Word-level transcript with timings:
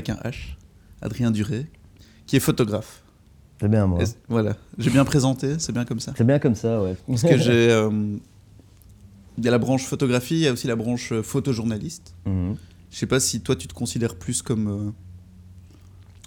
avec 0.00 0.08
un 0.10 0.16
H, 0.28 0.56
Adrien 1.02 1.30
Duré, 1.30 1.66
qui 2.26 2.36
est 2.36 2.40
photographe. 2.40 3.02
C'est 3.60 3.68
bien, 3.68 3.86
moi. 3.86 4.02
Voilà, 4.28 4.56
j'ai 4.78 4.90
bien 4.90 5.04
présenté, 5.04 5.58
c'est 5.58 5.72
bien 5.72 5.84
comme 5.84 6.00
ça. 6.00 6.12
C'est 6.16 6.24
bien 6.24 6.38
comme 6.38 6.54
ça, 6.54 6.82
ouais. 6.82 6.96
Parce 7.06 7.22
que 7.22 7.36
j'ai. 7.36 7.70
euh, 7.70 8.16
Il 9.38 9.44
y 9.44 9.48
a 9.48 9.50
la 9.50 9.58
branche 9.58 9.84
photographie, 9.84 10.34
il 10.36 10.40
y 10.40 10.48
a 10.48 10.52
aussi 10.52 10.66
la 10.66 10.76
branche 10.76 11.12
euh, 11.12 11.22
photojournaliste. 11.22 12.14
Mhm. 12.26 12.56
Je 12.90 12.96
sais 12.96 13.06
pas 13.06 13.20
si 13.20 13.40
toi 13.42 13.54
tu 13.56 13.68
te 13.68 13.74
considères 13.74 14.14
plus 14.16 14.40
comme. 14.42 14.68
euh, 14.68 14.90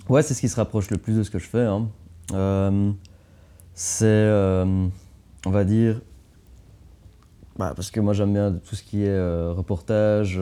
Ouais, 0.09 0.21
c'est 0.21 0.33
ce 0.35 0.41
qui 0.41 0.49
se 0.49 0.55
rapproche 0.55 0.89
le 0.91 0.97
plus 0.97 1.15
de 1.17 1.23
ce 1.23 1.31
que 1.31 1.39
je 1.39 1.47
fais. 1.47 1.61
hein. 1.63 1.87
Euh, 2.33 2.91
c'est, 3.73 4.31
on 5.45 5.49
va 5.49 5.63
dire, 5.63 6.01
bah, 7.57 7.73
parce 7.75 7.89
que 7.91 7.99
moi 7.99 8.13
j'aime 8.13 8.33
bien 8.33 8.51
tout 8.51 8.75
ce 8.75 8.83
qui 8.83 9.03
est 9.03 9.19
reportage, 9.49 10.39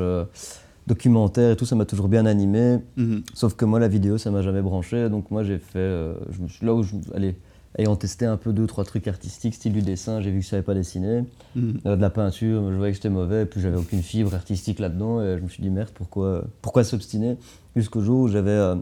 documentaire 0.88 1.52
et 1.52 1.56
tout, 1.56 1.66
ça 1.66 1.76
m'a 1.76 1.86
toujours 1.86 2.08
bien 2.08 2.26
animé. 2.26 2.80
mhm. 2.98 3.24
Sauf 3.34 3.56
que 3.56 3.66
moi, 3.66 3.80
la 3.80 3.88
vidéo, 3.88 4.18
ça 4.18 4.32
m'a 4.32 4.42
jamais 4.42 4.62
branché. 4.62 5.10
Donc 5.10 5.32
moi, 5.32 5.44
j'ai 5.44 5.58
fait, 5.58 5.80
euh, 5.80 6.16
je 6.32 6.42
me 6.42 6.48
suis, 6.48 6.66
là 6.66 6.74
où 6.74 6.84
je, 6.84 6.96
allez, 7.14 7.36
ayant 7.78 7.96
testé 7.96 8.26
un 8.26 8.38
peu 8.38 8.52
deux, 8.52 8.68
trois 8.68 8.84
trucs 8.84 9.08
artistiques, 9.08 9.54
style 9.54 9.74
du 9.74 9.82
dessin, 9.82 10.22
j'ai 10.22 10.32
vu 10.32 10.40
que 10.40 10.46
je 10.46 10.50
savais 10.50 10.64
pas 10.64 10.74
dessiner. 10.74 11.24
Mhm. 11.56 11.80
Euh, 11.86 11.96
de 11.96 12.02
la 12.02 12.10
peinture, 12.10 12.72
je 12.72 12.78
voyais 12.78 12.92
que 12.92 12.98
j'étais 12.98 13.10
mauvais, 13.10 13.44
et 13.44 13.46
puis 13.46 13.62
j'avais 13.62 13.78
aucune 13.78 14.02
fibre 14.02 14.34
artistique 14.34 14.80
là-dedans, 14.80 15.22
et 15.22 15.38
je 15.38 15.44
me 15.44 15.48
suis 15.48 15.64
dit 15.64 15.70
merde, 15.70 15.90
pourquoi, 15.94 16.44
pourquoi 16.62 16.84
s'obstiner? 16.84 17.38
Jusqu'au 17.76 18.02
jour 18.02 18.22
où 18.22 18.28
j'avais, 18.28 18.50
euh, 18.52 18.76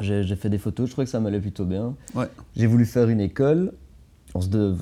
j'ai, 0.00 0.36
fait 0.36 0.50
des 0.50 0.58
photos, 0.58 0.86
je 0.86 0.92
trouvais 0.92 1.04
que 1.06 1.10
ça 1.10 1.20
m'allait 1.20 1.40
plutôt 1.40 1.64
bien. 1.64 1.94
Ouais. 2.14 2.26
J'ai 2.56 2.66
voulu 2.66 2.84
faire 2.84 3.08
une 3.08 3.20
école. 3.20 3.72
On 4.34 4.40
se 4.40 4.48
de, 4.48 4.72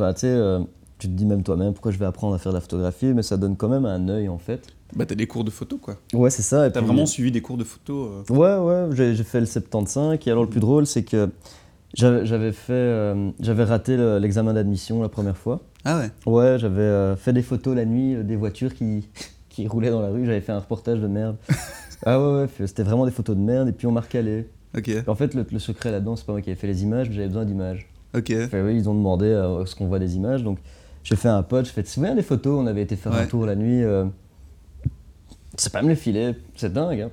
tu 0.99 1.09
te 1.09 1.13
dis 1.13 1.25
même 1.25 1.43
toi-même 1.43 1.73
pourquoi 1.73 1.93
je 1.93 1.99
vais 1.99 2.05
apprendre 2.05 2.35
à 2.35 2.39
faire 2.39 2.53
de 2.53 2.57
la 2.57 2.61
photographie, 2.61 3.13
mais 3.15 3.23
ça 3.23 3.37
donne 3.37 3.57
quand 3.57 3.69
même 3.69 3.87
un 3.87 4.09
œil 4.09 4.29
en 4.29 4.39
fait. 4.39 4.69
Bah, 4.95 5.07
t'as 5.07 5.15
des 5.15 5.27
cours 5.27 5.45
de 5.45 5.51
photo 5.51 5.79
quoi. 5.79 5.97
Ouais, 6.13 6.31
c'est 6.31 6.43
ça. 6.43 6.71
T'as 6.71 6.81
vraiment 6.81 7.07
suivi 7.07 7.31
des 7.33 7.41
cours 7.43 7.57
de 7.57 7.65
photo. 7.65 8.11
euh, 8.31 8.35
Ouais, 8.35 8.89
ouais, 8.89 8.97
j'ai 9.15 9.25
fait 9.25 9.41
le 9.41 9.47
75. 9.47 10.19
Et 10.27 10.31
alors, 10.31 10.45
le 10.45 10.51
plus 10.51 10.61
drôle, 10.61 10.87
c'est 10.87 11.03
que 11.05 11.29
j'avais 11.95 12.53
fait, 12.53 12.73
euh, 12.73 13.31
j'avais 13.41 13.65
raté 13.65 13.97
le- 13.97 14.19
l'examen 14.19 14.53
d'admission 14.55 15.03
la 15.03 15.09
première 15.09 15.37
fois. 15.37 15.61
Ah 15.85 15.99
ouais 15.99 16.11
Ouais, 16.27 16.59
j'avais 16.59 16.81
euh, 16.83 17.17
fait 17.17 17.33
des 17.33 17.43
photos 17.43 17.75
la 17.75 17.85
nuit 17.85 18.17
des 18.25 18.37
voitures 18.37 18.75
qui, 18.75 19.09
qui 19.49 19.67
roulaient 19.67 19.91
dans 19.91 20.03
la 20.03 20.09
rue. 20.11 20.25
J'avais 20.27 20.41
fait 20.41 20.53
un 20.53 20.61
reportage 20.61 21.01
de 21.01 21.07
merde. 21.09 21.37
ah 22.07 22.21
ouais, 22.21 22.43
ouais, 22.43 22.67
c'était 22.67 22.83
vraiment 22.83 23.07
des 23.07 23.13
photos 23.13 23.37
de 23.37 23.41
merde. 23.43 23.69
Et 23.69 23.73
puis 23.73 23.87
on 23.87 23.93
m'a 23.93 24.01
recalé. 24.03 24.49
Ok, 24.77 24.89
Et 24.89 25.03
En 25.09 25.17
fait, 25.17 25.35
le, 25.35 25.45
le 25.51 25.59
secret 25.59 25.91
là-dedans, 25.91 26.15
c'est 26.15 26.25
pas 26.25 26.33
moi 26.33 26.41
qui 26.43 26.51
avais 26.51 26.59
fait 26.59 26.69
les 26.69 26.83
images, 26.85 27.09
mais 27.09 27.15
j'avais 27.17 27.27
besoin 27.29 27.45
d'images. 27.45 27.89
ok. 28.17 28.33
Enfin, 28.45 28.63
oui, 28.65 28.77
ils 28.77 28.89
ont 28.89 28.95
demandé 28.95 29.27
ce 29.67 29.75
qu'on 29.75 29.87
voit 29.89 29.99
des 29.99 30.15
images. 30.17 30.45
Donc, 30.45 30.59
j'ai 31.03 31.17
fait 31.17 31.29
un 31.29 31.43
pote, 31.43 31.67
je 31.67 31.73
fais, 31.73 31.83
tu 31.83 31.91
souviens 31.91 32.15
des 32.15 32.23
photos 32.23 32.61
On 32.63 32.67
avait 32.69 32.83
été 32.83 32.95
faire 32.95 33.13
un 33.13 33.27
tour 33.27 33.47
la 33.47 33.57
nuit. 33.57 33.83
Euh... 35.61 35.63
C'est 35.63 35.73
pas 35.73 35.83
me 35.83 35.89
les 35.89 35.97
filer, 35.97 36.33
c'est 36.57 36.73
dingue. 36.73 37.01
hein. 37.03 37.11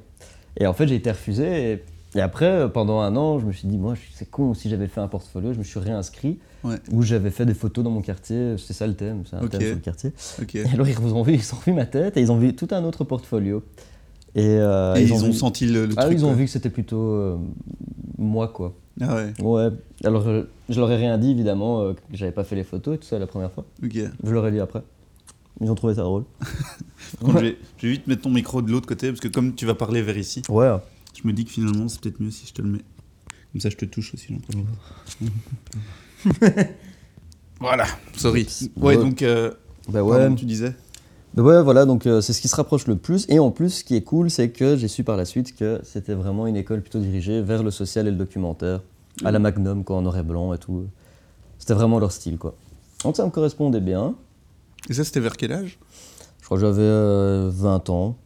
Et 0.59 0.65
en 0.67 0.73
fait, 0.73 0.87
j'ai 0.87 0.95
été 0.95 1.11
refusé. 1.11 1.71
Et, 1.73 1.83
et 2.15 2.21
après, 2.21 2.45
euh, 2.45 2.67
pendant 2.67 2.99
un 3.01 3.15
an, 3.15 3.39
je 3.39 3.45
me 3.45 3.51
suis 3.51 3.67
dit, 3.67 3.77
moi, 3.77 3.93
c'est 4.13 4.29
con, 4.29 4.53
si 4.53 4.69
j'avais 4.69 4.87
fait 4.87 5.01
un 5.01 5.07
portfolio, 5.07 5.53
je 5.53 5.59
me 5.59 5.63
suis 5.63 5.79
réinscrit. 5.79 6.39
Ouais. 6.63 6.77
Où 6.91 7.03
j'avais 7.03 7.29
fait 7.29 7.45
des 7.45 7.53
photos 7.53 7.83
dans 7.83 7.91
mon 7.91 8.01
quartier. 8.01 8.55
C'est 8.57 8.73
ça 8.73 8.87
le 8.87 8.95
thème, 8.95 9.23
c'est 9.29 9.35
un 9.35 9.47
thème 9.47 9.61
sur 9.61 9.75
le 9.75 9.81
quartier. 9.81 10.11
Et 10.55 10.63
alors, 10.73 10.87
ils 10.87 10.97
ont 10.99 11.21
vu, 11.21 11.33
ils 11.35 11.53
ont 11.53 11.59
vu 11.65 11.73
ma 11.73 11.85
tête 11.85 12.17
et 12.17 12.21
ils 12.21 12.31
ont 12.31 12.37
vu 12.37 12.55
tout 12.55 12.67
un 12.71 12.83
autre 12.83 13.03
portfolio. 13.03 13.63
Et, 14.35 14.43
euh, 14.45 14.95
Et 14.95 15.03
ils, 15.03 15.13
ont 15.13 15.17
vu- 15.27 15.33
senti 15.33 15.65
le, 15.67 15.85
le 15.85 15.93
Ah, 15.97 16.05
truc. 16.05 16.17
ils 16.17 16.23
ont 16.25 16.29
quoi. 16.29 16.37
vu 16.37 16.45
que 16.45 16.51
c'était 16.51 16.69
plutôt 16.69 17.01
euh, 17.11 17.37
moi, 18.17 18.47
quoi. 18.47 18.73
Ah 18.99 19.15
ouais, 19.15 19.33
Ouais, 19.43 19.69
alors 20.03 20.27
euh, 20.27 20.49
je 20.69 20.79
leur 20.79 20.89
ai 20.91 20.95
rien 20.97 21.17
dit 21.19 21.29
évidemment 21.31 21.81
euh, 21.81 21.93
que 21.93 21.99
j'avais 22.17 22.31
pas 22.31 22.43
fait 22.43 22.55
les 22.55 22.63
photos 22.63 22.95
et 22.95 22.97
tout 22.97 23.05
ça 23.05 23.19
la 23.19 23.27
première 23.27 23.51
fois. 23.51 23.65
ok. 23.83 23.93
Je 24.23 24.31
leur 24.33 24.47
ai 24.47 24.51
dit 24.51 24.59
après. 24.59 24.81
Ils 25.61 25.71
ont 25.71 25.75
trouvé 25.75 25.95
ça 25.95 26.03
drôle. 26.03 26.25
Je, 27.25 27.31
vais, 27.31 27.57
je 27.77 27.87
vais 27.87 27.93
vite 27.93 28.07
mettre 28.07 28.23
ton 28.23 28.29
micro 28.29 28.61
de 28.61 28.71
l'autre 28.71 28.87
côté 28.87 29.07
parce 29.09 29.19
que 29.21 29.27
comme 29.27 29.55
tu 29.55 29.65
vas 29.65 29.75
parler 29.75 30.01
vers 30.01 30.17
ici, 30.17 30.41
Ouais. 30.49 30.69
je 31.19 31.25
me 31.27 31.33
dis 31.33 31.45
que 31.45 31.51
finalement 31.51 31.87
c'est 31.87 32.01
peut-être 32.01 32.19
mieux 32.19 32.31
si 32.31 32.45
je 32.47 32.53
te 32.53 32.61
le 32.61 32.69
mets. 32.69 32.81
Comme 33.51 33.61
ça 33.61 33.69
je 33.69 33.77
te 33.77 33.85
touche 33.85 34.13
aussi. 34.13 34.27
j'en 34.33 34.39
profite. 34.39 34.67
voilà, 37.59 37.85
sorry. 38.15 38.47
Ouais, 38.75 38.95
Ouais. 38.95 38.97
donc, 38.97 39.21
euh, 39.21 39.51
Bah 39.87 39.99
pardon, 40.03 40.09
ouais. 40.29 40.35
tu 40.35 40.45
disais 40.45 40.73
Bah 41.33 41.43
ouais, 41.43 41.63
voilà, 41.63 41.85
donc 41.85 42.05
euh, 42.05 42.21
c'est 42.21 42.33
ce 42.33 42.41
qui 42.41 42.47
se 42.47 42.55
rapproche 42.55 42.87
le 42.87 42.97
plus. 42.97 43.25
Et 43.29 43.39
en 43.39 43.51
plus, 43.51 43.69
ce 43.69 43.83
qui 43.83 43.95
est 43.95 44.03
cool, 44.03 44.29
c'est 44.29 44.49
que 44.49 44.75
j'ai 44.75 44.87
su 44.87 45.03
par 45.03 45.17
la 45.17 45.25
suite 45.25 45.55
que 45.55 45.79
c'était 45.83 46.13
vraiment 46.13 46.47
une 46.47 46.55
école 46.57 46.81
plutôt 46.81 46.99
dirigée 46.99 47.41
vers 47.41 47.63
le 47.63 47.71
social 47.71 48.07
et 48.07 48.11
le 48.11 48.17
documentaire. 48.17 48.81
À 49.23 49.31
la 49.31 49.39
Magnum, 49.39 49.83
quoi, 49.83 49.97
en 49.97 50.01
noir 50.03 50.17
et 50.17 50.23
blanc 50.23 50.53
et 50.53 50.59
tout. 50.59 50.85
C'était 51.57 51.73
vraiment 51.73 51.97
leur 51.99 52.11
style, 52.11 52.37
quoi. 52.37 52.55
Donc 53.03 53.15
ça 53.15 53.25
me 53.25 53.31
correspondait 53.31 53.79
bien. 53.79 54.15
Et 54.89 54.93
ça 54.93 55.03
c'était 55.03 55.19
vers 55.19 55.35
quel 55.37 55.51
âge? 55.51 55.77
Je 56.41 56.45
crois 56.45 56.57
que 56.57 56.61
j'avais 56.65 56.81
euh, 56.81 57.49
20 57.53 57.89
ans, 57.89 58.17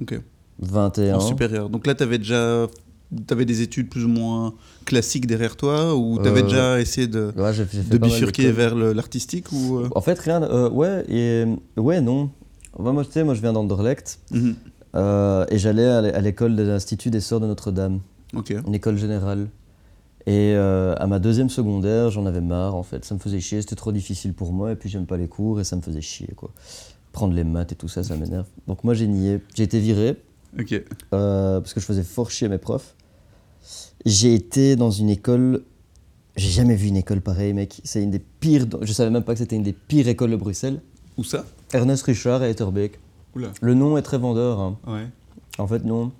Ok, 0.00 0.20
21. 0.60 1.16
en 1.16 1.20
supérieur. 1.20 1.68
Donc 1.70 1.86
là 1.86 1.94
t'avais 1.94 2.18
déjà 2.18 2.66
t'avais 3.26 3.44
des 3.46 3.62
études 3.62 3.88
plus 3.88 4.04
ou 4.04 4.08
moins 4.08 4.52
classiques 4.84 5.26
derrière 5.26 5.56
toi 5.56 5.94
ou 5.96 6.18
t'avais 6.18 6.40
Euh, 6.40 6.44
déjà 6.44 6.80
essayé 6.80 7.06
de, 7.06 7.32
Ouais, 7.36 7.52
de 7.90 7.98
bifurquer 7.98 8.50
vers 8.52 8.74
l'artistique 8.74 9.46
ou 9.52 9.78
euh? 9.78 9.88
En 9.94 10.00
fait, 10.02 10.18
rien. 10.18 10.42
euh, 10.42 10.68
ouais, 10.70 11.04
et. 11.08 11.44
Ouais, 11.76 12.00
non. 12.00 12.30
Enfin, 12.78 12.92
moi, 12.92 13.04
tu 13.04 13.12
sais, 13.12 13.24
moi, 13.24 13.34
je 13.34 13.40
viens 13.40 13.52
d'Anderlecht. 13.54 14.18
Mhm. 14.30 14.54
euh, 14.94 15.44
et 15.50 15.58
j'allais 15.58 15.84
à 15.86 16.02
l'é- 16.02 16.12
à 16.12 16.20
l'école 16.20 16.54
de 16.56 16.62
l'Institut 16.64 17.10
des 17.10 17.20
Sœurs 17.20 17.40
de 17.40 17.46
Notre-Dame, 17.46 18.00
Ok, 18.36 18.50
une 18.66 18.74
école 18.74 18.96
générale. 18.98 19.48
Et 20.30 20.52
euh, 20.54 20.94
à 20.98 21.06
ma 21.06 21.18
deuxième 21.20 21.48
secondaire, 21.48 22.10
j'en 22.10 22.26
avais 22.26 22.42
marre, 22.42 22.74
en 22.74 22.82
fait. 22.82 23.02
Ça 23.06 23.14
me 23.14 23.18
faisait 23.18 23.40
chier, 23.40 23.62
c'était 23.62 23.76
trop 23.76 23.92
difficile 23.92 24.34
pour 24.34 24.52
moi. 24.52 24.72
Et 24.72 24.76
puis, 24.76 24.90
j'aime 24.90 25.06
pas 25.06 25.16
les 25.16 25.26
cours 25.26 25.58
et 25.58 25.64
ça 25.64 25.74
me 25.74 25.80
faisait 25.80 26.02
chier, 26.02 26.28
quoi. 26.36 26.50
Prendre 27.12 27.32
les 27.32 27.44
maths 27.44 27.72
et 27.72 27.76
tout 27.76 27.88
ça, 27.88 28.04
ça 28.04 28.14
m'énerve. 28.14 28.46
Donc, 28.66 28.84
moi, 28.84 28.92
j'ai 28.92 29.06
nié. 29.06 29.40
J'ai 29.54 29.62
été 29.62 29.80
viré 29.80 30.16
ok. 30.58 30.82
euh, 31.14 31.60
parce 31.60 31.72
que 31.72 31.80
je 31.80 31.86
faisais 31.86 32.02
fort 32.02 32.30
chier 32.30 32.48
mes 32.48 32.58
profs. 32.58 32.94
J'ai 34.04 34.34
été 34.34 34.76
dans 34.76 34.90
une 34.90 35.08
école. 35.08 35.62
J'ai 36.36 36.50
jamais 36.50 36.76
vu 36.76 36.88
une 36.88 36.96
école 36.98 37.20
pareille, 37.22 37.54
mec. 37.54 37.80
C'est 37.84 38.02
une 38.02 38.10
des 38.10 38.18
pires. 38.20 38.66
Je 38.82 38.92
savais 38.92 39.10
même 39.10 39.24
pas 39.24 39.32
que 39.32 39.38
c'était 39.38 39.56
une 39.56 39.62
des 39.64 39.72
pires 39.72 40.08
écoles 40.08 40.30
de 40.30 40.36
Bruxelles. 40.36 40.80
Où 41.16 41.24
ça? 41.24 41.44
Ernest 41.72 42.04
Richard 42.04 42.44
et 42.44 42.50
Etterbeek. 42.50 42.98
Oula. 43.34 43.48
Le 43.60 43.74
nom 43.74 43.96
est 43.98 44.02
très 44.02 44.18
vendeur. 44.18 44.60
hein. 44.60 44.76
Ouais. 44.86 45.06
En 45.58 45.66
fait, 45.66 45.84
non. 45.84 46.12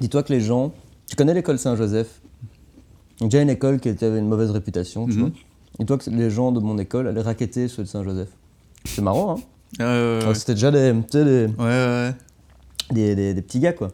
Dis-toi 0.00 0.22
que 0.22 0.32
les 0.32 0.40
gens. 0.40 0.72
Tu 1.08 1.16
connais 1.16 1.34
l'école 1.34 1.58
Saint-Joseph? 1.58 2.20
Déjà 3.20 3.42
une 3.42 3.50
école 3.50 3.78
qui 3.80 3.88
avait 3.88 4.18
une 4.18 4.28
mauvaise 4.28 4.50
réputation, 4.50 5.06
tu 5.06 5.14
Mhm. 5.14 5.20
vois. 5.20 5.30
Dis-toi 5.78 5.98
que 5.98 6.10
les 6.10 6.30
gens 6.30 6.52
de 6.52 6.60
mon 6.60 6.76
école 6.78 7.06
allaient 7.08 7.20
raqueter 7.22 7.68
ceux 7.68 7.82
de 7.84 7.88
Saint-Joseph. 7.88 8.28
C'est 8.84 9.02
marrant, 9.02 9.36
hein 9.36 9.40
ouais, 9.78 9.84
ouais, 10.20 10.26
ouais. 10.28 10.34
C'était 10.34 10.54
déjà 10.54 10.70
des, 10.70 10.92
des, 10.92 11.46
Ouais, 11.46 11.46
ouais, 11.58 11.66
ouais. 11.66 12.14
des, 12.90 13.14
des- 13.14 13.34
des 13.34 13.42
petits 13.42 13.60
gars, 13.60 13.72
quoi. 13.72 13.88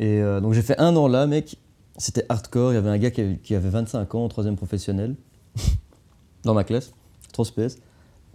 Et 0.00 0.20
euh, 0.20 0.40
donc 0.40 0.54
j'ai 0.54 0.62
fait 0.62 0.78
un 0.80 0.96
an 0.96 1.06
là, 1.06 1.26
mec. 1.26 1.56
C'était 1.96 2.24
hardcore. 2.28 2.72
Il 2.72 2.74
y 2.74 2.78
avait 2.78 2.88
un 2.90 2.98
gars 2.98 3.10
qui 3.12 3.20
avait, 3.20 3.36
qui 3.36 3.54
avait 3.54 3.68
25 3.68 4.14
ans 4.16 4.24
en 4.24 4.28
troisième 4.28 4.56
professionnel 4.56 5.14
dans 6.44 6.54
ma 6.54 6.64
classe. 6.64 6.92
Trop 7.32 7.44
space. 7.44 7.76
Tu 7.76 7.80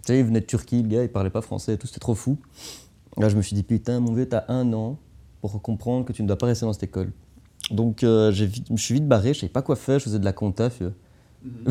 sais, 0.06 0.18
il 0.18 0.24
venait 0.24 0.40
de 0.40 0.46
Turquie, 0.46 0.82
le 0.82 0.88
gars, 0.88 1.02
il 1.02 1.10
parlait 1.10 1.28
pas 1.30 1.42
français 1.42 1.74
et 1.74 1.76
tout, 1.78 1.86
c'était 1.86 2.00
trop 2.00 2.14
fou. 2.14 2.38
Là, 3.18 3.28
je 3.28 3.36
me 3.36 3.42
suis 3.42 3.54
dit, 3.54 3.62
putain, 3.62 4.00
mon 4.00 4.14
vieux, 4.14 4.26
t'as 4.26 4.44
un 4.48 4.72
an 4.72 4.96
pour 5.42 5.60
comprendre 5.60 6.06
que 6.06 6.12
tu 6.14 6.22
ne 6.22 6.28
dois 6.28 6.38
pas 6.38 6.46
rester 6.46 6.64
dans 6.64 6.72
cette 6.72 6.84
école. 6.84 7.12
Donc, 7.70 8.02
euh, 8.02 8.32
je 8.32 8.44
me 8.70 8.76
suis 8.76 8.94
vite 8.94 9.06
barré, 9.06 9.32
je 9.34 9.40
savais 9.40 9.52
pas 9.52 9.62
quoi 9.62 9.76
faire, 9.76 9.98
je 9.98 10.04
faisais 10.04 10.18
de 10.18 10.24
la 10.24 10.32
compta. 10.32 10.70
fieu. 10.70 10.92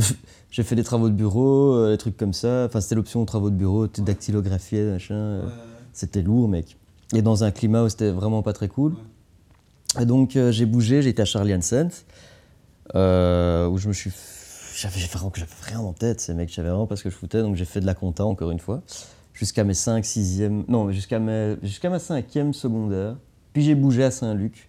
j'ai 0.51 0.63
fait 0.63 0.75
des 0.75 0.83
travaux 0.83 1.09
de 1.09 1.13
bureau, 1.13 1.73
euh, 1.75 1.91
des 1.91 1.97
trucs 1.97 2.17
comme 2.17 2.33
ça. 2.33 2.65
Enfin, 2.65 2.81
c'était 2.81 2.95
l'option 2.95 3.23
travaux 3.25 3.49
de 3.49 3.55
bureau, 3.55 3.87
tu 3.87 4.01
dactylographier, 4.01 4.83
machin. 4.83 5.13
euh, 5.15 5.43
C'était 5.93 6.21
lourd, 6.21 6.47
mec. 6.47 6.77
Et 7.13 7.21
dans 7.21 7.43
un 7.43 7.51
climat 7.51 7.83
où 7.83 7.89
c'était 7.89 8.11
vraiment 8.11 8.41
pas 8.43 8.53
très 8.53 8.67
cool. 8.67 8.95
Et 9.99 10.05
donc, 10.05 10.37
j'ai 10.51 10.65
bougé, 10.65 11.01
j'ai 11.01 11.09
été 11.09 11.21
à 11.21 11.25
Charlie 11.25 11.53
Hansen, 11.55 11.89
où 12.93 13.77
je 13.77 13.87
me 13.87 13.93
suis. 13.93 14.11
J'avais 14.75 14.99
vraiment, 15.11 15.31
j'avais 15.35 15.51
rien 15.63 15.79
en 15.79 15.91
tête, 15.93 16.21
ces 16.21 16.33
mecs, 16.33 16.49
je 16.49 16.55
savais 16.55 16.69
vraiment 16.69 16.87
pas 16.87 16.95
ce 16.95 17.03
que 17.03 17.09
je 17.09 17.15
foutais, 17.15 17.41
donc 17.41 17.55
j'ai 17.55 17.65
fait 17.65 17.81
de 17.81 17.85
la 17.85 17.95
compta 17.95 18.23
encore 18.25 18.49
une 18.51 18.59
fois, 18.59 18.81
jusqu'à 19.33 19.63
mes 19.65 19.73
5, 19.73 20.05
6e. 20.05 20.63
Non, 20.69 20.85
mais 20.85 20.93
jusqu'à 20.93 21.19
mes- 21.19 21.57
jusqu'à 21.63 21.89
ma 21.89 21.97
5e 21.99 22.53
secondaire. 22.53 23.17
Puis 23.51 23.63
j'ai 23.63 23.75
bougé 23.75 24.03
à 24.05 24.11
Saint-Luc, 24.11 24.67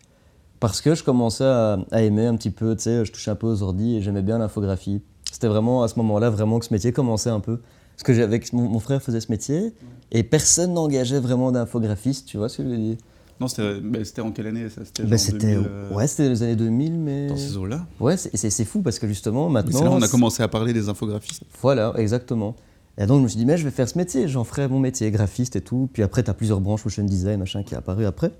parce 0.60 0.80
que 0.80 0.94
je 0.94 1.02
commençais 1.02 1.44
à, 1.44 1.78
à 1.90 2.02
aimer 2.02 2.26
un 2.26 2.36
petit 2.36 2.50
peu, 2.50 2.76
tu 2.76 2.82
sais, 2.84 3.04
je 3.04 3.12
touchais 3.12 3.30
un 3.30 3.34
peu 3.36 3.46
aux 3.46 3.62
ordi 3.62 3.96
et 3.96 4.02
j'aimais 4.02 4.22
bien 4.22 4.38
l'infographie. 4.38 5.02
C'était 5.30 5.48
vraiment 5.48 5.82
à 5.82 5.88
ce 5.88 5.96
moment-là 5.98 6.30
vraiment 6.30 6.58
que 6.58 6.66
ce 6.66 6.72
métier 6.74 6.92
commençait 6.92 7.30
un 7.30 7.40
peu. 7.40 7.60
Parce 7.96 8.02
que 8.04 8.14
j'avais, 8.14 8.40
mon, 8.52 8.62
mon 8.62 8.80
frère 8.80 9.02
faisait 9.02 9.20
ce 9.20 9.30
métier 9.30 9.72
et 10.10 10.22
personne 10.22 10.72
n'engageait 10.74 11.20
vraiment 11.20 11.52
d'infographiste, 11.52 12.26
tu 12.26 12.36
vois 12.36 12.48
ce 12.48 12.58
que 12.58 12.64
je 12.64 12.68
veux 12.68 12.76
dire? 12.76 12.96
Non, 13.40 13.48
c'était 13.48 13.80
bah, 13.80 13.98
en 14.22 14.32
quelle 14.32 14.48
année 14.48 14.68
ça? 14.68 14.82
C'était 14.84 15.02
Ben, 15.04 15.10
genre 15.10 15.18
C'était 15.18 15.38
2000, 15.54 15.66
euh, 15.66 15.94
ouais, 15.94 16.06
c'était 16.06 16.28
les 16.28 16.42
années 16.42 16.56
2000, 16.56 16.98
mais. 16.98 17.26
dans 17.28 17.36
ces 17.36 17.56
eaux-là? 17.56 17.86
Ouais, 17.98 18.16
c'est- 18.18 18.64
fou 18.64 18.82
parce 18.82 18.98
que 18.98 19.06
justement 19.06 19.48
maintenant. 19.48 19.78
C'est 19.78 19.84
là 19.84 19.90
où 19.90 19.94
on 19.94 20.02
a 20.02 20.08
commencé 20.08 20.42
à 20.42 20.48
parler 20.48 20.74
des 20.74 20.90
infographistes. 20.90 21.42
Voilà, 21.62 21.94
exactement. 21.96 22.54
Et 22.98 23.06
donc 23.06 23.18
je 23.18 23.22
me 23.22 23.28
suis 23.28 23.38
dit, 23.38 23.46
mais 23.46 23.56
je 23.56 23.64
vais 23.64 23.70
faire 23.70 23.88
ce 23.88 23.96
métier, 23.96 24.28
j'en 24.28 24.44
ferai 24.44 24.68
mon 24.68 24.78
métier, 24.78 25.10
graphiste 25.10 25.56
et 25.56 25.62
tout. 25.62 25.88
Puis 25.90 26.02
après, 26.02 26.22
tu 26.22 26.30
as 26.30 26.34
plusieurs 26.34 26.60
branches, 26.60 26.84
motion 26.84 27.02
design, 27.04 27.38
machin, 27.38 27.62
qui 27.62 27.72
est 27.74 27.78
apparu 27.78 28.04
après. 28.04 28.30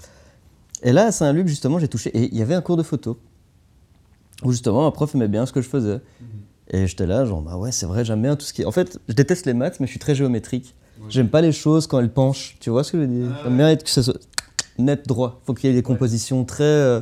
Et 0.83 0.93
là, 0.93 1.07
à 1.07 1.13
Saint-Luc, 1.13 1.47
justement, 1.49 1.79
j'ai 1.79 1.89
touché. 1.89 2.11
Et 2.17 2.29
il 2.33 2.39
y 2.39 2.43
avait 2.43 2.55
un 2.55 2.61
cours 2.63 2.77
de 2.77 2.83
photo. 2.83 3.19
Où 4.43 4.53
justement, 4.53 4.87
un 4.87 4.91
prof 4.91 5.15
aimait 5.15 5.29
bien 5.29 5.45
ce 5.47 5.53
que 5.53 5.61
je 5.61 5.69
faisais. 5.69 6.01
Et 6.73 6.87
j'étais 6.87 7.07
là, 7.07 7.25
genre, 7.27 7.43
bah 7.43 7.57
ouais, 7.57 7.73
c'est 7.73 7.87
vrai, 7.87 8.05
j'aime 8.05 8.23
bien 8.23 8.37
tout 8.37 8.45
ce 8.47 8.53
qui. 8.53 8.65
En 8.65 8.71
fait, 8.71 8.99
je 9.09 9.15
déteste 9.15 9.45
les 9.47 9.55
maths, 9.55 9.81
mais 9.81 9.87
je 9.87 9.91
suis 9.91 9.99
très 9.99 10.15
géométrique. 10.15 10.75
J'aime 11.09 11.29
pas 11.29 11.41
les 11.41 11.53
choses 11.53 11.87
quand 11.87 11.99
elles 11.99 12.13
penchent. 12.13 12.57
Tu 12.61 12.71
vois 12.71 12.85
ce 12.85 12.93
que 12.93 12.99
je 12.99 13.03
veux 13.05 13.09
dire? 13.09 13.37
J'aime 13.43 13.57
bien 13.57 13.71
être 13.71 13.85
que 13.85 13.91
ça 13.91 14.03
soit 14.03 14.19
net, 14.79 15.07
droit. 15.09 15.41
faut 15.47 15.55
qu'il 15.55 15.69
y 15.69 15.73
ait 15.73 15.77
des 15.77 15.83
compositions 15.83 16.45
très. 16.45 16.63
euh, 16.65 17.01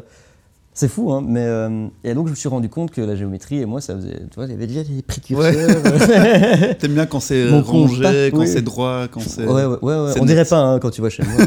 c'est 0.72 0.88
fou, 0.88 1.12
hein, 1.12 1.22
mais. 1.26 1.44
euh, 1.44 1.88
et 2.04 2.14
donc, 2.14 2.26
je 2.26 2.30
me 2.30 2.36
suis 2.36 2.48
rendu 2.48 2.68
compte 2.68 2.90
que 2.92 3.00
la 3.00 3.16
géométrie 3.16 3.58
et 3.60 3.66
moi, 3.66 3.80
ça 3.80 3.94
faisait. 3.96 4.20
Tu 4.30 4.34
vois, 4.36 4.46
il 4.46 4.52
y 4.52 4.54
avait 4.54 4.66
déjà 4.68 4.84
des 4.84 5.02
précurseurs. 5.02 5.82
T'aimes 6.78 6.94
bien 6.94 7.06
quand 7.06 7.20
c'est 7.20 7.48
contact, 7.66 8.30
quand 8.32 8.38
oui. 8.40 8.48
c'est 8.48 8.62
droit, 8.62 9.06
quand 9.08 9.20
c'est. 9.20 9.44
Ouais, 9.44 9.64
ouais, 9.64 9.78
ouais, 9.82 9.94
ouais. 9.96 10.12
on 10.16 10.20
net. 10.20 10.26
dirait 10.26 10.44
pas 10.44 10.60
hein, 10.60 10.78
quand 10.78 10.90
tu 10.90 11.00
vois 11.00 11.10
chez 11.10 11.24
moi. 11.24 11.44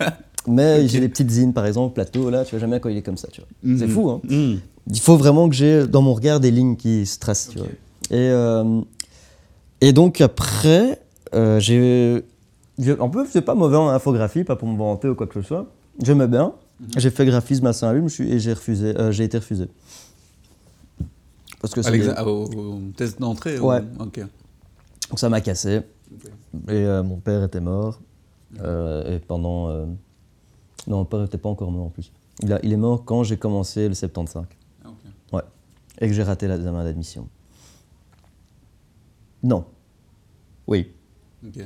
Mais 0.46 0.88
j'ai 0.88 1.00
des 1.00 1.08
petites 1.08 1.30
zines, 1.30 1.52
par 1.52 1.66
exemple, 1.66 1.94
plateau, 1.94 2.28
là, 2.30 2.44
tu 2.44 2.50
vois 2.52 2.60
jamais 2.60 2.80
quand 2.80 2.88
il 2.88 2.96
est 2.96 3.02
comme 3.02 3.16
ça, 3.16 3.28
tu 3.30 3.40
vois. 3.40 3.48
C'est 3.78 3.86
Mhm. 3.86 3.92
fou, 3.92 4.10
hein. 4.10 4.20
Mhm. 4.28 4.60
Il 4.90 5.00
faut 5.00 5.16
vraiment 5.16 5.48
que 5.48 5.54
j'ai 5.54 5.86
dans 5.86 6.02
mon 6.02 6.14
regard 6.14 6.40
des 6.40 6.50
lignes 6.50 6.76
qui 6.76 7.06
se 7.06 7.18
tracent, 7.18 7.48
tu 7.52 7.58
vois. 7.58 7.68
Et, 8.10 8.16
euh, 8.30 8.80
et 9.80 9.92
donc 9.92 10.20
après, 10.20 11.00
euh, 11.34 11.60
j'ai... 11.60 12.24
En 12.98 13.08
plus, 13.08 13.26
c'est 13.30 13.42
pas 13.42 13.54
mauvais 13.54 13.76
en 13.76 13.88
infographie, 13.88 14.42
pas 14.44 14.56
pour 14.56 14.66
me 14.68 14.76
vanter 14.76 15.08
ou 15.08 15.14
quoi 15.14 15.26
que 15.28 15.34
ce 15.40 15.42
soit. 15.46 15.66
J'aimais 16.02 16.26
bien. 16.26 16.52
Mhm. 16.80 16.88
J'ai 16.96 17.10
fait 17.10 17.24
graphisme 17.26 17.66
à 17.66 17.72
Saint-Lô 17.72 17.98
je 17.98 18.02
me 18.04 18.08
suis- 18.08 18.32
et 18.32 18.40
j'ai 18.40 18.52
refusé. 18.54 18.98
euh, 18.98 19.12
j'ai 19.12 19.22
été 19.24 19.38
refusé. 19.38 19.68
Parce 21.60 21.74
que 21.74 21.82
ça, 21.82 21.90
l'exa- 21.92 22.26
au, 22.26 22.44
au 22.46 22.78
test 22.96 23.20
d'entrée 23.20 23.58
ou- 23.58 23.68
Ouais. 23.68 23.80
Ok. 24.00 24.18
donc 24.18 25.18
ça 25.20 25.28
m'a 25.28 25.40
cassé. 25.40 25.82
Et 26.68 26.72
euh, 26.72 27.02
mon 27.04 27.16
père 27.18 27.44
était 27.44 27.60
mort. 27.60 28.00
Et 28.56 29.18
pendant. 29.28 29.86
Non, 30.86 30.98
mon 30.98 31.04
père 31.04 31.20
n'était 31.20 31.38
pas 31.38 31.48
encore 31.48 31.70
mort 31.70 31.86
en 31.86 31.90
plus. 31.90 32.12
Il, 32.42 32.52
a- 32.52 32.60
il 32.62 32.72
est 32.72 32.76
mort 32.76 33.04
quand 33.04 33.22
j'ai 33.24 33.36
commencé 33.36 33.88
le 33.88 33.94
75. 33.94 34.46
Ah, 34.84 34.88
ok. 34.88 35.42
Et 36.00 36.08
que 36.08 36.12
j'ai 36.14 36.22
raté 36.22 36.48
l'examen 36.48 36.82
d'admission. 36.84 37.28
Non. 39.42 39.64
Oui, 40.66 40.92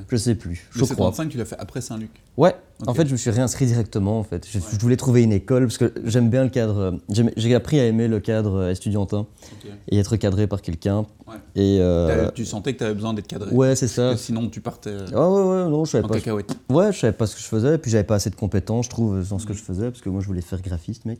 Je 0.09 0.17
sais 0.17 0.35
plus. 0.35 0.67
Je 0.71 0.79
Le 0.81 0.85
crois. 0.87 0.97
75, 1.13 1.29
tu 1.29 1.37
l'as 1.39 1.45
fait 1.45 1.57
après 1.59 1.81
Saint-Luc. 1.83 2.11
Ouais, 2.37 2.55
en 2.87 2.95
fait, 2.95 3.07
je 3.07 3.13
me 3.13 3.17
suis 3.17 3.31
réinscrit 3.31 3.67
directement. 3.67 4.19
En 4.19 4.23
fait. 4.23 4.47
Je, 4.51 4.59
Ouais. 4.59 4.65
je 4.73 4.79
voulais 4.79 4.97
trouver 4.97 5.23
une 5.23 5.33
école 5.33 5.67
parce 5.67 5.77
que 5.79 5.93
j'aime 6.05 6.31
bien 6.31 6.45
le 6.45 6.51
cadre. 6.51 6.79
euh, 7.11 7.31
J'ai 7.37 7.55
appris 7.55 7.79
à 7.79 7.85
aimer 7.87 8.09
le 8.09 8.19
cadre 8.21 8.55
euh, 8.57 8.71
estudiantin 8.71 9.21
Ok. 9.21 9.71
et 9.89 9.99
être 9.99 10.17
cadré 10.17 10.47
par 10.47 10.63
quelqu'un. 10.63 11.01
Ouais. 11.27 11.35
Et. 11.57 11.79
euh, 11.81 12.31
Tu 12.35 12.45
sentais 12.47 12.73
que 12.73 12.79
tu 12.79 12.85
avais 12.85 12.95
besoin 12.95 13.13
d'être 13.13 13.27
cadré. 13.27 13.51
ouais, 13.55 13.77
c'est 13.77 13.89
ça. 13.89 14.13
Que 14.13 14.19
sinon, 14.19 14.49
tu 14.49 14.61
partais 14.63 14.97
Ah 15.15 15.31
ouais, 15.31 15.43
ouais, 15.43 15.69
non, 15.71 15.85
je 15.85 15.91
savais 15.91 16.05
en 16.05 16.09
pas. 16.09 16.15
cacahuète. 16.15 16.57
Ouais, 16.71 16.93
je 16.93 16.99
savais 17.01 17.13
pas 17.13 17.27
ce 17.27 17.35
que 17.37 17.43
je 17.43 17.47
faisais, 17.47 17.75
et 17.75 17.79
puis 17.79 17.91
j'avais 17.91 18.05
pas 18.05 18.15
assez 18.15 18.31
de 18.31 18.37
compétences, 18.37 18.87
je 18.87 18.91
trouve, 18.91 19.29
dans 19.29 19.39
ce 19.39 19.47
que 19.47 19.53
je 19.55 19.63
faisais, 19.63 19.91
parce 19.91 20.01
que 20.01 20.09
moi 20.09 20.21
je 20.23 20.27
voulais 20.27 20.41
faire 20.41 20.63
graphiste, 20.63 21.05
mec. 21.05 21.19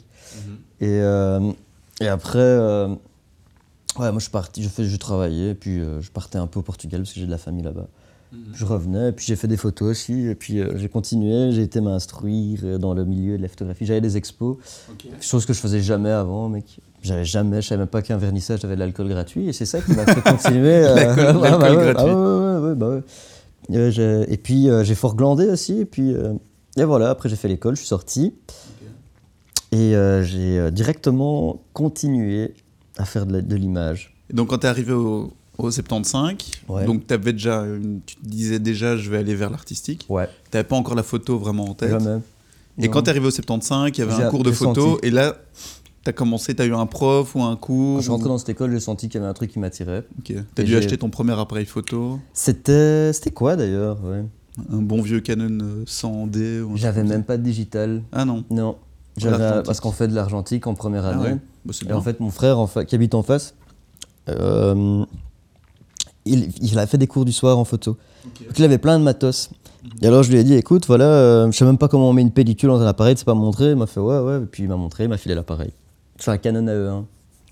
Et, 0.81 0.87
euh, 0.89 1.53
et 2.01 2.09
après, 2.09 2.39
euh, 2.39 2.89
ouais, 2.89 4.11
moi 4.11 4.15
je 4.15 4.21
suis 4.21 4.31
parti, 4.31 4.63
je, 4.63 4.69
fais, 4.69 4.85
je 4.85 4.97
travaillais, 4.97 5.51
et 5.51 5.55
puis 5.55 5.81
euh, 5.81 6.01
je 6.01 6.11
partais 6.11 6.39
un 6.39 6.47
peu 6.47 6.59
au 6.61 6.63
Portugal, 6.63 7.01
parce 7.03 7.13
que 7.13 7.21
j'ai 7.21 7.27
de 7.27 7.31
la 7.31 7.39
famille 7.39 7.63
là-bas. 7.65 7.87
Je 8.55 8.65
revenais, 8.65 9.13
puis 9.13 9.25
j'ai 9.27 9.37
fait 9.37 9.49
des 9.49 9.57
photos 9.57 9.91
aussi, 9.91 10.27
et 10.27 10.35
puis 10.35 10.61
euh, 10.61 10.77
j'ai 10.77 10.89
continué, 10.89 11.53
j'ai 11.53 11.63
été 11.63 11.81
m'instruire 11.81 12.61
euh, 12.65 12.79
dans 12.79 12.93
le 12.93 13.05
milieu 13.05 13.37
de 13.39 13.43
la 13.43 13.49
photographie. 13.49 13.87
J'avais 13.87 14.01
des 14.01 14.17
expos, 14.17 14.57
Ok. 14.91 15.07
chose 15.21 15.47
que 15.47 15.53
je 15.53 15.59
faisais 15.61 15.81
jamais 15.81 16.11
avant, 16.11 16.49
mec. 16.49 16.81
J'avais 17.03 17.25
jamais, 17.25 17.63
je 17.63 17.69
savais 17.69 17.79
même 17.81 17.89
pas 17.89 18.03
qu'un 18.03 18.17
vernissage 18.17 18.65
avait 18.65 18.75
de 18.75 18.81
l'alcool 18.81 19.09
gratuit, 19.09 19.49
et 19.49 19.53
c'est 19.53 19.65
ça 19.67 19.81
qui 19.81 19.93
m'a 19.93 20.05
fait 20.07 20.23
continuer. 20.23 20.75
euh, 20.75 21.15
L'alcool- 21.17 21.95
gratuit. 21.95 23.05
et 24.33 24.37
puis 24.37 24.69
euh, 24.71 24.85
j'ai 24.85 24.95
fort 24.95 25.15
glandé 25.15 25.49
aussi, 25.49 25.81
et 25.81 25.85
puis 25.85 26.13
euh, 26.13 26.33
et 26.77 26.85
voilà, 26.85 27.11
après 27.11 27.29
j'ai 27.29 27.37
fait 27.37 27.49
l'école, 27.49 27.75
je 27.77 27.81
suis 27.81 27.89
sorti, 27.89 28.35
et 29.73 29.93
j'ai 30.23 30.71
directement 30.73 31.63
continué 31.73 32.55
à 32.99 33.05
faire 33.05 33.27
de 33.27 33.55
l'image. 33.57 34.15
Donc, 34.33 34.49
quand 34.49 34.59
tu 34.59 34.67
es 34.67 34.69
arrivé 34.69 34.93
au, 34.93 35.33
au 35.59 35.71
75, 35.71 36.37
Ouais. 36.69 36.85
donc 36.85 37.11
avais 37.11 37.33
déjà 37.33 37.61
une- 37.63 38.01
tu 38.05 38.17
te 38.17 38.27
disais 38.27 38.59
déjà, 38.59 38.97
je 38.97 39.11
vais 39.11 39.19
aller 39.19 39.35
vers 39.35 39.51
l'artistique. 39.51 40.07
Ouais, 40.09 40.29
Tu 40.51 40.63
pas 40.65 40.77
encore 40.77 40.95
la 40.95 41.03
photo 41.03 41.39
vraiment 41.39 41.65
en 41.71 41.75
tête. 41.75 41.91
jamais. 41.91 42.21
Et 42.79 42.87
Non. 42.87 42.93
quand 42.93 43.03
tu 43.03 43.07
es 43.07 43.11
arrivé 43.11 43.27
au 43.27 43.31
75, 43.31 43.91
il 43.95 43.99
y 43.99 44.03
avait 44.03 44.23
un 44.23 44.29
cours 44.31 44.43
de 44.43 44.53
photo, 44.53 44.93
senti. 44.97 45.07
et 45.07 45.11
là, 45.11 45.37
tu 46.05 46.11
as 46.11 46.13
commencé, 46.13 46.55
tu 46.55 46.61
as 46.63 46.67
eu 46.67 46.75
un 46.75 46.87
prof 46.87 47.35
ou 47.35 47.43
un 47.43 47.57
cours. 47.57 47.95
Quand 47.95 47.99
je 47.99 48.03
suis 48.03 48.11
rentré 48.11 48.27
ou- 48.27 48.29
dans 48.29 48.39
cette 48.39 48.51
école, 48.51 48.71
j'ai 48.73 48.81
senti 48.81 49.09
qu'il 49.09 49.19
y 49.19 49.23
avait 49.23 49.31
un 49.31 49.35
truc 49.35 49.51
qui 49.51 49.59
m'attirait. 49.59 50.05
Ok. 50.19 50.35
T'as 50.55 50.63
dû 50.63 50.77
acheter 50.77 50.99
ton 50.99 51.09
premier 51.11 51.33
appareil 51.39 51.65
photo, 51.67 52.21
C'était 52.35 53.13
c'était 53.15 53.31
quoi 53.31 53.57
d'ailleurs 53.57 53.99
ouais. 54.05 54.25
un 54.73 54.83
bon 54.83 55.01
vieux 55.03 55.21
Canon 55.21 55.59
euh, 55.63 55.85
100D. 55.87 56.61
ou 56.63 56.73
un 56.75 56.77
J'avais 56.77 57.03
même 57.03 57.25
pas 57.25 57.37
de 57.39 57.43
digital. 57.43 58.03
Ah 58.13 58.25
non. 58.27 58.45
Non. 58.51 58.77
J'avais 59.17 59.39
l'argentique. 59.39 59.65
parce 59.67 59.81
qu'on 59.81 59.93
fait 59.93 60.09
de 60.09 60.15
l'argentique 60.15 60.67
en 60.67 60.75
première 60.75 61.07
Ah 61.07 61.11
année. 61.13 61.25
ouais. 61.33 61.39
Bah, 61.65 61.73
Et 61.89 61.93
en 61.95 62.03
fait, 62.03 62.21
mon 62.21 62.31
frère 62.31 62.59
en 62.59 62.67
fa- 62.67 62.85
qui 62.85 62.95
habite 62.95 63.15
en 63.15 63.23
face, 63.23 63.55
euh, 64.29 65.05
il, 66.27 66.49
il 66.61 66.79
a 66.79 66.87
fait 66.87 66.99
des 66.99 67.07
cours 67.07 67.25
du 67.25 67.33
soir 67.33 67.59
en 67.59 67.65
photo. 67.65 67.97
Donc, 68.25 68.59
il 68.59 68.65
avait 68.65 68.79
plein 68.79 68.99
de 68.99 69.05
matos. 69.05 69.51
Et 70.03 70.07
alors 70.09 70.23
je 70.25 70.33
lui 70.33 70.39
ai 70.39 70.45
dit, 70.45 70.55
écoute, 70.55 70.87
voilà, 70.87 71.05
euh, 71.05 71.51
je 71.53 71.57
sais 71.57 71.65
même 71.65 71.79
pas 71.79 71.87
comment 71.89 72.11
on 72.11 72.13
met 72.13 72.23
une 72.23 72.33
pellicule 72.33 72.69
dans 72.71 72.81
un 72.81 72.87
appareil, 72.87 73.15
tu 73.15 73.21
sais 73.21 73.25
pas 73.25 73.35
montrer. 73.35 73.71
Il 73.71 73.77
m'a 73.77 73.87
fait, 73.87 74.01
ouais, 74.01 74.19
ouais. 74.19 74.39
Et 74.39 74.47
puis 74.47 74.65
il 74.65 74.69
m'a 74.69 74.77
montré, 74.77 75.05
il 75.05 75.09
m'a 75.09 75.17
filé 75.17 75.35
l'appareil. 75.37 75.71
C'est 76.19 76.31
un 76.33 76.39
Canon 76.39 76.67
AE1. 76.67 77.05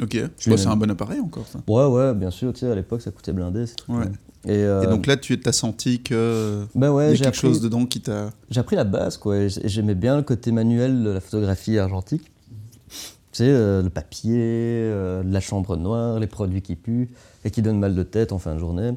Ok. 0.02 0.14
Je 0.14 0.20
Bah, 0.20 0.30
l'ai 0.46 0.56
c'est 0.56 0.66
un 0.66 0.74
bon 0.76 0.90
appareil 0.90 1.20
encore, 1.20 1.46
ça. 1.46 1.60
Ouais, 1.68 1.84
ouais, 1.86 2.12
bien 2.14 2.30
sûr, 2.32 2.52
tu 2.52 2.60
sais, 2.60 2.70
à 2.70 2.74
l'époque 2.74 3.02
ça 3.02 3.12
coûtait 3.12 3.32
blindé. 3.32 3.66
ces 3.66 3.76
trucs-là. 3.76 4.06
Ouais. 4.06 4.10
Et, 4.46 4.50
euh, 4.64 4.82
Et 4.82 4.86
donc 4.88 5.06
là, 5.06 5.16
tu 5.16 5.40
as 5.44 5.52
senti 5.52 6.02
que. 6.02 6.64
bah 6.74 6.90
ouais, 6.90 7.10
y 7.10 7.14
a 7.14 7.16
quelque 7.16 7.26
appris, 7.28 7.40
chose 7.40 7.60
dedans 7.60 7.86
qui 7.86 8.00
t'a. 8.00 8.30
j'ai 8.50 8.60
appris 8.60 8.74
la 8.76 8.84
base, 8.84 9.16
quoi. 9.16 9.46
J'aimais 9.46 9.94
bien 9.94 10.16
le 10.16 10.22
côté 10.22 10.50
manuel 10.52 11.02
de 11.04 11.10
la 11.10 11.20
photographie 11.20 11.78
argentique. 11.78 12.30
Tu 13.34 13.38
sais, 13.38 13.48
euh, 13.50 13.82
le 13.82 13.90
papier, 13.90 14.36
euh, 14.38 15.24
la 15.26 15.40
chambre 15.40 15.76
noire, 15.76 16.20
les 16.20 16.28
produits 16.28 16.62
qui 16.62 16.76
puent 16.76 17.10
et 17.44 17.50
qui 17.50 17.62
donnent 17.62 17.80
mal 17.80 17.96
de 17.96 18.02
tête 18.04 18.30
en 18.30 18.38
fin 18.38 18.54
de 18.54 18.60
journée. 18.60 18.92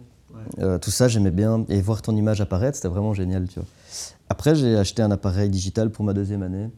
Euh, 0.60 0.78
tout 0.78 0.92
ça, 0.92 1.08
j'aimais 1.08 1.32
bien. 1.32 1.66
Et 1.70 1.82
voir 1.82 2.04
ton 2.04 2.16
image 2.16 2.40
apparaître, 2.40 2.76
c'était 2.76 2.88
vraiment 2.88 3.16
génial, 3.16 3.48
tu 3.48 3.56
vois. 3.60 3.68
Après, 4.30 4.54
j'ai 4.54 4.78
acheté 4.78 5.02
un 5.02 5.10
appareil 5.10 5.50
digital 5.50 5.90
pour 5.90 6.06
ma 6.06 6.14
deuxième 6.14 6.44
année. 6.44 6.70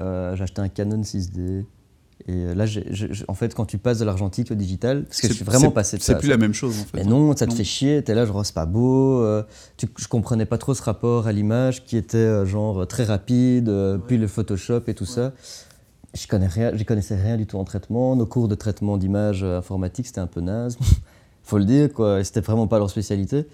Euh, 0.00 0.36
j'ai 0.36 0.44
acheté 0.44 0.60
un 0.60 0.68
Canon 0.68 1.02
6D. 1.02 1.64
Et 2.28 2.54
là, 2.54 2.64
en 3.26 3.34
fait, 3.34 3.54
quand 3.56 3.64
tu 3.64 3.78
passes 3.78 3.98
de 3.98 4.04
l'argentique 4.04 4.52
au 4.52 4.54
digital, 4.54 5.02
parce 5.04 5.20
que 5.20 5.26
je 5.26 5.32
C'est- 5.32 5.36
suis 5.36 5.44
vraiment 5.44 5.60
c'est- 5.68 5.70
passé 5.74 5.96
de 5.96 6.02
C'est 6.02 6.12
ça. 6.12 6.18
plus 6.18 6.28
ça. 6.28 6.34
la 6.34 6.38
même 6.38 6.54
chose, 6.54 6.76
en 6.80 6.84
fait. 6.84 6.90
Mais 6.94 7.04
non, 7.04 7.34
ça 7.36 7.46
te 7.46 7.50
Non. 7.50 7.56
fait 7.56 7.64
chier, 7.64 8.02
t'es 8.04 8.14
là, 8.14 8.24
genre, 8.24 8.46
c'est 8.46 8.54
pas 8.54 8.66
beau. 8.66 9.20
euh, 9.22 9.42
tu, 9.76 9.86
je 9.98 10.06
comprenais 10.06 10.46
pas 10.46 10.58
trop 10.58 10.74
ce 10.74 10.82
rapport 10.82 11.26
à 11.26 11.32
l'image 11.32 11.84
qui 11.84 11.96
était 11.96 12.46
genre 12.46 12.86
très 12.86 13.02
rapide, 13.04 13.68
euh, 13.68 13.98
puis 13.98 14.16
le 14.18 14.28
Photoshop 14.28 14.82
et 14.86 14.94
tout 14.94 15.06
ça. 15.06 15.32
Je 16.14 16.26
connais 16.26 16.48
connaissais 16.86 17.16
rien 17.16 17.36
du 17.36 17.46
tout 17.46 17.58
en 17.58 17.64
traitement. 17.64 18.16
Nos 18.16 18.26
cours 18.26 18.48
de 18.48 18.54
traitement 18.54 18.96
d'image 18.96 19.42
euh, 19.42 19.58
informatique, 19.58 20.06
c'était 20.06 20.20
un 20.20 20.26
peu 20.26 20.40
naze, 20.40 20.78
faut 21.42 21.58
le 21.58 21.64
dire, 21.64 21.92
quoi. 21.92 22.24
C'était 22.24 22.40
vraiment 22.40 22.66
pas 22.66 22.78
leur 22.78 22.88
spécialité. 22.88 23.46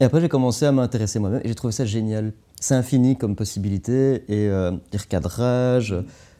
Et 0.00 0.04
après, 0.04 0.20
j'ai 0.20 0.28
commencé 0.28 0.64
à 0.64 0.72
m'intéresser 0.72 1.18
moi-même 1.18 1.40
et 1.44 1.48
j'ai 1.48 1.54
trouvé 1.56 1.72
ça 1.72 1.84
génial. 1.84 2.32
C'est 2.60 2.74
infini 2.74 3.16
comme 3.16 3.34
possibilité 3.34 4.22
et 4.28 4.48
euh, 4.48 4.72
les 4.92 4.98
recadrages, 4.98 5.94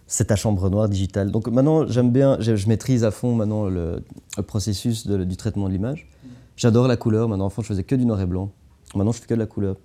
c'est 0.07 0.27
ta 0.27 0.37
chambre 0.37 0.71
noire 0.71 0.89
digitale. 0.89 1.33
Donc 1.33 1.49
maintenant, 1.49 1.87
j'aime 1.89 2.13
bien, 2.13 2.37
je, 2.41 2.69
maîtrise 2.69 3.03
à 3.03 3.11
fond 3.11 3.35
maintenant 3.35 3.67
le, 3.67 4.03
processus 4.47 5.07
du 5.09 5.37
traitement 5.37 5.67
de 5.67 5.73
l'image. 5.73 6.09
J'adore 6.57 6.87
la 6.87 6.97
couleur. 6.97 7.29
Maintenant, 7.29 7.47
enfant, 7.47 7.63
je 7.63 7.69
faisais 7.69 7.85
que 7.85 7.97
du 7.97 8.07
noir 8.07 8.21
et 8.21 8.27
blanc. 8.27 8.51
Maintenant, 8.95 9.13
je 9.13 9.21
fais 9.21 9.27
que 9.27 9.35
de 9.35 9.41
la 9.41 9.47
couleur. 9.47 9.77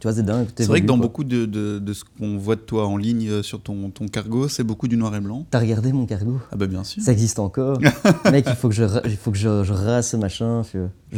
Tu 0.00 0.08
vois, 0.08 0.12
c'est 0.14 0.22
dingue. 0.22 0.48
C'est 0.56 0.66
vrai 0.66 0.80
que 0.80 0.86
dans 0.86 0.96
quoi. 0.96 1.06
beaucoup 1.06 1.22
de, 1.22 1.44
de, 1.44 1.78
de 1.78 1.92
ce 1.92 2.04
qu'on 2.04 2.36
voit 2.36 2.56
de 2.56 2.60
toi 2.60 2.86
en 2.86 2.96
ligne 2.96 3.28
euh, 3.28 3.42
sur 3.42 3.60
ton, 3.60 3.90
ton 3.90 4.08
cargo, 4.08 4.48
c'est 4.48 4.64
beaucoup 4.64 4.88
du 4.88 4.96
noir 4.96 5.14
et 5.14 5.20
blanc. 5.20 5.46
T'as 5.50 5.60
regardé 5.60 5.92
mon 5.92 6.06
cargo? 6.06 6.40
Ah 6.50 6.56
bah 6.56 6.66
bien 6.66 6.82
sûr. 6.82 7.02
Ça 7.02 7.12
existe 7.12 7.38
encore. 7.38 7.78
Mec, 8.32 8.46
il 8.48 8.56
faut 8.56 8.68
que 8.68 8.74
je, 8.74 8.84
il 9.04 9.16
faut 9.16 9.30
que 9.30 9.38
je, 9.38 9.62
je 9.62 9.72
rase 9.72 10.08
ce 10.08 10.16
machin. 10.16 10.62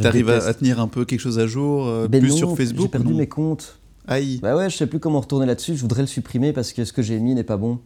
T'arrives 0.01 0.29
à, 0.29 0.53
tenir 0.53 0.79
un 0.79 0.87
peu 0.87 1.05
quelque 1.05 1.21
chose 1.21 1.39
à 1.39 1.47
jour, 1.47 1.87
euh, 1.87 2.07
Ben 2.07 2.19
plus 2.19 2.31
non, 2.31 2.37
sur 2.37 2.57
Facebook 2.57 2.85
J'ai 2.85 2.91
perdu 2.91 3.13
non 3.13 3.17
mes 3.17 3.27
comptes. 3.27 3.79
Aïe. 4.07 4.39
Bah 4.41 4.55
ouais, 4.55 4.69
je 4.69 4.77
sais 4.77 4.87
plus 4.87 4.99
comment 4.99 5.19
retourner 5.19 5.45
là-dessus. 5.45 5.75
Je 5.75 5.81
voudrais 5.81 6.01
le 6.01 6.07
supprimer 6.07 6.53
parce 6.53 6.73
que 6.73 6.85
ce 6.85 6.93
que 6.93 7.01
j'ai 7.01 7.19
mis 7.19 7.33
n'est 7.33 7.43
pas 7.43 7.57
bon. 7.57 7.79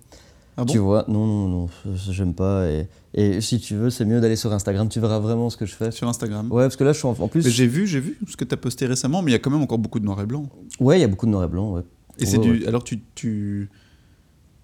Ah 0.61 0.65
bon 0.65 0.71
tu 0.73 0.77
vois, 0.79 1.05
non, 1.07 1.25
non, 1.25 1.47
non, 1.47 1.67
j'aime 2.11 2.33
pas. 2.33 2.67
Et, 2.69 2.87
et 3.13 3.39
si 3.41 3.59
tu 3.59 3.75
veux, 3.75 3.89
c'est 3.89 4.03
mieux 4.05 4.19
d'aller 4.19 4.35
sur 4.35 4.51
Instagram. 4.53 4.89
Tu 4.89 4.99
verras 4.99 5.19
vraiment 5.19 5.49
ce 5.49 5.55
que 5.57 5.65
je 5.65 5.73
fais. 5.73 5.89
Sur 5.91 6.07
Instagram. 6.09 6.51
Ouais, 6.51 6.63
parce 6.65 6.75
que 6.75 6.83
là, 6.83 6.91
je 6.91 6.97
suis 6.97 7.07
en, 7.07 7.15
en 7.17 7.27
plus. 7.29 7.47
J'ai 7.47 7.65
vu, 7.67 7.87
j'ai 7.87 7.99
vu 8.01 8.17
ce 8.27 8.35
que 8.35 8.43
tu 8.43 8.53
as 8.53 8.57
posté 8.57 8.85
récemment, 8.85 9.21
mais 9.21 9.31
il 9.31 9.33
y 9.33 9.37
a 9.37 9.39
quand 9.39 9.51
même 9.51 9.61
encore 9.61 9.77
beaucoup 9.79 9.99
de 9.99 10.05
noir 10.05 10.19
et 10.21 10.25
blanc. 10.25 10.47
Ouais, 10.79 10.97
il 10.97 11.01
y 11.01 11.05
a 11.05 11.07
beaucoup 11.07 11.25
de 11.25 11.31
noir 11.31 11.43
et 11.45 11.47
blanc. 11.47 11.71
Ouais. 11.73 11.81
Et 12.19 12.25
c'est 12.25 12.37
Ouais, 12.37 12.43
du. 12.59 12.65
Alors 12.67 12.83
tu, 12.83 12.99
tu, 13.15 13.69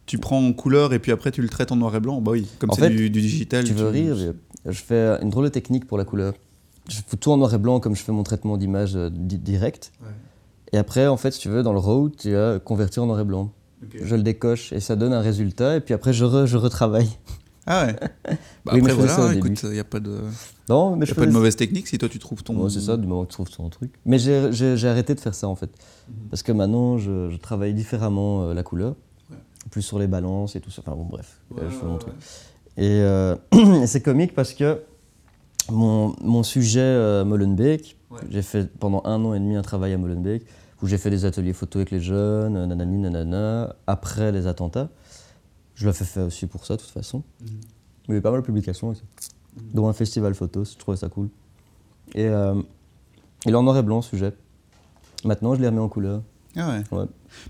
tu 0.06 0.18
prends 0.18 0.40
en 0.46 0.52
couleur 0.54 0.94
et 0.94 1.00
puis 1.00 1.12
après 1.14 1.32
tu 1.32 1.42
le 1.42 1.48
traites 1.50 1.72
en 1.72 1.78
noir 1.78 1.96
et 1.96 2.00
blanc. 2.02 2.20
Bah 2.22 2.32
oui, 2.32 2.46
comme 2.60 2.72
En 2.72 2.74
c'est 2.74 2.82
fait, 2.82 2.90
du, 2.90 3.10
du 3.10 3.22
digital. 3.22 3.64
Tu 3.64 3.74
veux 3.74 3.88
rire 3.88 4.16
Je 4.66 4.72
fais 4.82 5.18
une 5.22 5.30
drôle 5.30 5.46
de 5.46 5.50
technique 5.50 5.86
pour 5.88 5.98
la 5.98 6.04
couleur. 6.04 6.34
Je 6.90 6.98
fais 7.08 7.18
tout 7.18 7.32
en 7.32 7.38
noir 7.38 7.54
et 7.54 7.58
blanc 7.58 7.80
comme 7.80 7.96
je 7.96 8.04
fais 8.04 8.12
mon 8.12 8.24
traitement 8.24 8.58
d'image 8.58 8.96
euh, 8.96 9.10
di- 9.10 9.40
direct. 9.40 9.92
Ouais. 10.02 10.08
Et 10.74 10.78
après, 10.78 11.08
en 11.08 11.16
fait, 11.18 11.32
si 11.32 11.40
tu 11.40 11.48
veux, 11.50 11.64
dans 11.64 11.72
le 11.74 11.80
RAW, 11.80 12.10
tu 12.10 12.36
as 12.36 12.60
converti 12.60 13.00
en 13.00 13.06
noir 13.06 13.20
et 13.20 13.24
blanc. 13.24 13.52
Je 14.04 14.16
le 14.16 14.24
décoche 14.24 14.74
et 14.74 14.80
ça 14.80 14.96
donne 14.96 15.14
un 15.14 15.22
résultat. 15.22 15.76
Et 15.78 15.80
puis 15.82 15.94
après, 15.94 16.14
je, 16.14 16.26
re- 16.26 16.46
je 16.46 16.58
retravaille. 16.58 17.10
Ah 17.68 17.86
ouais. 17.88 17.96
Bah 18.66 18.72
Oui, 18.76 18.82
après 18.82 18.94
voilà, 18.94 19.34
écoute, 19.36 19.62
il 19.64 19.70
n'y 19.72 19.80
a 19.80 19.84
pas 19.84 20.00
de, 20.00 20.20
Non, 20.70 20.96
mais 20.96 21.06
y 21.06 21.08
je 21.08 21.14
a 21.14 21.16
pas 21.16 21.26
de 21.26 21.32
mauvaise 21.32 21.56
technique 21.56 21.88
si 21.88 21.98
toi 21.98 22.10
tu 22.10 22.18
trouves 22.20 22.44
ton. 22.44 22.56
Ouais, 22.58 22.70
c'est 22.70 22.80
ça, 22.82 22.98
du 22.98 23.06
moment 23.08 23.24
que 23.26 23.30
tu 23.30 23.34
trouves 23.36 23.50
ton 23.50 23.70
truc. 23.70 23.92
Mais 24.06 24.18
j'ai- 24.20 24.88
arrêté 24.88 25.14
de 25.16 25.20
faire 25.20 25.36
ça 25.36 25.48
en 25.48 25.56
fait. 25.56 25.70
Mhm. 26.10 26.16
Parce 26.30 26.42
que 26.44 26.52
maintenant, 26.52 26.98
je, 26.98 27.30
je 27.30 27.38
travaille 27.38 27.74
différemment 27.74 28.44
euh, 28.50 28.54
la 28.54 28.64
couleur. 28.64 28.96
Ouais. 29.32 29.38
Plus 29.72 29.82
sur 29.82 30.00
les 30.00 30.08
balances 30.08 30.56
et 30.56 30.62
tout 30.62 30.72
ça. 30.72 30.82
Enfin 30.86 30.96
bon, 30.96 31.06
bref, 31.06 31.40
Ouais, 31.52 31.64
euh, 31.64 31.70
je 31.70 31.76
fais 31.76 31.86
mon 31.86 31.98
truc. 31.98 32.14
ouais. 32.14 32.84
Et 32.86 33.02
euh, 33.02 33.36
c'est 33.86 34.02
comique 34.02 34.34
parce 34.36 34.54
que 34.54 34.82
mon, 35.72 36.16
mon 36.22 36.44
sujet 36.44 36.80
euh, 36.82 37.26
Molenbeek, 37.26 37.98
Ouais. 38.12 38.20
j'ai 38.30 38.44
fait 38.44 38.70
pendant 38.80 39.02
un 39.06 39.24
an 39.26 39.34
et 39.34 39.40
demi 39.40 39.56
un 39.56 39.62
travail 39.64 39.92
à 39.94 39.98
Molenbeek 39.98 40.44
où 40.86 40.88
j'ai 40.88 41.00
fait 41.00 41.10
des 41.10 41.26
ateliers 41.26 41.54
photo 41.54 41.80
avec 41.80 41.90
les 41.90 42.00
jeunes, 42.00 42.56
euh, 42.56 42.68
nanani, 42.68 43.00
nanana, 43.00 43.76
après 43.88 44.32
les 44.32 44.46
attentats. 44.46 44.88
Je 45.74 45.88
l'ai 45.88 45.94
fait 45.94 46.06
faire 46.06 46.28
aussi 46.28 46.46
pour 46.46 46.64
ça, 46.64 46.76
de 46.76 46.82
toute 46.82 46.92
façon. 46.92 47.24
Mhm. 47.42 47.48
Il 48.04 48.10
y 48.10 48.12
avait 48.12 48.22
pas 48.22 48.30
mal 48.30 48.42
de 48.42 48.46
publications 48.46 48.90
aussi. 48.90 49.02
Dont 49.74 49.88
un 49.88 49.94
festival 49.94 50.36
photo, 50.36 50.64
je 50.64 50.78
trouvais 50.78 50.96
ça 50.96 51.10
cool. 51.10 51.30
Et 52.14 52.28
euh, 52.28 52.54
il 53.48 53.52
est 53.52 53.56
en 53.56 53.64
noir 53.64 53.78
et 53.78 53.82
blanc, 53.82 54.04
sujet. 54.04 54.32
Maintenant, 55.24 55.56
je 55.56 55.62
l'ai 55.62 55.68
remis 55.68 55.80
en 55.80 55.90
couleur. 55.90 56.22
Ah 56.56 56.82
ouais. 56.92 57.06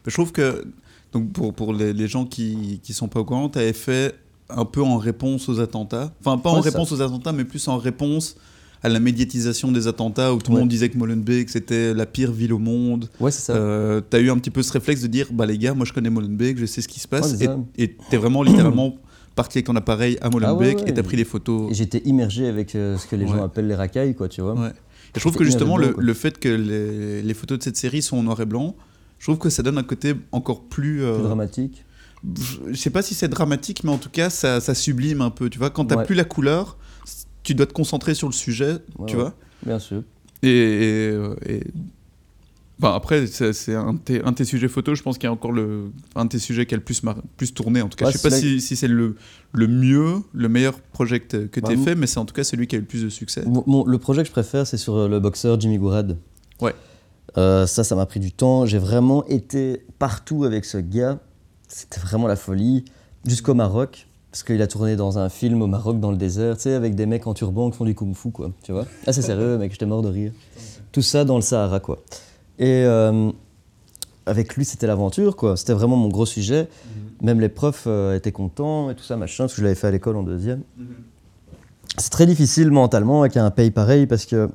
Je 0.08 0.13
trouve 0.13 0.32
que, 0.32 0.65
donc 1.12 1.34
pour, 1.34 1.54
pour 1.54 1.74
les, 1.74 1.92
les 1.92 2.08
gens 2.08 2.25
qui 2.25 2.80
ne 2.88 2.94
sont 2.94 3.10
pas 3.10 3.20
au 3.20 3.25
courant, 3.25 3.50
tu 3.50 3.60
avais 3.60 3.74
fait 3.74 4.15
un 4.48 4.63
peu 4.63 4.82
en 4.82 4.96
réponse 4.96 5.50
aux 5.50 5.60
attentats. 5.60 6.13
Enfin, 6.22 6.38
pas 6.38 6.51
en 6.51 6.62
ça. 6.62 6.70
réponse 6.70 6.94
aux 6.94 7.01
attentats, 7.01 7.34
mais 7.34 7.44
plus 7.44 7.68
en 7.68 7.77
réponse 7.77 8.38
à 8.86 8.89
la 8.89 9.00
médiatisation 9.00 9.72
des 9.72 9.88
attentats 9.88 10.34
où 10.34 10.38
tout 10.39 10.51
Ouais. 10.51 10.56
le 10.58 10.60
monde 10.62 10.70
disait 10.70 10.89
que 10.89 10.98
Molenbeek 10.98 11.50
c'était 11.50 11.94
la 11.94 12.06
pire 12.06 12.32
ville 12.32 12.54
au 12.54 12.60
monde. 12.60 13.10
Ouais, 13.20 13.32
c'est 13.32 13.42
ça. 13.42 13.54
Euh, 13.56 14.01
t'as 14.08 14.20
eu 14.20 14.30
un 14.30 14.38
petit 14.38 14.51
peu 14.51 14.62
ce 14.63 14.72
réflexe 14.72 15.01
de 15.01 15.08
dire 15.08 15.27
bah 15.32 15.46
les 15.46 15.58
gars, 15.58 15.74
moi 15.74 15.86
je 15.86 15.94
connais 15.94 16.10
Molenbeek, 16.10 16.58
je 16.60 16.65
sais 16.65 16.82
ce 16.82 16.88
qui 16.88 17.00
se 17.00 17.08
passe. 17.08 17.34
Ouais, 17.34 17.48
et 17.77 17.96
t'es 18.10 18.18
vraiment 18.18 18.44
littéralement 18.44 18.96
parti 19.36 19.58
avec 19.58 19.65
ton 19.65 19.75
appareil 19.75 20.18
à 20.22 20.30
Molenbeek 20.30 20.77
Ah 20.80 20.84
ouais, 20.84 20.89
et 20.89 20.94
t'as 20.94 21.04
pris 21.04 21.18
les 21.18 21.25
photos. 21.25 21.70
J'étais 21.74 22.01
immergé 22.06 22.48
avec 22.48 22.75
euh, 22.75 22.98
ce 22.98 23.08
que 23.08 23.15
les 23.15 23.27
gens 23.27 23.44
appellent 23.44 23.68
les 23.68 23.75
racailles, 23.75 24.15
quoi, 24.15 24.30
tu 24.30 24.42
vois. 24.42 24.54
Ouais. 24.54 24.70
Et 24.70 25.15
je 25.15 25.20
trouve 25.20 25.36
que 25.36 25.44
justement, 25.44 25.77
le, 25.77 26.13
fait 26.13 26.38
que 26.39 26.50
les, 26.50 27.22
les 27.22 27.34
photos 27.34 27.58
de 27.60 27.63
cette 27.63 27.77
série 27.77 28.01
sont 28.01 28.18
en 28.18 28.24
noir 28.24 28.39
et 28.42 28.46
blanc, 28.46 28.75
je 29.20 29.25
trouve 29.25 29.38
que 29.38 29.50
ça 29.50 29.63
donne 29.63 29.77
un 29.77 29.84
côté 29.84 30.13
encore 30.32 30.63
plus. 30.65 31.04
euh, 31.04 31.15
Plus 31.15 31.24
dramatique. 31.24 31.86
je 32.72 32.75
sais 32.77 32.89
pas 32.89 33.01
si 33.01 33.13
c'est 33.13 33.27
dramatique, 33.27 33.84
mais 33.84 33.92
en 33.92 33.98
tout 33.98 34.10
cas, 34.10 34.30
ça, 34.30 34.60
ça 34.60 34.74
sublime 34.74 35.22
un 35.22 35.30
peu. 35.30 35.50
Tu 35.50 35.58
vois, 35.60 35.70
quand 35.70 35.86
t'as 35.86 36.04
plus 36.04 36.15
la 36.15 36.24
couleur, 36.25 36.77
tu 37.46 37.56
dois 37.56 37.66
te 37.66 37.74
concentrer 37.74 38.14
sur 38.16 38.28
le 38.28 38.34
sujet, 38.34 38.74
Ouais, 38.98 39.06
tu 39.08 39.16
ouais. 39.16 39.22
vois. 39.22 39.34
Bien 39.66 39.80
sûr. 39.80 40.04
Et, 40.44 40.50
et, 40.50 41.14
et- 41.48 41.64
Enfin, 42.82 42.94
après, 42.94 43.25
c'est 43.25 43.74
un, 43.74 43.94
de 43.94 44.00
tes- 44.34 44.44
sujets 44.44 44.68
photos, 44.68 44.98
je 44.98 45.02
pense 45.04 45.18
qu'il 45.18 45.28
y 45.28 45.30
a 45.30 45.32
encore 45.32 45.54
le, 45.54 45.92
un 46.14 46.25
de 46.25 46.30
tes 46.32 46.40
sujets 46.40 46.66
qui 46.66 46.74
a 46.74 46.78
le 46.78 46.84
plus, 46.84 47.04
mar- 47.04 47.22
plus 47.38 47.54
tourné. 47.54 47.82
En 47.82 47.88
tout 47.88 47.96
cas, 47.96 48.08
Ouais, 48.08 48.12
je 48.12 48.18
sais 48.18 48.30
pas 48.30 48.36
si, 48.36 48.60
si 48.60 48.75
c'est 48.75 48.90
le, 48.90 49.16
le 49.54 49.68
mieux, 49.68 50.16
le 50.34 50.50
meilleur 50.50 50.78
projet 50.82 51.22
que 51.22 51.25
t'as- 51.28 51.48
que 51.48 51.62
Bah, 51.62 51.70
tu 51.72 51.78
fait, 51.78 51.96
mais 51.96 52.06
c'est 52.06 52.18
en 52.18 52.25
tout 52.25 52.34
cas 52.34 52.44
celui 52.44 52.68
qui 52.68 52.75
a 52.75 52.80
eu 52.80 52.82
le 52.82 52.88
plus 52.88 53.02
de 53.04 53.08
succès. 53.08 53.44
Mon- 53.46 53.64
mon- 53.66 53.86
le 53.86 53.98
projet 53.98 54.24
que 54.24 54.28
je 54.28 54.34
préfère, 54.34 54.68
c'est 54.68 54.75
sur 54.75 54.94
euh, 54.98 55.08
le 55.08 55.22
boxeur 55.22 55.58
Jimmy 55.58 55.78
Gourad. 55.78 56.18
Ouais. 56.60 56.75
Euh, 57.38 57.66
ça, 57.66 57.86
ça 57.86 57.96
m'a 57.96 58.06
pris 58.06 58.20
du 58.20 58.34
temps. 58.34 58.66
J'ai 58.66 58.78
vraiment 58.78 59.25
été 59.28 59.86
partout 59.98 60.44
avec 60.44 60.66
ce 60.66 60.78
gars. 60.78 61.20
C'était 61.70 62.02
vraiment 62.02 62.28
la 62.28 62.36
folie. 62.36 62.84
Jusqu'au 63.25 63.54
Maroc. 63.54 64.05
Parce 64.36 64.44
qu'il 64.44 64.62
a 64.62 64.68
tourné 64.68 64.98
dans 64.98 65.18
un 65.18 65.30
film 65.30 65.62
au 65.62 65.68
Maroc, 65.68 66.01
dans 66.01 66.12
le 66.12 66.18
désert, 66.18 66.58
tu 66.58 66.63
sais, 66.63 66.74
avec 66.74 66.94
des 66.94 67.06
mecs 67.06 67.25
en 67.25 67.34
turban 67.34 67.72
qui 67.72 67.77
font 67.77 67.86
du 67.86 67.96
kung-fu, 67.96 68.32
quoi. 68.32 68.51
Tu 68.63 68.74
vois 68.74 68.86
Ah, 69.08 69.13
c'est 69.13 69.22
sérieux, 69.22 69.58
mec, 69.58 69.72
j'étais 69.72 69.86
mort 69.86 70.01
de 70.01 70.10
rire. 70.10 70.34
Tout 70.92 71.01
ça 71.01 71.24
dans 71.24 71.38
le 71.38 71.42
Sahara, 71.42 71.80
quoi. 71.80 72.04
Et 72.60 72.84
euh, 72.84 73.32
avec 74.25 74.58
lui, 74.58 74.65
c'était 74.65 74.88
l'aventure, 74.88 75.38
quoi. 75.38 75.56
C'était 75.56 75.72
vraiment 75.72 75.96
mon 75.96 76.10
gros 76.10 76.25
sujet. 76.25 76.68
Même 77.22 77.39
les 77.39 77.48
profs 77.48 77.86
euh, 77.88 78.13
étaient 78.13 78.34
contents 78.34 78.89
et 78.89 78.96
tout 78.96 79.06
ça, 79.06 79.15
machin, 79.15 79.46
parce 79.46 79.54
que 79.54 79.60
je 79.60 79.63
l'avais 79.63 79.75
fait 79.75 79.88
à 79.88 79.92
l'école 79.92 80.18
en 80.18 80.24
deuxième. 80.24 80.63
C'est 81.98 82.12
très 82.12 82.25
difficile 82.25 82.72
mentalement 82.72 83.22
avec 83.22 83.38
un 83.38 83.50
pays 83.51 83.72
pareil 83.72 84.06
parce 84.06 84.25
que 84.25 84.50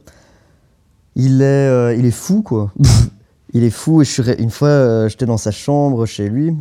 il 1.16 1.40
est, 1.40 1.44
euh, 1.44 1.94
il 1.94 2.04
est 2.04 2.10
fou 2.10 2.42
quoi. 2.42 2.70
il 3.54 3.64
est 3.64 3.70
fou 3.70 4.02
et 4.02 4.04
je 4.04 4.10
suis 4.10 4.30
une 4.32 4.50
fois 4.50 5.08
j'étais 5.08 5.24
dans 5.24 5.38
sa 5.38 5.52
chambre 5.52 6.04
chez 6.04 6.28
lui. 6.28 6.54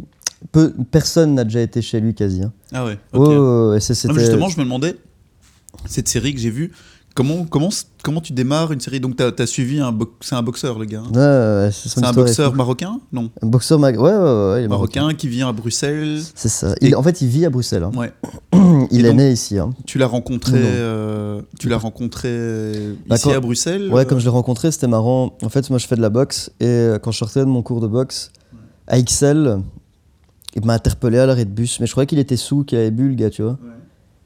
Peu, 0.51 0.74
personne 0.91 1.36
n'a 1.36 1.43
déjà 1.43 1.62
été 1.62 1.81
chez 1.81 2.00
lui 2.00 2.13
quasi. 2.13 2.41
hein. 2.43 2.53
Ah 2.72 2.86
ouais, 2.86 2.98
Ouais, 3.13 3.19
ok. 3.19 3.27
ouais, 3.27 3.36
ouais, 3.36 3.77
et 3.77 4.08
Non, 4.08 4.13
justement, 4.13 4.50
je 4.50 4.58
me 4.60 4.63
demandais, 4.63 4.96
cette 5.86 6.08
série 6.08 6.34
que 6.34 6.39
j'ai 6.39 6.50
vue, 6.50 6.72
comment, 7.13 7.43
comment, 7.46 7.69
comment 8.03 8.22
tu 8.22 8.31
démarres 8.34 8.72
une 8.72 8.79
série? 8.79 9.00
Donc, 9.01 9.17
tu 9.17 9.24
as, 9.41 9.46
suivi 9.48 9.79
un, 9.79 9.96
c'est 10.22 10.36
un 10.36 10.41
boxeur, 10.41 10.79
le 10.79 10.86
gars. 10.86 11.01
hein 11.05 11.12
Ouais, 11.65 11.69
c'est 11.72 12.03
un 12.03 12.13
boxeur 12.13 12.55
marocain? 12.55 13.00
Non. 13.12 13.29
Un 13.41 13.48
boxeur 13.48 13.79
mag- 13.79 13.98
ouais, 13.98 14.03
ouais, 14.12 14.17
ouais, 14.17 14.51
ouais, 14.53 14.62
il 14.62 14.65
est 14.65 14.67
marocain. 14.69 15.01
Marocain 15.01 15.17
qui 15.17 15.27
vient 15.27 15.50
à 15.50 15.51
Bruxelles. 15.51 16.22
C'est 16.36 16.48
ça. 16.50 16.74
Et- 16.81 16.88
Il, 16.88 16.96
en 16.96 17.03
fait, 17.03 17.22
il 17.22 17.27
vit 17.27 17.46
à 17.46 17.50
Bruxelles. 17.50 17.84
hein. 17.84 17.91
Ouais. 17.96 18.13
Il 18.91 19.05
Et 19.05 19.10
est 19.10 19.13
né 19.13 19.31
ici. 19.31 19.60
hein. 19.60 19.72
Tu 19.86 19.98
l'as 19.98 20.08
rencontré, 20.08 20.53
euh, 20.58 21.41
tu 21.60 21.67
l'as 21.69 21.77
rencontré 21.77 22.29
euh, 22.31 22.93
Bah, 23.08 23.15
ici 23.17 23.25
quand- 23.25 23.34
à 23.36 23.39
Bruxelles 23.39 23.91
Ouais, 23.91 24.01
euh, 24.01 24.05
comme 24.05 24.19
je 24.19 24.24
l'ai 24.24 24.29
rencontré, 24.29 24.72
c'était 24.72 24.88
marrant. 24.88 25.38
En 25.43 25.50
fait, 25.50 25.69
moi, 25.69 25.77
je 25.79 25.86
fais 25.88 25.96
de 25.98 26.01
la 26.01 26.10
boxe 26.10 26.50
et 26.62 26.65
euh, 26.65 26.98
quand 26.98 27.12
je 27.12 27.17
sortais 27.17 27.41
de 27.41 27.46
mon 27.46 27.62
cours 27.62 27.81
de 27.81 27.88
boxe 27.88 28.31
à 28.88 29.00
XL, 29.01 29.60
il 30.56 30.65
m'a 30.65 30.74
interpellé 30.74 31.18
à 31.20 31.25
l'arrêt 31.25 31.46
de 31.46 31.51
bus. 31.51 31.79
Mais 31.79 31.86
je 31.86 31.91
croyais 31.91 32.08
qu'il 32.08 32.20
était 32.20 32.38
sous, 32.38 32.63
qu'il 32.63 32.77
avait 32.77 32.91
bu, 32.91 33.10
le 33.10 33.15
gars, 33.15 33.29
tu 33.29 33.44
vois. 33.44 33.58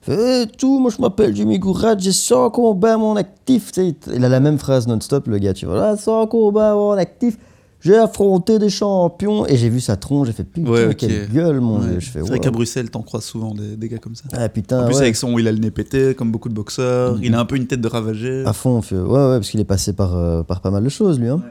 Il 0.08 0.14
fait, 0.14 0.44
Eh, 0.44 0.48
tout, 0.58 0.80
moi 0.80 0.92
je 0.96 1.02
m'appelle 1.02 1.36
Jimmy 1.36 1.60
Gourad, 1.60 2.00
j'ai 2.00 2.12
100 2.12 2.50
combats 2.52 2.96
à 2.96 2.98
mon 2.98 3.16
actif. 3.16 3.72
Il 3.78 4.26
a 4.26 4.30
la 4.30 4.40
même 4.40 4.58
phrase 4.58 4.88
non-stop, 4.88 5.28
le 5.28 5.38
gars, 5.38 5.54
tu 5.54 5.66
vois. 5.66 5.76
Là, 5.76 5.98
100 5.98 6.28
combats 6.28 6.72
à 6.72 6.76
mon 6.76 6.92
actif, 6.92 7.38
j'ai 7.80 7.98
affronté 7.98 8.60
des 8.60 8.70
champions. 8.70 9.46
Et 9.46 9.56
j'ai 9.58 9.70
vu 9.70 9.80
sa 9.82 9.96
tronche, 9.98 10.28
j'ai 10.28 10.34
fait 10.34 10.44
putain, 10.44 10.70
Ouais, 10.70 10.96
quelle 10.96 11.30
gueule, 11.30 11.60
mon 11.62 11.80
Ouais. 11.80 12.00
C'est 12.02 12.20
vrai 12.20 12.38
wow. 12.38 12.40
qu'à 12.40 12.52
Bruxelles, 12.52 12.90
t'en 12.90 13.02
croises 13.02 13.24
souvent 13.26 13.54
des, 13.54 13.76
des 13.76 13.90
gars 13.90 13.98
comme 13.98 14.16
ça. 14.16 14.24
Ah 14.34 14.48
putain, 14.50 14.84
en 14.84 14.86
plus, 14.86 14.96
ouais. 14.96 15.02
avec 15.04 15.16
son, 15.16 15.38
il 15.38 15.48
a 15.48 15.52
le 15.52 15.58
nez 15.60 15.72
pété, 15.72 16.16
comme 16.16 16.32
beaucoup 16.32 16.50
de 16.50 16.54
boxeurs. 16.54 17.16
Mhm. 17.16 17.24
Il 17.24 17.36
a 17.36 17.40
un 17.40 17.46
peu 17.46 17.56
une 17.56 17.68
tête 17.68 17.82
de 17.82 17.88
ravagé. 17.88 18.44
À 18.46 18.54
fond, 18.54 18.72
on 18.72 18.82
fait, 18.82 18.96
ouais, 18.96 19.04
ouais, 19.08 19.38
parce 19.38 19.50
qu'il 19.50 19.60
est 19.60 19.66
passé 19.66 19.94
par, 19.94 20.16
euh, 20.16 20.44
par 20.44 20.62
pas 20.62 20.72
mal 20.72 20.84
de 20.84 20.90
choses, 20.90 21.20
lui. 21.20 21.30
Hein. 21.30 21.42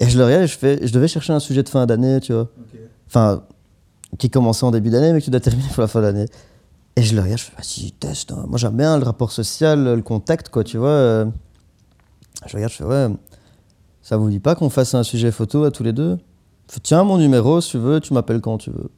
Et 0.00 0.08
je 0.08 0.18
le 0.18 0.24
regarde 0.24 0.46
je 0.46 0.56
fais, 0.58 0.84
je 0.84 0.92
devais 0.92 1.06
chercher 1.06 1.32
un 1.32 1.38
sujet 1.40 1.62
de 1.62 1.68
fin 1.68 1.86
d'année, 1.86 2.18
tu 2.20 2.32
vois. 2.32 2.48
Enfin, 3.06 3.42
qui 4.18 4.30
commençait 4.30 4.64
en 4.64 4.70
début 4.70 4.90
d'année, 4.90 5.12
mais 5.12 5.20
qui 5.20 5.30
doit 5.30 5.40
terminer 5.40 5.68
pour 5.72 5.80
la 5.82 5.88
fin 5.88 6.00
d'année. 6.00 6.26
Et 6.96 7.02
je 7.02 7.14
le 7.14 7.22
regarde, 7.22 7.38
je 7.38 7.44
fais, 7.44 7.56
vas-y, 7.56 7.92
teste. 7.92 8.32
hein. 8.32 8.44
Moi, 8.48 8.58
j'aime 8.58 8.76
bien 8.76 8.98
le 8.98 9.04
rapport 9.04 9.32
social, 9.32 9.82
le 9.82 10.02
contact, 10.02 10.48
quoi, 10.50 10.62
tu 10.64 10.76
vois. 10.78 10.88
euh. 10.88 11.26
Je 12.46 12.54
regarde, 12.54 12.72
je 12.72 12.76
fais, 12.78 12.84
ouais, 12.84 13.08
ça 14.02 14.16
vous 14.16 14.28
dit 14.28 14.40
pas 14.40 14.54
qu'on 14.54 14.68
fasse 14.68 14.94
un 14.94 15.02
sujet 15.02 15.30
photo 15.30 15.64
à 15.64 15.70
tous 15.70 15.84
les 15.84 15.92
deux? 15.92 16.18
Tiens, 16.82 17.04
mon 17.04 17.18
numéro, 17.18 17.60
si 17.60 17.70
tu 17.70 17.78
veux, 17.78 18.00
tu 18.00 18.14
m'appelles 18.14 18.40
quand 18.40 18.58
tu 18.58 18.70
veux. 18.70 18.90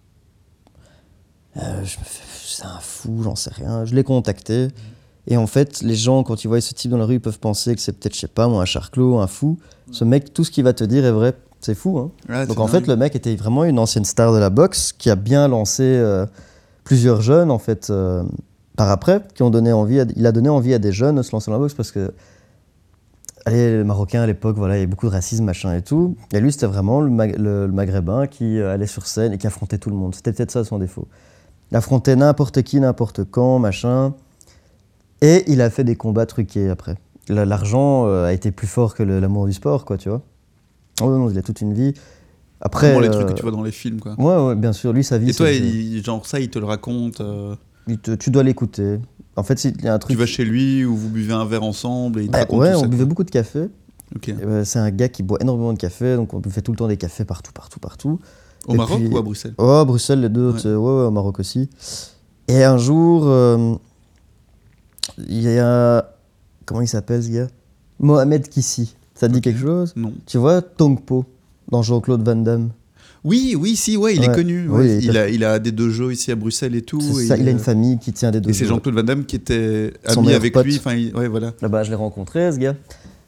Euh, 1.56 1.84
je 1.84 1.98
me 1.98 2.04
fais, 2.04 2.22
c'est 2.44 2.64
un 2.64 2.78
fou, 2.80 3.22
j'en 3.22 3.36
sais 3.36 3.50
rien. 3.52 3.84
Je 3.84 3.94
l'ai 3.94 4.04
contacté. 4.04 4.68
Et 5.26 5.36
en 5.36 5.46
fait, 5.46 5.82
les 5.82 5.94
gens, 5.94 6.22
quand 6.22 6.44
ils 6.44 6.48
voient 6.48 6.60
ce 6.60 6.74
type 6.74 6.90
dans 6.90 6.98
la 6.98 7.06
rue, 7.06 7.14
ils 7.14 7.20
peuvent 7.20 7.38
penser 7.38 7.74
que 7.74 7.80
c'est 7.80 7.92
peut-être, 7.92 8.14
je 8.14 8.20
sais 8.20 8.28
pas, 8.28 8.48
moi, 8.48 8.62
un 8.62 8.66
charclos, 8.66 9.18
un 9.18 9.26
fou. 9.26 9.58
Ce 9.90 10.04
mec, 10.04 10.32
tout 10.34 10.44
ce 10.44 10.50
qu'il 10.50 10.64
va 10.64 10.72
te 10.72 10.84
dire 10.84 11.04
est 11.04 11.12
vrai. 11.12 11.34
C'est 11.64 11.74
fou, 11.74 11.98
hein. 11.98 12.10
Ouais, 12.28 12.46
Donc 12.46 12.58
en 12.60 12.66
fait, 12.66 12.86
le 12.86 12.96
mec 12.96 13.16
était 13.16 13.34
vraiment 13.36 13.64
une 13.64 13.78
ancienne 13.78 14.04
star 14.04 14.32
de 14.34 14.38
la 14.38 14.50
boxe 14.50 14.92
qui 14.92 15.08
a 15.08 15.16
bien 15.16 15.48
lancé 15.48 15.82
euh, 15.82 16.26
plusieurs 16.84 17.22
jeunes, 17.22 17.50
en 17.50 17.58
fait, 17.58 17.88
euh, 17.88 18.22
par 18.76 18.90
après, 18.90 19.22
qui 19.34 19.42
ont 19.42 19.48
donné 19.50 19.72
envie. 19.72 20.00
À, 20.00 20.04
il 20.14 20.26
a 20.26 20.32
donné 20.32 20.50
envie 20.50 20.74
à 20.74 20.78
des 20.78 20.92
jeunes 20.92 21.16
de 21.16 21.22
se 21.22 21.32
lancer 21.32 21.46
dans 21.50 21.56
la 21.56 21.60
boxe 21.60 21.72
parce 21.72 21.90
que, 21.90 22.12
allez, 23.46 23.78
les 23.78 23.84
Marocains 23.84 24.20
à 24.22 24.26
l'époque, 24.26 24.56
voilà, 24.56 24.74
il 24.74 24.78
y 24.78 24.82
avait 24.82 24.86
beaucoup 24.90 25.06
de 25.06 25.12
racisme, 25.12 25.44
machin 25.44 25.74
et 25.74 25.80
tout. 25.80 26.16
Et 26.34 26.40
lui, 26.40 26.52
c'était 26.52 26.66
vraiment 26.66 27.00
le, 27.00 27.08
Mag- 27.08 27.38
le- 27.38 27.66
le 27.66 27.72
Maghrébin 27.72 28.26
qui 28.26 28.58
euh, 28.58 28.74
allait 28.74 28.86
sur 28.86 29.06
scène 29.06 29.32
et 29.32 29.38
qui 29.38 29.46
affrontait 29.46 29.78
tout 29.78 29.88
le 29.90 29.96
monde. 29.96 30.14
C'était 30.14 30.32
peut-être 30.34 30.50
ça 30.50 30.64
son 30.64 30.78
défaut. 30.78 31.08
Il 31.70 31.76
affrontait 31.78 32.14
n'importe 32.16 32.60
qui, 32.62 32.78
n'importe 32.78 33.24
quand, 33.24 33.58
machin. 33.58 34.12
Et 35.22 35.44
il 35.50 35.62
a 35.62 35.70
fait 35.70 35.84
des 35.84 35.96
combats 35.96 36.26
truqués 36.26 36.68
après. 36.68 36.96
La- 37.30 37.46
L'argent 37.46 38.06
a 38.06 38.34
été 38.34 38.50
plus 38.50 38.66
fort 38.66 38.94
que 38.94 39.02
l'amour 39.02 39.46
du 39.46 39.54
sport, 39.54 39.86
quoi, 39.86 39.96
tu 39.96 40.10
vois. 40.10 40.20
Oh 41.00 41.06
non, 41.10 41.30
il 41.30 41.38
a 41.38 41.42
toute 41.42 41.60
une 41.60 41.74
vie. 41.74 41.92
Après, 42.60 42.98
les 43.00 43.08
euh, 43.08 43.12
trucs 43.12 43.28
que 43.28 43.32
tu 43.32 43.42
vois 43.42 43.50
dans 43.50 43.62
les 43.62 43.72
films, 43.72 44.00
quoi. 44.00 44.14
Ouais, 44.18 44.46
ouais, 44.48 44.54
bien 44.54 44.72
sûr. 44.72 44.92
Lui, 44.92 45.04
sa 45.04 45.18
vie. 45.18 45.30
Et 45.30 45.34
toi, 45.34 45.50
il- 45.50 46.02
genre 46.04 46.24
ça, 46.26 46.40
il 46.40 46.48
te 46.50 46.58
le 46.58 46.64
raconte. 46.66 47.20
euh, 47.20 47.54
il 47.88 47.98
te- 47.98 48.12
tu 48.12 48.30
dois 48.30 48.42
l'écouter. 48.42 48.98
En 49.36 49.42
fait, 49.42 49.62
il 49.64 49.84
y 49.84 49.88
a 49.88 49.94
un 49.94 49.98
truc. 49.98 50.12
tu 50.12 50.18
vas 50.18 50.26
chez 50.26 50.44
lui 50.44 50.84
ou 50.84 50.94
vous 50.96 51.08
buvez 51.10 51.32
un 51.34 51.44
verre 51.44 51.64
ensemble 51.64 52.20
et 52.20 52.22
il 52.24 52.26
te 52.28 52.32
Bah, 52.32 52.38
raconte 52.40 52.60
ouais, 52.60 52.72
tout 52.72 52.78
on 52.78 52.80
ça, 52.82 52.86
buvait 52.86 53.02
quoi. 53.02 53.08
beaucoup 53.08 53.24
de 53.24 53.30
café. 53.30 53.68
Bah, 54.44 54.64
c'est 54.64 54.78
un 54.78 54.90
gars 54.92 55.08
qui 55.08 55.22
boit 55.24 55.38
énormément 55.40 55.72
de 55.72 55.78
café, 55.78 56.14
donc 56.14 56.32
on 56.34 56.38
buvait 56.38 56.60
tout 56.62 56.70
le 56.70 56.76
temps 56.78 56.86
des 56.86 56.96
cafés 56.96 57.24
partout, 57.24 57.50
partout, 57.52 57.80
partout. 57.80 58.20
Au 58.68 58.74
Et 58.74 58.76
Maroc 58.76 59.00
puis- 59.00 59.08
ou 59.08 59.18
à 59.18 59.22
Bruxelles? 59.22 59.54
Oh, 59.58 59.64
à 59.68 59.84
Bruxelles, 59.84 60.20
les 60.20 60.28
deux, 60.28 60.50
Ouais. 60.52 60.64
ouais, 60.64 60.70
ouais, 60.76 61.06
au 61.06 61.10
Maroc 61.10 61.40
aussi. 61.40 61.68
Et 62.46 62.62
un 62.62 62.78
jour, 62.78 63.24
euh, 63.26 63.74
il 65.28 65.42
y 65.42 65.58
a. 65.58 66.08
Comment 66.64 66.80
il 66.80 66.88
s'appelle 66.88 67.22
ce 67.22 67.28
gars? 67.30 67.48
Mohamed 67.98 68.48
Kissi. 68.48 68.94
Ça 69.14 69.28
te 69.28 69.32
dit 69.32 69.40
quelque 69.40 69.60
chose? 69.60 69.92
Non. 69.96 70.12
Tu 70.26 70.38
vois 70.38 70.60
Tongpo 70.62 71.24
dans 71.70 71.82
Jean-Claude 71.82 72.22
Van 72.26 72.36
Damme? 72.36 72.70
Oui, 73.24 73.56
oui, 73.58 73.74
si, 73.74 73.96
ouais, 73.96 74.14
il 74.16 74.22
est 74.22 74.28
Ouais. 74.28 74.34
connu. 74.34 74.68
Oui, 74.68 74.98
il 75.02 75.16
a, 75.16 75.28
il 75.30 75.44
a 75.44 75.58
des 75.58 75.72
dojos 75.72 76.10
ici 76.10 76.30
à 76.30 76.34
Bruxelles 76.36 76.74
et 76.74 76.82
tout. 76.82 77.00
C'est 77.00 77.24
et 77.24 77.26
ça, 77.26 77.36
il 77.38 77.48
a 77.48 77.50
une 77.52 77.56
euh, 77.56 77.60
famille 77.60 77.98
qui 77.98 78.12
tient 78.12 78.30
des 78.30 78.40
deux 78.40 78.50
Et 78.50 78.52
c'est. 78.52 78.66
Jean-Claude 78.66 78.94
Van 78.94 79.02
Damme 79.02 79.24
qui 79.24 79.36
était 79.36 79.94
Son 80.08 80.20
ami 80.24 80.34
avec 80.34 80.52
pote. 80.52 80.66
lui. 80.66 80.76
Enfin, 80.76 80.94
ouais, 80.94 81.28
voilà. 81.28 81.52
Là-bas, 81.62 81.84
je 81.84 81.90
l'ai 81.90 81.96
rencontré, 81.96 82.52
ce 82.52 82.58
gars. 82.58 82.74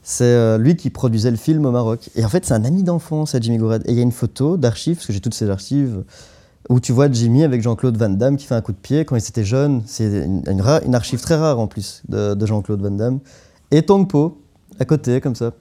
C'est 0.02 0.24
euh, 0.24 0.58
lui 0.58 0.76
qui 0.76 0.90
produisait 0.90 1.30
le 1.30 1.36
film 1.38 1.64
au 1.64 1.70
Maroc. 1.70 2.10
Et 2.14 2.24
en 2.24 2.28
fait, 2.28 2.44
c'est 2.44 2.52
un 2.54 2.64
ami 2.64 2.82
d'enfance, 2.82 3.34
à 3.34 3.40
Jimmy 3.40 3.56
Gourad. 3.56 3.82
Et 3.86 3.92
il 3.92 3.96
y 3.96 4.00
a 4.00 4.02
une 4.02 4.12
photo 4.12 4.56
d'archives, 4.58 4.96
parce 4.96 5.06
que 5.06 5.12
j'ai 5.14 5.20
toutes 5.20 5.34
ces 5.34 5.48
archives, 5.48 6.04
où 6.68 6.78
tu 6.78 6.92
vois 6.92 7.10
Jimmy 7.10 7.42
avec 7.42 7.62
Jean-Claude 7.62 7.96
Van 7.96 8.10
Damme 8.10 8.36
qui 8.36 8.44
fait 8.46 8.54
un 8.54 8.60
coup 8.60 8.72
de 8.72 8.76
pied 8.76 9.04
quand 9.06 9.16
ils 9.16 9.26
étaient 9.26 9.44
jeunes. 9.44 9.82
C'est 9.86 10.04
une, 10.24 10.42
une 10.46 10.62
une 10.84 10.94
archive 10.94 11.20
très 11.22 11.36
rare 11.36 11.58
en 11.58 11.68
plus 11.68 12.02
de, 12.08 12.34
de 12.34 12.46
Jean-Claude 12.46 12.82
Van 12.82 12.90
Damme. 12.90 13.18
Et 13.70 13.82
Tongpo, 13.82 14.42
à 14.78 14.84
côté, 14.84 15.20
comme 15.22 15.34
ça. 15.34 15.54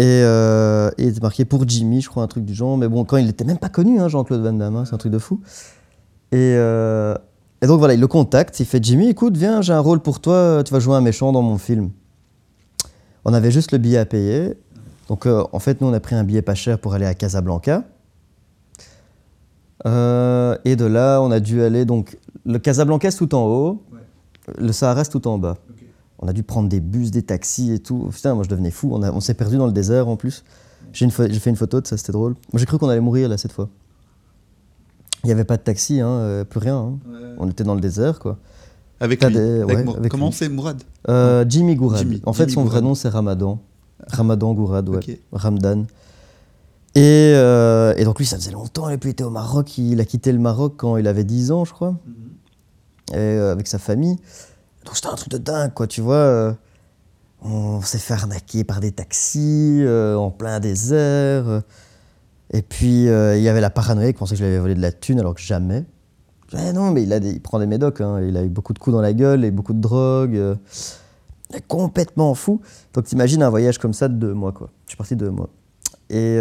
Et 0.00 0.22
euh, 0.24 0.90
il 0.96 1.08
était 1.08 1.20
marqué 1.20 1.44
pour 1.44 1.68
Jimmy, 1.68 2.00
je 2.00 2.08
crois, 2.08 2.22
un 2.22 2.26
truc 2.26 2.46
du 2.46 2.54
genre. 2.54 2.78
Mais 2.78 2.88
bon, 2.88 3.04
quand 3.04 3.18
il 3.18 3.28
était 3.28 3.44
même 3.44 3.58
pas 3.58 3.68
connu, 3.68 4.00
hein, 4.00 4.08
Jean-Claude 4.08 4.40
Van 4.40 4.54
Damme, 4.54 4.76
hein, 4.76 4.84
c'est 4.86 4.94
un 4.94 4.98
truc 4.98 5.12
de 5.12 5.18
fou. 5.18 5.42
Et, 6.32 6.54
euh, 6.56 7.14
et 7.60 7.66
donc 7.66 7.80
voilà, 7.80 7.92
il 7.92 8.00
le 8.00 8.06
contacte, 8.06 8.58
il 8.60 8.64
fait 8.64 8.82
Jimmy, 8.82 9.10
écoute, 9.10 9.36
viens, 9.36 9.60
j'ai 9.60 9.74
un 9.74 9.80
rôle 9.80 10.00
pour 10.00 10.20
toi, 10.20 10.62
tu 10.64 10.72
vas 10.72 10.80
jouer 10.80 10.96
un 10.96 11.02
méchant 11.02 11.32
dans 11.32 11.42
mon 11.42 11.58
film. 11.58 11.90
On 13.26 13.34
avait 13.34 13.50
juste 13.50 13.72
le 13.72 13.78
billet 13.78 13.98
à 13.98 14.06
payer. 14.06 14.54
Donc 15.08 15.26
euh, 15.26 15.44
en 15.52 15.58
fait, 15.58 15.82
nous, 15.82 15.88
on 15.88 15.92
a 15.92 16.00
pris 16.00 16.14
un 16.14 16.24
billet 16.24 16.40
pas 16.40 16.54
cher 16.54 16.78
pour 16.78 16.94
aller 16.94 17.04
à 17.04 17.12
Casablanca. 17.12 17.84
Euh, 19.86 20.56
et 20.64 20.76
de 20.76 20.86
là, 20.86 21.20
on 21.20 21.30
a 21.30 21.40
dû 21.40 21.60
aller. 21.60 21.84
Donc, 21.84 22.16
le 22.46 22.58
Casablanca, 22.58 23.10
c'est 23.10 23.18
tout 23.18 23.34
en 23.34 23.44
haut. 23.44 23.82
Le 24.56 24.72
Sahara, 24.72 25.04
c'est 25.04 25.10
tout 25.10 25.28
en 25.28 25.36
bas. 25.36 25.58
On 26.20 26.28
a 26.28 26.32
dû 26.32 26.42
prendre 26.42 26.68
des 26.68 26.80
bus, 26.80 27.10
des 27.10 27.22
taxis 27.22 27.72
et 27.72 27.78
tout. 27.78 28.08
Putain, 28.12 28.34
moi, 28.34 28.44
je 28.44 28.48
devenais 28.50 28.70
fou. 28.70 28.92
On, 28.94 29.20
s'est 29.20 29.34
perdu 29.34 29.56
dans 29.56 29.66
le 29.66 29.72
désert 29.72 30.06
en 30.08 30.16
plus. 30.16 30.44
J'ai 30.92 31.08
fait 31.10 31.50
une 31.50 31.56
photo 31.56 31.80
de 31.80 31.86
ça, 31.86 31.96
c'était 31.96 32.12
drôle. 32.12 32.34
Moi, 32.52 32.58
j'ai 32.60 32.66
cru 32.66 32.78
qu'on 32.78 32.88
allait 32.88 33.00
mourir 33.00 33.28
là 33.28 33.38
cette 33.38 33.52
fois. 33.52 33.68
Il 35.24 35.26
n'y 35.26 35.32
avait 35.32 35.44
pas 35.44 35.56
de 35.56 35.62
taxi, 35.62 36.00
hein, 36.00 36.08
euh, 36.08 36.44
plus 36.44 36.58
rien. 36.60 36.76
hein. 36.76 36.98
On 37.38 37.48
était 37.48 37.64
dans 37.64 37.74
le 37.74 37.80
désert, 37.80 38.18
quoi. 38.18 38.38
Avec 39.00 39.22
lui. 39.24 39.32
des- 39.32 39.60
Avec 39.62 39.76
ouais, 39.76 39.84
Mour- 39.84 39.96
avec 39.96 40.10
Comment 40.10 40.30
c'est 40.30 40.48
Mourad? 40.48 40.82
Euh, 41.08 41.44
Jimmy 41.48 41.74
Gourad. 41.74 41.98
Jimmy- 42.00 42.22
en 42.26 42.32
fait, 42.32 42.44
Jimmy 42.44 42.52
son 42.54 42.64
vrai 42.64 42.80
nom, 42.82 42.94
c'est 42.94 43.08
Ramadan. 43.08 43.58
Ramadan 44.08 44.52
Gourad, 44.54 44.88
ouais. 44.88 45.20
Ramdan. 45.32 45.84
Et, 46.94 47.32
euh, 47.34 47.94
et 47.96 48.04
donc, 48.04 48.18
lui, 48.18 48.26
ça 48.26 48.36
faisait 48.36 48.50
longtemps. 48.50 48.88
Et 48.90 48.98
puis, 48.98 49.10
il 49.10 49.12
était 49.12 49.24
au 49.24 49.30
Maroc. 49.30 49.78
Il 49.78 50.00
a 50.00 50.04
quitté 50.04 50.32
le 50.32 50.38
Maroc 50.38 50.74
quand 50.76 50.96
il 50.96 51.06
avait 51.06 51.24
10 51.24 51.50
ans, 51.52 51.64
je 51.64 51.72
crois. 51.72 51.96
Et, 53.12 53.16
euh, 53.16 53.52
avec 53.52 53.66
sa 53.68 53.78
famille. 53.78 54.16
Donc, 54.84 54.96
c'était 54.96 55.08
un 55.08 55.14
truc 55.14 55.30
de 55.30 55.38
dingue, 55.38 55.72
quoi. 55.74 55.86
Tu 55.86 56.00
vois, 56.00 56.14
euh, 56.16 56.52
on 57.42 57.80
s'est 57.82 57.98
fait 57.98 58.14
arnaquer 58.14 58.64
par 58.64 58.80
des 58.80 58.92
taxis 58.92 59.80
euh, 59.82 60.16
en 60.16 60.30
plein 60.30 60.60
désert. 60.60 61.48
euh. 61.48 61.60
Et 62.52 62.62
puis, 62.62 63.04
il 63.04 63.42
y 63.42 63.48
avait 63.48 63.60
la 63.60 63.70
paranoïa. 63.70 64.08
Il 64.08 64.14
pensait 64.14 64.34
que 64.34 64.38
je 64.40 64.44
lui 64.44 64.50
avais 64.50 64.58
volé 64.60 64.74
de 64.74 64.80
la 64.82 64.90
thune, 64.92 65.20
alors 65.20 65.34
que 65.34 65.40
jamais. 65.40 65.84
Eh 66.58 66.72
non, 66.72 66.90
mais 66.90 67.04
il, 67.04 67.12
a 67.12 67.20
des- 67.20 67.30
il 67.30 67.40
prend 67.40 67.60
des 67.60 67.66
médocs. 67.66 68.00
hein. 68.00 68.20
Il 68.22 68.36
a 68.36 68.42
eu 68.42 68.48
beaucoup 68.48 68.72
de 68.72 68.78
coups 68.80 68.92
dans 68.94 69.00
la 69.00 69.12
gueule 69.12 69.44
et 69.44 69.52
beaucoup 69.52 69.72
de 69.72 69.80
drogue. 69.80 70.32
Il 71.50 71.56
est 71.56 71.66
complètement 71.68 72.34
fou. 72.34 72.60
Donc 72.92 73.04
t'imagines 73.04 73.42
un 73.44 73.50
voyage 73.50 73.78
comme 73.78 73.92
ça 73.94 74.08
de 74.08 74.14
deux 74.14 74.34
mois, 74.34 74.50
quoi. 74.50 74.70
Je 74.86 74.90
suis 74.90 74.96
parti 74.96 75.14
deux 75.14 75.30
mois. 75.30 75.48
Et 76.08 76.38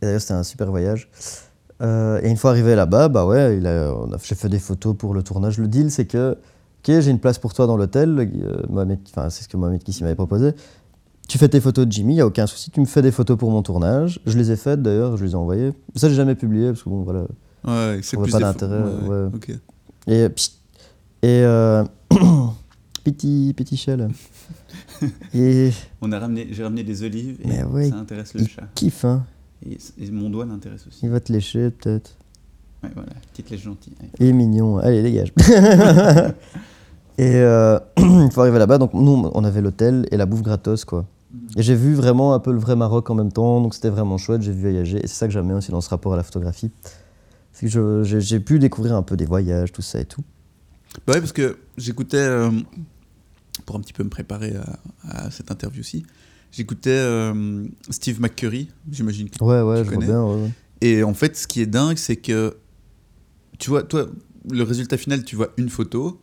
d'ailleurs, 0.00 0.20
c'était 0.22 0.32
un 0.32 0.42
super 0.42 0.70
voyage. 0.70 1.10
Euh, 1.82 2.20
et 2.22 2.30
une 2.30 2.36
fois 2.36 2.50
arrivé 2.50 2.74
là-bas, 2.74 3.08
bah 3.08 3.26
ouais, 3.26 3.58
il 3.58 3.66
a, 3.66 3.92
on 3.94 4.12
a, 4.12 4.16
j'ai 4.22 4.34
fait 4.34 4.48
des 4.48 4.58
photos 4.58 4.96
pour 4.96 5.14
le 5.14 5.22
tournage. 5.22 5.58
Le 5.58 5.68
deal, 5.68 5.90
c'est 5.90 6.06
que, 6.06 6.32
ok, 6.32 7.00
j'ai 7.00 7.10
une 7.10 7.18
place 7.18 7.38
pour 7.38 7.52
toi 7.52 7.66
dans 7.66 7.76
l'hôtel. 7.76 8.18
euh, 8.18 8.96
c'est 9.30 9.44
ce 9.44 9.48
que 9.48 9.56
Mohamed 9.56 9.82
Kissi 9.82 10.02
m'avait 10.02 10.14
proposé. 10.14 10.52
Tu 11.28 11.38
fais 11.38 11.48
tes 11.48 11.60
photos 11.60 11.86
de 11.86 11.92
Jimmy, 11.92 12.12
il 12.12 12.16
n'y 12.16 12.20
a 12.20 12.26
aucun 12.26 12.46
souci. 12.46 12.70
Tu 12.70 12.80
me 12.80 12.84
fais 12.84 13.02
des 13.02 13.10
photos 13.10 13.38
pour 13.38 13.50
mon 13.50 13.62
tournage. 13.62 14.20
Je 14.26 14.36
les 14.36 14.50
ai 14.50 14.56
faites 14.56 14.82
d'ailleurs, 14.82 15.16
je 15.16 15.24
les 15.24 15.32
ai 15.32 15.36
envoyées. 15.36 15.72
Ça, 15.96 16.08
j'ai 16.08 16.14
jamais 16.14 16.34
publié 16.34 16.68
parce 16.68 16.82
que 16.82 16.90
bon, 16.90 17.02
voilà. 17.02 17.24
Ouais, 17.66 18.00
c'est 18.02 18.18
plus 18.18 18.30
pas 18.30 18.40
d'intérêt, 18.40 18.82
ouais. 18.82 19.28
ok. 19.34 19.52
Et 20.06 20.28
psst, 20.28 20.58
et 21.22 21.42
euh, 21.42 21.82
petit 23.04 23.54
petit 23.56 23.86
et 25.34 25.70
On 26.02 26.12
a 26.12 26.18
ramené, 26.18 26.48
j'ai 26.50 26.62
ramené 26.62 26.84
des 26.84 27.02
olives 27.02 27.38
et 27.42 27.64
ouais, 27.64 27.88
ça 27.88 27.96
intéresse 27.96 28.34
le 28.34 28.44
chat. 28.46 28.68
kiffe 28.74 29.06
hein. 29.06 29.24
Et, 29.68 29.78
et 29.98 30.10
mon 30.10 30.30
doigt 30.30 30.44
l'intéresse 30.46 30.86
aussi. 30.86 31.00
Il 31.02 31.10
va 31.10 31.20
te 31.20 31.32
lécher 31.32 31.70
peut-être. 31.70 32.16
Ouais, 32.82 32.90
voilà, 32.94 33.10
petite 33.32 33.50
lèche 33.50 33.62
gentille. 33.62 33.94
Il 34.20 34.26
est 34.26 34.32
mignon. 34.32 34.78
Allez 34.78 35.02
dégage. 35.02 35.32
et 37.18 37.36
euh, 37.36 37.78
il 37.98 38.28
faut 38.32 38.40
arriver 38.42 38.58
là-bas. 38.58 38.78
Donc 38.78 38.92
nous 38.94 39.30
on 39.32 39.44
avait 39.44 39.60
l'hôtel 39.62 40.06
et 40.10 40.16
la 40.16 40.26
bouffe 40.26 40.42
gratos 40.42 40.84
quoi. 40.84 41.06
Et 41.56 41.62
j'ai 41.62 41.74
vu 41.74 41.94
vraiment 41.94 42.34
un 42.34 42.38
peu 42.40 42.52
le 42.52 42.58
vrai 42.58 42.76
Maroc 42.76 43.08
en 43.10 43.14
même 43.14 43.32
temps. 43.32 43.60
Donc 43.60 43.74
c'était 43.74 43.88
vraiment 43.90 44.18
chouette. 44.18 44.42
J'ai 44.42 44.52
vu 44.52 44.60
voyager 44.62 44.98
et 44.98 45.06
c'est 45.06 45.14
ça 45.14 45.26
que 45.26 45.32
j'aime 45.32 45.46
bien 45.46 45.56
aussi 45.56 45.70
dans 45.70 45.80
ce 45.80 45.88
rapport 45.88 46.12
à 46.12 46.16
la 46.16 46.22
photographie. 46.22 46.70
C'est 47.52 47.66
que 47.66 47.72
je- 47.72 48.02
j'ai 48.04 48.20
j'ai 48.20 48.40
pu 48.40 48.58
découvrir 48.58 48.94
un 48.96 49.02
peu 49.02 49.16
des 49.16 49.26
voyages, 49.26 49.72
tout 49.72 49.82
ça 49.82 50.00
et 50.00 50.04
tout. 50.04 50.22
Bah 51.06 51.14
ouais, 51.14 51.20
parce 51.20 51.32
que 51.32 51.58
j'écoutais, 51.76 52.18
euh, 52.18 52.50
pour 53.66 53.76
un 53.76 53.80
petit 53.80 53.92
peu 53.92 54.04
me 54.04 54.08
préparer 54.10 54.54
à, 55.08 55.26
à 55.26 55.30
cette 55.30 55.50
interview 55.50 55.80
aussi, 55.80 56.04
j'écoutais 56.56 56.90
euh, 56.90 57.64
Steve 57.90 58.20
McCurry, 58.20 58.68
j'imagine. 58.90 59.28
que- 59.30 59.42
Ouais 59.44 59.60
ouais, 59.62 59.78
Tu 59.78 59.84
je 59.84 59.90
vois 59.90 59.94
connais 59.94 60.06
bien. 60.06 60.22
ouais, 60.24 60.42
ouais. 60.42 60.50
Et 60.80 61.02
en 61.02 61.14
fait, 61.14 61.36
ce 61.36 61.46
qui 61.46 61.60
est 61.60 61.66
dingue, 61.66 61.96
c'est 61.96 62.16
que, 62.16 62.56
tu 63.58 63.70
vois, 63.70 63.82
toi, 63.82 64.06
le 64.50 64.62
résultat 64.62 64.96
final, 64.96 65.24
tu 65.24 65.36
vois 65.36 65.48
une 65.56 65.68
photo, 65.68 66.20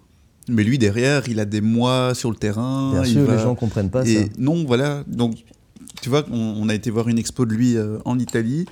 mais 0.47 0.63
lui, 0.63 0.77
derrière, 0.77 1.27
il 1.27 1.39
a 1.39 1.45
des 1.45 1.61
mois 1.61 2.13
sur 2.13 2.29
le 2.29 2.35
terrain. 2.35 2.91
Bien 2.91 3.03
il 3.05 3.13
sûr, 3.13 3.25
va- 3.25 3.35
les 3.35 3.41
gens 3.41 3.55
comprennent 3.55 3.89
pas 3.89 4.03
ça. 4.05 4.11
Et 4.11 4.29
non, 4.37 4.63
voilà. 4.65 5.03
Donc, 5.07 5.43
tu 6.01 6.09
vois, 6.09 6.25
on, 6.31 6.37
on 6.57 6.69
a 6.69 6.75
été 6.75 6.89
voir 6.91 7.07
une 7.07 7.17
expo 7.17 7.45
de 7.45 7.53
lui 7.53 7.77
euh, 7.77 7.97
en 8.05 8.19
Italie. 8.19 8.65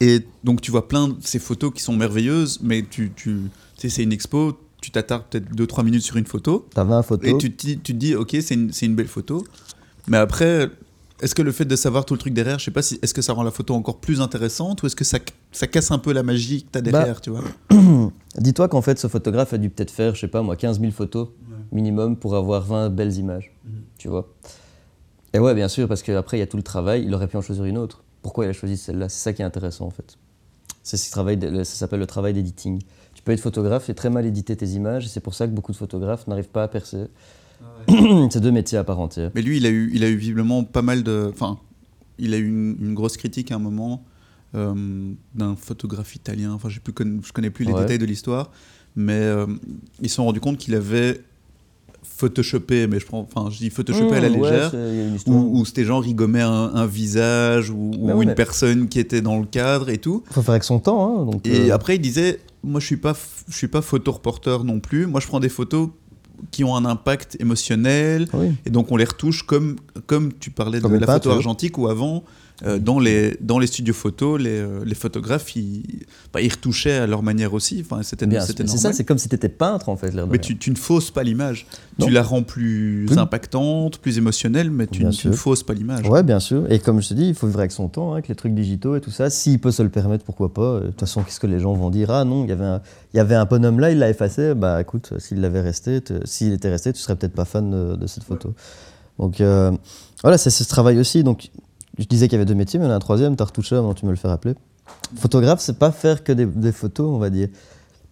Et 0.00 0.20
donc, 0.44 0.60
tu 0.60 0.70
vois 0.70 0.88
plein 0.88 1.08
de 1.08 1.16
ces 1.20 1.38
photos 1.38 1.72
qui 1.74 1.82
sont 1.82 1.94
merveilleuses, 1.94 2.60
mais 2.62 2.82
tu, 2.88 3.12
tu, 3.14 3.24
tu 3.24 3.40
sais, 3.76 3.88
c'est 3.90 4.02
une 4.02 4.12
expo, 4.12 4.58
tu 4.80 4.90
t'attardes 4.90 5.24
peut-être 5.30 5.54
2-3 5.54 5.84
minutes 5.84 6.02
sur 6.02 6.16
une 6.16 6.24
photo, 6.26 6.66
T'as 6.74 6.84
20 6.84 7.02
photos. 7.02 7.28
et 7.28 7.36
tu 7.38 7.52
te, 7.52 7.66
dis- 7.66 7.78
tu 7.78 7.92
te 7.92 7.98
dis, 7.98 8.14
ok, 8.14 8.36
c'est 8.40 8.54
une, 8.54 8.72
c'est 8.72 8.86
une 8.86 8.94
belle 8.94 9.08
photo. 9.08 9.44
Mais 10.08 10.16
après, 10.16 10.70
est-ce 11.22 11.34
que 11.34 11.42
le 11.42 11.52
fait 11.52 11.64
de 11.64 11.76
savoir 11.76 12.04
tout 12.04 12.14
le 12.14 12.18
truc 12.20 12.32
derrière, 12.34 12.58
je 12.58 12.64
sais 12.64 12.70
pas 12.70 12.82
si, 12.82 12.98
est-ce 13.02 13.14
que 13.14 13.22
ça 13.22 13.32
rend 13.32 13.42
la 13.42 13.50
photo 13.50 13.74
encore 13.74 13.98
plus 14.00 14.20
intéressante 14.20 14.82
ou 14.82 14.86
est-ce 14.86 14.96
que 14.96 15.04
ça, 15.04 15.18
ça 15.52 15.66
casse 15.66 15.90
un 15.90 15.98
peu 15.98 16.12
la 16.12 16.22
magie 16.22 16.64
que 16.64 16.70
tu 16.72 16.78
as 16.78 16.82
Bah, 16.82 16.90
derrière, 16.90 17.20
tu 17.20 17.30
vois? 17.30 17.42
Dis-toi 18.38 18.68
qu'en 18.68 18.82
fait, 18.82 18.98
ce 18.98 19.06
photographe 19.08 19.52
a 19.52 19.58
dû 19.58 19.70
peut-être 19.70 19.90
faire, 19.90 20.14
je 20.14 20.20
sais 20.20 20.28
pas 20.28 20.42
moi, 20.42 20.56
15 20.56 20.80
000 20.80 20.92
photos 20.92 21.28
minimum 21.72 22.16
pour 22.16 22.34
avoir 22.36 22.62
20 22.62 22.90
belles 22.90 23.16
images. 23.16 23.54
Tu 23.98 24.08
vois? 24.08 24.28
Et 25.32 25.38
ouais, 25.38 25.54
bien 25.54 25.68
sûr, 25.68 25.86
parce 25.86 26.02
qu'après, 26.02 26.36
il 26.38 26.40
y 26.40 26.42
a 26.42 26.46
tout 26.46 26.56
le 26.56 26.62
travail. 26.64 27.04
Il 27.06 27.14
aurait 27.14 27.28
pu 27.28 27.36
en 27.36 27.42
choisir 27.42 27.64
une 27.64 27.78
autre. 27.78 28.02
Pourquoi 28.22 28.44
il 28.44 28.48
a 28.48 28.52
choisi 28.52 28.76
celle-là? 28.76 29.08
C'est 29.08 29.20
ça 29.22 29.32
qui 29.32 29.42
est 29.42 29.44
intéressant 29.44 29.86
en 29.86 29.90
fait. 29.90 30.16
C'est 30.82 30.96
ce 30.96 31.10
travail 31.10 31.36
de- 31.36 31.62
ça 31.62 31.74
s'appelle 31.76 32.00
le 32.00 32.06
travail 32.06 32.34
d'editing. 32.34 32.82
Tu 33.14 33.22
peux 33.22 33.32
être 33.32 33.40
photographe 33.40 33.88
et 33.90 33.94
très 33.94 34.10
mal 34.10 34.26
éditer 34.26 34.56
tes 34.56 34.66
images. 34.70 35.06
Et 35.06 35.08
c'est 35.08 35.20
pour 35.20 35.34
ça 35.34 35.46
que 35.46 35.52
beaucoup 35.52 35.72
de 35.72 35.76
photographes 35.76 36.26
n'arrivent 36.26 36.48
pas 36.48 36.62
à 36.64 36.68
percer. 36.68 37.04
c'est 38.30 38.40
deux 38.40 38.50
métiers 38.52 38.78
à 38.78 38.84
part 38.84 39.00
entière. 39.00 39.30
Mais 39.34 39.42
lui, 39.42 39.56
il 39.56 39.66
a 39.66 39.70
eu, 39.70 39.90
il 39.94 40.04
a 40.04 40.08
eu 40.08 40.16
visiblement 40.16 40.64
pas 40.64 40.82
mal 40.82 41.02
de. 41.02 41.28
Enfin, 41.32 41.58
il 42.18 42.34
a 42.34 42.36
eu 42.36 42.46
une, 42.48 42.76
une 42.80 42.94
grosse 42.94 43.16
critique 43.16 43.50
à 43.52 43.56
un 43.56 43.58
moment 43.58 44.04
euh, 44.54 44.74
d'un 45.34 45.56
photographe 45.56 46.14
italien. 46.14 46.52
Enfin, 46.52 46.68
j'ai 46.68 46.80
plus 46.80 46.92
je 47.24 47.32
connais 47.32 47.50
plus 47.50 47.64
les 47.64 47.72
Ouais. 47.72 47.80
détails 47.80 47.98
de 47.98 48.04
l'histoire, 48.04 48.50
mais 48.96 49.12
euh, 49.14 49.46
ils 50.02 50.08
se 50.08 50.16
sont 50.16 50.24
rendus 50.24 50.40
compte 50.40 50.58
qu'il 50.58 50.74
avait 50.74 51.20
photoshopé, 52.02 52.86
mais 52.86 52.98
je 53.00 53.06
prends, 53.06 53.20
enfin, 53.30 53.50
je 53.50 53.58
dis 53.58 53.70
photoshopé 53.70 54.16
à 54.16 54.20
la 54.20 54.28
Mmh, 54.30 54.32
ouais, 54.36 54.50
légère. 54.50 54.72
il. 54.74 55.32
Où, 55.32 55.58
où 55.60 55.64
c'était 55.64 55.84
genre, 55.84 56.04
il 56.06 56.14
gommait 56.14 56.40
un, 56.42 56.50
un 56.74 56.86
visage 56.86 57.70
ou, 57.70 57.90
ouais, 57.98 58.22
une 58.22 58.30
mais- 58.30 58.34
personne 58.34 58.88
qui 58.88 58.98
était 58.98 59.20
dans 59.22 59.38
le 59.38 59.46
cadre 59.46 59.88
et 59.90 59.98
tout. 59.98 60.22
Faut 60.30 60.42
faire 60.42 60.50
avec 60.52 60.64
son 60.64 60.78
temps. 60.80 61.22
Hein, 61.22 61.24
donc, 61.26 61.46
Et 61.46 61.70
euh, 61.70 61.74
après, 61.74 61.96
il 61.96 62.00
disait 62.00 62.40
Moi, 62.62 62.80
je 62.80 62.86
suis 62.86 62.96
pas, 62.96 63.14
je 63.48 63.54
suis 63.56 63.68
pas 63.68 63.82
photoreporteur 63.82 64.64
non 64.64 64.80
plus. 64.80 65.06
Moi, 65.06 65.20
je 65.20 65.26
prends 65.26 65.40
des 65.40 65.48
photos 65.48 65.90
qui 66.50 66.64
ont 66.64 66.76
un 66.76 66.84
impact 66.84 67.36
émotionnel. 67.40 68.28
oui. 68.32 68.52
Et 68.66 68.70
donc, 68.70 68.90
on 68.92 68.96
les 68.96 69.04
retouche 69.04 69.42
comme, 69.42 69.76
comme 70.06 70.32
tu 70.32 70.50
parlais 70.50 70.80
Comme 70.80 70.92
de 70.92 70.98
la 70.98 71.06
photo 71.06 71.30
argentique 71.30 71.78
ou 71.78 71.88
avant. 71.88 72.24
Euh, 72.66 72.78
dans, 72.78 72.98
les, 72.98 73.36
dans 73.40 73.58
les 73.58 73.66
studios 73.66 73.94
photos, 73.94 74.40
les, 74.40 74.50
euh, 74.60 74.84
les 74.84 74.94
photographes, 74.94 75.56
ils, 75.56 76.04
bah, 76.32 76.40
ils 76.40 76.50
retouchaient 76.50 76.92
à 76.98 77.06
leur 77.06 77.22
manière 77.22 77.54
aussi. 77.54 77.82
Enfin, 77.84 78.02
c'était 78.02 78.26
c'était 78.40 78.66
c'est 78.66 78.76
ça, 78.78 78.92
c'est 78.92 79.04
comme 79.04 79.18
si 79.18 79.28
tu 79.28 79.34
étais 79.34 79.48
peintre 79.48 79.88
en 79.88 79.96
fait. 79.96 80.12
mais 80.30 80.38
tu, 80.38 80.56
tu 80.58 80.70
ne 80.70 80.76
fausses 80.76 81.10
pas 81.10 81.22
l'image. 81.22 81.66
Tu 82.00 82.10
la 82.10 82.22
rends 82.22 82.42
plus 82.42 83.06
impactante, 83.18 83.98
plus 83.98 84.18
émotionnelle, 84.18 84.70
mais 84.70 84.86
tu, 84.86 85.04
ne- 85.04 85.10
tu 85.10 85.28
ne 85.28 85.32
sûr. 85.32 85.34
fausses 85.34 85.62
pas 85.62 85.74
l'image. 85.74 86.06
Ouais, 86.08 86.22
bien 86.22 86.40
sûr. 86.40 86.70
Et 86.70 86.78
comme 86.78 87.00
je 87.02 87.08
te 87.10 87.14
dis, 87.14 87.28
il 87.28 87.34
faut 87.34 87.46
vivre 87.46 87.58
avec 87.60 87.72
son 87.72 87.88
temps, 87.88 88.10
hein, 88.10 88.14
avec 88.14 88.28
les 88.28 88.34
trucs 88.34 88.54
digitaux 88.54 88.96
et 88.96 89.00
tout 89.00 89.10
ça. 89.10 89.30
S'il 89.30 89.58
peut 89.58 89.70
se 89.70 89.82
le 89.82 89.88
permettre, 89.90 90.24
pourquoi 90.24 90.52
pas. 90.52 90.62
Euh, 90.62 90.80
De 90.80 90.86
toute 90.88 91.00
façon, 91.00 91.22
qu'est-ce 91.22 91.40
que 91.40 91.46
les 91.46 91.60
gens 91.60 91.72
vont 91.74 91.90
dire? 91.90 92.10
Ah 92.10 92.24
non, 92.24 92.44
il 92.44 92.48
y 92.50 92.52
avait 92.52 92.64
un, 92.64 92.80
il 93.12 93.16
y 93.16 93.20
avait 93.20 93.34
un 93.34 93.44
bonhomme 93.44 93.80
là, 93.80 93.90
il 93.90 93.98
l'a 93.98 94.08
effacé. 94.10 94.54
Bah 94.54 94.80
écoute, 94.80 95.12
s'il 95.18 95.40
l'avait 95.40 95.60
resté, 95.60 96.00
s'il 96.24 96.52
était 96.52 96.70
resté, 96.70 96.92
tu 96.92 97.00
serais 97.00 97.16
peut-être 97.16 97.34
pas 97.34 97.44
fan 97.44 97.70
de, 97.70 97.96
de 97.96 98.06
cette 98.06 98.24
photo. 98.24 98.54
Donc 99.18 99.40
euh, 99.40 99.70
voilà, 100.22 100.38
c'est 100.38 100.50
c'est 100.50 100.64
ce 100.64 100.68
travail 100.68 100.98
aussi. 100.98 101.22
Donc 101.22 101.50
je 101.98 102.04
disais 102.04 102.26
qu'il 102.28 102.34
y 102.34 102.40
avait 102.40 102.46
deux 102.46 102.54
métiers, 102.54 102.78
mais 102.78 102.86
il 102.86 102.88
y 102.88 102.90
en 102.90 102.94
a 102.94 102.96
un 102.96 103.00
troisième, 103.00 103.36
t'as 103.36 103.44
retouché 103.44 103.76
avant 103.76 103.94
tu 103.94 104.04
me 104.06 104.10
le 104.10 104.16
fais 104.16 104.28
rappeler. 104.28 104.54
Photographe, 105.16 105.60
c'est 105.60 105.78
pas 105.78 105.92
faire 105.92 106.24
que 106.24 106.32
des, 106.32 106.46
des 106.46 106.72
photos, 106.72 107.06
on 107.14 107.18
va 107.18 107.30
dire. 107.30 107.48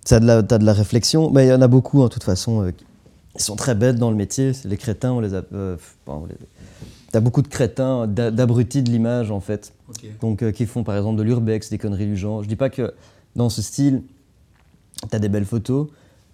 T'as 0.05 0.21
de, 0.21 0.27
la- 0.27 0.43
t'as 0.43 0.59
de 0.59 0.65
la 0.65 0.73
réflexion, 0.73 1.31
mais 1.31 1.47
il 1.47 1.49
y 1.51 1.53
en 1.53 1.61
a 1.63 1.69
beaucoup, 1.69 2.03
en 2.03 2.09
toute 2.09 2.25
façon. 2.25 2.63
euh, 2.63 2.73
ils 3.35 3.41
sont 3.43 3.57
très 3.57 3.75
bêtes 3.75 3.97
dans 3.97 4.11
le 4.11 4.17
métier. 4.17 4.53
Les 4.65 4.77
crétins, 4.77 5.13
on 5.13 5.21
les 5.21 5.35
a. 5.35 5.43
euh, 5.53 5.77
bon, 6.07 6.23
on 6.23 6.27
les- 6.27 6.35
T'as 7.13 7.21
beaucoup 7.21 7.41
de 7.43 7.49
crétins, 7.49 8.07
d'a- 8.07 8.31
d'abrutis 8.31 8.83
de 8.83 8.91
l'image 8.91 9.31
en 9.31 9.41
fait. 9.41 9.73
Donc 10.21 10.43
euh, 10.43 10.53
qui 10.53 10.67
font 10.67 10.83
par 10.85 10.97
exemple 10.97 11.17
de 11.19 11.23
l'urbex, 11.23 11.71
des 11.71 11.79
conneries 11.79 12.07
du 12.07 12.17
genre. 12.17 12.43
Je 12.43 12.49
dis 12.49 12.57
pas 12.57 12.69
que 12.71 12.93
dans 13.37 13.49
ce 13.49 13.63
style, 13.63 14.03
t'as 15.11 15.19
des 15.19 15.29
belles 15.29 15.45
photos, 15.47 15.89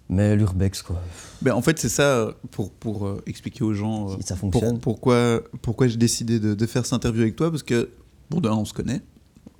mais 0.09 0.35
l'urbex 0.35 0.81
quoi, 0.81 1.01
Ben, 1.41 1.53
en 1.53 1.61
fait, 1.61 1.79
c'est 1.79 1.89
ça, 1.89 2.33
pour, 2.51 2.71
pour 2.71 3.07
euh, 3.07 3.21
expliquer 3.25 3.63
aux 3.63 3.73
gens 3.73 4.11
euh, 4.11 4.15
ça 4.23 4.35
pour- 4.35 4.61
pourquoi, 4.79 5.41
pourquoi 5.61 5.87
j'ai 5.87 5.97
décidé 5.97 6.39
de, 6.39 6.53
de 6.53 6.65
faire 6.65 6.83
cette 6.85 6.93
interview 6.93 7.21
avec 7.23 7.35
toi, 7.35 7.49
parce 7.49 7.63
que, 7.63 7.89
bon, 8.29 8.39
d'un, 8.39 8.51
on 8.53 8.65
se 8.65 8.73
connaît. 8.73 9.01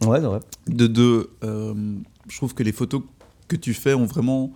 Ouais, 0.05 0.19
c'est 0.19 0.25
vrai. 0.27 0.39
De 0.67 0.87
deux, 0.87 1.29
euh, 1.43 1.73
je 2.29 2.37
trouve 2.37 2.53
que 2.53 2.63
les 2.63 2.71
photos 2.73 3.01
que 3.47 3.55
tu 3.55 3.73
fais 3.73 3.93
ont 3.93 4.05
vraiment. 4.05 4.51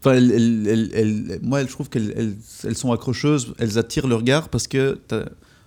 Enfin, 0.00 0.14
elles- 0.16 0.90
elles- 0.94 1.40
moi, 1.42 1.62
je 1.64 1.70
trouve 1.70 1.88
qu'elles 1.88 2.12
elles, 2.16 2.34
elles 2.64 2.76
sont 2.76 2.92
accrocheuses, 2.92 3.54
elles 3.58 3.78
attirent 3.78 4.06
le 4.06 4.14
regard 4.16 4.48
parce 4.50 4.66
que, 4.66 5.00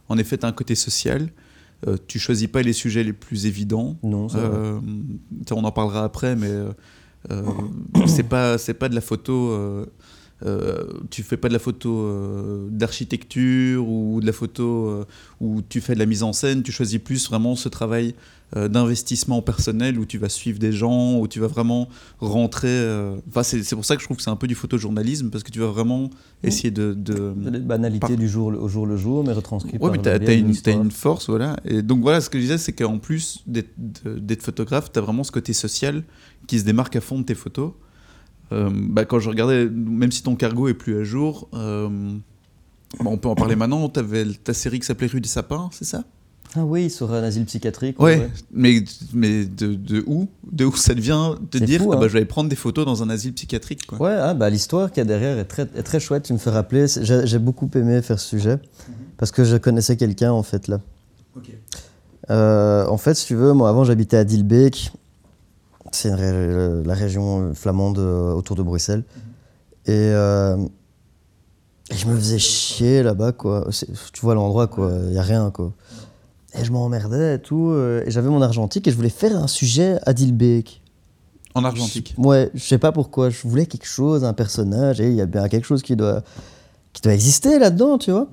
en 0.09 0.17
effet, 0.17 0.37
tu 0.37 0.45
as 0.45 0.49
un 0.49 0.53
côté 0.53 0.75
social. 0.75 1.29
Tu 2.07 2.17
choisis 2.19 2.47
pas 2.47 2.61
les 2.63 2.73
sujets 2.73 3.03
les 3.03 3.13
plus 3.13 3.45
évidents. 3.45 3.97
Non, 4.03 4.27
sais, 4.29 4.37
on 5.51 5.63
en 5.63 5.71
parlera 5.71 6.03
après, 6.03 6.35
mais 6.35 6.49
c'est 8.07 8.23
pas 8.23 8.57
c'est 8.57 8.73
pas 8.73 8.89
de 8.89 8.95
la 8.95 9.01
photo 9.01 9.85
euh, 10.45 10.83
tu 11.09 11.23
fais 11.23 11.37
pas 11.37 11.47
de 11.47 11.53
la 11.53 11.59
photo 11.59 12.01
euh, 12.01 12.67
d'architecture 12.69 13.87
ou 13.87 14.21
de 14.21 14.25
la 14.25 14.33
photo 14.33 14.87
euh, 14.87 15.05
où 15.41 15.61
tu 15.67 15.81
fais 15.81 15.95
de 15.95 15.99
la 15.99 16.05
mise 16.05 16.21
en 16.23 16.33
scène, 16.33 16.61
tu 16.61 16.71
choisis 16.71 16.99
plus 16.99 17.27
vraiment 17.27 17.55
ce 17.55 17.69
travail 17.69 18.13
euh, 18.55 18.67
d'investissement 18.67 19.41
personnel 19.41 19.99
où 19.99 20.05
tu 20.05 20.17
vas 20.19 20.29
suivre 20.29 20.59
des 20.59 20.71
gens, 20.71 21.17
où 21.19 21.27
tu 21.27 21.39
vas 21.39 21.47
vraiment 21.47 21.89
rentrer. 22.19 22.85
Enfin, 23.29 23.43
c'est 23.43 23.75
pour 23.75 23.83
ça 23.83 23.95
que 23.95 24.01
je 24.01 24.07
trouve 24.07 24.17
que 24.17 24.23
c'est 24.23 24.29
un 24.29 24.35
peu 24.35 24.47
du 24.47 24.55
photojournalisme 24.55 25.31
parce 25.31 25.43
que 25.43 25.51
tu 25.51 25.59
vas 25.59 25.67
vraiment 25.67 26.11
essayer 26.43 26.71
de. 26.71 26.93
de... 26.93 27.33
Des 27.35 27.59
banalités 27.59 27.99
Par- 27.99 28.15
du 28.15 28.29
jour 28.29 28.47
au 28.47 28.67
jour 28.67 28.85
le 28.85 28.95
jour, 28.95 29.23
mais 29.25 29.33
retranscrites 29.33 29.81
Ouais, 29.81 29.89
par 29.89 29.91
mais 29.91 29.97
t'as 30.01 30.19
biais 30.19 30.41
t'as 30.61 30.71
d'une 30.73 30.83
une, 30.83 30.91
force, 30.91 31.29
voilà. 31.29 31.57
Et 31.65 31.81
donc 31.81 32.01
voilà, 32.01 32.21
ce 32.21 32.29
que 32.29 32.37
je 32.37 32.43
disais, 32.43 32.57
c'est 32.57 32.73
qu'en 32.73 32.99
plus 32.99 33.43
d'être 33.47 33.71
de- 34.05 34.37
photographe, 34.39 34.91
t'as 34.91 35.01
vraiment 35.01 35.23
ce 35.23 35.31
côté 35.31 35.51
social 35.53 36.03
qui 36.45 36.59
se 36.59 36.63
démarque 36.63 36.95
à 36.95 37.01
fond 37.01 37.19
de 37.19 37.23
tes 37.25 37.35
photos. 37.35 37.71
Euh, 38.51 38.69
bah, 38.71 39.05
quand 39.05 39.19
je 39.19 39.29
regardais, 39.29 39.67
même 39.69 40.11
si 40.11 40.23
ton 40.23 40.35
cargo 40.35 40.67
est 40.67 40.73
plus 40.73 40.99
à 40.99 41.03
jour, 41.03 41.49
euh, 41.53 41.89
bah, 42.99 43.05
on 43.05 43.17
peut 43.17 43.29
en 43.29 43.35
parler 43.35 43.55
maintenant. 43.55 43.87
T'avais 43.89 44.25
ta 44.43 44.53
série 44.53 44.79
qui 44.79 44.85
s'appelait 44.85 45.07
Rue 45.07 45.21
des 45.21 45.27
Sapins, 45.27 45.69
c'est 45.71 45.85
ça? 45.85 46.03
Ah 46.55 46.63
oui, 46.63 46.89
sur 46.89 47.11
un 47.13 47.23
asile 47.23 47.43
psychiatrique. 47.45 48.01
Ouais. 48.01 48.29
Mais, 48.53 48.83
mais 49.13 49.45
de, 49.45 49.75
de 49.75 50.03
où? 50.07 50.29
De 50.49 50.63
où 50.63 50.75
ça 50.75 50.93
devient 50.93 51.35
de 51.51 51.59
dire 51.59 51.81
fou, 51.81 51.91
ah 51.91 51.97
bah, 51.97 52.05
hein. 52.05 52.07
je 52.07 52.13
vais 52.13 52.25
prendre 52.25 52.49
des 52.49 52.55
photos 52.55 52.85
dans 52.85 53.03
un 53.03 53.09
asile 53.09 53.33
psychiatrique 53.33 53.85
quoi. 53.85 53.99
Ouais, 53.99 54.15
ah, 54.17 54.33
bah, 54.33 54.49
l'histoire 54.49 54.89
qu'il 54.89 55.01
y 55.01 55.05
a 55.05 55.05
derrière 55.05 55.37
est 55.37 55.45
très, 55.45 55.63
est 55.63 55.83
très 55.83 55.99
chouette, 55.99 56.23
tu 56.23 56.33
me 56.33 56.37
fais 56.37 56.49
rappeler. 56.49 56.85
J'ai 57.01 57.39
beaucoup 57.39 57.69
aimé 57.75 58.01
faire 58.01 58.17
ce 58.17 58.27
sujet, 58.27 58.59
parce 59.17 59.31
que 59.31 59.43
je 59.43 59.57
connaissais 59.57 59.97
quelqu'un 59.97 60.31
en 60.31 60.41
fait 60.41 60.69
là. 60.69 60.79
Euh, 62.29 62.87
en 62.87 62.97
fait, 62.97 63.13
si 63.13 63.25
tu 63.25 63.35
veux, 63.35 63.51
moi 63.53 63.69
avant 63.69 63.83
j'habitais 63.83 64.17
à 64.17 64.23
Dilbeek, 64.23 64.93
c'est 65.91 66.13
ré- 66.13 66.83
la 66.83 66.93
région 66.93 67.53
flamande 67.53 67.99
euh, 67.99 68.33
autour 68.33 68.55
de 68.55 68.63
Bruxelles. 68.63 69.03
Et, 69.85 69.91
euh, 69.93 70.57
et 71.89 71.95
je 71.95 72.07
me 72.07 72.15
faisais 72.15 72.39
chier 72.39 73.03
là-bas, 73.03 73.31
quoi. 73.31 73.67
Tu 74.13 74.21
vois 74.21 74.35
l'endroit, 74.35 74.67
quoi, 74.67 74.91
il 75.05 75.11
n'y 75.11 75.17
a 75.17 75.21
rien, 75.21 75.51
quoi. 75.51 75.73
Et 76.59 76.65
je 76.65 76.71
m'emmerdais 76.71 77.35
et 77.35 77.39
tout. 77.39 77.69
euh, 77.69 78.03
et 78.05 78.11
j'avais 78.11 78.29
mon 78.29 78.41
argentique 78.41 78.87
et 78.87 78.91
je 78.91 78.95
voulais 78.95 79.09
faire 79.09 79.35
un 79.37 79.47
sujet 79.47 79.97
à 80.05 80.13
Dilbeek. 80.13 80.81
En 81.53 81.63
argentique. 81.63 82.13
Ouais, 82.17 82.51
je 82.53 82.63
sais 82.63 82.77
pas 82.77 82.91
pourquoi. 82.91 83.29
Je 83.29 83.47
voulais 83.47 83.65
quelque 83.65 83.85
chose, 83.87 84.23
un 84.23 84.33
personnage, 84.33 84.99
et 85.01 85.07
il 85.07 85.15
y 85.15 85.21
a 85.21 85.25
bien 85.25 85.47
quelque 85.47 85.65
chose 85.65 85.81
qui 85.81 85.95
doit, 85.95 86.21
qui 86.93 87.01
doit 87.01 87.13
exister 87.13 87.57
là-dedans, 87.59 87.97
tu 87.97 88.11
vois. 88.11 88.27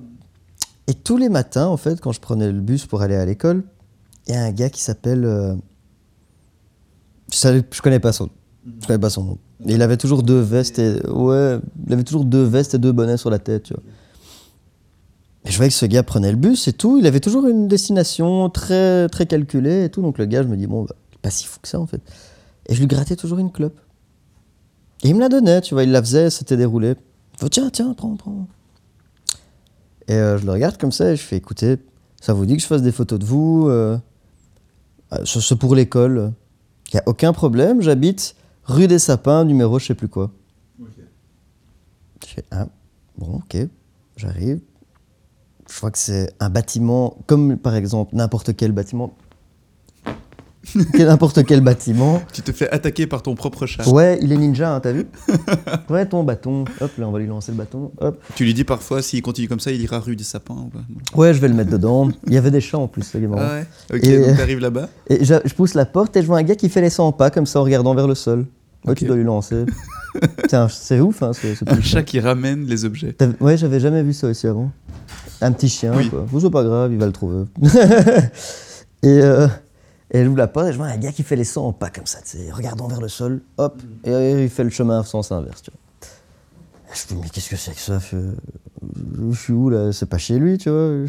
Et 0.87 0.93
tous 0.93 1.17
les 1.17 1.29
matins, 1.29 1.67
en 1.67 1.77
fait, 1.77 1.99
quand 2.01 2.11
je 2.11 2.19
prenais 2.19 2.51
le 2.51 2.59
bus 2.61 2.85
pour 2.85 3.01
aller 3.01 3.15
à 3.15 3.25
l'école, 3.25 3.63
il 4.27 4.33
y 4.33 4.37
a 4.37 4.43
un 4.43 4.51
gars 4.51 4.69
qui 4.69 4.81
s'appelle. 4.81 5.23
euh, 5.25 5.55
Je, 7.35 7.41
savais- 7.41 7.65
connais 7.83 7.99
pas 7.99 8.13
son, 8.13 8.29
nom. 9.23 9.37
Il 9.65 9.81
avait 9.81 9.97
toujours 9.97 10.23
deux 10.23 10.39
vestes 10.39 10.79
et 10.79 11.05
ouais, 11.05 11.59
il 11.85 11.93
avait 11.93 12.05
toujours 12.05 12.23
deux 12.23 12.43
vestes 12.43 12.75
et 12.75 12.77
deux 12.77 12.93
bonnets 12.93 13.17
sur 13.17 13.29
la 13.29 13.39
tête, 13.39 13.63
tu 13.63 13.73
je 15.47 15.57
voyais 15.57 15.69
que 15.69 15.75
ce 15.75 15.85
gars 15.85 16.01
prenait 16.01 16.31
le 16.31 16.37
bus 16.37 16.67
et 16.67 16.73
tout. 16.73 16.97
Il 16.97 17.05
avait 17.05 17.19
toujours 17.19 17.45
une 17.45 17.67
destination 17.67 18.49
très 18.49 19.07
très 19.09 19.27
calculée 19.27 19.83
et 19.83 19.89
tout. 19.89 20.01
Donc 20.01 20.17
le 20.17 20.25
gars, 20.25 20.41
je 20.41 20.47
me 20.47 20.57
dis 20.57 20.65
bon, 20.65 20.85
bah, 20.85 20.95
pas 21.21 21.29
si 21.29 21.45
fou 21.45 21.59
que 21.61 21.67
ça 21.67 21.79
en 21.79 21.85
fait. 21.85 22.01
Et 22.67 22.73
je 22.73 22.79
lui 22.79 22.87
grattais 22.87 23.15
toujours 23.15 23.37
une 23.37 23.51
clope. 23.51 23.79
Et 25.03 25.09
il 25.09 25.13
me 25.15 25.19
la 25.19 25.29
donnait, 25.29 25.61
tu 25.61 25.75
vois, 25.75 25.83
il 25.83 25.91
la 25.91 26.01
faisait, 26.01 26.31
c'était 26.31 26.57
déroulé. 26.57 26.95
Fait, 27.37 27.49
tiens, 27.49 27.69
tiens, 27.69 27.93
prends, 27.93 28.15
prends. 28.15 28.47
Et 30.07 30.15
euh, 30.15 30.39
je 30.39 30.45
le 30.45 30.51
regarde 30.51 30.77
comme 30.77 30.91
ça 30.91 31.11
et 31.11 31.15
je 31.15 31.21
fais, 31.21 31.35
écoutez, 31.35 31.77
ça 32.19 32.33
vous 32.33 32.47
dit 32.47 32.55
que 32.55 32.61
je 32.63 32.67
fasse 32.67 32.81
des 32.81 32.91
photos 32.91 33.19
de 33.19 33.25
vous 33.25 33.67
euh, 33.69 33.99
euh, 35.13 35.25
c'est 35.25 35.57
pour 35.57 35.75
l'école. 35.75 36.31
Il 36.95 36.99
n'y 36.99 37.01
a 37.01 37.09
aucun 37.09 37.33
problème, 37.33 37.81
j'habite 37.81 38.37
rue 38.63 38.87
des 38.87 38.99
Sapins, 38.99 39.43
numéro 39.43 39.79
je 39.79 39.87
sais 39.87 39.95
plus 39.95 40.07
quoi. 40.07 40.31
Je 40.79 42.27
fais, 42.35 42.45
ah, 42.51 42.67
bon, 43.17 43.35
ok, 43.35 43.57
j'arrive. 44.15 44.61
Je 45.69 45.77
vois 45.77 45.91
que 45.91 45.97
c'est 45.97 46.31
un 46.39 46.49
bâtiment, 46.49 47.17
comme 47.27 47.57
par 47.57 47.75
exemple 47.75 48.15
n'importe 48.15 48.55
quel 48.55 48.71
bâtiment. 48.71 49.13
N'importe 50.97 51.45
quel 51.45 51.61
bâtiment. 51.61 52.21
Tu 52.33 52.41
te 52.41 52.51
fais 52.51 52.69
attaquer 52.69 53.07
par 53.07 53.21
ton 53.21 53.35
propre 53.35 53.65
chat. 53.65 53.87
Ouais, 53.87 54.17
il 54.21 54.31
est 54.31 54.37
ninja, 54.37 54.73
hein, 54.75 54.79
t'as 54.79 54.91
vu 54.91 55.05
Ouais, 55.89 56.05
ton 56.05 56.23
bâton. 56.23 56.65
Hop, 56.81 56.91
là, 56.97 57.07
on 57.07 57.11
va 57.11 57.19
lui 57.19 57.27
lancer 57.27 57.51
le 57.51 57.57
bâton. 57.57 57.91
Hop. 57.99 58.21
Tu 58.35 58.45
lui 58.45 58.53
dis 58.53 58.63
parfois 58.63 59.01
s'il 59.01 59.21
continue 59.21 59.47
comme 59.47 59.59
ça, 59.59 59.71
il 59.71 59.81
ira 59.81 59.99
rue 59.99 60.15
des 60.15 60.23
Sapins. 60.23 60.55
ou 60.55 60.69
pas 60.69 60.79
Ouais, 61.17 61.33
je 61.33 61.39
vais 61.39 61.47
le 61.47 61.53
mettre 61.53 61.71
dedans. 61.71 62.09
Il 62.27 62.33
y 62.33 62.37
avait 62.37 62.51
des 62.51 62.61
chats 62.61 62.77
en 62.79 62.87
plus, 62.87 63.03
c'est 63.03 63.19
marrant. 63.19 63.41
Ah 63.45 63.53
ouais. 63.91 63.97
Ok, 63.97 64.03
Et- 64.03 64.19
donc 64.27 64.37
t'arrives 64.37 64.59
là-bas. 64.59 64.89
Et 65.07 65.23
je, 65.23 65.35
je 65.45 65.53
pousse 65.53 65.73
la 65.73 65.85
porte 65.85 66.15
et 66.17 66.21
je 66.21 66.27
vois 66.27 66.37
un 66.39 66.43
gars 66.43 66.55
qui 66.55 66.69
fait 66.69 66.81
les 66.81 66.89
100 66.89 67.11
pas 67.13 67.29
comme 67.29 67.45
ça 67.45 67.59
en 67.59 67.63
regardant 67.63 67.93
vers 67.95 68.07
le 68.07 68.15
sol. 68.15 68.45
Ouais, 68.85 68.91
Ok. 68.91 68.97
tu 68.97 69.05
dois 69.05 69.15
lui 69.15 69.23
lancer. 69.23 69.65
C'est 70.69 70.99
ouf, 70.99 71.21
hein, 71.23 71.33
ce, 71.33 71.53
ce 71.55 71.65
Un 71.67 71.81
chat 71.81 72.03
qui 72.03 72.19
ramène 72.19 72.65
les 72.65 72.85
objets. 72.85 73.15
Ouais, 73.41 73.57
j'avais 73.57 73.79
jamais 73.79 74.01
vu 74.03 74.13
ça 74.13 74.27
aussi 74.27 74.47
avant. 74.47 74.71
Un 75.41 75.51
petit 75.51 75.67
chien, 75.67 75.91
Oui. 75.95 76.09
quoi. 76.09 76.23
Vous, 76.27 76.39
c'est 76.39 76.49
pas 76.49 76.63
grave, 76.63 76.91
il 76.93 76.97
va 76.99 77.05
le 77.07 77.11
trouver. 77.11 77.43
et, 79.03 79.07
euh, 79.21 79.47
et 80.15 80.19
elle 80.19 80.29
ouvre 80.29 80.37
la 80.37 80.47
porte 80.47 80.67
et 80.67 80.71
je 80.71 80.77
vois 80.77 80.87
un 80.87 80.97
gars 80.97 81.11
qui 81.11 81.23
fait 81.23 81.35
les 81.35 81.43
100 81.43 81.73
pas 81.73 81.89
comme 81.89 82.05
ça, 82.05 82.21
tu 82.21 82.37
sais, 82.37 82.49
regardant 82.49 82.87
vers 82.87 83.01
le 83.01 83.09
sol, 83.09 83.41
hop, 83.57 83.81
et 84.05 84.43
il 84.43 84.49
fait 84.49 84.63
le 84.63 84.69
chemin 84.69 84.99
en 85.01 85.03
sens 85.03 85.33
inverse, 85.33 85.61
tu 85.61 85.71
vois. 85.71 85.79
Je 86.93 87.13
me 87.13 87.19
dis, 87.19 87.23
mais 87.25 87.29
qu'est-ce 87.29 87.49
que 87.49 87.57
c'est 87.57 87.73
que 87.73 87.81
ça 87.81 87.99
je, 87.99 89.35
suis 89.35 89.51
où 89.51 89.69
là? 89.69 89.91
C'est 89.91 90.05
pas 90.05 90.17
chez 90.17 90.39
lui, 90.39 90.57
tu 90.57 90.69
vois. 90.69 91.05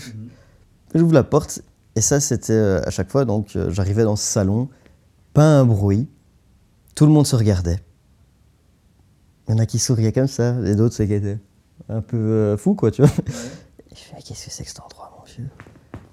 J'ouvre 0.92 1.12
la 1.12 1.22
porte 1.22 1.62
et 1.94 2.00
ça, 2.00 2.18
c'était 2.18 2.52
euh, 2.52 2.80
à 2.84 2.90
chaque 2.90 3.08
fois, 3.08 3.24
donc 3.24 3.54
euh, 3.54 3.70
j'arrivais 3.70 4.02
dans 4.02 4.16
ce 4.16 4.24
salon, 4.24 4.68
pas 5.34 5.44
un 5.44 5.64
bruit, 5.64 6.08
tout 6.96 7.06
le 7.06 7.12
monde 7.12 7.28
se 7.28 7.36
regardait. 7.36 7.78
Il 9.46 9.52
y 9.52 9.54
en 9.54 9.58
a 9.60 9.66
qui 9.66 9.78
souriaient 9.78 10.12
comme 10.12 10.26
ça, 10.26 10.56
et 10.64 10.74
d'autres, 10.74 10.96
c'est 10.96 11.06
qui 11.06 11.14
étaient 11.14 11.38
un 11.88 12.00
peu 12.00 12.16
euh, 12.16 12.56
fou, 12.56 12.74
quoi, 12.74 12.90
tu 12.90 13.02
vois. 13.02 13.10
Et 13.90 13.94
je 13.94 14.00
fais, 14.00 14.14
mais 14.16 14.22
qu'est-ce 14.22 14.46
que 14.46 14.50
c'est 14.50 14.64
que 14.64 14.68
cet 14.68 14.80
endroit, 14.80 15.14
mon 15.16 15.24
vieux? 15.24 15.48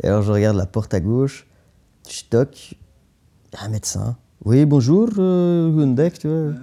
Et 0.03 0.07
alors, 0.07 0.21
je 0.21 0.31
regarde 0.31 0.57
la 0.57 0.67
porte 0.67 0.93
à 0.93 0.99
gauche, 0.99 1.47
je 2.07 2.23
toque, 2.29 2.75
un 3.61 3.69
médecin. 3.69 4.17
Oui, 4.45 4.65
bonjour, 4.65 5.09
euh, 5.17 5.71
Gundek, 5.75 6.19
tu 6.19 6.27
vois. 6.27 6.53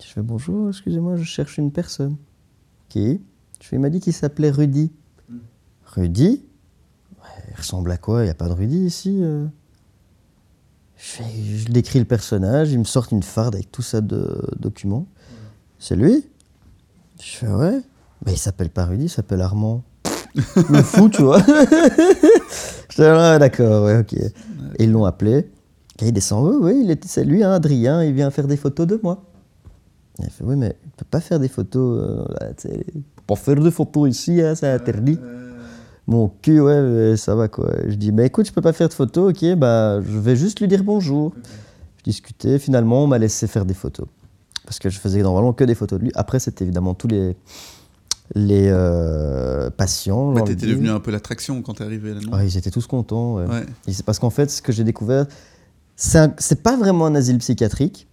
Je 0.00 0.06
fais, 0.06 0.22
bonjour, 0.22 0.68
excusez-moi, 0.68 1.16
je 1.16 1.24
cherche 1.24 1.58
une 1.58 1.72
personne. 1.72 2.16
Qui? 2.88 3.20
Je 3.60 3.66
fais, 3.66 3.76
il 3.76 3.80
m'a 3.80 3.90
dit 3.90 4.00
qu'il 4.00 4.12
s'appelait 4.12 4.50
Rudy. 4.50 4.92
Rudy? 5.86 6.44
Ouais, 7.20 7.44
Il 7.50 7.56
ressemble 7.56 7.90
à 7.90 7.96
quoi? 7.96 8.22
Il 8.22 8.24
n'y 8.24 8.30
a 8.30 8.34
pas 8.34 8.48
de 8.48 8.52
Rudy 8.52 8.78
ici 8.78 9.18
euh? 9.22 9.46
Je, 10.96 11.04
fais, 11.04 11.24
je 11.56 11.72
décris 11.72 11.98
le 11.98 12.04
personnage, 12.04 12.70
il 12.70 12.78
me 12.78 12.84
sort 12.84 13.08
une 13.10 13.22
farde 13.22 13.54
avec 13.54 13.72
tout 13.72 13.82
ça 13.82 14.00
de 14.00 14.40
documents. 14.58 15.06
C'est 15.78 15.96
lui? 15.96 16.26
Je 17.20 17.36
fais 17.36 17.48
ouais. 17.48 17.80
Mais 18.26 18.32
il 18.32 18.38
s'appelle 18.38 18.70
pas 18.70 18.84
Rudy, 18.84 19.04
il 19.04 19.10
s'appelle 19.10 19.40
Armand. 19.40 19.82
le 20.34 20.82
fou, 20.82 21.08
tu 21.08 21.22
vois. 21.22 21.40
je 21.46 22.94
fais 22.94 23.06
ah, 23.06 23.38
d'accord, 23.38 23.84
ouais, 23.84 23.98
ok. 23.98 24.12
Et 24.12 24.84
ils 24.84 24.92
l'ont 24.92 25.04
appelé. 25.06 25.50
Et 26.02 26.08
il 26.08 26.12
descend, 26.12 26.46
oui, 26.46 26.56
oui, 26.60 26.80
il 26.84 26.90
était, 26.90 27.08
c'est 27.08 27.24
lui, 27.24 27.42
hein, 27.44 27.52
Adrien, 27.52 28.02
il 28.02 28.14
vient 28.14 28.30
faire 28.30 28.46
des 28.46 28.56
photos 28.56 28.86
de 28.86 28.98
moi. 29.02 29.22
Et 30.20 30.24
il 30.24 30.30
fait, 30.30 30.44
oui, 30.44 30.56
mais 30.56 30.76
il 30.84 30.90
peut 30.90 31.06
pas 31.10 31.20
faire 31.20 31.38
des 31.38 31.48
photos. 31.48 32.02
Euh, 32.02 32.24
là, 32.40 32.52
peut 32.54 33.22
pas 33.26 33.36
faire 33.36 33.56
de 33.56 33.70
photos 33.70 34.08
ici, 34.10 34.40
hein, 34.40 34.54
c'est 34.54 34.68
interdit. 34.68 35.18
Mon 36.06 36.28
cul, 36.42 36.60
ouais, 36.60 36.72
euh, 36.72 37.16
ça 37.16 37.34
va 37.34 37.48
quoi. 37.48 37.70
Je 37.86 37.94
dis, 37.94 38.10
bah 38.10 38.24
écoute, 38.24 38.46
je 38.46 38.52
peux 38.52 38.62
pas 38.62 38.72
faire 38.72 38.88
de 38.88 38.94
photos, 38.94 39.30
ok, 39.30 39.54
bah 39.56 40.00
je 40.02 40.18
vais 40.18 40.34
juste 40.36 40.60
lui 40.60 40.66
dire 40.68 40.82
bonjour. 40.82 41.32
Je 41.98 42.04
discutais, 42.04 42.58
finalement, 42.58 43.04
on 43.04 43.06
m'a 43.06 43.18
laissé 43.18 43.46
faire 43.46 43.64
des 43.66 43.74
photos. 43.74 44.06
Parce 44.64 44.78
que 44.78 44.88
je 44.88 44.98
faisais 44.98 45.22
normalement 45.22 45.52
que 45.52 45.64
des 45.64 45.74
photos 45.74 45.98
de 45.98 46.04
lui. 46.04 46.12
Après, 46.14 46.38
c'était 46.38 46.64
évidemment 46.64 46.94
tous 46.94 47.08
les, 47.08 47.36
les 48.34 48.68
euh, 48.70 49.68
patients. 49.70 50.32
Bah, 50.32 50.42
envie 50.42 50.56
T'étais 50.56 50.72
devenu 50.72 50.90
un 50.90 51.00
peu 51.00 51.10
l'attraction 51.10 51.60
quand 51.62 51.74
t'es 51.74 51.84
arrivé 51.84 52.14
là, 52.14 52.20
non? 52.20 52.32
Ouais, 52.36 52.46
ils 52.46 52.56
étaient 52.56 52.70
tous 52.70 52.86
contents. 52.86 53.36
ouais. 53.36 53.46
Ouais. 53.46 53.94
Parce 54.06 54.18
qu'en 54.18 54.30
fait, 54.30 54.50
ce 54.50 54.62
que 54.62 54.72
j'ai 54.72 54.84
découvert, 54.84 55.26
c'est 56.00 56.62
pas 56.62 56.76
vraiment 56.76 57.06
un 57.06 57.14
asile 57.14 57.38
psychiatrique, 57.38 58.06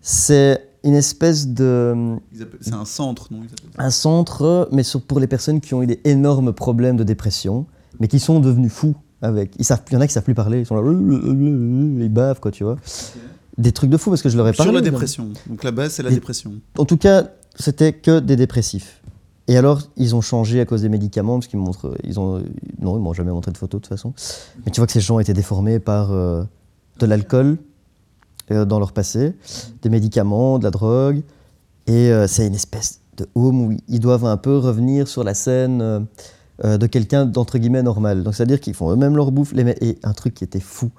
c'est 0.00 0.62
une 0.84 0.94
espèce 0.94 1.48
de. 1.48 2.16
C'est 2.60 2.72
un 2.74 2.84
centre, 2.84 3.28
non 3.32 3.40
un 3.78 3.90
centre, 3.90 4.68
mais 4.72 4.82
sur- 4.82 5.02
pour 5.02 5.20
les 5.20 5.26
personnes 5.26 5.60
qui 5.60 5.74
ont 5.74 5.82
eu 5.82 5.86
des 5.86 6.00
énormes 6.04 6.52
problèmes 6.52 6.96
de 6.96 7.04
dépression, 7.04 7.66
mais 8.00 8.08
qui 8.08 8.20
sont 8.20 8.40
devenus 8.40 8.72
fous 8.72 8.94
avec. 9.20 9.52
Ils 9.58 9.64
savent, 9.64 9.82
il 9.90 9.94
y 9.94 9.96
en 9.96 10.00
a 10.00 10.06
qui 10.06 10.12
savent 10.12 10.22
plus 10.24 10.34
parler, 10.34 10.60
ils 10.60 10.66
sont 10.66 10.76
là, 10.76 10.82
ils 12.04 12.08
bavent, 12.08 12.40
quoi, 12.40 12.50
tu 12.52 12.64
vois. 12.64 12.76
Des 13.58 13.72
trucs 13.72 13.90
de 13.90 13.96
fou 13.96 14.10
parce 14.10 14.22
que 14.22 14.28
je 14.28 14.36
leur 14.36 14.46
ai 14.48 14.52
parlé. 14.52 14.70
Sur 14.70 14.74
la 14.74 14.82
dépression. 14.82 15.30
Donc 15.48 15.64
la 15.64 15.72
base, 15.72 15.92
c'est 15.92 16.02
la 16.02 16.10
dépression. 16.10 16.52
En 16.78 16.84
tout 16.84 16.98
cas, 16.98 17.28
c'était 17.58 17.92
que 17.92 18.20
des 18.20 18.36
dépressifs. 18.36 19.02
Et 19.48 19.56
alors, 19.56 19.80
ils 19.96 20.14
ont 20.14 20.20
changé 20.20 20.60
à 20.60 20.64
cause 20.66 20.82
des 20.82 20.88
médicaments, 20.88 21.34
parce 21.38 21.46
qu'ils 21.46 21.58
montrent, 21.60 21.96
ils 22.04 22.18
ont, 22.20 22.42
non, 22.80 22.98
ils 22.98 23.02
m'ont 23.02 23.12
jamais 23.12 23.30
montré 23.30 23.52
de 23.52 23.56
photos 23.58 23.80
de 23.80 23.86
toute 23.86 23.88
façon. 23.96 24.12
Mais 24.64 24.72
tu 24.72 24.80
vois 24.80 24.86
que 24.86 24.92
ces 24.92 25.00
gens 25.00 25.18
étaient 25.20 25.32
déformés 25.34 25.78
par 25.78 26.12
euh, 26.12 26.42
de 26.98 27.06
l'alcool 27.06 27.58
euh, 28.50 28.64
dans 28.64 28.78
leur 28.78 28.92
passé, 28.92 29.34
des 29.82 29.88
médicaments, 29.90 30.58
de 30.58 30.64
la 30.64 30.70
drogue, 30.70 31.22
et 31.86 32.10
euh, 32.10 32.26
c'est 32.26 32.46
une 32.46 32.54
espèce 32.54 33.00
de 33.16 33.26
home 33.34 33.60
où 33.62 33.76
ils 33.88 34.00
doivent 34.00 34.24
un 34.26 34.36
peu 34.36 34.56
revenir 34.58 35.08
sur 35.08 35.24
la 35.24 35.34
scène 35.34 35.80
euh, 36.64 36.78
de 36.78 36.86
quelqu'un 36.86 37.26
d'entre 37.26 37.58
guillemets 37.58 37.82
normal. 37.82 38.22
Donc 38.22 38.34
c'est-à-dire 38.34 38.60
qu'ils 38.60 38.74
font 38.74 38.90
eux-mêmes 38.90 39.16
leur 39.16 39.30
bouffe, 39.32 39.52
les 39.52 39.74
et 39.80 39.98
un 40.02 40.12
truc 40.12 40.34
qui 40.34 40.44
était 40.44 40.60
fou, 40.60 40.90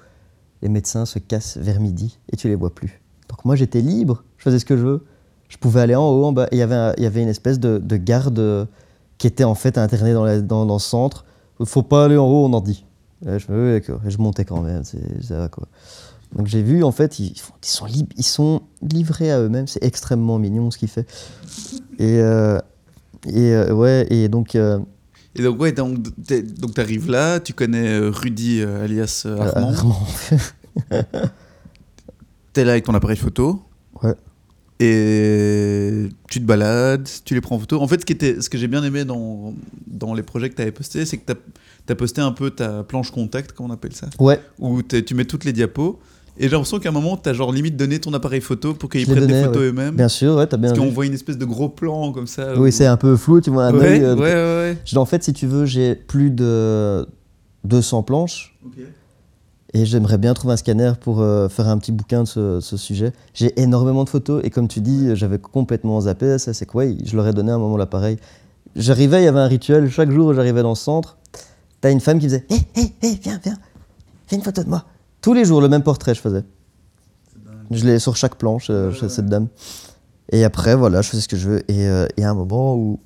les 0.62 0.68
médecins 0.68 1.06
se 1.06 1.18
cassent 1.18 1.56
vers 1.56 1.80
midi 1.80 2.18
et 2.32 2.36
tu 2.36 2.48
les 2.48 2.54
vois 2.54 2.74
plus. 2.74 3.00
Donc 3.28 3.44
moi 3.44 3.56
j'étais 3.56 3.80
libre, 3.80 4.24
je 4.36 4.44
faisais 4.44 4.58
ce 4.58 4.64
que 4.64 4.76
je 4.76 4.82
veux. 4.84 5.04
Je 5.48 5.56
pouvais 5.56 5.80
aller 5.80 5.94
en 5.94 6.06
haut, 6.10 6.26
en 6.26 6.32
bas, 6.32 6.46
il 6.52 6.58
y 6.58 6.62
avait 6.62 6.92
il 6.98 7.04
y 7.04 7.06
avait 7.06 7.22
une 7.22 7.28
espèce 7.28 7.58
de, 7.58 7.78
de 7.78 7.96
garde 7.96 8.68
qui 9.16 9.26
était 9.26 9.44
en 9.44 9.54
fait 9.54 9.78
internée 9.78 10.12
dans, 10.12 10.24
la- 10.24 10.40
dans, 10.42 10.66
dans 10.66 10.74
le 10.74 10.80
centre. 10.80 11.24
Il 11.58 11.66
faut 11.66 11.82
pas 11.82 12.04
aller 12.04 12.16
en 12.16 12.26
haut, 12.26 12.44
on 12.44 12.52
en 12.52 12.60
dit. 12.60 12.84
Je 13.24 13.52
me 13.52 13.66
oui, 13.74 13.80
d'accord. 13.80 14.00
Et 14.06 14.10
je 14.10 14.18
montais 14.18 14.44
quand 14.44 14.60
même, 14.62 14.82
ça 14.84 15.38
va 15.38 15.48
quoi. 15.48 15.66
Donc 16.36 16.46
j'ai 16.46 16.62
vu, 16.62 16.84
en 16.84 16.92
fait, 16.92 17.18
ils, 17.18 17.32
sont, 17.62 17.86
lib- 17.86 18.12
ils 18.16 18.24
sont 18.24 18.60
livrés 18.82 19.32
à 19.32 19.40
eux-mêmes, 19.40 19.66
c'est 19.66 19.82
extrêmement 19.82 20.38
mignon 20.38 20.70
ce 20.70 20.78
qu'il 20.78 20.88
fait. 20.88 21.08
Et, 21.98 22.18
euh, 22.20 22.58
et 23.26 23.52
euh, 23.54 23.72
ouais, 23.72 24.06
et 24.10 24.28
donc, 24.28 24.54
euh, 24.54 24.78
Et 25.34 25.42
donc, 25.42 25.58
ouais, 25.60 25.72
donc 25.72 25.96
donc 26.58 26.74
t'arrives 26.74 27.10
là, 27.10 27.40
tu 27.40 27.54
connais 27.54 27.88
euh, 27.88 28.10
Rudy 28.10 28.62
alias 28.62 29.26
Armand. 29.26 29.72
Armand. 29.72 30.06
T'es 32.52 32.64
là 32.64 32.72
avec 32.72 32.84
ton 32.84 32.94
appareil 32.94 33.16
photo. 33.16 33.62
Ouais. 34.02 34.14
Et 34.80 36.08
tu 36.30 36.40
te 36.40 36.44
balades, 36.44 37.08
tu 37.24 37.34
les 37.34 37.40
prends 37.40 37.56
en 37.56 37.58
photo. 37.58 37.80
En 37.80 37.88
fait, 37.88 38.00
ce, 38.00 38.06
qui 38.06 38.12
était, 38.12 38.40
ce 38.40 38.48
que 38.48 38.56
j'ai 38.56 38.68
bien 38.68 38.84
aimé 38.84 39.04
dans, 39.04 39.54
dans 39.86 40.14
les 40.14 40.22
projets 40.22 40.50
que 40.50 40.54
tu 40.54 40.62
avais 40.62 40.70
postés, 40.72 41.04
c'est 41.04 41.16
que 41.16 41.32
tu 41.32 41.92
as, 41.92 41.96
posté 41.96 42.20
un 42.20 42.30
peu 42.32 42.50
ta 42.50 42.84
planche 42.84 43.10
contact, 43.10 43.52
comme 43.52 43.66
on 43.66 43.72
appelle 43.72 43.94
ça, 43.94 44.08
ouais, 44.20 44.40
où 44.58 44.82
tu 44.82 45.14
mets 45.14 45.24
toutes 45.24 45.44
les 45.44 45.52
diapos. 45.52 45.98
Et 46.40 46.44
j'ai 46.44 46.50
l'impression 46.50 46.78
qu'à 46.78 46.90
un 46.90 46.92
moment, 46.92 47.16
tu 47.16 47.28
as 47.28 47.32
genre 47.32 47.50
limite 47.50 47.76
donné 47.76 47.98
ton 47.98 48.14
appareil 48.14 48.40
photo 48.40 48.72
pour 48.72 48.88
qu'ils 48.88 49.04
prennent 49.06 49.26
des 49.26 49.42
photos 49.42 49.56
ouais. 49.56 49.68
eux-mêmes. 49.68 49.96
bien 49.96 50.08
sûr, 50.08 50.36
ouais, 50.36 50.46
t'as 50.46 50.56
bien 50.56 50.70
Parce 50.70 50.78
qu'on 50.80 50.92
voit 50.92 51.06
une 51.06 51.14
espèce 51.14 51.36
de 51.36 51.44
gros 51.44 51.68
plan 51.68 52.12
comme 52.12 52.28
ça. 52.28 52.52
Oui, 52.56 52.68
où- 52.68 52.70
c'est 52.70 52.86
un 52.86 52.96
peu 52.96 53.16
flou, 53.16 53.40
tu 53.40 53.50
vois 53.50 53.64
un 53.64 53.74
Ouais, 53.74 53.84
œil, 53.84 53.98
ouais, 54.00 54.04
euh, 54.04 54.14
ouais, 54.14 54.70
ouais. 54.70 54.78
j'ai- 54.84 54.96
En 54.98 55.04
fait, 55.04 55.24
si 55.24 55.32
tu 55.32 55.48
veux, 55.48 55.66
j'ai 55.66 55.96
plus 55.96 56.30
de 56.30 57.04
200 57.64 58.04
planches 58.04 58.56
et 59.74 59.84
j'aimerais 59.84 60.18
bien 60.18 60.32
trouver 60.34 60.54
un 60.54 60.56
scanner 60.56 60.92
pour 60.98 61.20
euh, 61.20 61.48
faire 61.48 61.68
un 61.68 61.78
petit 61.78 61.92
bouquin 61.92 62.22
de 62.22 62.60
ce, 62.60 62.76
sujet. 62.76 63.12
J'ai 63.34 63.60
énormément 63.60 64.04
de 64.04 64.08
photos 64.08 64.40
et 64.44 64.50
comme 64.50 64.66
tu 64.66 64.80
dis, 64.80 65.14
j'avais 65.14 65.38
complètement 65.38 66.00
zappé. 66.00 66.38
Ça, 66.38 66.54
c'est 66.54 66.66
quoi 66.66 66.84
Je 66.86 67.16
leur 67.16 67.26
ai 67.26 67.32
donné 67.32 67.52
un 67.52 67.58
moment 67.58 67.76
l'appareil. 67.76 68.16
J'arrivais, 68.76 69.22
il 69.22 69.24
y 69.24 69.28
avait 69.28 69.40
un 69.40 69.46
rituel. 69.46 69.90
Chaque 69.90 70.10
jour, 70.10 70.32
j'arrivais 70.32 70.62
dans 70.62 70.70
le 70.70 70.74
centre. 70.74 71.18
T'as 71.80 71.90
une 71.90 72.00
femme 72.00 72.18
qui 72.18 72.26
faisait 72.26 72.46
Hé, 72.48 72.56
hé, 72.76 72.92
hé, 73.02 73.18
viens, 73.22 73.40
viens, 73.42 73.58
fais 74.26 74.36
une 74.36 74.42
photo 74.42 74.62
de 74.62 74.68
moi. 74.68 74.84
Tous 75.20 75.34
les 75.34 75.44
jours, 75.44 75.60
le 75.60 75.68
même 75.68 75.82
portrait, 75.82 76.14
je 76.14 76.20
faisais. 76.20 76.44
Je 77.70 77.84
l'ai 77.84 77.98
sur 77.98 78.16
chaque 78.16 78.36
planche, 78.36 78.68
euh, 78.70 78.92
chez 78.92 79.08
cette 79.08 79.26
dame. 79.26 79.48
Et 80.32 80.44
après, 80.44 80.74
voilà, 80.74 81.02
je 81.02 81.10
faisais 81.10 81.22
ce 81.22 81.28
que 81.28 81.36
je 81.36 81.48
veux. 81.48 81.70
Et 81.70 81.86
euh, 81.86 82.06
il 82.16 82.24
a 82.24 82.30
un 82.30 82.34
moment 82.34 82.74
où 82.74 83.00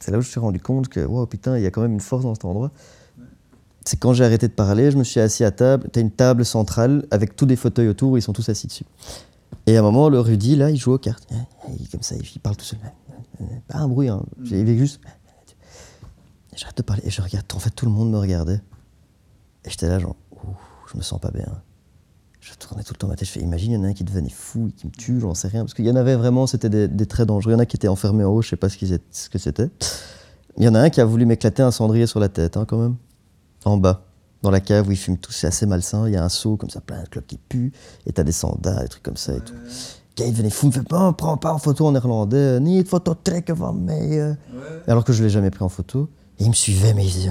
c'est 0.00 0.10
là 0.10 0.18
où 0.18 0.20
je 0.20 0.28
me 0.28 0.30
suis 0.30 0.40
rendu 0.40 0.60
compte 0.60 0.88
que, 0.88 1.00
wow, 1.00 1.26
putain, 1.26 1.56
il 1.56 1.64
y 1.64 1.66
a 1.66 1.70
quand 1.70 1.82
même 1.82 1.92
une 1.92 2.00
force 2.00 2.22
dans 2.22 2.34
cet 2.34 2.44
endroit. 2.44 2.70
C'est 3.88 3.96
quand 3.96 4.12
j'ai 4.12 4.22
arrêté 4.22 4.48
de 4.48 4.52
parler, 4.52 4.90
je 4.90 4.98
me 4.98 5.02
suis 5.02 5.18
assis 5.18 5.44
à 5.44 5.50
table. 5.50 5.88
T'as 5.90 6.02
une 6.02 6.10
table 6.10 6.44
centrale 6.44 7.06
avec 7.10 7.36
tous 7.36 7.46
des 7.46 7.56
fauteuils 7.56 7.88
autour, 7.88 8.18
ils 8.18 8.20
sont 8.20 8.34
tous 8.34 8.46
assis 8.50 8.66
dessus. 8.66 8.84
Et 9.66 9.78
à 9.78 9.80
un 9.80 9.82
moment, 9.82 10.10
le 10.10 10.20
Rudy, 10.20 10.56
là, 10.56 10.68
il 10.68 10.76
joue 10.76 10.92
aux 10.92 10.98
cartes. 10.98 11.26
Il, 11.80 11.88
comme 11.88 12.02
ça, 12.02 12.14
il 12.14 12.40
parle 12.40 12.58
tout 12.58 12.66
seul. 12.66 12.78
Pas 13.66 13.78
un 13.78 13.88
bruit, 13.88 14.10
hein. 14.10 14.22
Il 14.44 14.68
est 14.68 14.76
juste. 14.76 15.00
J'arrête 16.54 16.76
de 16.76 16.82
parler 16.82 17.02
et 17.06 17.08
je 17.08 17.22
regarde. 17.22 17.46
En 17.54 17.58
fait, 17.60 17.70
tout 17.70 17.86
le 17.86 17.90
monde 17.90 18.10
me 18.10 18.18
regardait. 18.18 18.60
Et 19.64 19.70
j'étais 19.70 19.88
là, 19.88 19.98
genre, 19.98 20.16
je 20.92 20.98
me 20.98 21.02
sens 21.02 21.18
pas 21.18 21.30
bien. 21.30 21.46
Je 22.40 22.52
tournais 22.56 22.82
tout 22.82 22.92
le 22.92 22.98
temps 22.98 23.08
ma 23.08 23.16
tête. 23.16 23.26
Je 23.26 23.32
fais, 23.32 23.40
imagine, 23.40 23.72
il 23.72 23.74
y 23.76 23.78
en 23.78 23.84
a 23.84 23.86
un 23.86 23.94
qui 23.94 24.04
devenait 24.04 24.28
fou, 24.28 24.70
qui 24.76 24.86
me 24.86 24.92
tue, 24.92 25.18
j'en 25.18 25.32
sais 25.32 25.48
rien. 25.48 25.62
Parce 25.62 25.72
qu'il 25.72 25.86
y 25.86 25.90
en 25.90 25.96
avait 25.96 26.14
vraiment, 26.16 26.46
c'était 26.46 26.68
des, 26.68 26.88
des 26.88 27.06
très 27.06 27.24
dangereux. 27.24 27.52
Il 27.52 27.54
y 27.54 27.56
en 27.56 27.60
a 27.60 27.64
qui 27.64 27.76
étaient 27.76 27.88
enfermés 27.88 28.24
en 28.24 28.32
haut, 28.32 28.42
je 28.42 28.50
sais 28.50 28.56
pas 28.56 28.68
ce, 28.68 28.76
qu'ils 28.76 28.92
étaient- 28.92 29.04
ce 29.12 29.30
que 29.30 29.38
c'était. 29.38 29.70
Il 30.58 30.64
y 30.64 30.68
en 30.68 30.74
a 30.74 30.80
un 30.80 30.90
qui 30.90 31.00
a 31.00 31.06
voulu 31.06 31.24
m'éclater 31.24 31.62
un 31.62 31.70
cendrier 31.70 32.06
sur 32.06 32.20
la 32.20 32.28
tête, 32.28 32.58
hein, 32.58 32.66
quand 32.66 32.76
même. 32.76 32.96
En 33.64 33.76
bas, 33.76 34.04
dans 34.42 34.50
la 34.50 34.60
cave 34.60 34.88
où 34.88 34.92
ils 34.92 34.96
fument 34.96 35.18
tous, 35.18 35.32
c'est 35.32 35.46
assez 35.46 35.66
malsain. 35.66 36.06
Il 36.08 36.14
y 36.14 36.16
a 36.16 36.24
un 36.24 36.28
seau 36.28 36.56
comme 36.56 36.70
ça, 36.70 36.80
plein 36.80 37.02
de 37.02 37.08
clopes 37.08 37.26
qui 37.26 37.38
puent. 37.38 37.72
Et 38.06 38.12
t'as 38.12 38.22
des 38.24 38.32
sandales, 38.32 38.82
des 38.82 38.88
trucs 38.88 39.02
comme 39.02 39.16
ça 39.16 39.34
et 39.34 39.40
tout. 39.40 39.54
Il 40.20 40.32
devenait 40.32 40.50
fou, 40.50 40.66
me 40.66 40.72
fait, 40.72 40.80
bon, 40.88 41.12
prends 41.12 41.36
pas 41.36 41.52
en 41.52 41.58
photo 41.58 41.86
en 41.86 41.92
néerlandais. 41.92 42.58
Ni 42.60 42.82
de 42.82 42.88
photo 42.88 43.14
très 43.14 43.44
van 43.48 43.72
mij. 43.72 44.18
euh. 44.18 44.34
Alors 44.88 45.04
que 45.04 45.12
je 45.12 45.22
l'ai 45.22 45.30
jamais 45.30 45.50
pris 45.50 45.62
en 45.64 45.68
photo. 45.68 46.08
Et 46.40 46.44
il 46.44 46.48
me 46.50 46.54
suivait, 46.54 46.92
mais 46.94 47.04
il 47.04 47.12
disait, 47.12 47.30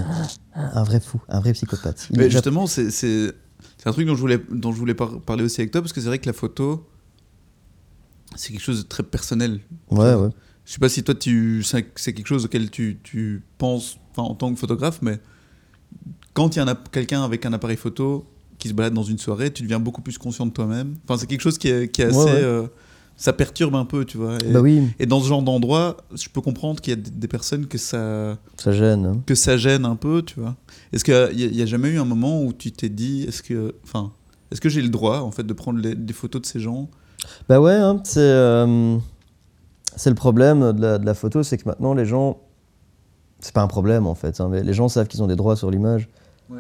un 0.56 0.84
vrai 0.84 1.00
fou, 1.00 1.22
un 1.30 1.40
vrai 1.40 1.54
psychopathe. 1.54 2.08
Il 2.12 2.18
Mais 2.18 2.26
déjà- 2.26 2.38
justement, 2.38 2.66
c'est 2.68 3.34
un 3.86 3.92
truc 3.92 4.06
dont 4.08 4.16
je 4.16 4.20
voulais, 4.22 4.40
dont 4.52 4.72
je 4.74 4.78
voulais 4.78 4.94
par- 4.94 5.20
parler 5.22 5.44
aussi 5.44 5.62
avec 5.62 5.72
toi, 5.72 5.82
parce 5.82 5.94
que 5.94 6.00
c'est 6.02 6.08
vrai 6.08 6.20
que 6.20 6.28
la 6.28 6.34
photo, 6.34 6.86
c'est 8.36 8.52
quelque 8.52 8.62
chose 8.62 8.84
de 8.84 8.88
très 8.88 9.04
personnel. 9.04 9.60
Ouais, 9.92 10.14
ouais. 10.14 10.30
Je 10.66 10.74
sais 10.74 10.80
pas 10.80 10.90
si 10.90 11.04
toi, 11.04 11.16
tu, 11.16 11.64
c'est 11.64 12.14
quelque 12.14 12.28
chose 12.28 12.44
auquel 12.46 12.70
tu, 12.70 13.00
tu 13.04 13.44
penses 13.58 13.98
en 14.18 14.36
tant 14.36 14.54
que 14.54 14.60
photographe, 14.60 15.00
mais 15.02 15.20
quand 16.34 16.56
il 16.56 16.60
y 16.60 16.62
a 16.62 16.76
quelqu'un 16.92 17.24
avec 17.24 17.46
un 17.46 17.54
appareil 17.54 17.78
photo 17.78 18.26
qui 18.60 18.70
se 18.70 18.74
balade 18.74 18.94
dans 18.94 19.04
une 19.04 19.18
soirée, 19.18 19.52
tu 19.52 19.64
deviens 19.64 19.80
beaucoup 19.80 20.02
plus 20.02 20.18
conscient 20.18 20.46
de 20.46 20.52
toi-même. 20.52 20.96
Enfin, 21.04 21.18
c'est 21.20 21.28
quelque 21.28 21.42
chose 21.42 21.58
qui 21.58 21.68
est, 21.70 21.90
qui 21.92 22.02
est 22.02 22.06
assez. 22.06 22.18
Ouais, 22.18 22.26
ouais. 22.26 22.42
euh, 22.44 22.68
ça 23.20 23.34
perturbe 23.34 23.74
un 23.76 23.86
peu, 23.86 24.06
tu 24.06 24.18
vois. 24.18 24.38
Et, 24.46 24.52
Bah 24.52 24.62
oui, 24.62 24.84
et 25.00 25.08
dans 25.08 25.20
ce 25.20 25.28
genre 25.28 25.42
d'endroit, 25.42 25.98
je 26.14 26.30
peux 26.30 26.40
comprendre 26.42 26.80
qu'il 26.82 26.92
y 26.92 26.98
a 26.98 27.00
des- 27.00 27.28
personnes 27.28 27.66
que 27.66 27.80
ça, 27.80 28.38
ça 28.58 28.72
gêne. 28.72 29.06
hein. 29.08 29.22
que 29.26 29.34
ça 29.34 29.58
gêne 29.58 29.86
un 29.86 29.96
peu, 29.96 30.22
tu 30.22 30.40
vois. 30.40 30.56
Est-ce 30.94 31.04
qu'il 31.04 31.52
n'y 31.52 31.62
a, 31.64 31.66
jamais 31.66 31.90
eu 31.90 31.98
un 32.00 32.06
moment 32.06 32.44
où 32.44 32.54
tu 32.54 32.72
t'es 32.72 32.90
dit, 32.90 33.24
est-ce 33.28 33.42
que, 33.42 33.74
enfin, 33.84 34.12
est-ce 34.52 34.62
que 34.62 34.70
j'ai 34.70 34.84
le 34.84 34.90
droit, 34.90 35.22
en 35.22 35.32
fait, 35.32 35.42
de 35.44 35.54
prendre 35.54 35.80
les- 35.80 35.96
des 35.96 36.14
photos 36.14 36.44
de 36.44 36.46
ces 36.46 36.60
gens? 36.60 36.90
Bah 37.50 37.60
ouais, 37.60 37.74
hein, 37.74 38.00
c'est 38.04 38.20
euh, 38.20 38.98
c'est 39.96 40.12
le 40.12 40.16
problème 40.16 40.72
de 40.74 40.82
la, 40.82 40.98
de 41.00 41.06
la 41.06 41.14
photo, 41.16 41.42
c'est 41.42 41.58
que 41.58 41.68
maintenant 41.68 41.96
les 41.96 42.06
gens, 42.06 42.40
c'est 43.40 43.54
pas 43.54 43.62
un 43.62 43.68
problème 43.68 44.08
en 44.08 44.16
fait, 44.16 44.40
hein, 44.42 44.48
mais 44.52 44.64
les 44.64 44.74
gens 44.74 44.88
savent 44.90 45.08
qu'ils 45.08 45.22
ont 45.24 45.28
des 45.28 45.36
droits 45.36 45.56
sur 45.56 45.70
l'image. 45.72 46.10
Ouais. 46.50 46.60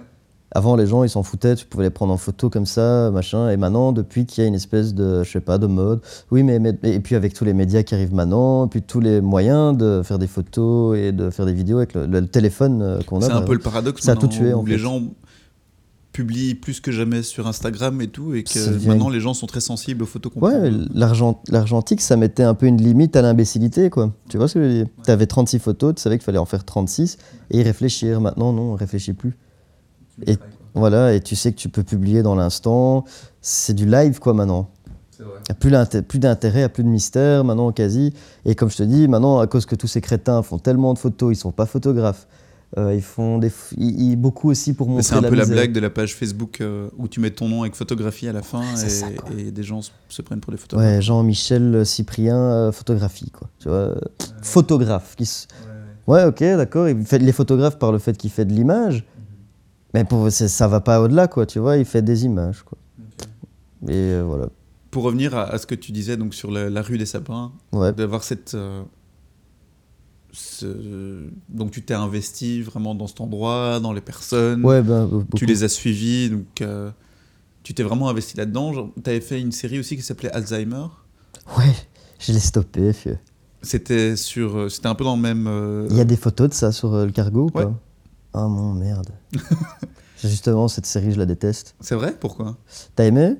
Avant, 0.51 0.75
les 0.77 0.87
gens 0.87 1.03
ils 1.03 1.09
s'en 1.09 1.23
foutaient, 1.23 1.55
tu 1.55 1.65
pouvais 1.65 1.83
les 1.85 1.89
prendre 1.89 2.13
en 2.13 2.17
photo 2.17 2.49
comme 2.49 2.65
ça, 2.65 3.11
machin. 3.11 3.49
Et 3.49 3.57
maintenant, 3.57 3.91
depuis 3.91 4.25
qu'il 4.25 4.43
y 4.43 4.45
a 4.45 4.47
une 4.47 4.55
espèce 4.55 4.93
de, 4.93 5.23
je 5.23 5.29
sais 5.31 5.41
pas, 5.41 5.57
de 5.57 5.67
mode, 5.67 6.01
oui, 6.31 6.43
mais, 6.43 6.59
mais- 6.59 6.77
et 6.83 6.99
puis 7.01 7.15
avec 7.15 7.33
tous 7.33 7.43
les 7.45 7.53
médias 7.53 7.83
qui 7.83 7.95
arrivent 7.95 8.13
maintenant, 8.13 8.65
et 8.65 8.69
puis 8.69 8.81
tous 8.81 8.99
les 9.01 9.19
moyens 9.19 9.75
de 9.77 10.01
faire 10.03 10.19
des 10.19 10.27
photos 10.27 10.97
et 10.97 11.11
de 11.11 11.29
faire 11.31 11.45
des 11.45 11.53
vidéos 11.53 11.77
avec 11.77 11.93
le, 11.93 12.05
le 12.05 12.25
téléphone 12.27 12.81
euh, 12.81 12.99
qu'on 13.05 13.17
a. 13.21 13.25
C'est 13.25 13.31
un 13.31 13.35
par 13.39 13.45
peu 13.45 13.53
le 13.53 13.59
paradoxe 13.59 14.01
Ça 14.03 14.13
a 14.13 14.15
tout 14.15 14.27
tué, 14.27 14.53
où 14.53 14.59
en 14.59 14.63
les 14.63 14.73
fait. 14.73 14.77
gens 14.77 15.01
publient 16.17 16.55
plus 16.55 16.79
que 16.79 16.91
jamais 16.91 17.21
sur 17.21 17.45
Instagram 17.45 18.01
et 18.01 18.07
tout, 18.07 18.33
et 18.33 18.43
que 18.43 18.87
maintenant 18.87 19.07
les 19.07 19.19
gens 19.19 19.35
sont 19.35 19.45
très 19.45 19.59
sensibles 19.59 20.01
aux 20.01 20.07
photos 20.07 20.33
qu'on 20.33 20.39
Ouais, 20.39 20.71
l'argentique, 20.95 22.01
ça 22.01 22.17
mettait 22.17 22.41
un 22.41 22.55
peu 22.55 22.65
une 22.65 22.81
limite 22.81 23.15
à 23.15 23.21
l'imbécilité, 23.21 23.91
quoi. 23.91 24.11
Tu 24.27 24.37
vois 24.37 24.47
ce 24.47 24.55
que 24.55 24.63
je 24.63 24.67
veux 24.67 24.73
dire? 24.73 24.87
Tu 25.05 25.11
avais 25.11 25.27
36 25.27 25.59
photos, 25.59 25.93
tu 25.93 26.01
savais 26.01 26.17
qu'il 26.17 26.25
fallait 26.25 26.39
en 26.39 26.45
faire 26.45 26.65
36 26.65 27.19
et 27.51 27.59
y 27.59 27.61
réfléchir. 27.61 28.19
Maintenant, 28.19 28.51
non, 28.51 28.71
on 28.71 28.75
réfléchit 28.75 29.13
plus. 29.13 29.37
Et 30.25 30.37
voilà, 30.73 31.13
et 31.13 31.21
tu 31.21 31.35
sais 31.35 31.51
que 31.51 31.57
tu 31.57 31.69
peux 31.69 31.83
publier 31.83 32.23
dans 32.23 32.33
l'instant. 32.33 33.05
C'est 33.39 33.75
du 33.75 33.85
live, 33.85 34.17
quoi, 34.17 34.33
maintenant. 34.33 34.71
Il 35.19 35.25
n'y 35.25 35.51
a 35.51 36.01
plus 36.01 36.17
d'intérêt, 36.17 36.57
il 36.57 36.61
n'y 36.61 36.65
a 36.65 36.69
plus 36.69 36.83
de 36.83 36.89
mystère, 36.89 37.43
maintenant, 37.43 37.71
quasi. 37.71 38.11
Et 38.43 38.55
comme 38.55 38.71
je 38.71 38.77
te 38.77 38.83
dis, 38.83 39.07
maintenant, 39.07 39.37
à 39.37 39.45
cause 39.45 39.67
que 39.67 39.75
tous 39.75 39.85
ces 39.85 40.01
crétins 40.01 40.41
font 40.41 40.57
tellement 40.57 40.95
de 40.95 40.99
photos, 40.99 41.31
ils 41.31 41.39
sont 41.39 41.51
pas 41.51 41.67
photographes. 41.67 42.27
Euh, 42.77 42.93
ils 42.93 43.01
font 43.01 43.37
des, 43.37 43.47
f- 43.47 43.73
ils, 43.77 44.11
ils- 44.11 44.15
beaucoup 44.17 44.49
aussi 44.49 44.73
pour 44.73 44.89
montrer 44.89 45.03
C'est 45.03 45.15
un 45.15 45.21
peu 45.21 45.35
la 45.35 45.45
blague 45.45 45.71
de 45.71 45.79
la 45.79 45.89
page 45.89 46.15
Facebook 46.15 46.59
euh, 46.59 46.89
où 46.97 47.07
tu 47.07 47.21
mets 47.21 47.31
ton 47.31 47.47
nom 47.47 47.61
avec 47.61 47.75
photographie 47.75 48.27
à 48.27 48.33
la 48.33 48.41
fin 48.41 48.61
C'est 48.75 48.87
et, 48.87 48.89
ça, 48.89 49.07
et 49.37 49.51
des 49.51 49.63
gens 49.63 49.79
se, 50.09 50.21
prennent 50.21 50.41
pour 50.41 50.51
des 50.51 50.57
photographes. 50.57 50.85
Ouais, 50.85 51.01
Jean-Michel 51.01 51.85
Cyprien, 51.85 52.35
euh, 52.37 52.71
photographie, 52.73 53.31
quoi. 53.31 53.49
Tu 53.59 53.69
vois, 53.69 53.95
photographe. 54.41 55.15
Qui 55.15 55.23
s- 55.23 55.47
Ouais, 56.07 56.25
ok, 56.25 56.39
d'accord. 56.39 56.89
Il 56.89 57.05
fait 57.05 57.19
les 57.19 57.31
photographes 57.31 57.79
par 57.79 57.93
le 57.93 57.99
fait 57.99 58.17
qu'il 58.17 58.29
fait 58.31 58.45
de 58.45 58.53
l'image. 58.53 59.05
Mais 59.93 60.03
pour, 60.03 60.29
ça 60.29 60.67
va 60.67 60.81
pas 60.81 60.99
au-delà, 61.01 61.27
quoi. 61.29 61.45
Tu 61.45 61.59
vois, 61.59 61.77
il 61.77 61.85
fait 61.85 62.01
des 62.01 62.25
images, 62.25 62.63
quoi. 62.63 62.77
Et 63.87 63.93
euh, 63.95 64.23
voilà. 64.27 64.47
Pour 64.91 65.03
revenir 65.03 65.35
à, 65.37 65.43
à 65.45 65.57
ce 65.57 65.65
que 65.67 65.75
tu 65.75 65.91
disais 65.93 66.17
donc 66.17 66.33
sur 66.33 66.51
la, 66.51 66.69
la 66.69 66.81
rue 66.81 66.97
des 66.97 67.05
Sapins, 67.05 67.51
Ouais. 67.71 67.93
d'avoir 67.93 68.23
cette. 68.23 68.55
Euh, 70.63 71.29
Donc 71.49 71.71
tu 71.71 71.83
t'es 71.83 71.93
investi 71.93 72.61
vraiment 72.61 72.95
dans 72.95 73.07
cet 73.07 73.21
endroit, 73.21 73.79
dans 73.79 73.93
les 73.93 74.01
personnes, 74.01 74.63
Ouais, 74.65 74.81
be- 74.81 75.07
beaucoup. 75.09 75.27
tu 75.35 75.45
les 75.45 75.63
as 75.63 75.69
suivis, 75.69 76.29
donc 76.29 76.61
euh, 76.61 76.91
tu 77.63 77.73
t'es 77.73 77.83
vraiment 77.83 78.09
investi 78.09 78.37
là-dedans. 78.37 78.91
Tu 79.03 79.09
avais 79.09 79.21
fait 79.21 79.39
une 79.41 79.51
série 79.51 79.79
aussi 79.79 79.95
qui 79.95 80.01
s'appelait 80.03 80.31
Alzheimer. 80.31 80.85
Ouais, 81.57 81.73
je 82.19 82.31
l'ai 82.33 82.39
stoppé. 82.39 82.91
C'était 83.61 84.15
sur, 84.15 84.57
euh, 84.57 84.69
c'était 84.69 84.87
un 84.87 84.95
peu 84.95 85.03
dans 85.03 85.15
le 85.15 85.21
même. 85.21 85.47
euh, 85.47 85.87
Il 85.89 85.97
y 85.97 86.01
a 86.01 86.05
des 86.05 86.17
photos 86.17 86.49
de 86.49 86.53
ça 86.53 86.71
sur 86.71 86.93
euh, 86.93 87.05
le 87.05 87.11
cargo 87.11 87.45
ou 87.47 87.49
pas? 87.51 87.65
Ouais. 87.65 87.71
Oh 88.33 88.47
mon 88.47 88.73
merde. 88.73 89.09
Justement, 90.21 90.67
cette 90.67 90.85
série, 90.85 91.11
je 91.11 91.17
la 91.19 91.25
déteste. 91.25 91.75
C'est 91.79 91.95
vrai? 91.95 92.15
Pourquoi? 92.19 92.57
T'as 92.95 93.05
aimé? 93.05 93.35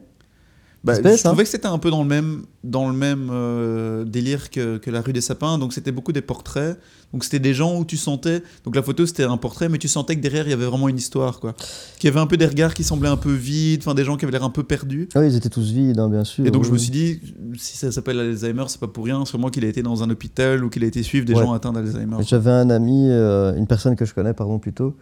Bah, 0.84 0.94
Espèce, 0.94 1.22
je 1.22 1.28
hein. 1.28 1.32
trouvais 1.32 1.44
que 1.44 1.50
c'était 1.50 1.68
un 1.68 1.80
peu 1.80 1.90
dans 1.90 2.02
le 2.04 2.08
même, 2.08 2.44
dans 2.63 2.88
le 2.88 2.94
même 2.94 3.30
euh, 3.32 4.06
délire 4.06 4.50
que, 4.50 4.78
que 4.78 4.90
la 4.90 5.02
rue 5.02 5.12
des 5.12 5.22
Sapins. 5.22 5.58
Donc 5.58 5.74
c'était 5.74 5.92
beaucoup 5.92 6.13
des 6.13 6.22
portraits. 6.22 6.78
Donc 7.13 7.24
c'était 7.24 7.40
des 7.40 7.54
gens 7.54 7.78
où 7.78 7.84
tu 7.84 7.98
sentais. 7.98 8.42
Donc 8.63 8.76
la 8.76 8.84
photo 8.84 9.06
c'était 9.06 9.24
un 9.24 9.38
portrait, 9.38 9.70
mais 9.70 9.80
tu 9.80 9.88
sentais 9.88 10.16
que 10.16 10.22
derrière 10.22 10.46
il 10.48 10.52
y 10.52 10.54
avait 10.54 10.66
vraiment 10.66 10.88
une 10.88 10.98
histoire, 10.98 11.40
quoi. 11.40 11.54
Qu'il 12.00 12.10
y 12.10 12.12
avait 12.12 12.20
un 12.22 12.28
peu 12.28 12.38
des 12.38 12.46
regards 12.46 12.74
qui 12.74 12.84
semblaient 12.84 13.10
un 13.10 13.18
peu 13.18 13.34
vides, 13.34 13.82
enfin 13.82 13.96
des 13.96 14.04
gens 14.06 14.18
qui 14.18 14.26
avaient 14.26 14.32
l'air 14.32 14.44
un 14.44 14.50
peu 14.50 14.63
perdus. 14.63 15.10
Ah 15.16 15.20
Oui, 15.22 15.28
ils 15.28 15.36
étaient 15.36 15.50
tous 15.50 15.72
vides, 15.72 16.00
hein, 16.00 16.10
bien 16.10 16.24
sûr. 16.24 16.46
Et 16.46 16.52
donc 16.52 16.63
je 16.63 16.72
me 16.72 16.78
suis 16.78 16.92
dit, 16.92 17.20
si 17.58 17.76
ça 17.76 17.92
s'appelle 17.92 18.20
Alzheimer, 18.20 18.66
c'est 18.68 18.80
pas 18.80 18.88
pour 18.88 19.06
rien. 19.06 19.26
Sûrement 19.26 19.50
qu'il 19.50 19.66
a 19.66 19.68
été 19.68 19.82
dans 19.82 20.04
un 20.04 20.10
hôpital 20.10 20.63
ou 20.63 20.70
qu'il 20.70 20.84
a 20.84 20.88
été 20.88 21.02
suivre 21.04 21.26
des 21.26 21.34
Ouais. 21.34 21.42
gens 21.44 21.54
atteints 21.54 21.74
d'Alzheimer. 21.74 22.18
J'avais 22.22 22.52
un 22.52 22.70
ami, 22.70 23.08
euh, 23.10 23.56
une 23.56 23.68
personne 23.68 23.96
que 23.96 24.06
je 24.06 24.13
connais, 24.13 24.34
pardon, 24.34 24.60
plutôt, 24.60 24.96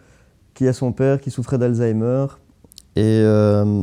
qui 0.54 0.66
a 0.66 0.72
son 0.72 0.92
père 0.92 1.20
qui 1.20 1.30
souffrait 1.30 1.58
d'Alzheimer. 1.58 2.26
Et 2.96 3.02
euh, 3.04 3.82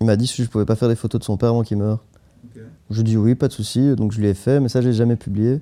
il 0.00 0.06
m'a 0.06 0.16
dit 0.16 0.26
si 0.26 0.42
je 0.44 0.48
pouvais 0.48 0.64
pas 0.64 0.76
faire 0.76 0.88
des 0.88 0.96
photos 0.96 1.18
de 1.20 1.24
son 1.24 1.36
père 1.36 1.50
avant 1.50 1.62
qu'il 1.62 1.78
meure. 1.78 2.04
Je 2.90 3.02
dis 3.02 3.16
oui, 3.16 3.34
pas 3.34 3.48
de 3.48 3.52
souci. 3.52 3.94
Donc 3.96 4.12
je 4.12 4.20
lui 4.20 4.28
ai 4.28 4.34
fait, 4.34 4.60
mais 4.60 4.68
ça, 4.68 4.80
je 4.80 4.88
l'ai 4.88 4.94
jamais 4.94 5.16
publié. 5.16 5.60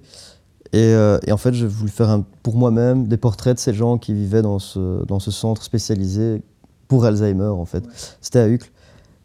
Et, 0.72 0.78
euh, 0.94 1.18
et 1.26 1.32
en 1.32 1.36
fait, 1.36 1.54
j'ai 1.54 1.66
voulu 1.66 1.90
faire 1.90 2.10
un- 2.10 2.24
pour 2.42 2.56
moi-même 2.56 3.06
des 3.06 3.16
portraits 3.16 3.54
de 3.54 3.60
ces 3.60 3.72
gens 3.72 3.96
qui 3.96 4.12
vivaient 4.12 4.42
dans 4.42 4.58
ce, 4.58 5.04
dans 5.06 5.20
ce 5.20 5.30
centre 5.30 5.62
spécialisé 5.62 6.42
pour 6.88 7.04
Alzheimer, 7.04 7.44
en 7.46 7.64
fait. 7.64 7.84
C'était 8.20 8.40
à 8.40 8.48
Uccle. 8.48 8.70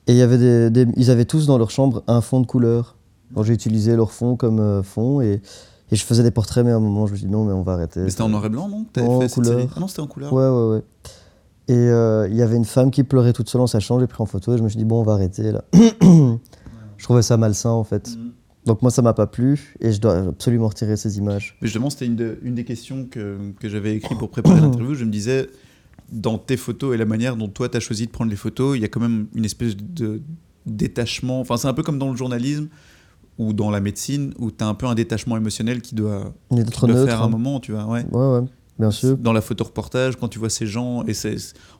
Et 0.07 0.11
il 0.13 0.17
y 0.17 0.21
avait 0.21 0.37
des, 0.37 0.69
des- 0.69 0.91
ils 0.95 1.09
avaient 1.11 1.25
tous 1.25 1.45
dans 1.47 1.57
leur 1.57 1.71
chambre 1.71 2.03
un 2.07 2.21
fond 2.21 2.39
de 2.39 2.45
couleur. 2.45 2.95
Donc 3.35 3.45
j'ai 3.45 3.53
utilisé 3.53 3.95
leur 3.95 4.11
fond 4.11 4.35
comme 4.35 4.59
euh, 4.59 4.81
fond 4.83 5.21
et, 5.21 5.41
et 5.91 5.95
je 5.95 6.03
faisais 6.03 6.23
des 6.23 6.31
portraits, 6.31 6.63
mais 6.65 6.71
à 6.71 6.77
un 6.77 6.79
moment, 6.79 7.05
je 7.07 7.11
me 7.13 7.17
suis 7.17 7.25
dit 7.27 7.31
non, 7.31 7.43
mais 7.45 7.53
on 7.53 7.61
va 7.63 7.73
arrêter. 7.73 7.99
Mais 8.01 8.09
c'était 8.09 8.21
en 8.23 8.29
noir 8.29 8.45
et 8.45 8.49
blanc, 8.49 8.67
non? 8.69 8.85
En 9.01 9.19
couleur. 9.27 9.67
Ah 9.75 9.79
non, 9.79 9.87
c'était 9.87 10.01
en 10.01 10.07
couleur. 10.07 10.31
Ouais, 10.33 10.47
ouais, 10.47 10.75
ouais. 10.77 10.83
Et 11.69 11.73
euh, 11.73 12.27
il 12.27 12.35
y 12.35 12.41
avait 12.41 12.55
une 12.57 12.65
femme 12.65 12.89
qui 12.89 13.03
pleurait 13.03 13.31
toute 13.31 13.47
seule 13.47 13.59
dans 13.59 13.67
sa 13.67 13.79
chambre, 13.79 14.01
j'ai 14.01 14.07
pris 14.07 14.21
en 14.21 14.25
photo 14.25 14.53
et 14.55 14.57
je 14.57 14.63
me 14.63 14.69
suis 14.69 14.77
dit, 14.77 14.85
bon, 14.85 15.01
on 15.01 15.03
va 15.03 15.13
arrêter 15.13 15.51
là. 15.51 15.63
je 15.73 17.03
trouvais 17.03 17.21
ça 17.21 17.37
malsain 17.37 17.69
en 17.69 17.83
fait. 17.83 18.09
Mhm. 18.17 18.31
Donc 18.65 18.81
moi, 18.81 18.89
ça 18.91 19.01
m'a 19.03 19.13
pas 19.13 19.27
plu 19.27 19.75
et 19.79 19.91
je 19.91 20.01
dois 20.01 20.17
absolument 20.29 20.67
retirer 20.67 20.97
ces 20.97 21.19
images. 21.19 21.57
Mais 21.61 21.67
justement, 21.67 21.91
c'était 21.91 22.07
une, 22.07 22.15
de- 22.15 22.39
une 22.41 22.55
des 22.55 22.65
questions 22.65 23.05
que, 23.05 23.37
que 23.59 23.69
j'avais 23.69 23.95
écrit 23.95 24.15
pour 24.15 24.29
préparer 24.29 24.59
l'interview. 24.61 24.95
Je 24.95 25.05
me 25.05 25.11
disais, 25.11 25.47
dans 26.11 26.39
tes 26.39 26.57
photos 26.57 26.95
et 26.95 26.97
la 26.97 27.05
manière 27.05 27.35
dont 27.35 27.47
toi, 27.49 27.69
tu 27.69 27.77
as 27.77 27.79
choisi 27.79 28.07
de 28.07 28.11
prendre 28.11 28.31
les 28.31 28.35
photos, 28.37 28.75
il 28.75 28.81
y 28.81 28.85
a 28.85 28.87
quand 28.87 28.99
même 28.99 29.27
une 29.35 29.45
espèce 29.45 29.77
de 29.77 30.21
détachement. 30.65 31.39
Enfin, 31.39 31.57
c'est 31.57 31.67
un 31.67 31.73
peu 31.73 31.83
comme 31.83 31.99
dans 31.99 32.09
le 32.09 32.17
journalisme 32.17 32.67
ou 33.37 33.53
dans 33.53 33.69
la 33.71 33.79
médecine, 33.79 34.33
où 34.37 34.51
tu 34.51 34.63
as 34.63 34.67
un 34.67 34.73
peu 34.73 34.85
un 34.87 34.95
détachement 34.95 35.37
émotionnel 35.37 35.81
qui 35.81 35.95
doit, 35.95 36.33
qui 36.51 36.63
trop 36.65 36.87
doit 36.87 36.95
neutre. 36.95 37.09
faire 37.11 37.21
un 37.21 37.27
hein. 37.27 37.29
moment, 37.29 37.59
tu 37.59 37.71
vois. 37.71 37.85
Ouais. 37.85 38.05
Ouais, 38.11 38.39
ouais, 38.39 38.47
bien 38.79 38.91
sûr. 38.91 39.17
Dans 39.17 39.33
la 39.33 39.41
photo 39.41 39.65
reportage, 39.65 40.15
quand 40.15 40.27
tu 40.29 40.39
vois 40.39 40.49
ces 40.49 40.65
gens, 40.65 41.03
et 41.05 41.13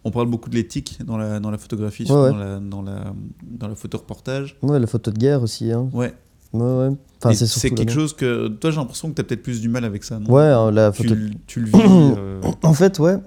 on 0.03 0.11
parle 0.11 0.27
beaucoup 0.27 0.49
de 0.49 0.55
l'éthique 0.55 0.97
dans 1.05 1.17
la, 1.17 1.39
dans 1.39 1.49
la 1.51 1.57
photographie, 1.57 2.03
Ouais, 2.09 2.15
ouais. 2.15 2.29
Dans, 2.31 2.37
la, 2.37 2.59
dans, 2.59 2.81
la, 2.81 3.13
dans 3.43 3.67
la 3.69 3.75
photo 3.75 3.97
reportage. 3.97 4.57
Ouais, 4.61 4.79
la 4.79 4.87
photo 4.87 5.09
de 5.11 5.17
guerre 5.17 5.41
aussi. 5.41 5.71
Hein. 5.71 5.89
Ouais. 5.93 6.13
Ouais, 6.51 6.61
ouais. 6.61 6.89
Enfin, 7.23 7.33
c'est 7.35 7.69
quelque 7.71 7.91
chose 7.91 8.13
que 8.15 8.47
toi, 8.47 8.71
j'ai 8.71 8.77
l'impression 8.77 9.09
que 9.09 9.15
tu 9.15 9.21
as 9.21 9.23
peut-être 9.23 9.43
plus 9.43 9.61
du 9.61 9.69
mal 9.69 9.85
avec 9.85 10.03
ça. 10.03 10.19
Non? 10.19 10.31
Ouais, 10.31 10.43
hein, 10.43 10.71
la 10.71 10.91
tu, 10.91 11.03
photo. 11.03 11.15
le- 11.15 11.29
tu 11.47 11.59
le 11.61 11.65
vis. 11.71 11.73
euh, 11.77 12.41
En 12.63 12.73
fait, 12.73 12.97
ouais. 12.99 13.17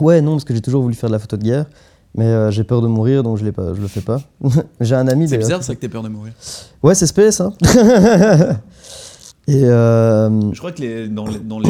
Ouais, 0.00 0.20
non, 0.20 0.32
parce 0.32 0.44
que 0.44 0.52
j'ai 0.54 0.60
toujours 0.60 0.82
voulu 0.82 0.94
faire 0.94 1.08
de 1.08 1.14
la 1.14 1.20
photo 1.20 1.36
de 1.36 1.44
guerre, 1.44 1.66
mais 2.16 2.24
euh, 2.26 2.50
j'ai 2.50 2.64
peur 2.64 2.82
de 2.82 2.88
mourir, 2.88 3.22
donc 3.22 3.36
je, 3.38 3.44
je 3.44 3.80
le 3.80 3.86
fais 3.88 4.00
pas. 4.00 4.20
j'ai 4.80 4.96
un 4.96 5.06
ami 5.06 5.28
C'est 5.28 5.38
bizarre 5.38 5.62
ça 5.62 5.74
que 5.76 5.80
t'aies 5.80 5.88
peur 5.88 6.02
de 6.02 6.08
mourir. 6.08 6.32
Ouais, 6.82 6.96
c'est 6.96 7.06
space, 7.06 7.40
hein. 7.40 7.52
Et 9.46 9.64
euh, 9.64 10.52
Je 10.52 10.58
crois 10.58 10.72
que 10.72 10.80
les, 10.80 11.08
dans, 11.08 11.26
les, 11.26 11.38
dans 11.38 11.60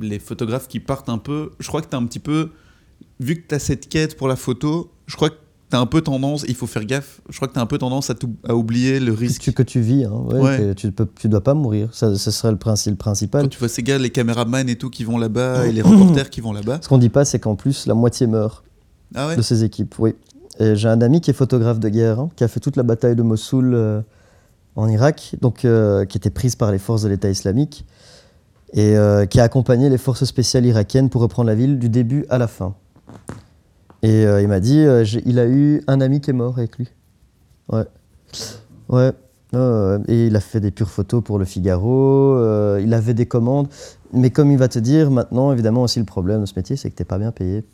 les, 0.00 0.18
photographes 0.18 0.68
qui 0.68 0.80
partent 0.80 1.08
un 1.08 1.18
peu, 1.18 1.50
je 1.58 1.68
crois 1.68 1.80
que 1.80 1.86
t'as 1.86 1.96
un 1.96 2.04
petit 2.06 2.18
peu, 2.18 2.50
vu 3.20 3.36
que 3.36 3.46
t'as 3.48 3.58
cette 3.58 3.88
quête 3.88 4.16
pour 4.16 4.28
la 4.28 4.36
photo, 4.36 4.90
je 5.06 5.16
crois 5.16 5.30
que 5.30 5.36
t'as 5.70 5.80
un 5.80 5.86
peu 5.86 6.00
tendance, 6.02 6.44
il 6.46 6.54
faut 6.54 6.66
faire 6.66 6.84
gaffe, 6.84 7.20
je 7.30 7.36
crois 7.36 7.48
que 7.48 7.54
t'as 7.54 7.60
un 7.62 7.66
peu 7.66 7.78
tendance 7.78 8.10
à, 8.10 8.14
tout- 8.14 8.36
à 8.46 8.54
oublier 8.54 9.00
le 9.00 9.12
que 9.14 9.18
risque. 9.18 9.40
tu, 9.42 9.52
que 9.52 9.62
tu 9.62 9.80
vis, 9.80 10.04
hein, 10.04 10.10
ouais, 10.12 10.38
Ouais. 10.40 10.58
que 10.58 10.72
tu, 10.74 10.92
tu 11.18 11.28
dois 11.28 11.42
pas 11.42 11.54
mourir. 11.54 11.88
Ça, 11.92 12.14
ce 12.14 12.30
serait 12.30 12.52
le 12.52 12.58
principe 12.58 12.98
principal. 12.98 13.42
Quand 13.42 13.48
tu 13.48 13.58
vois 13.58 13.68
ces 13.68 13.82
gars, 13.82 13.98
les 13.98 14.10
caméramans 14.10 14.68
et 14.68 14.76
tout 14.76 14.90
qui 14.90 15.02
vont 15.04 15.16
là-bas, 15.18 15.66
et 15.66 15.72
les 15.72 15.82
reporters 15.82 16.28
qui 16.30 16.40
vont 16.42 16.52
là-bas. 16.52 16.80
Ce 16.82 16.88
qu'on 16.88 16.98
dit 16.98 17.08
pas, 17.08 17.24
c'est 17.24 17.38
qu'en 17.40 17.56
plus, 17.56 17.86
la 17.86 17.94
moitié 17.94 18.26
meurt 18.26 18.62
Ah 19.14 19.28
ouais 19.28 19.36
de 19.36 19.42
ces 19.42 19.64
équipes. 19.64 19.94
Oui. 19.98 20.14
Et 20.60 20.76
j'ai 20.76 20.88
un 20.88 21.00
ami 21.00 21.20
qui 21.20 21.30
est 21.30 21.34
photographe 21.34 21.80
de 21.80 21.88
guerre, 21.88 22.20
hein, 22.20 22.28
qui 22.36 22.44
a 22.44 22.48
fait 22.48 22.60
toute 22.60 22.76
la 22.76 22.82
bataille 22.82 23.16
de 23.16 23.22
Mossoul 23.22 23.72
euh, 23.74 24.00
en 24.76 24.88
Irak, 24.88 25.34
donc 25.40 25.64
euh, 25.64 26.04
qui 26.04 26.18
était 26.18 26.30
prise 26.30 26.54
par 26.54 26.70
les 26.70 26.78
forces 26.78 27.02
de 27.02 27.08
l'État 27.08 27.30
islamique 27.30 27.86
et 28.72 28.96
euh, 28.96 29.24
qui 29.26 29.40
a 29.40 29.44
accompagné 29.44 29.88
les 29.88 29.98
forces 29.98 30.24
spéciales 30.24 30.66
irakiennes 30.66 31.08
pour 31.08 31.22
reprendre 31.22 31.48
la 31.48 31.54
ville 31.54 31.78
du 31.78 31.88
début 31.88 32.26
à 32.28 32.38
la 32.38 32.46
fin. 32.46 32.74
Et 34.02 34.26
euh, 34.26 34.42
il 34.42 34.48
m'a 34.48 34.60
dit, 34.60 34.84
il 35.24 35.38
a 35.38 35.46
eu 35.46 35.82
un 35.86 36.00
ami 36.00 36.20
qui 36.20 36.30
est 36.30 36.34
mort 36.34 36.58
avec 36.58 36.76
lui. 36.76 36.88
Ouais. 37.72 37.84
Ouais. 38.88 39.12
Et 40.08 40.26
il 40.26 40.36
a 40.36 40.40
fait 40.40 40.60
des 40.60 40.70
pures 40.70 40.90
photos 40.90 41.24
pour 41.24 41.38
le 41.38 41.46
Figaro, 41.46 42.36
il 42.78 42.92
avait 42.92 43.14
des 43.14 43.24
commandes. 43.24 43.68
Mais 44.12 44.28
comme 44.28 44.50
il 44.50 44.58
va 44.58 44.68
te 44.68 44.78
dire, 44.78 45.10
maintenant, 45.10 45.50
évidemment, 45.50 45.82
aussi 45.82 45.98
le 45.98 46.04
problème 46.04 46.42
de 46.42 46.46
ce 46.46 46.52
métier, 46.54 46.76
c'est 46.76 46.90
que 46.90 46.94
t'es 46.94 47.06
pas 47.06 47.16
bien 47.16 47.32
payé. 47.32 47.64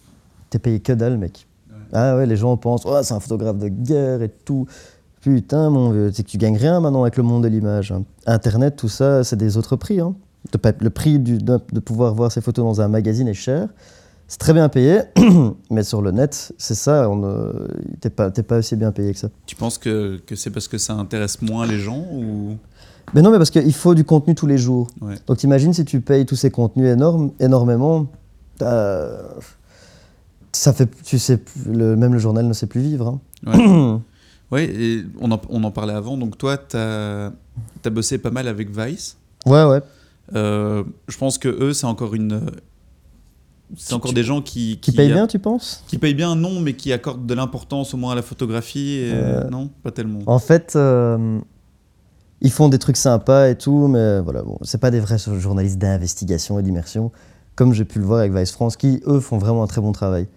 T'es 0.51 0.61
payé 0.61 0.79
que 0.79 0.93
dalle, 0.93 1.19
mec. 1.19 1.49
Ah 1.93 2.17
ouais, 2.17 2.27
les 2.27 2.37
gens 2.37 2.57
pensent, 2.57 2.87
oh, 2.87 2.97
c'est 3.03 3.15
un 3.15 3.21
photographe 3.21 3.59
de 3.59 3.69
guerre 3.69 4.23
et 4.23 4.29
tout. 4.29 4.67
Putain, 5.22 5.70
mon 5.70 5.90
vieux, 5.92 6.11
c'est 6.12 6.22
que 6.24 6.28
tu 6.28 6.37
gagnes 6.37 6.56
rien 6.58 6.80
maintenant 6.80 7.02
avec 7.02 7.16
le 7.16 7.22
monde 7.22 7.44
de 7.44 7.48
l'image. 7.48 7.92
hein. 7.92 8.02
Internet, 8.26 8.76
tout 8.76 8.88
ça, 8.88 9.24
c'est 9.24 9.37
des 9.37 9.56
autres 9.56 9.76
prix. 9.76 10.00
hein. 10.00 10.14
De 10.52 10.58
Le 10.80 10.90
prix 10.90 11.18
du- 11.20 11.38
de, 11.38 11.58
de 11.72 11.80
pouvoir 11.80 12.14
voir 12.14 12.30
ces 12.32 12.40
photos 12.40 12.64
dans 12.64 12.80
un 12.80 12.88
magazine 12.88 13.28
est 13.28 13.35
cher. 13.35 13.68
C'est 14.26 14.38
très 14.38 14.52
bien 14.52 14.68
payé, 14.68 15.00
mais 15.70 15.82
sur 15.85 16.02
le 16.02 16.11
net, 16.11 16.52
c'est 16.58 16.74
ça, 16.74 17.08
on 17.08 17.16
ne- 17.16 17.68
t'es 18.00 18.11
pas, 18.11 18.30
t'es 18.30 18.42
pas 18.42 18.58
aussi 18.58 18.74
bien 18.76 18.90
payé 18.90 19.12
que 19.12 19.18
ça. 19.18 19.28
Tu 19.46 19.54
penses 19.54 19.78
que, 19.78 20.20
que 20.26 20.35
c'est 20.35 20.50
parce 20.50 20.66
que 20.68 20.78
ça 20.78 20.94
intéresse 20.94 21.40
moins 21.42 21.66
les 21.66 21.78
gens 21.78 22.04
ou? 22.12 22.56
Mais 23.14 23.20
non, 23.22 23.30
mais 23.30 23.37
parce 23.38 23.50
qu'il 23.50 23.72
faut 23.74 23.94
du 23.94 24.04
contenu 24.04 24.35
tous 24.35 24.46
les 24.46 24.58
jours. 24.58 24.88
Ouais. 25.02 25.14
Donc 25.26 25.37
t'imagines 25.38 25.72
si 25.74 25.85
tu 25.85 26.00
payes 26.00 26.24
tous 26.26 26.37
ces 26.37 26.50
contenus 26.50 26.88
énormes, 26.88 27.30
énormément, 27.40 28.06
ça 30.52 30.72
fait, 30.72 30.88
tu 31.04 31.18
sais, 31.18 31.38
le, 31.66 31.96
même 31.96 32.12
le 32.12 32.18
journal 32.18 32.46
ne 32.46 32.52
sait 32.52 32.66
plus 32.66 32.80
vivre. 32.80 33.20
hein. 33.46 33.52
Ouais, 33.58 33.98
et 34.61 35.05
on 35.21 35.31
en, 35.33 35.41
on 35.49 35.65
en 35.65 35.71
parlait 35.71 35.95
avant, 35.95 36.17
donc 36.17 36.37
toi, 36.38 36.57
t'as 36.57 37.31
as 37.85 37.91
bossé 37.91 38.19
pas 38.19 38.31
mal 38.31 38.49
avec 38.49 38.71
Vice. 38.77 39.17
Ouais, 39.47 39.65
ouais. 39.65 39.81
Euh, 40.35 40.85
je 41.09 41.17
pense 41.19 41.38
que 41.38 41.49
eux, 41.49 41.73
c'est 41.73 41.87
encore 41.87 42.15
une. 42.15 42.41
C'est 43.77 43.95
encore 43.95 44.12
des 44.12 44.23
gens 44.23 44.43
qui. 44.43 44.79
Qui 44.81 44.93
paye 44.93 45.11
bien, 45.11 45.27
tu 45.27 45.38
penses? 45.38 45.83
Qui 45.88 45.97
payent 45.99 46.15
bien, 46.15 46.37
non, 46.37 46.61
mais 46.61 46.75
qui 46.75 46.93
accordent 46.93 47.25
de 47.27 47.35
l'importance 47.35 47.95
au 47.95 47.97
moins 47.97 48.12
à 48.12 48.15
la 48.15 48.23
photographie. 48.23 48.99
et- 48.99 49.12
Euh, 49.15 49.49
Non, 49.51 49.71
pas 49.83 49.91
tellement. 49.91 50.21
En 50.27 50.38
fait, 50.38 50.75
euh, 50.77 51.38
ils 52.43 52.51
font 52.53 52.69
des 52.69 52.79
trucs 52.79 52.97
sympas 52.99 53.49
et 53.49 53.57
tout, 53.57 53.88
mais 53.88 54.21
voilà, 54.21 54.43
bon, 54.43 54.59
c'est 54.62 54.79
pas 54.81 54.91
des 54.91 55.01
vrais 55.01 55.19
journalistes 55.19 55.79
d'investigation 55.79 56.59
et 56.59 56.62
d'immersion, 56.62 57.11
comme 57.55 57.73
j'ai 57.73 57.85
pu 57.87 57.99
le 57.99 58.05
voir 58.05 58.21
avec 58.21 58.33
Vice 58.35 58.53
France, 58.53 58.77
qui 58.77 59.01
eux 59.07 59.21
font 59.21 59.38
vraiment 59.38 59.62
un 59.62 59.67
très 59.67 59.81
bon 59.81 59.93
travail. 59.93 60.29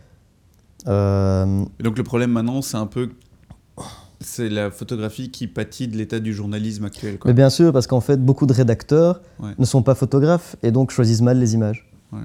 Et 0.88 1.84
donc 1.84 1.97
le 1.97 2.04
problème 2.04 2.32
maintenant, 2.32 2.62
c'est 2.62 2.78
un 2.78 2.86
peu. 2.88 3.10
C'est 4.21 4.49
la 4.49 4.71
photographie 4.71 5.30
qui 5.32 5.47
pâtit 5.47 5.88
de 5.88 5.97
l'état 5.97 6.19
du 6.19 6.34
journalisme 6.34 6.86
actuel. 6.86 7.17
Quoi. 7.19 7.30
mais 7.30 7.36
bien 7.36 7.49
sûr, 7.49 7.71
parce 7.73 7.88
qu'en 7.88 8.01
fait, 8.01 8.17
beaucoup 8.23 8.45
de 8.45 8.54
rédacteurs 8.54 9.21
Ouais. 9.39 9.51
ne 9.58 9.65
sont 9.65 9.84
pas 9.84 9.95
photographes 9.95 10.56
et 10.63 10.71
donc 10.71 10.91
choisissent 10.91 11.21
mal 11.21 11.39
les 11.39 11.54
images. 11.54 11.89
Ouais. 12.13 12.19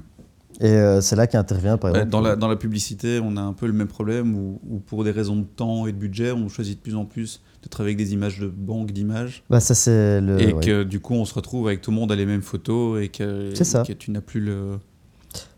Et 0.59 0.67
euh, 0.69 1.01
c'est 1.01 1.15
là 1.15 1.25
qu'intervient, 1.27 1.77
par 1.77 1.89
exemple. 1.89 2.09
dans, 2.09 2.21
la, 2.21 2.35
dans 2.35 2.47
la 2.47 2.55
publicité, 2.55 3.19
on 3.23 3.35
a 3.35 3.41
un 3.41 3.53
peu 3.53 3.65
le 3.65 3.73
même 3.73 3.87
problème 3.87 4.35
où, 4.35 4.59
où 4.69 4.79
pour 4.79 5.03
des 5.03 5.09
raisons 5.11 5.35
de 5.35 5.43
temps 5.43 5.87
et 5.87 5.91
de 5.91 5.97
budget, 5.97 6.31
on 6.31 6.49
choisit 6.49 6.77
de 6.77 6.81
plus 6.83 6.95
en 6.95 7.05
plus 7.05 7.41
de 7.63 7.67
travailler 7.69 7.95
avec 7.95 8.05
des 8.05 8.13
images 8.13 8.39
de 8.39 8.47
banque 8.47 8.91
d'images. 8.91 9.43
Bah, 9.49 9.59
ça, 9.59 9.73
c'est 9.73 10.21
le. 10.21 10.39
et 10.41 10.53
ouais. 10.53 10.63
que 10.63 10.83
du 10.83 10.99
coup, 10.99 11.13
on 11.15 11.25
se 11.25 11.33
retrouve 11.33 11.67
avec 11.67 11.81
tout 11.81 11.89
le 11.91 11.95
monde 11.97 12.11
à 12.11 12.15
les 12.15 12.25
mêmes 12.27 12.41
photos 12.43 13.01
et 13.01 13.09
que, 13.09 13.51
C'est 13.55 13.63
ça. 13.63 13.81
et 13.83 13.87
que 13.87 13.93
tu 13.93 14.11
n'as 14.11 14.21
plus 14.21 14.39
le. 14.39 14.77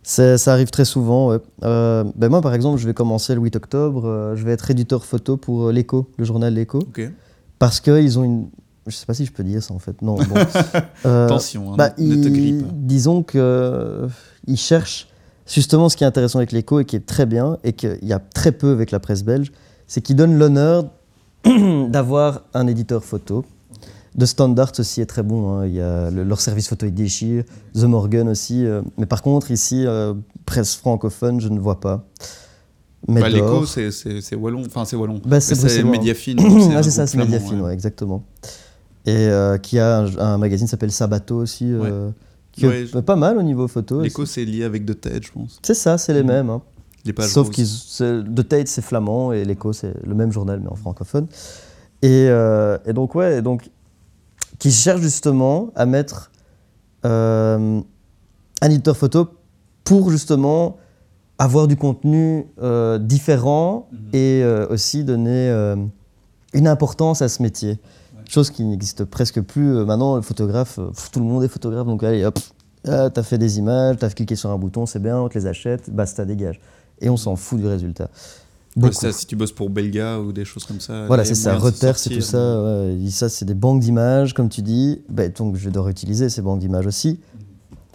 Ça 0.03 0.35
arrive 0.51 0.69
très 0.69 0.85
souvent, 0.85 1.29
ouais. 1.29 1.37
Euh, 1.63 2.03
ben 2.15 2.29
moi, 2.29 2.41
par 2.41 2.53
exemple, 2.53 2.77
je 2.79 2.85
vais 2.85 2.93
commencer 2.93 3.33
le 3.35 3.41
8 3.41 3.55
octobre, 3.55 4.05
euh, 4.05 4.35
je 4.35 4.43
vais 4.43 4.51
être 4.51 4.69
éditeur 4.69 5.05
photo 5.05 5.37
pour 5.37 5.67
euh, 5.67 5.71
l'Echo, 5.71 6.09
le 6.17 6.25
journal 6.25 6.53
L'Echo, 6.53 6.79
Ok. 6.79 7.09
parce 7.57 7.79
qu'ils 7.79 8.19
ont 8.19 8.23
une... 8.23 8.49
Je 8.85 8.93
sais 8.93 9.05
pas 9.05 9.13
si 9.13 9.25
je 9.25 9.31
peux 9.31 9.45
dire 9.45 9.63
ça, 9.63 9.73
en 9.73 9.79
fait. 9.79 10.01
Non, 10.01 10.15
bon. 10.15 10.23
Euh, 11.05 11.25
Attention, 11.25 11.71
hein, 11.71 11.75
bah, 11.77 11.93
ne 11.97 12.15
te 12.15 12.63
pas. 12.63 12.69
Disons 12.73 13.23
qu'ils 13.23 14.57
cherchent 14.57 15.07
justement 15.47 15.87
ce 15.87 15.95
qui 15.95 16.03
est 16.03 16.07
intéressant 16.07 16.39
avec 16.39 16.51
l'Echo 16.51 16.81
et 16.81 16.85
qui 16.85 16.97
est 16.97 17.05
très 17.05 17.25
bien, 17.25 17.57
et 17.63 17.71
qu'il 17.73 17.97
y 18.03 18.11
a 18.13 18.19
très 18.19 18.51
peu 18.51 18.71
avec 18.71 18.91
la 18.91 18.99
presse 18.99 19.23
belge, 19.23 19.51
c'est 19.87 20.01
qu'ils 20.01 20.17
donnent 20.17 20.37
l'honneur 20.37 20.85
d'avoir 21.89 22.41
un 22.53 22.67
éditeur 22.67 23.03
photo. 23.05 23.45
De 24.15 24.25
Standard 24.25 24.71
aussi 24.77 25.01
est 25.01 25.05
très 25.07 25.23
bon, 25.23 25.53
hein. 25.57 25.65
il 25.65 25.73
y 25.73 25.81
a 25.81 26.11
le- 26.11 26.23
leur 26.23 26.39
service 26.39 26.67
photo 26.67 26.85
est 26.85 26.91
déchire, 26.91 27.43
The 27.73 27.83
Morgan 27.83 28.29
aussi, 28.29 28.65
euh, 28.65 28.81
mais 28.97 29.05
par 29.07 29.21
contre 29.23 29.49
ici, 29.49 29.85
euh, 29.87 30.13
presse 30.45 30.75
francophone, 30.75 31.41
je 31.41 31.49
ne 31.49 31.59
vois 31.59 31.79
pas. 31.79 32.05
Bah, 33.07 33.27
L'écho, 33.27 33.65
c'est 33.65 34.35
Wallon. 34.35 34.63
Enfin, 34.65 34.85
c'est 34.85 34.95
Wallon. 34.95 35.19
Bah, 35.25 35.39
c'est. 35.41 35.83
Mediafine. 35.83 36.39
ah, 36.75 36.83
c'est 36.83 36.91
ça, 36.91 37.07
c'est 37.07 37.17
Mediafine, 37.17 37.59
ouais. 37.61 37.67
ouais, 37.67 37.73
exactement. 37.73 38.23
Et 39.05 39.11
euh, 39.15 39.57
qui 39.57 39.79
a 39.79 39.99
un, 39.99 40.17
un 40.17 40.37
magazine 40.37 40.67
qui 40.67 40.71
s'appelle 40.71 40.91
Sabato 40.91 41.35
aussi, 41.37 41.65
euh, 41.69 42.09
qui 42.53 42.65
est 42.65 43.01
pas 43.01 43.15
mal 43.17 43.37
au 43.37 43.41
niveau 43.41 43.67
photo. 43.67 43.99
L'écho, 44.01 44.25
c'est 44.25 44.45
lié 44.45 44.63
avec 44.63 44.85
The 44.85 45.01
Ted, 45.01 45.19
je 45.25 45.31
pense. 45.33 45.59
C'est 45.63 45.73
ça, 45.73 45.97
c'est 45.97 46.13
les 46.13 46.21
Mhm. 46.21 46.27
mêmes. 46.27 46.49
hein. 46.49 46.61
Les 47.05 47.11
pages 47.11 47.31
Sauf 47.31 47.49
qu'ils, 47.49 47.67
The 47.97 48.47
Tate 48.47 48.69
c'est 48.69 48.81
flamand 48.81 49.33
et 49.33 49.43
l'Echo 49.43 49.73
c'est 49.73 49.93
le 50.05 50.15
même 50.15 50.31
journal 50.31 50.61
mais 50.63 50.69
en 50.69 50.75
francophone. 50.75 51.27
Et, 52.01 52.27
euh, 52.29 52.77
et 52.85 52.93
donc 52.93 53.13
ouais, 53.15 53.39
et 53.39 53.41
donc 53.41 53.69
qui 54.63 54.71
cherchent 54.71 55.01
justement 55.01 55.71
à 55.75 55.85
mettre 55.85 56.31
euh, 57.05 57.81
un 58.61 58.69
éditeur 58.69 58.95
photo 58.95 59.27
pour 59.83 60.09
justement 60.09 60.77
avoir 61.37 61.67
du 61.67 61.75
contenu 61.75 62.47
euh, 62.61 62.97
différent 62.97 63.89
Mhm. 63.91 63.99
et 64.13 64.41
euh, 64.41 64.65
aussi 64.69 65.03
donner 65.03 65.49
une 66.53 66.67
importance 66.69 67.21
à 67.21 67.27
ce 67.27 67.41
métier. 67.41 67.77
Chose 68.29 68.51
qui 68.51 68.63
n'existe 68.63 69.03
presque 69.03 69.41
plus. 69.41 69.83
Maintenant, 69.83 70.15
le 70.15 70.21
photographe, 70.21 70.75
pff, 70.75 71.11
tout 71.11 71.19
le 71.19 71.25
monde 71.25 71.43
est 71.43 71.49
photographe, 71.49 71.85
donc 71.85 72.01
allez 72.01 72.23
hop, 72.23 72.39
ah, 72.87 73.09
t'as 73.09 73.23
fait 73.23 73.37
des 73.37 73.59
images, 73.59 73.97
t'as 73.99 74.09
cliqué 74.11 74.37
sur 74.37 74.49
un 74.49 74.57
bouton, 74.57 74.85
c'est 74.85 74.99
bien, 74.99 75.19
on 75.19 75.27
te 75.27 75.37
les 75.37 75.45
achète, 75.45 75.89
basta, 75.89 76.23
dégage. 76.23 76.61
Et 77.01 77.09
on 77.09 77.17
s'en 77.17 77.35
fout 77.35 77.59
du 77.59 77.67
résultat. 77.67 78.09
Ouais, 78.75 78.81
Beaucoup. 78.89 78.93
ça, 78.95 79.11
si 79.11 79.27
tu 79.27 79.35
bosses 79.35 79.51
pour 79.51 79.69
Belga 79.69 80.19
ou 80.19 80.31
des 80.33 80.45
choses 80.45 80.65
comme 80.65 80.79
ça. 80.79 81.05
Voilà, 81.05 81.23
c'est 81.25 81.35
ça. 81.35 81.55
Reuters, 81.57 81.97
c'est 81.97 82.09
tout 82.09 82.21
ça. 82.21 82.61
ouais. 82.63 82.97
Ça, 83.11 83.29
c'est 83.29 83.45
des 83.45 83.53
banques 83.53 83.81
d'images, 83.81 84.33
comme 84.33 84.49
tu 84.49 84.61
dis. 84.63 85.01
Ben, 85.09 85.31
donc, 85.31 85.55
je 85.57 85.65
vais 85.65 85.71
devoir 85.71 85.89
utiliser 85.89 86.29
ces 86.29 86.41
banques 86.41 86.59
d'images 86.59 86.87
aussi. 86.87 87.19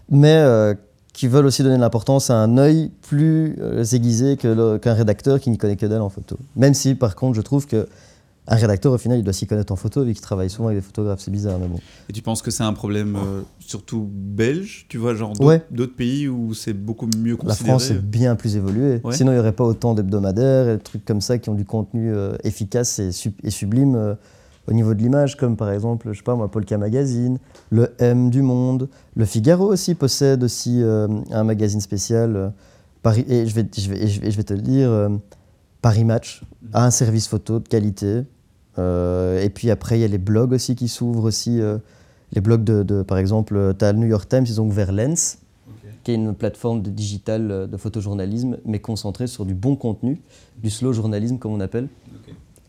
Mais 0.08 0.36
euh, 0.36 0.74
qui 1.12 1.26
veulent 1.26 1.46
aussi 1.46 1.64
donner 1.64 1.74
de 1.76 1.80
l'importance 1.80 2.30
à 2.30 2.36
un 2.36 2.56
œil 2.58 2.92
plus 3.02 3.56
euh, 3.60 3.82
aiguisé 3.82 4.36
qu'un 4.36 4.94
rédacteur 4.94 5.40
qui 5.40 5.50
n'y 5.50 5.58
connaît 5.58 5.76
que 5.76 5.86
dalle 5.86 6.00
en 6.00 6.08
photo. 6.10 6.38
Même 6.54 6.74
si, 6.74 6.94
par 6.94 7.16
contre, 7.16 7.34
je 7.36 7.42
trouve 7.42 7.66
que 7.66 7.88
un 8.50 8.56
rédacteur, 8.56 8.92
au 8.92 8.98
final, 8.98 9.18
il 9.18 9.22
doit 9.24 9.32
s'y 9.34 9.46
connaître 9.46 9.72
en 9.72 9.76
photo, 9.76 10.02
vu 10.04 10.12
qu'il 10.14 10.22
travaille 10.22 10.48
souvent 10.48 10.68
avec 10.68 10.78
des 10.80 10.84
photographes. 10.86 11.20
C'est 11.20 11.30
bizarre, 11.30 11.58
mais 11.58 11.68
bon. 11.68 11.78
Et 12.08 12.12
tu 12.12 12.22
penses 12.22 12.40
que 12.42 12.50
c'est 12.50 12.62
un 12.62 12.72
problème 12.72 13.14
euh, 13.16 13.42
surtout 13.60 14.08
belge 14.10 14.86
Tu 14.88 14.96
vois, 14.96 15.14
genre 15.14 15.34
d'autres 15.34 15.44
Ouais. 15.80 15.86
pays 15.88 16.28
où 16.28 16.54
c'est 16.54 16.72
beaucoup 16.72 17.06
mieux 17.18 17.32
La 17.32 17.36
considéré 17.36 17.68
France 17.70 17.90
est 17.90 18.00
bien 18.02 18.36
plus 18.36 18.56
évoluée. 18.56 19.00
Ouais. 19.04 19.14
Sinon, 19.14 19.32
il 19.32 19.34
n'y 19.34 19.40
aurait 19.40 19.52
pas 19.52 19.64
autant 19.64 19.92
d'hebdomadaires 19.94 20.68
et 20.68 20.76
de 20.78 20.82
trucs 20.82 21.04
comme 21.04 21.20
ça 21.20 21.36
qui 21.38 21.50
ont 21.50 21.54
du 21.54 21.64
contenu 21.66 22.10
euh, 22.12 22.36
efficace 22.42 22.98
et, 22.98 23.12
sub- 23.12 23.34
et 23.42 23.50
sublime 23.50 23.94
euh, 23.96 24.14
au 24.66 24.72
niveau 24.72 24.94
de 24.94 25.00
l'image, 25.02 25.36
comme 25.36 25.56
par 25.56 25.70
exemple, 25.70 26.08
je 26.12 26.16
sais 26.18 26.22
pas 26.24 26.34
moi, 26.34 26.50
Polka 26.50 26.76
Magazine, 26.78 27.38
le 27.70 27.94
M 27.98 28.28
du 28.30 28.42
Monde, 28.42 28.88
le 29.16 29.24
Figaro 29.24 29.66
aussi 29.72 29.94
possède 29.94 30.42
aussi 30.44 30.82
un 30.82 31.44
magazine 31.44 31.80
spécial. 31.80 32.52
Paris, 33.02 33.24
et 33.28 33.46
je 33.46 33.54
vais, 33.54 33.66
je 33.76 33.88
vais, 33.90 34.06
je 34.06 34.20
vais, 34.20 34.30
je 34.30 34.36
vais 34.36 34.42
te 34.42 34.52
le 34.52 34.60
dire, 34.60 34.90
Paris 35.80 36.04
Match 36.04 36.42
a 36.74 36.84
un 36.84 36.90
service 36.90 37.28
photo 37.28 37.60
de 37.60 37.68
qualité. 37.68 38.24
Euh, 38.78 39.42
et 39.42 39.50
puis 39.50 39.70
après, 39.70 39.98
il 39.98 40.02
y 40.02 40.04
a 40.04 40.08
les 40.08 40.18
blogs 40.18 40.52
aussi 40.52 40.74
qui 40.76 40.88
s'ouvrent 40.88 41.24
aussi. 41.24 41.60
euh, 41.60 41.78
les 42.32 42.40
blogs 42.42 42.62
de, 42.64 42.82
de- 42.82 43.02
par 43.02 43.16
exemple, 43.18 43.74
tu 43.78 43.84
as 43.84 43.92
le 43.92 43.98
New 43.98 44.06
York 44.06 44.28
Times, 44.28 44.44
ils 44.46 44.60
ont 44.60 44.66
ouvert 44.66 44.92
Lens 44.92 45.38
qui 46.04 46.12
est 46.12 46.14
une 46.14 46.34
plateforme 46.34 46.80
de 46.82 46.90
digital 46.90 47.50
euh, 47.50 47.66
de 47.66 47.76
photojournalisme, 47.76 48.58
mais 48.64 48.78
concentrée 48.78 49.26
sur 49.26 49.44
du 49.44 49.54
bon 49.54 49.76
contenu, 49.76 50.20
du 50.62 50.70
slow 50.70 50.92
journalisme 50.92 51.38
comme 51.38 51.52
on 51.52 51.60
appelle, 51.60 51.88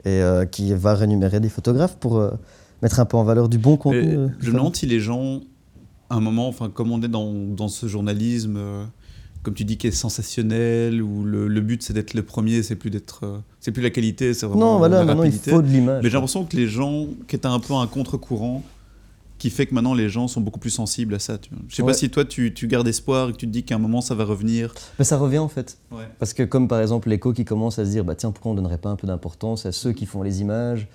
et 0.06 0.22
euh, 0.22 0.46
qui 0.46 0.74
va 0.74 0.94
rémunérer 0.96 1.40
des 1.40 1.50
photographes 1.50 1.96
pour 1.98 2.18
euh, 2.18 2.32
mettre 2.82 3.00
un 3.00 3.06
peu 3.06 3.18
en 3.18 3.24
valeur 3.24 3.48
du 3.50 3.58
bon 3.58 3.78
contenu. 3.78 4.16
Euh, 4.18 4.28
je 4.40 4.52
me 4.52 4.58
demande 4.58 4.76
si 4.76 4.86
les 4.88 5.00
gens, 5.00 5.42
à 6.10 6.16
un 6.16 6.22
moment, 6.22 6.48
enfin, 6.48 6.70
comme 6.70 6.92
on 6.92 7.02
est 7.02 7.08
dans, 7.08 7.32
dans 7.34 7.68
ce 7.68 7.86
journalisme, 7.88 8.56
euh, 8.58 8.84
comme 9.44 9.54
tu 9.54 9.64
dis, 9.66 9.78
qui 9.78 9.88
est 9.88 9.92
sensationnel, 9.92 11.02
où 11.02 11.24
le, 11.24 11.48
le 11.48 11.62
but 11.62 11.82
c'est 11.84 11.94
d'être 11.94 12.14
le 12.14 12.24
premier, 12.24 12.62
c'est 12.64 12.76
plus 12.76 12.90
d'être, 12.90 13.22
euh, 13.24 13.38
c'est 13.60 13.72
plus 13.72 13.82
la 13.82 13.90
qualité, 13.90 14.34
c'est 14.34 14.46
vraiment 14.46 14.74
non, 14.74 14.78
voilà, 14.78 15.00
la 15.00 15.06
maintenant 15.06 15.24
il 15.24 15.28
rapidité. 15.28 15.52
faut 15.52 15.62
de 15.62 15.68
l'image. 15.68 16.04
Mais 16.04 16.10
j'ai 16.10 16.14
l'impression 16.16 16.44
que 16.46 16.56
les 16.56 16.68
gens, 16.68 17.08
qui 17.28 17.36
étaient 17.36 17.46
un 17.48 17.60
peu 17.60 17.74
un 17.74 17.88
contre-courant, 17.88 18.64
qui 19.38 19.50
fait 19.50 19.66
que 19.66 19.74
maintenant 19.74 19.94
les 19.94 20.10
gens 20.10 20.28
sont 20.28 20.42
beaucoup 20.42 20.60
plus 20.60 20.70
sensibles 20.70 21.14
à 21.16 21.20
ça. 21.20 21.38
Tu 21.38 21.50
vois. 21.52 21.60
Je 21.70 21.76
sais 21.78 21.82
Ouais. 21.82 21.88
pas 21.88 21.94
si 21.94 22.10
toi 22.10 22.26
tu, 22.26 22.54
tu 22.54 22.68
gardes 22.68 22.88
espoir 22.90 23.30
et 23.30 23.32
que 23.32 23.38
tu 23.38 23.48
te 23.48 23.52
dis 23.52 23.64
qu'à 23.64 23.76
un 23.76 23.80
moment 23.80 24.02
ça 24.02 24.14
va 24.14 24.26
revenir. 24.26 24.74
Mais 25.00 25.06
ça 25.06 25.16
revient 25.18 25.38
en 25.38 25.48
fait. 25.48 25.78
Ouais. 25.92 26.04
Parce 26.20 26.34
que 26.34 26.44
comme 26.44 26.68
par 26.68 26.82
exemple 26.82 27.08
l'écho 27.08 27.32
qui 27.32 27.46
commence 27.46 27.80
à 27.80 27.86
se 27.86 27.90
dire, 27.92 28.04
bah 28.04 28.16
tiens, 28.16 28.32
pourquoi 28.32 28.52
on 28.52 28.56
ne 28.56 28.60
donnerait 28.60 28.78
pas 28.80 28.90
un 28.90 28.98
peu 28.98 29.08
d'importance 29.08 29.66
à 29.66 29.72
ceux 29.72 29.94
qui 29.94 30.06
font 30.06 30.24
les 30.24 30.42
images 30.42 30.88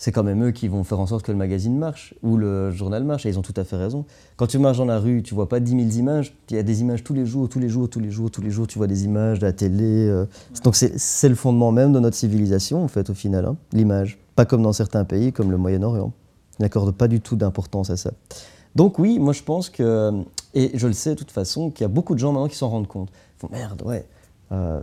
c'est 0.00 0.12
quand 0.12 0.22
même 0.24 0.42
eux 0.42 0.50
qui 0.50 0.66
vont 0.66 0.82
faire 0.82 0.98
en 0.98 1.06
sorte 1.06 1.26
que 1.26 1.30
le 1.30 1.36
magazine 1.36 1.76
marche 1.76 2.14
ou 2.22 2.38
le 2.38 2.70
journal 2.70 3.04
marche, 3.04 3.26
et 3.26 3.28
ils 3.28 3.38
ont 3.38 3.42
tout 3.42 3.52
à 3.54 3.64
fait 3.64 3.76
raison. 3.76 4.06
Quand 4.38 4.46
tu 4.46 4.58
marches 4.58 4.78
dans 4.78 4.86
la 4.86 4.98
rue, 4.98 5.22
tu 5.22 5.34
vois 5.34 5.46
pas 5.46 5.60
10 5.60 5.72
000 5.72 5.82
images, 5.98 6.34
il 6.48 6.56
y 6.56 6.58
a 6.58 6.62
des 6.62 6.80
images 6.80 7.04
tous 7.04 7.12
les 7.12 7.26
jours, 7.26 7.50
tous 7.50 7.58
les 7.58 7.68
jours, 7.68 7.90
tous 7.90 8.00
les 8.00 8.10
jours, 8.10 8.30
tous 8.30 8.40
les 8.40 8.50
jours, 8.50 8.66
tu 8.66 8.78
vois 8.78 8.86
des 8.86 9.04
images 9.04 9.40
de 9.40 9.44
la 9.44 9.52
télé. 9.52 10.08
euh. 10.08 10.24
Donc 10.64 10.74
c'est 10.74 10.98
c'est 10.98 11.28
le 11.28 11.34
fondement 11.34 11.70
même 11.70 11.92
de 11.92 12.00
notre 12.00 12.16
civilisation, 12.16 12.82
en 12.82 12.88
fait, 12.88 13.10
au 13.10 13.14
final, 13.14 13.44
hein, 13.44 13.56
l'image. 13.74 14.18
Pas 14.36 14.46
comme 14.46 14.62
dans 14.62 14.72
certains 14.72 15.04
pays, 15.04 15.34
comme 15.34 15.50
le 15.50 15.58
Moyen-Orient. 15.58 16.14
Ils 16.58 16.62
n'accordent 16.62 16.96
pas 16.96 17.06
du 17.06 17.20
tout 17.20 17.36
d'importance 17.36 17.90
à 17.90 17.98
ça. 17.98 18.12
Donc 18.74 18.98
oui, 18.98 19.18
moi 19.18 19.34
je 19.34 19.42
pense 19.42 19.68
que, 19.68 20.12
et 20.54 20.70
je 20.78 20.86
le 20.86 20.94
sais 20.94 21.10
de 21.10 21.14
toute 21.16 21.30
façon, 21.30 21.70
qu'il 21.70 21.82
y 21.82 21.84
a 21.84 21.88
beaucoup 21.88 22.14
de 22.14 22.20
gens 22.20 22.32
maintenant 22.32 22.48
qui 22.48 22.56
s'en 22.56 22.70
rendent 22.70 22.88
compte. 22.88 23.10
Ils 23.36 23.40
font 23.40 23.48
merde, 23.52 23.82
ouais. 23.84 24.06
euh, 24.52 24.80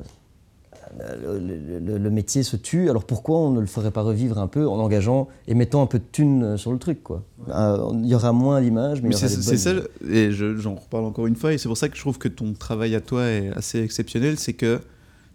le, 1.19 1.39
le- 1.39 1.79
le- 1.79 1.97
le 1.97 2.09
métier 2.09 2.43
se 2.43 2.55
tue, 2.57 2.89
alors 2.89 3.03
pourquoi 3.05 3.39
on 3.39 3.51
ne 3.51 3.59
le 3.59 3.65
ferait 3.65 3.91
pas 3.91 4.01
revivre 4.01 4.37
un 4.37 4.47
peu 4.47 4.67
en 4.67 4.77
engageant 4.79 5.27
et 5.47 5.53
mettant 5.53 5.81
un 5.81 5.85
peu 5.87 5.99
de 5.99 6.03
thunes 6.11 6.57
sur 6.57 6.71
le 6.71 6.77
truc 6.79 7.03
quoi. 7.03 7.23
Euh, 7.49 7.91
Il 8.03 8.07
y 8.07 8.15
aura 8.15 8.31
moins 8.33 8.61
d'images, 8.61 9.01
mais, 9.01 9.09
Mais 9.09 9.15
il 9.15 9.19
y 9.19 9.25
aura 9.25 9.27
c'est 9.41 9.57
ça, 9.57 9.71
et 10.09 10.31
je- 10.31 10.55
j'en 10.57 10.75
reparle 10.75 11.05
encore 11.05 11.27
une 11.27 11.35
fois, 11.35 11.53
et 11.53 11.57
c'est 11.57 11.67
pour 11.67 11.77
ça 11.77 11.89
que 11.89 11.95
je 11.95 12.01
trouve 12.01 12.17
que 12.17 12.27
ton 12.27 12.53
travail 12.53 12.95
à 12.95 13.01
toi 13.01 13.23
est 13.25 13.49
assez 13.55 13.79
exceptionnel, 13.81 14.37
c'est 14.39 14.53
que 14.53 14.79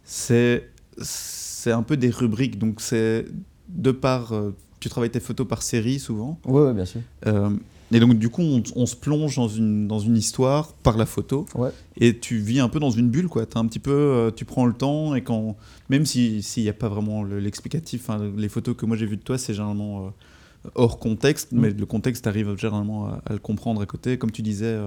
c'est 0.05 0.69
c'est 0.99 1.73
un 1.73 1.83
peu 1.83 1.97
des 1.97 2.11
rubriques, 2.11 2.59
donc 2.59 2.81
c'est 2.81 3.25
de 3.69 3.91
par, 3.93 4.33
euh, 4.33 4.55
tu 4.83 4.89
travailles 4.91 5.11
tes 5.11 5.21
photos 5.21 5.47
par 5.49 5.63
série 5.63 5.99
souvent, 5.99 6.39
Ouais, 6.45 6.63
ouais, 6.63 6.75
bien 6.75 6.85
sûr. 6.85 7.01
euh, 7.27 7.51
et 7.95 8.01
donc 8.01 8.15
du 8.19 8.29
coup 8.31 8.43
on, 8.43 8.63
on 8.77 8.87
se 8.87 8.97
plonge 8.97 9.37
dans 9.37 9.49
une, 9.49 9.87
dans 9.87 9.99
une 9.99 10.17
histoire 10.17 10.73
par 10.83 10.97
la 10.97 11.07
photo, 11.07 11.47
Ouais. 11.55 11.71
et 11.99 12.19
tu 12.19 12.39
vis 12.39 12.61
un 12.61 12.69
peu 12.69 12.81
dans 12.81 12.91
une 12.91 13.09
bulle, 13.09 13.29
quoi. 13.29 13.45
As 13.55 13.59
un 13.59 13.67
petit 13.67 13.79
peu, 13.79 13.91
euh, 13.93 14.31
tu 14.31 14.45
prends 14.45 14.67
le 14.67 14.73
temps, 14.75 15.15
et 15.15 15.23
quand, 15.23 15.57
même 15.89 16.05
si- 16.07 16.43
s'il 16.43 16.63
n'y 16.65 16.69
a 16.69 16.73
pas 16.75 16.89
vraiment 16.89 17.23
le- 17.23 17.39
l'explicatif, 17.41 18.11
hein, 18.11 18.33
les 18.37 18.49
photos 18.49 18.75
que 18.77 18.87
moi 18.87 18.97
j'ai 18.97 19.07
vues 19.07 19.17
de 19.19 19.23
toi, 19.23 19.39
c'est 19.39 19.55
généralement 19.55 20.07
euh, 20.07 20.69
hors 20.75 20.99
contexte, 20.99 21.53
Mm. 21.53 21.59
mais 21.61 21.71
le 21.71 21.87
contexte, 21.87 22.27
arrive 22.27 22.57
généralement 22.59 23.07
à, 23.09 23.23
à 23.27 23.33
le 23.33 23.39
comprendre 23.39 23.81
à 23.83 23.87
côté. 23.87 24.17
Comme 24.19 24.31
tu 24.31 24.43
disais, 24.43 24.79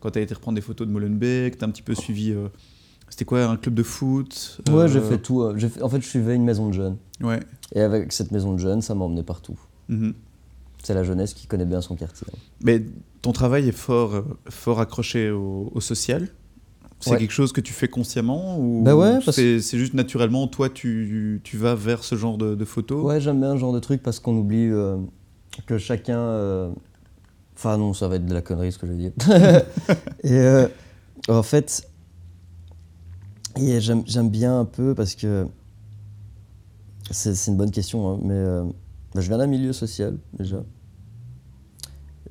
quand 0.00 0.10
tu 0.12 0.18
as 0.18 0.22
été 0.22 0.34
reprendre 0.34 0.56
des 0.56 0.62
photos 0.62 0.86
de 0.86 0.92
Molenbeek, 0.92 1.56
tu 1.58 1.64
as 1.64 1.66
un 1.68 1.70
petit 1.70 1.82
peu 1.82 1.94
suivi. 1.94 2.34
C'était 3.10 3.24
quoi, 3.26 3.44
un 3.44 3.56
club 3.56 3.74
de 3.74 3.82
foot 3.82 4.60
Ouais, 4.68 4.74
euh, 4.74 4.88
j'ai 4.88 5.00
fait 5.00 5.18
tout. 5.18 5.42
euh, 5.42 5.58
fait- 5.58 5.82
en 5.82 5.88
fait, 5.88 6.00
je 6.00 6.06
suivais 6.06 6.34
une 6.34 6.44
maison 6.44 6.68
de 6.68 6.72
jeunes. 6.74 6.96
Ouais. 7.20 7.40
Et 7.74 7.80
avec 7.82 8.12
cette 8.12 8.30
maison 8.32 8.54
de 8.54 8.58
jeunes, 8.58 8.80
ça 8.82 8.94
m'a 8.94 9.04
emmené 9.04 9.22
partout. 9.22 9.58
Mhm. 9.88 10.14
C'est 10.82 10.94
la 10.94 11.04
jeunesse 11.04 11.34
qui 11.34 11.46
connaît 11.46 11.66
bien 11.66 11.82
son 11.82 11.94
quartier. 11.96 12.26
Mais 12.64 12.82
ton 13.20 13.32
travail 13.32 13.68
est 13.68 13.72
fort, 13.72 14.24
fort 14.48 14.80
accroché 14.80 15.30
au, 15.30 15.70
au 15.74 15.80
social? 15.80 16.28
C'est 17.00 17.10
Ouais. 17.12 17.16
quelque 17.18 17.32
chose 17.32 17.52
que 17.52 17.60
tu 17.62 17.72
fais 17.72 17.88
consciemment 17.88 18.58
ou 18.58 18.82
Bah 18.82 18.94
ouais, 18.94 19.18
c'est 19.32 19.60
c'est 19.60 19.78
juste 19.78 19.94
naturellement, 19.94 20.46
toi, 20.48 20.68
tu, 20.68 21.40
tu 21.44 21.56
vas 21.56 21.74
vers 21.74 22.04
ce 22.04 22.14
genre 22.14 22.36
de, 22.38 22.54
de 22.54 22.64
photos? 22.64 23.02
Ouais, 23.04 23.20
j'aime 23.20 23.40
bien 23.40 23.52
ce 23.54 23.58
genre 23.58 23.72
de 23.72 23.78
truc 23.78 24.02
parce 24.02 24.20
qu'on 24.20 24.36
oublie 24.36 24.68
euh, 24.70 24.96
que 25.66 25.78
chacun. 25.78 26.18
euh, 26.18 26.70
Enfin, 27.56 27.76
non, 27.76 27.92
ça 27.92 28.08
va 28.08 28.16
être 28.16 28.24
de 28.26 28.32
la 28.32 28.40
connerie 28.42 28.72
ce 28.72 28.78
que 28.78 28.86
je 28.86 28.92
vais 28.92 28.98
dire. 28.98 29.12
et 30.24 30.32
euh, 30.38 30.66
en 31.28 31.42
fait, 31.42 31.86
et 33.56 33.80
j'aime 33.80 34.28
bien 34.30 34.60
un 34.60 34.64
peu 34.64 34.94
parce 34.94 35.14
que. 35.14 35.46
C'est 37.12 37.34
une 37.48 37.56
bonne 37.56 37.72
question, 37.72 38.08
hein, 38.12 38.18
mais 38.22 38.34
euh, 38.34 38.64
je 39.16 39.20
viens 39.26 39.38
d'un 39.38 39.48
milieu 39.48 39.72
social 39.72 40.16
déjà. 40.38 40.62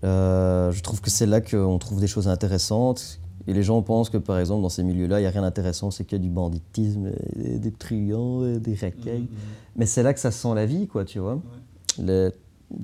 Euh, 0.05 0.72
je 0.72 0.82
trouve 0.82 1.01
que 1.01 1.09
c'est 1.09 1.26
là 1.26 1.41
qu'on 1.41 1.78
trouve 1.80 1.99
des 1.99 2.07
choses 2.07 2.28
intéressantes. 2.30 3.20
Et 3.47 3.53
les 3.53 3.63
gens 3.63 3.82
pensent 3.82 4.09
que, 4.09 4.17
par 4.17 4.38
exemple, 4.38 4.61
dans 4.61 4.70
ces 4.70 4.84
milieux-là, 4.84 5.20
il 5.20 5.24
n'y 5.24 5.28
a 5.28 5.32
rien 5.32 5.41
d'intéressant, 5.41 5.91
c'est 5.91 6.03
que 6.05 6.15
du 6.15 6.30
banditisme, 6.30 7.11
et 7.43 7.57
des 7.57 7.72
truands, 7.72 8.45
et 8.45 8.59
des 8.59 8.76
racailles. 8.76 9.28
Mais 9.76 9.86
c'est 9.86 10.03
là 10.03 10.13
que 10.13 10.20
ça 10.20 10.30
sent 10.32 10.53
la 10.53 10.65
vie, 10.65 10.88
quoi, 10.88 11.03
tu 11.03 11.20
vois. 11.20 11.41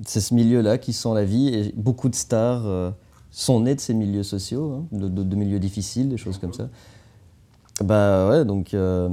C'est 0.04 0.20
ce 0.20 0.34
milieu-là 0.34 0.78
qui 0.78 0.92
sent 0.92 1.14
la 1.14 1.24
vie 1.24 1.48
et 1.48 1.72
beaucoup 1.76 2.08
de 2.08 2.14
stars 2.16 2.66
euh, 2.66 2.90
sont 3.30 3.60
nés 3.60 3.74
de 3.76 3.80
ces 3.80 3.94
milieux 3.94 4.24
sociaux, 4.24 4.72
hein, 4.72 4.86
de, 4.92 5.08
de- 5.08 5.22
de 5.22 5.36
milieux 5.36 5.60
difficiles, 5.60 6.08
des 6.08 6.16
choses 6.16 6.38
comme 6.38 6.52
ça. 6.52 6.68
Bah 7.84 8.28
ouais, 8.30 8.44
donc, 8.44 8.72
euh, 8.74 9.08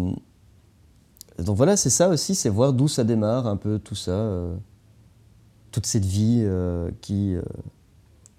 donc 1.39 1.57
voilà, 1.57 1.76
c'est 1.78 1.89
ça 1.89 2.09
aussi, 2.09 2.36
c'est 2.36 2.49
voir 2.49 2.74
d'où 2.74 2.88
ça 2.88 3.03
démarre 3.03 3.47
un 3.47 3.57
peu 3.57 3.80
tout 3.80 3.95
ça, 3.95 4.11
euh, 4.11 4.55
toute 5.72 5.86
cette 5.86 6.05
vie 6.05 6.41
euh, 6.43 6.89
qui, 7.01 7.36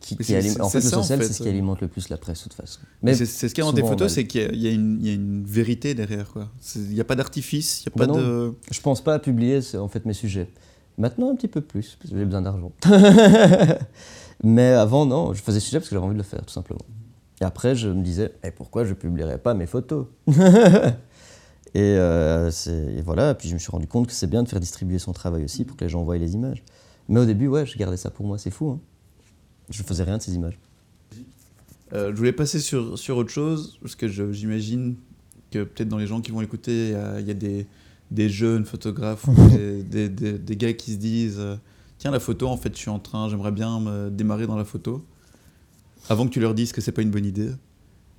qui, 0.00 0.16
Mais 0.18 0.24
qui 0.24 0.32
c'est- 0.32 0.36
alime- 0.36 0.52
c'est- 0.54 0.60
En 0.62 0.70
fait, 0.70 0.80
le 0.80 0.86
en 0.86 0.90
social, 1.02 1.18
fait, 1.18 1.26
c'est 1.26 1.32
ce 1.34 1.42
qui 1.42 1.48
alimente 1.48 1.80
le 1.80 1.88
plus 1.88 2.08
la 2.08 2.16
presse, 2.16 2.38
de 2.38 2.42
toute 2.44 2.54
façon. 2.54 2.80
Mais 3.02 3.14
c'est 3.14 3.26
ce 3.26 3.54
qu'il 3.54 3.62
y 3.62 3.66
a 3.66 3.70
dans 3.70 3.76
tes 3.76 3.82
photos, 3.82 4.12
c'est 4.12 4.26
qu'il 4.26 4.40
y, 4.40 4.66
a- 4.66 4.70
y 4.70 4.74
une- 4.74 4.98
il 5.00 5.06
y 5.06 5.10
a 5.10 5.14
une 5.14 5.44
vérité 5.44 5.94
derrière. 5.94 6.30
quoi. 6.32 6.48
Il 6.76 6.82
n'y 6.94 7.00
a 7.00 7.04
pas 7.04 7.16
d'artifice, 7.16 7.80
il 7.84 7.88
n'y 7.88 7.92
a 7.94 8.06
Bah 8.06 8.12
pas 8.12 8.18
de. 8.20 8.54
Je 8.70 8.80
pense 8.80 9.02
pas 9.02 9.14
à 9.14 9.18
publier 9.18 9.60
en 9.76 9.88
fait 9.88 10.04
mes 10.06 10.14
sujets. 10.14 10.48
Maintenant 10.96 11.30
un 11.30 11.34
petit 11.36 11.48
peu 11.48 11.60
plus 11.60 11.96
parce 12.00 12.12
que 12.12 12.16
j'ai 12.18 12.24
besoin 12.24 12.42
d'argent. 12.42 12.70
Mais 14.44 14.68
avant 14.72 15.06
non, 15.06 15.32
je 15.32 15.42
faisais 15.42 15.60
sujet 15.60 15.78
parce 15.78 15.88
que 15.88 15.94
j'avais 15.96 16.04
envie 16.06 16.14
de 16.14 16.18
le 16.18 16.24
faire 16.24 16.44
tout 16.44 16.52
simplement. 16.52 16.80
Et 17.40 17.44
après 17.44 17.74
je 17.74 17.88
me 17.88 18.02
disais 18.02 18.32
Eh, 18.44 18.50
pourquoi 18.50 18.84
je 18.84 18.94
publierais 18.94 19.38
pas 19.38 19.54
mes 19.54 19.66
photos 19.66 20.06
et, 20.28 20.36
euh, 21.96 22.50
et 22.96 23.02
voilà, 23.02 23.34
puis 23.34 23.48
je 23.48 23.54
me 23.54 23.58
suis 23.58 23.70
rendu 23.70 23.86
compte 23.86 24.06
que 24.06 24.12
c'est 24.12 24.28
bien 24.28 24.42
de 24.42 24.48
faire 24.48 24.60
distribuer 24.60 24.98
son 24.98 25.12
travail 25.12 25.44
aussi 25.44 25.64
pour 25.64 25.76
que 25.76 25.84
les 25.84 25.90
gens 25.90 26.02
voient 26.04 26.18
les 26.18 26.34
images. 26.34 26.62
Mais 27.08 27.20
au 27.20 27.24
début 27.24 27.48
ouais, 27.48 27.66
je 27.66 27.76
gardais 27.76 27.96
ça 27.96 28.10
pour 28.10 28.26
moi, 28.26 28.38
c'est 28.38 28.50
fou. 28.50 28.70
Hein. 28.70 28.80
Je 29.70 29.82
faisais 29.82 30.04
rien 30.04 30.18
de 30.18 30.22
ces 30.22 30.34
images. 30.34 30.58
Euh, 31.92 32.10
je 32.12 32.16
voulais 32.16 32.32
passer 32.32 32.60
sur, 32.60 32.98
sur 32.98 33.16
autre 33.16 33.30
chose, 33.30 33.78
parce 33.80 33.94
que 33.94 34.08
j'imagine 34.08 34.96
que 35.50 35.64
peut-être 35.64 35.88
dans 35.88 35.98
les 35.98 36.06
gens 36.06 36.20
qui 36.20 36.30
vont 36.32 36.40
écouter, 36.40 36.88
il 36.88 36.92
y 36.92 36.94
a, 36.94 37.20
il 37.20 37.26
y 37.26 37.30
a 37.30 37.34
des, 37.34 37.66
des 38.10 38.28
jeunes 38.28 38.64
photographes, 38.64 39.26
ou 39.28 39.34
des, 39.48 39.82
des, 39.84 40.08
des- 40.08 40.38
des 40.38 40.56
gars 40.56 40.72
qui 40.72 40.92
se 40.92 40.98
disent 40.98 41.38
euh, 41.38 41.56
Tiens, 41.98 42.10
la 42.10 42.20
photo, 42.20 42.48
en 42.48 42.56
fait, 42.56 42.72
je 42.74 42.78
suis 42.78 42.90
en 42.90 42.98
train, 42.98 43.28
j'aimerais 43.28 43.52
bien 43.52 43.80
me 43.80 44.10
démarrer 44.10 44.46
dans 44.46 44.56
la 44.56 44.64
photo. 44.64 45.04
Avant 46.08 46.26
que 46.26 46.30
tu 46.30 46.40
leur 46.40 46.54
dises 46.54 46.72
que 46.72 46.80
c'est 46.80 46.92
pas 46.92 47.02
une 47.02 47.10
bonne 47.10 47.24
idée, 47.26 47.50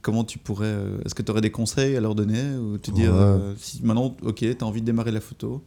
comment 0.02 0.24
tu 0.24 0.38
pourrais. 0.40 0.66
euh, 0.68 0.98
Est-ce 1.06 1.14
que 1.16 1.22
tu 1.22 1.32
aurais 1.32 1.42
des 1.42 1.52
conseils 1.52 1.96
à 1.96 2.00
leur 2.02 2.16
donner 2.16 2.56
Ou 2.58 2.78
te 2.78 2.92
dire 2.92 3.12
Ouais. 3.14 3.20
euh, 3.20 3.54
si 3.58 3.82
maintenant, 3.84 4.16
ok, 4.24 4.36
tu 4.38 4.58
as 4.60 4.66
envie 4.66 4.82
de 4.82 4.86
démarrer 4.86 5.12
la 5.12 5.22
photo 5.22 5.62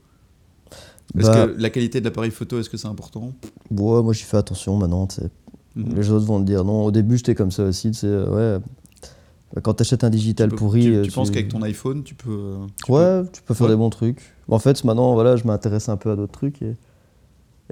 Est-ce 1.16 1.27
Bah- 1.27 1.47
que 1.47 1.55
la 1.61 1.71
qualité 1.71 2.01
de 2.01 2.05
l'appareil 2.05 2.31
photo, 2.31 2.59
est-ce 2.61 2.69
que 2.71 2.77
c'est 2.77 2.89
important? 2.89 3.33
Ouais, 3.71 4.03
moi 4.03 4.12
j'y 4.12 4.25
fais 4.25 4.37
attention 4.37 4.77
maintenant, 4.77 5.09
sais. 5.09 5.29
Mhm. 5.77 5.95
Les 5.95 6.11
autres 6.11 6.27
vont 6.27 6.41
te 6.41 6.45
dire 6.45 6.64
non. 6.64 6.85
Au 6.85 6.91
début, 6.91 7.16
j'étais 7.16 7.35
comme 7.35 7.51
ça 7.53 7.64
aussi, 7.64 7.91
tu 7.93 7.99
sais, 7.99 8.07
euh, 8.09 8.59
ouais. 8.59 8.62
Quand 9.62 9.73
tu 9.75 9.81
achètes 9.83 10.05
un 10.05 10.11
digital 10.11 10.49
Tu 10.49 10.57
peux- 10.57 10.59
pourri. 10.59 10.83
Tu, 10.83 11.03
tu 11.05 11.11
penses 11.11 11.31
qu'avec 11.31 11.49
ton 11.49 11.62
iPhone, 11.62 12.03
tu 12.03 12.14
peux. 12.14 12.57
Ouais, 12.89 13.23
tu 13.33 13.41
peux 13.43 13.55
faire 13.55 13.66
Ouais. 13.66 13.73
des 13.73 13.77
bons 13.79 13.89
trucs. 13.89 14.35
En 14.49 14.59
fait, 14.59 14.85
maintenant, 14.85 15.14
voilà, 15.14 15.37
je 15.37 15.45
m'intéresse 15.47 15.89
un 15.89 15.97
peu 15.97 16.11
à 16.11 16.16
d'autres 16.16 16.33
trucs. 16.33 16.61
Et... 16.61 16.75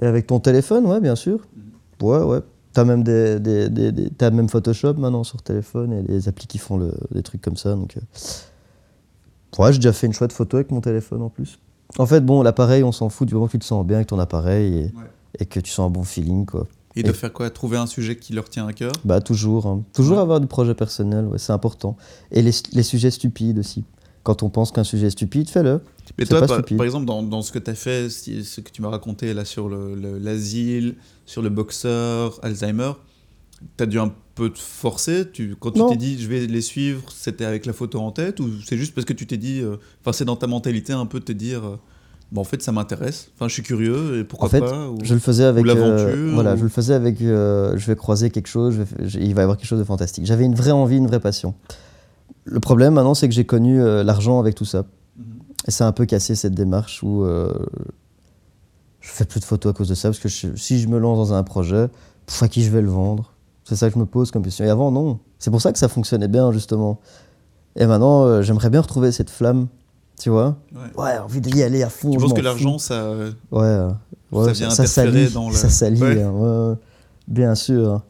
et 0.01 0.05
avec 0.05 0.25
ton 0.25 0.39
téléphone, 0.39 0.85
ouais, 0.87 0.99
bien 1.01 1.15
sûr. 1.15 1.45
Mhm. 1.55 2.07
Ouais, 2.07 2.23
ouais. 2.23 2.39
T'as 2.77 2.83
même, 2.85 3.01
des, 3.01 3.39
des, 3.39 3.69
des- 3.69 3.91
des- 3.91 4.09
t'as 4.11 4.29
même 4.29 4.49
Photoshop 4.49 4.93
maintenant 4.99 5.23
sur 5.23 5.41
téléphone 5.41 5.93
et 5.93 6.03
les 6.03 6.27
applis 6.27 6.45
qui 6.45 6.59
font 6.59 6.77
le- 6.77 6.93
des 7.09 7.23
trucs 7.23 7.41
comme 7.41 7.57
ça. 7.57 7.73
Donc, 7.73 7.97
euh. 7.97 9.63
ouais, 9.63 9.73
j'ai 9.73 9.79
déjà 9.79 9.93
fait 9.93 10.05
une 10.05 10.13
chouette 10.13 10.31
photo 10.31 10.57
avec 10.57 10.69
mon 10.69 10.79
téléphone 10.79 11.23
en 11.23 11.29
plus. 11.29 11.57
En 11.97 12.05
fait, 12.05 12.21
bon, 12.21 12.43
l'appareil, 12.43 12.83
on 12.83 12.91
s'en 12.91 13.09
fout 13.09 13.27
du 13.27 13.33
moment 13.33 13.47
que 13.47 13.53
tu 13.53 13.57
te 13.59 13.65
sens 13.65 13.83
bien 13.83 13.95
avec 13.97 14.09
ton 14.09 14.19
appareil 14.19 14.73
et, 14.75 14.83
Ouais. 14.83 14.91
et 15.39 15.45
que 15.47 15.59
tu 15.59 15.71
sens 15.71 15.87
un 15.87 15.89
bon 15.89 16.03
feeling, 16.03 16.45
quoi. 16.45 16.67
Et 16.95 17.01
de 17.01 17.11
faire 17.13 17.33
quoi? 17.33 17.49
Trouver 17.49 17.77
un 17.77 17.87
sujet 17.87 18.15
qui 18.15 18.33
leur 18.33 18.47
tient 18.47 18.67
à 18.67 18.73
cœur? 18.73 18.91
Bah, 19.05 19.21
toujours. 19.21 19.65
hein. 19.65 19.81
Toujours 19.93 20.17
Ouais. 20.17 20.21
avoir 20.21 20.39
du 20.39 20.45
projet 20.45 20.75
personnel, 20.75 21.25
ouais, 21.25 21.39
c'est 21.39 21.53
important. 21.53 21.97
Et 22.31 22.43
les, 22.43 22.51
les 22.73 22.83
sujets 22.83 23.09
stupides 23.09 23.57
aussi. 23.57 23.85
Quand 24.27 24.43
on 24.43 24.49
pense 24.49 24.73
qu'un 24.73 24.83
sujet 24.83 25.07
est 25.07 25.11
stupide, 25.11 25.47
fais-le. 25.49 25.79
Mais 26.19 26.25
toi, 26.25 26.41
pas 26.41 26.47
par, 26.47 26.61
par 26.65 26.85
exemple, 26.85 27.05
dans, 27.05 27.23
dans 27.23 27.41
ce 27.41 27.53
que 27.53 27.59
tu 27.59 27.71
as 27.71 27.75
fait, 27.75 28.09
ce 28.09 28.59
que 28.59 28.69
tu 28.69 28.81
m'as 28.81 28.89
raconté 28.89 29.33
là 29.33 29.45
sur 29.45 29.69
le- 29.69 29.95
le- 29.95 30.17
l'asile, 30.17 30.95
sur 31.25 31.41
le 31.41 31.47
boxeur, 31.49 32.37
Alzheimer, 32.43 32.91
tu 33.77 33.83
as 33.83 33.87
dû 33.87 33.99
un 33.99 34.11
peu 34.35 34.49
te 34.49 34.59
forcer? 34.59 35.29
Tu, 35.31 35.55
Quand 35.57 35.71
tu 35.71 35.79
t'es 35.87 35.95
dit 35.95 36.19
je 36.21 36.27
vais 36.27 36.45
les 36.45 36.59
suivre, 36.59 37.03
c'était 37.15 37.45
avec 37.45 37.65
la 37.65 37.71
photo 37.71 37.99
en 38.01 38.11
tête? 38.11 38.41
Ou 38.41 38.49
c'est 38.65 38.75
juste 38.77 38.93
parce 38.93 39.05
que 39.05 39.13
tu 39.13 39.25
t'es 39.27 39.37
dit, 39.37 39.61
euh, 39.61 39.77
enfin 40.01 40.11
c'est 40.11 40.25
dans 40.25 40.35
ta 40.35 40.47
mentalité 40.47 40.91
un 40.91 41.05
peu 41.05 41.19
de 41.21 41.25
te 41.25 41.31
dire, 41.31 41.63
euh, 41.65 41.75
bon, 42.33 42.41
en 42.41 42.43
fait 42.43 42.61
ça 42.61 42.73
m'intéresse, 42.73 43.31
enfin 43.35 43.47
je 43.47 43.53
suis 43.53 43.63
curieux 43.63 44.19
et 44.19 44.23
pourquoi 44.25 44.47
En 44.47 44.51
fait, 44.51 44.59
pas 44.59 44.89
ou- 44.89 44.97
Je 45.03 45.13
le 45.13 45.21
faisais 45.21 45.45
avec. 45.45 45.65
l'aventure, 45.65 46.09
euh, 46.09 46.31
voilà, 46.33 46.55
ou- 46.55 46.57
je 46.57 46.63
le 46.63 46.69
faisais 46.69 46.93
avec. 46.95 47.21
euh, 47.21 47.77
je 47.77 47.87
vais 47.87 47.95
croiser 47.95 48.29
quelque 48.29 48.47
chose, 48.49 48.75
je 48.75 48.81
vais- 48.81 49.07
je- 49.09 49.19
il 49.19 49.33
va 49.33 49.41
y 49.41 49.43
avoir 49.43 49.55
quelque 49.57 49.69
chose 49.69 49.79
de 49.79 49.85
fantastique. 49.85 50.25
J'avais 50.25 50.43
une 50.43 50.55
vraie 50.55 50.71
envie, 50.71 50.97
une 50.97 51.07
vraie 51.07 51.21
passion. 51.21 51.55
Le 52.49 52.59
problème 52.59 52.93
maintenant, 52.93 53.13
c'est 53.13 53.27
que 53.27 53.33
j'ai 53.35 53.45
connu 53.45 53.81
euh, 53.81 54.03
l'argent 54.03 54.39
avec 54.39 54.55
tout 54.55 54.65
ça. 54.65 54.83
Mhm. 55.17 55.25
Et 55.67 55.71
ça 55.71 55.85
a 55.85 55.87
un 55.87 55.91
peu 55.91 56.05
cassé 56.05 56.33
cette 56.35 56.53
démarche 56.55 57.03
où 57.03 57.23
euh, 57.23 57.51
je 59.01 59.09
fais 59.09 59.25
plus 59.25 59.39
de 59.39 59.45
photos 59.45 59.71
à 59.71 59.73
cause 59.73 59.89
de 59.89 59.95
ça. 59.95 60.09
Parce 60.09 60.19
que 60.19 60.29
je- 60.29 60.55
si 60.55 60.79
je 60.79 60.87
me 60.87 60.97
lance 60.97 61.17
dans 61.29 61.33
un 61.35 61.43
projet, 61.43 61.89
pour 62.25 62.43
à 62.43 62.47
qui 62.47 62.63
je 62.63 62.71
vais 62.71 62.81
le 62.81 62.89
vendre? 62.89 63.33
C'est 63.63 63.75
ça 63.75 63.89
que 63.89 63.95
je 63.95 63.99
me 63.99 64.05
pose 64.05 64.31
comme 64.31 64.43
question. 64.43 64.63
Et 64.65 64.69
avant, 64.69 64.91
non. 64.91 65.19
C'est 65.39 65.51
pour 65.51 65.61
ça 65.61 65.73
que 65.73 65.79
ça 65.79 65.89
fonctionnait 65.89 66.29
bien, 66.29 66.51
justement. 66.53 66.99
Et 67.75 67.85
maintenant, 67.85 68.23
euh, 68.25 68.41
j'aimerais 68.41 68.69
bien 68.69 68.81
retrouver 68.81 69.11
cette 69.11 69.29
flamme. 69.29 69.67
Tu 70.19 70.29
vois? 70.29 70.55
Ouais. 70.73 71.03
Ouais, 71.03 71.17
envie 71.19 71.41
d'y 71.41 71.61
aller 71.61 71.83
à 71.83 71.89
fond. 71.89 72.09
Tu 72.11 72.17
penses 72.17 72.29
m'en 72.29 72.35
que 72.35 72.41
l'argent, 72.41 72.77
ça. 72.79 73.11
Ouais, 73.51 73.79
ouais, 74.31 74.45
Ça 74.45 74.51
vient 74.53 74.69
ça, 74.71 74.87
salit, 74.87 75.29
dans 75.31 75.49
le- 75.49 75.55
ça 75.55 75.69
salit, 75.69 76.01
Ouais. 76.01 76.23
hein, 76.23 76.31
ouais, 76.31 76.75
bien 77.27 77.53
sûr. 77.55 77.91
hein. 77.93 78.03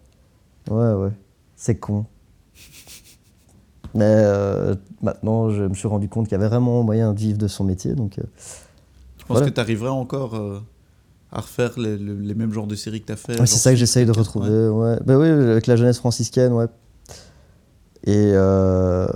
Ouais, 0.70 0.94
ouais, 0.94 1.12
c'est 1.56 1.76
con. 1.76 2.06
Mais 3.98 4.04
euh, 4.06 4.76
maintenant, 5.02 5.50
je 5.50 5.64
me 5.64 5.74
suis 5.74 5.88
rendu 5.88 6.08
compte 6.08 6.28
qu'il 6.28 6.34
y 6.34 6.39
avait 6.39 6.48
vraiment 6.48 6.84
moyen 6.84 7.14
de 7.14 7.20
vivre 7.20 7.38
de 7.38 7.48
son 7.48 7.64
métier, 7.64 7.93
donc 7.95 8.20
euh, 8.20 8.24
Tu 9.18 9.26
penses 9.26 9.38
Voilà. 9.38 9.48
que 9.50 9.54
tu 9.56 9.60
arriverais 9.60 9.89
encore 9.89 10.36
euh, 10.36 10.60
à 11.32 11.41
refaire 11.41 11.72
les, 11.78 11.98
les- 11.98 12.14
les 12.16 12.34
mêmes 12.36 12.54
genres 12.54 12.68
de 12.68 12.76
séries 12.76 13.02
que 13.02 13.08
tu 13.08 13.12
as 13.14 13.16
fait 13.18 13.32
ouais, 13.34 13.38
genre 13.39 13.48
c'est 13.48 13.58
ça 13.58 13.72
que 13.72 13.76
j'essaye 13.78 14.06
de 14.06 14.12
retrouver. 14.12 14.50
ouais. 14.50 14.68
Ouais. 14.70 15.00
Ben 15.06 15.18
oui, 15.18 15.28
avec 15.28 15.68
la 15.68 15.76
jeunesse 15.76 15.98
franciscaine, 15.98 16.54
ouais. 16.54 16.68
Et, 18.06 18.32
euh, 18.34 19.08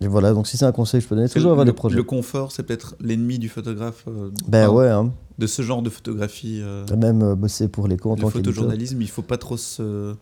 et 0.00 0.06
voilà, 0.06 0.32
donc 0.32 0.46
si 0.46 0.56
c'est 0.56 0.64
un 0.64 0.72
conseil 0.72 1.00
que 1.00 1.04
je 1.04 1.08
peux 1.08 1.16
donner, 1.16 1.28
toujours 1.28 1.50
avoir 1.50 1.64
le, 1.66 1.72
des 1.72 1.76
projets. 1.76 1.96
Le 1.96 2.02
confort, 2.04 2.52
c'est 2.52 2.62
peut-être 2.62 2.94
l'ennemi 3.00 3.38
du 3.38 3.48
photographe. 3.48 4.04
Ben 4.46 4.66
enfin, 4.68 4.74
ouais, 4.76 4.88
hein. 4.88 5.12
De 5.38 5.46
ce 5.46 5.62
genre 5.62 5.82
de 5.82 5.90
photographie. 5.90 6.62
même 6.96 7.34
bosser 7.34 7.68
pour 7.68 7.86
l'écho 7.88 8.10
en 8.10 8.14
le 8.14 8.20
tant 8.22 8.30
qu'éditeur. 8.30 8.54
photojournalisme, 8.54 9.00
il 9.02 9.08
faut 9.10 9.22
pas 9.22 9.38
trop 9.38 9.56
se, 9.56 10.14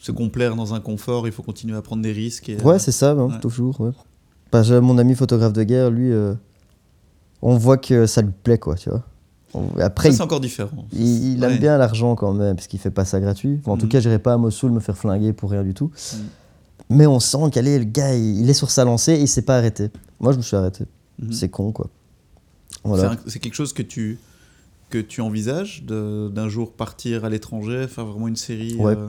se 0.00 0.12
complaire 0.12 0.56
dans 0.56 0.74
un 0.74 0.80
confort, 0.80 1.26
il 1.28 1.32
faut 1.32 1.42
continuer 1.42 1.76
à 1.76 1.82
prendre 1.82 2.02
des 2.02 2.12
risques. 2.12 2.48
Et, 2.48 2.56
Ouais, 2.62 2.74
euh, 2.74 2.78
c'est 2.78 2.92
ça, 2.92 3.10
hein, 3.12 3.26
ouais. 3.26 3.40
toujours. 3.40 3.80
Ouais. 3.80 3.90
Bah, 4.50 4.62
mon 4.80 4.98
ami 4.98 5.14
photographe 5.14 5.52
de 5.52 5.62
guerre, 5.62 5.90
lui, 5.90 6.10
euh, 6.12 6.34
on 7.42 7.56
voit 7.56 7.76
que 7.76 8.06
ça 8.06 8.22
lui 8.22 8.32
plaît, 8.42 8.58
quoi, 8.58 8.74
tu 8.76 8.90
vois. 8.90 9.04
Après, 9.80 10.12
c'est 10.12 10.22
encore 10.22 10.40
différent. 10.40 10.86
il- 10.92 11.32
il 11.34 11.42
aime 11.44 11.58
bien 11.58 11.76
l'argent 11.76 12.14
quand 12.14 12.32
même, 12.32 12.54
parce 12.56 12.66
qu'il 12.68 12.78
fait 12.78 12.90
pas 12.92 13.04
ça 13.04 13.18
gratuit. 13.20 13.58
Enfin, 13.60 13.72
en 13.72 13.76
tout 13.76 13.86
Mhm. 13.86 13.90
cas, 13.90 14.00
j'irai 14.00 14.18
pas 14.20 14.34
à 14.34 14.36
Mossoul 14.38 14.70
me 14.70 14.80
faire 14.80 14.96
flinguer 14.96 15.32
pour 15.32 15.50
rien 15.50 15.64
du 15.64 15.74
tout. 15.74 15.90
Mhm. 16.14 16.20
Mais 16.90 17.06
on 17.06 17.20
sent 17.20 17.50
qu'allez, 17.52 17.78
le 17.78 17.84
gars, 17.84 18.14
il, 18.14 18.48
est 18.48 18.54
sur 18.54 18.70
sa 18.70 18.84
lancée 18.84 19.12
et 19.14 19.20
il 19.20 19.28
s'est 19.28 19.42
pas 19.42 19.56
arrêté. 19.58 19.90
Moi, 20.20 20.32
je 20.32 20.36
me 20.38 20.42
suis 20.42 20.56
arrêté. 20.56 20.84
Mhm. 21.20 21.32
C'est 21.32 21.48
con, 21.48 21.72
quoi. 21.72 21.88
C'est 22.72 22.80
Voilà. 22.84 23.16
C'est 23.26 23.38
quelque 23.40 23.54
chose 23.54 23.72
que 23.72 23.82
tu, 23.82 24.18
que 24.88 24.98
tu 24.98 25.20
envisages 25.20 25.82
d'un 25.84 26.48
jour 26.48 26.72
partir 26.72 27.24
à 27.24 27.28
l'étranger, 27.28 27.86
faire 27.88 28.06
vraiment 28.06 28.28
une 28.28 28.36
série. 28.36 28.74
Ouais. 28.76 28.94
euh, 28.96 29.08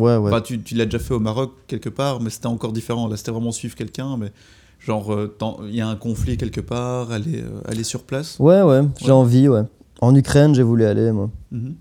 Ouais, 0.00 0.16
ouais. 0.16 0.30
Enfin, 0.32 0.40
tu, 0.40 0.60
tu 0.62 0.74
l'as 0.74 0.84
déjà 0.86 0.98
fait 0.98 1.14
au 1.14 1.20
Maroc 1.20 1.52
quelque 1.66 1.88
part, 1.88 2.20
mais 2.20 2.30
c'était 2.30 2.46
encore 2.46 2.72
différent. 2.72 3.08
Là, 3.08 3.16
c'était 3.16 3.30
vraiment 3.30 3.52
suivre 3.52 3.74
quelqu'un, 3.74 4.16
mais 4.16 4.32
genre, 4.78 5.12
euh, 5.12 5.36
il 5.68 5.74
y 5.74 5.80
a 5.80 5.88
un 5.88 5.96
conflit 5.96 6.36
quelque 6.36 6.60
part, 6.62 7.10
aller, 7.12 7.42
euh, 7.42 7.60
aller 7.66 7.84
sur 7.84 8.02
place. 8.04 8.36
Ouais, 8.38 8.62
ouais, 8.62 8.80
j'ai 9.00 9.06
Ouais. 9.06 9.12
envie, 9.12 9.48
ouais. 9.48 9.62
En 10.00 10.14
Ukraine, 10.14 10.54
j'ai 10.54 10.62
voulu 10.62 10.84
aller, 10.84 11.12
moi, 11.12 11.30
Mhm. 11.50 11.74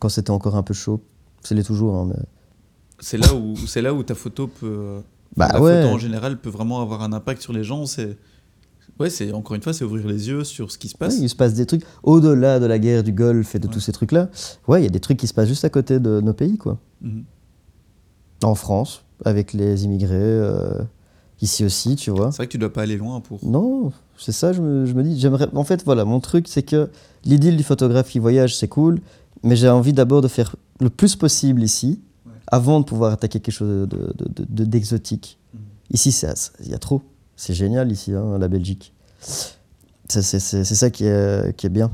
quand 0.00 0.08
c'était 0.08 0.30
encore 0.30 0.56
un 0.56 0.62
peu 0.62 0.74
chaud. 0.74 1.00
C'est 1.42 1.54
l'est 1.54 1.62
toujours, 1.62 1.94
hein, 1.96 2.06
mais... 2.08 2.22
C'est 3.00 3.18
là 3.18 3.34
où 3.34 3.56
c'est 3.56 3.82
là 3.82 3.92
où 3.94 4.02
ta 4.04 4.14
photo 4.14 4.46
peut. 4.46 4.66
euh, 4.66 5.00
Bah 5.36 5.48
la 5.52 5.60
ouais. 5.60 5.82
photo 5.82 5.94
en 5.94 5.98
général 5.98 6.38
peut 6.40 6.50
vraiment 6.50 6.80
avoir 6.82 7.02
un 7.02 7.12
impact 7.12 7.42
sur 7.42 7.52
les 7.52 7.64
gens. 7.64 7.84
C'est 7.86 8.16
ouais, 9.00 9.10
c'est 9.10 9.32
encore 9.32 9.56
une 9.56 9.62
fois, 9.62 9.72
c'est 9.72 9.84
ouvrir 9.84 10.06
les 10.06 10.28
yeux 10.28 10.44
sur 10.44 10.70
ce 10.70 10.78
qui 10.78 10.88
se 10.88 10.96
passe. 10.96 11.14
Ouais, 11.16 11.22
il 11.22 11.28
se 11.28 11.34
passe 11.34 11.54
des 11.54 11.66
trucs 11.66 11.82
au-delà 12.04 12.60
de 12.60 12.66
la 12.66 12.78
guerre 12.78 13.02
du 13.02 13.10
Golfe 13.12 13.56
et 13.56 13.58
de 13.58 13.66
Ouais. 13.66 13.72
tous 13.72 13.80
ces 13.80 13.90
trucs-là. 13.90 14.28
Ouais, 14.68 14.80
il 14.80 14.84
y 14.84 14.86
a 14.86 14.90
des 14.90 15.00
trucs 15.00 15.16
qui 15.18 15.26
se 15.26 15.34
passent 15.34 15.48
juste 15.48 15.64
à 15.64 15.70
côté 15.70 15.98
de 15.98 16.20
nos 16.20 16.32
pays, 16.32 16.58
quoi. 16.58 16.78
Mhm. 17.00 17.24
En 18.42 18.54
France, 18.54 19.02
avec 19.24 19.52
les 19.52 19.84
immigrés, 19.84 20.16
euh, 20.16 20.72
ici 21.40 21.64
aussi, 21.64 21.96
tu 21.96 22.10
vois. 22.10 22.30
C'est 22.32 22.38
vrai 22.38 22.46
que 22.46 22.52
tu 22.52 22.58
dois 22.58 22.72
pas 22.72 22.82
aller 22.82 22.96
loin 22.96 23.20
pour. 23.20 23.38
Non, 23.44 23.92
c'est 24.18 24.32
ça, 24.32 24.52
je 24.52 24.60
me, 24.60 24.86
je 24.86 24.92
me 24.94 25.02
dis. 25.02 25.18
J'aimerais. 25.20 25.48
En 25.54 25.64
fait, 25.64 25.84
voilà, 25.84 26.04
mon 26.04 26.20
truc, 26.20 26.48
c'est 26.48 26.62
que 26.62 26.90
l'idylle 27.24 27.56
du 27.56 27.62
photographe 27.62 28.10
qui 28.10 28.18
voyage, 28.18 28.56
c'est 28.56 28.68
cool, 28.68 29.00
mais 29.42 29.56
j'ai 29.56 29.68
envie 29.68 29.92
d'abord 29.92 30.22
de 30.22 30.28
faire 30.28 30.56
le 30.80 30.90
plus 30.90 31.14
possible 31.16 31.62
ici, 31.62 32.00
Ouais. 32.26 32.32
avant 32.48 32.80
de 32.80 32.84
pouvoir 32.84 33.12
attaquer 33.12 33.38
quelque 33.40 33.54
chose 33.54 33.88
de- 33.88 34.12
de- 34.16 34.28
de- 34.28 34.44
de- 34.48 34.64
d'exotique. 34.64 35.38
Mhm. 35.54 35.60
Ici, 35.90 36.16
il 36.64 36.70
y 36.70 36.74
a 36.74 36.78
trop. 36.78 37.02
C'est 37.36 37.54
génial 37.54 37.90
ici, 37.92 38.12
hein, 38.12 38.38
la 38.38 38.48
Belgique. 38.48 38.92
C'est 40.08 40.22
ça 40.22 40.90
qui 40.90 41.04
est, 41.04 41.56
qui 41.56 41.66
est 41.66 41.70
bien. 41.70 41.90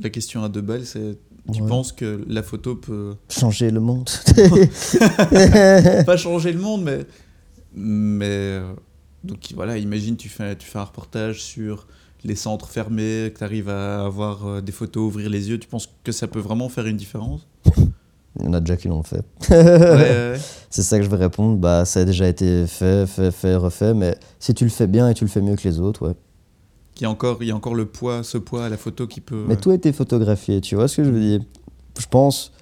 La 0.00 0.10
question 0.10 0.42
à 0.42 0.48
deux 0.48 0.60
balles, 0.62 0.84
c'est 0.84 1.16
tu 1.52 1.62
Ouais. 1.62 1.68
penses 1.68 1.92
que 1.92 2.24
la 2.28 2.42
photo 2.42 2.74
peut 2.76 3.14
Changer 3.30 3.70
le 3.70 3.80
monde. 3.80 4.08
pas 6.06 6.16
changer 6.16 6.52
le 6.52 6.58
monde, 6.60 6.82
mais 6.82 7.00
mais 7.74 8.60
donc 9.24 9.38
voilà, 9.54 9.76
imagine 9.78 10.16
tu 10.16 10.28
fais 10.28 10.56
tu 10.56 10.66
fais 10.66 10.78
un 10.78 10.84
reportage 10.84 11.42
sur 11.42 11.86
les 12.24 12.34
centres 12.34 12.68
fermés, 12.68 13.30
que 13.32 13.38
tu 13.38 13.44
arrives 13.44 13.68
à 13.68 14.04
avoir 14.04 14.46
euh, 14.46 14.60
des 14.60 14.72
photos, 14.72 15.04
ouvrir 15.06 15.30
les 15.30 15.48
yeux, 15.50 15.58
tu 15.58 15.68
penses 15.68 15.88
que 16.02 16.10
ça 16.12 16.26
peut 16.26 16.40
vraiment 16.40 16.68
faire 16.68 16.86
une 16.86 16.96
différence? 16.96 17.46
Il 18.38 18.44
y 18.44 18.48
en 18.48 18.52
a 18.52 18.60
déjà 18.60 18.76
qui 18.76 18.88
l'ont 18.88 19.02
fait. 19.04 19.22
Ouais, 19.50 19.56
ouais, 19.64 19.88
ouais. 19.88 20.40
C'est 20.70 20.82
ça 20.82 20.98
que 20.98 21.04
je 21.04 21.08
vais 21.10 21.16
répondre. 21.16 21.56
Bah, 21.56 21.84
ça 21.86 22.00
a 22.00 22.04
déjà 22.04 22.28
été 22.28 22.66
fait, 22.66 23.06
fait, 23.06 23.30
fait, 23.30 23.54
refait. 23.56 23.94
Mais 23.94 24.14
si 24.40 24.52
tu 24.54 24.64
le 24.64 24.70
fais 24.70 24.86
bien 24.86 25.08
et 25.08 25.14
tu 25.14 25.24
le 25.24 25.30
fais 25.30 25.40
mieux 25.40 25.56
que 25.56 25.66
les 25.66 25.80
autres, 25.80 26.08
ouais. 26.08 26.14
Il 26.98 27.02
y 27.02 27.06
a 27.06 27.10
encore 27.10 27.38
il 27.42 27.48
y 27.48 27.50
a 27.50 27.56
encore 27.56 27.74
le 27.74 27.86
poids, 27.86 28.22
ce 28.22 28.38
poids 28.38 28.64
à 28.66 28.68
la 28.68 28.76
photo 28.76 29.06
qui 29.06 29.20
peut. 29.20 29.44
Mais 29.48 29.56
tout 29.56 29.70
a 29.70 29.74
été 29.74 29.92
photographié, 29.92 30.60
tu 30.60 30.74
vois 30.76 30.88
ce 30.88 30.96
que 30.96 31.04
je 31.04 31.10
veux 31.10 31.20
dire? 31.20 31.40
Je 31.98 32.06
pense, 32.06 32.52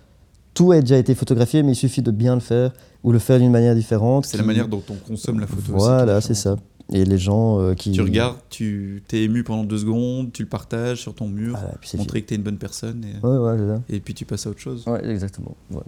tout 0.55 0.73
a 0.73 0.81
déjà 0.81 0.99
été 0.99 1.15
photographié, 1.15 1.63
mais 1.63 1.73
il 1.73 1.77
suffit 1.77 2.03
de 2.03 2.11
bien 2.11 2.35
le 2.35 2.41
faire 2.41 2.73
ou 3.03 3.13
le 3.13 3.19
faire 3.19 3.39
d'une 3.39 3.51
manière 3.53 3.75
différente. 3.75 4.27
c'est 4.27 4.37
la 4.39 4.43
manière 4.45 4.69
dont 4.69 4.83
on 4.91 4.95
consomme 4.95 5.39
la 5.41 5.47
photo. 5.47 5.63
Voilà, 5.75 6.21
c'est 6.21 6.35
ça. 6.35 6.57
Et 6.93 7.05
les 7.07 7.17
gens 7.17 7.61
euh, 7.61 7.73
qui. 7.75 7.93
Tu 7.93 8.01
regardes, 8.03 8.37
tu 8.51 9.03
t'es 9.09 9.23
ému 9.23 9.43
pendant 9.43 9.65
deux 9.65 9.79
secondes, 9.79 10.33
tu 10.33 10.43
le 10.43 10.49
partages 10.49 11.01
sur 11.01 11.15
ton 11.15 11.29
mur, 11.29 11.57
Voilà, 11.59 11.75
montrer 11.97 12.21
que 12.23 12.27
t'es 12.29 12.35
une 12.35 12.43
bonne 12.43 12.59
personne 12.59 13.05
et. 13.05 13.27
Ouais, 13.27 13.39
ouais, 13.39 13.57
c'est 13.57 13.67
ça. 13.69 13.83
et 13.89 14.01
puis 14.01 14.13
tu 14.15 14.25
passes 14.27 14.47
à 14.47 14.51
autre 14.51 14.61
chose. 14.61 14.85
Ouais, 14.87 15.03
exactement. 15.09 15.57
Ouais. 15.71 15.81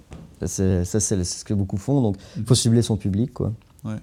Ça, 0.47 0.84
c'est 1.01 1.24
ce 1.24 1.44
que 1.44 1.53
beaucoup 1.53 1.76
font. 1.76 2.01
Donc, 2.01 2.16
il 2.36 2.40
Mhm. 2.42 2.47
faut 2.47 2.55
cibler 2.55 2.80
son 2.82 2.97
public, 2.97 3.34
quoi. 3.34 3.53
Ouais. 3.84 3.97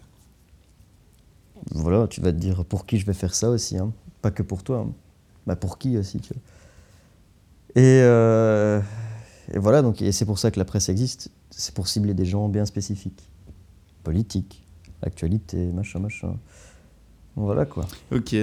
Voilà, 1.71 2.07
tu 2.07 2.21
vas 2.21 2.31
te 2.31 2.37
dire 2.37 2.63
pour 2.65 2.85
qui 2.85 2.97
je 2.99 3.05
vais 3.05 3.13
faire 3.13 3.33
ça 3.33 3.49
aussi. 3.49 3.77
hein. 3.77 3.91
Pas 4.23 4.31
que 4.31 4.41
pour 4.41 4.63
toi. 4.63 4.85
hein. 4.87 4.93
Bah, 5.45 5.55
pour 5.55 5.77
qui 5.77 5.97
aussi, 5.97 6.19
tu 6.19 6.33
vois. 6.33 6.41
Et, 7.75 7.99
euh, 8.01 8.79
et 9.53 9.59
voilà, 9.59 9.81
donc, 9.81 10.01
et 10.01 10.11
c'est 10.11 10.25
pour 10.25 10.39
ça 10.39 10.49
que 10.49 10.57
la 10.57 10.65
presse 10.65 10.89
existe. 10.89 11.29
C'est 11.51 11.75
pour 11.75 11.87
cibler 11.87 12.13
des 12.15 12.25
gens 12.25 12.47
bien 12.49 12.65
spécifiques. 12.65 13.29
Politique, 14.03 14.65
actualité, 15.01 15.57
machin, 15.73 15.99
machin. 15.99 16.35
Voilà, 17.35 17.65
quoi. 17.65 17.85
Ok. 18.11 18.33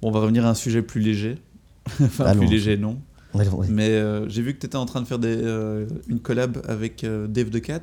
Bon, 0.00 0.08
on 0.08 0.10
va 0.10 0.20
revenir 0.20 0.46
à 0.46 0.50
un 0.50 0.54
sujet 0.54 0.82
plus 0.82 1.00
léger. 1.00 1.36
enfin, 2.02 2.24
Allons. 2.24 2.40
plus 2.40 2.50
léger, 2.50 2.76
non. 2.76 2.98
Allons. 3.34 3.62
Mais 3.68 3.88
euh, 3.90 4.28
j'ai 4.28 4.40
vu 4.42 4.54
que 4.54 4.60
tu 4.60 4.66
étais 4.66 4.76
en 4.76 4.86
train 4.86 5.02
de 5.02 5.06
faire 5.06 5.18
des, 5.18 5.36
euh, 5.36 5.86
une 6.08 6.20
collab 6.20 6.62
avec 6.66 7.04
Dave 7.28 7.50
the 7.50 7.60
Cat. 7.60 7.80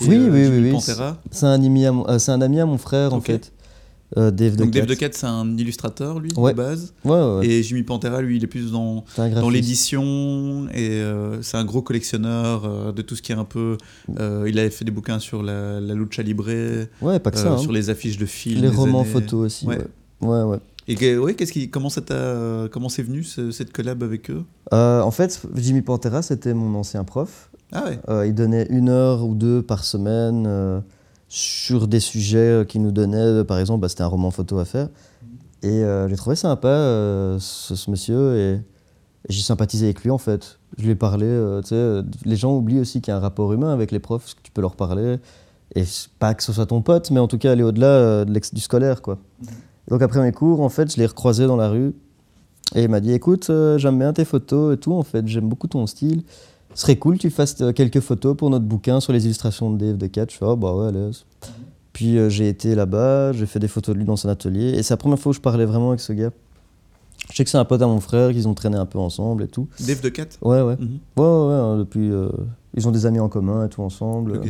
et, 0.00 0.06
Oui, 0.08 0.18
oui, 0.18 0.46
oui, 0.48 0.72
oui. 0.72 0.80
C'est 1.32 1.46
un, 1.46 1.52
ami 1.62 1.84
à 1.86 1.92
mon, 1.92 2.18
c'est 2.18 2.30
un 2.32 2.40
ami 2.40 2.60
à 2.60 2.66
mon 2.66 2.78
frère, 2.78 3.12
en 3.12 3.18
Ok. 3.18 3.26
fait. 3.26 3.52
Euh, 4.16 4.30
Dave 4.30 4.56
Donc 4.56 4.70
de 4.70 4.78
Dave 4.78 4.86
Decat, 4.88 5.08
c'est 5.12 5.26
un 5.26 5.56
illustrateur, 5.56 6.20
lui, 6.20 6.30
Ouais. 6.36 6.52
de 6.52 6.56
base. 6.56 6.94
Ouais, 7.04 7.10
ouais, 7.12 7.38
ouais. 7.38 7.46
Et 7.48 7.62
Jimmy 7.64 7.82
Pantera, 7.82 8.22
lui, 8.22 8.36
il 8.36 8.44
est 8.44 8.46
plus 8.48 8.70
dans, 8.70 9.04
dans 9.16 9.50
l'édition. 9.50 10.66
Et 10.72 10.90
euh, 11.00 11.42
c'est 11.42 11.56
un 11.56 11.64
gros 11.64 11.82
collectionneur 11.82 12.62
euh, 12.64 12.92
de 12.92 13.02
tout 13.02 13.16
ce 13.16 13.22
qui 13.22 13.32
est 13.32 13.36
un 13.36 13.44
peu. 13.44 13.76
euh, 14.20 14.44
il 14.48 14.58
avait 14.58 14.70
fait 14.70 14.84
des 14.84 14.90
bouquins 14.92 15.18
sur 15.18 15.42
la, 15.42 15.80
la 15.80 15.94
lucha 15.94 16.22
libre, 16.22 16.44
Ouais, 17.02 17.18
pas 17.18 17.30
que 17.30 17.38
ça. 17.38 17.52
hein. 17.52 17.58
sur 17.58 17.72
les 17.72 17.90
affiches 17.90 18.18
de 18.18 18.26
films. 18.26 18.62
Les 18.62 18.68
romans 18.68 19.00
années- 19.00 19.10
photos 19.10 19.46
aussi. 19.46 19.66
Ouais. 19.66 19.78
Ouais. 20.20 20.58
Et 20.86 20.94
qu'est-ce 20.96 21.52
qui, 21.52 21.70
comment 21.70 21.88
c'est 21.90 23.02
venu 23.02 23.24
ce- 23.24 23.50
cette 23.50 23.72
collab 23.72 24.02
avec 24.02 24.30
eux? 24.30 24.44
En 24.70 25.10
fait, 25.10 25.40
Jimmy 25.56 25.82
Pantera, 25.82 26.22
c'était 26.22 26.54
mon 26.54 26.74
ancien 26.78 27.04
prof. 27.04 27.50
Ah 27.72 27.84
ouais. 28.08 28.28
Il 28.28 28.34
donnait 28.34 28.66
une 28.70 28.88
heure 28.90 29.26
ou 29.26 29.34
deux 29.34 29.60
par 29.62 29.82
semaine 29.84 30.82
sur 31.34 31.88
des 31.88 31.98
sujets 31.98 32.38
euh, 32.38 32.64
qu'il 32.64 32.80
nous 32.80 32.92
donnait. 32.92 33.42
Par 33.42 33.58
exemple, 33.58 33.80
bah, 33.80 33.88
c'était 33.88 34.02
un 34.02 34.06
roman 34.06 34.30
photo 34.30 34.58
à 34.60 34.64
faire. 34.64 34.88
Et 35.62 35.82
euh, 35.82 36.08
j'ai 36.08 36.14
trouvé 36.14 36.36
sympa 36.36 36.68
euh, 36.68 37.38
ce, 37.40 37.74
ce 37.74 37.90
monsieur 37.90 38.36
et, 38.36 38.52
et 38.54 38.60
j'ai 39.30 39.42
sympathisé 39.42 39.86
avec 39.86 40.04
lui 40.04 40.10
en 40.10 40.18
fait. 40.18 40.60
Je 40.78 40.84
lui 40.84 40.90
ai 40.92 40.94
parlé. 40.94 41.26
euh, 41.26 41.60
tu 41.60 41.68
sais, 41.70 41.74
euh, 41.74 42.02
les 42.24 42.36
gens 42.36 42.54
oublient 42.54 42.78
aussi 42.78 43.00
qu'il 43.00 43.10
y 43.10 43.14
a 43.14 43.16
un 43.16 43.20
rapport 43.20 43.52
humain 43.52 43.72
avec 43.72 43.90
les 43.90 43.98
profs, 43.98 44.34
que 44.36 44.42
tu 44.42 44.52
peux 44.52 44.60
leur 44.60 44.76
parler. 44.76 45.16
Et 45.74 45.82
pas 46.20 46.34
que 46.34 46.44
ce 46.44 46.52
soit 46.52 46.66
ton 46.66 46.82
pote, 46.82 47.10
mais 47.10 47.18
en 47.18 47.26
tout 47.26 47.38
cas 47.38 47.50
aller 47.50 47.64
au-delà 47.64 47.86
euh, 47.86 48.24
du 48.24 48.60
scolaire. 48.60 49.02
Quoi. 49.02 49.18
Donc 49.88 50.02
après 50.02 50.20
mes 50.20 50.30
cours, 50.30 50.60
en 50.60 50.68
fait, 50.68 50.92
je 50.92 50.98
l'ai 50.98 51.06
recroisé 51.06 51.46
dans 51.48 51.56
la 51.56 51.68
rue. 51.68 51.94
Et 52.76 52.84
il 52.84 52.88
m'a 52.88 53.00
dit 53.00 53.12
écoute, 53.12 53.50
euh, 53.50 53.76
j'aime 53.76 53.98
bien 53.98 54.12
tes 54.12 54.24
photos 54.24 54.74
et 54.74 54.78
tout, 54.78 54.92
en 54.92 55.02
fait, 55.02 55.26
j'aime 55.26 55.48
beaucoup 55.48 55.66
ton 55.66 55.86
style. 55.88 56.22
Ce 56.74 56.82
serait 56.82 56.96
cool 56.96 57.16
que 57.16 57.22
tu 57.22 57.30
fasses 57.30 57.60
euh, 57.60 57.72
quelques 57.72 58.00
photos 58.00 58.36
pour 58.36 58.50
notre 58.50 58.64
bouquin 58.64 59.00
sur 59.00 59.12
les 59.12 59.24
illustrations 59.24 59.70
de 59.70 59.78
Dave 59.78 59.96
de 59.96 60.06
Cat. 60.06 60.26
Je 60.30 60.36
fais 60.36 60.44
ah 60.48 60.56
bah 60.56 60.74
ouais, 60.74 60.88
allez. 60.88 61.10
Puis 61.92 62.18
euh, 62.18 62.28
j'ai 62.28 62.48
été 62.48 62.74
là-bas, 62.74 63.32
j'ai 63.32 63.46
fait 63.46 63.60
des 63.60 63.68
photos 63.68 63.94
de 63.94 64.00
lui 64.00 64.06
dans 64.06 64.16
son 64.16 64.28
atelier. 64.28 64.70
Et 64.70 64.82
c'est 64.82 64.92
la 64.94 64.98
première 64.98 65.18
fois 65.18 65.30
où 65.30 65.32
je 65.32 65.40
parlais 65.40 65.64
vraiment 65.64 65.88
avec 65.90 66.00
ce 66.00 66.12
gars. 66.12 66.30
Je 67.30 67.36
sais 67.36 67.44
que 67.44 67.50
c'est 67.50 67.56
un 67.58 67.64
pote 67.64 67.80
à 67.80 67.86
mon 67.86 68.00
frère, 68.00 68.32
qu'ils 68.32 68.48
ont 68.48 68.54
traîné 68.54 68.76
un 68.76 68.86
peu 68.86 68.98
ensemble 68.98 69.44
et 69.44 69.48
tout. 69.48 69.68
Dave 69.80 70.00
de 70.00 70.08
Cat 70.08 70.26
Ouais, 70.42 70.60
ouais. 70.62 70.76
Mhm. 70.76 70.98
Ouais, 71.16 71.24
ouais, 71.24 71.46
ouais, 71.48 71.54
hein, 71.54 71.76
depuis. 71.78 72.10
euh, 72.10 72.28
ils 72.76 72.86
ont 72.88 72.90
des 72.90 73.06
amis 73.06 73.20
en 73.20 73.28
commun 73.28 73.64
et 73.66 73.68
tout 73.68 73.82
ensemble. 73.82 74.40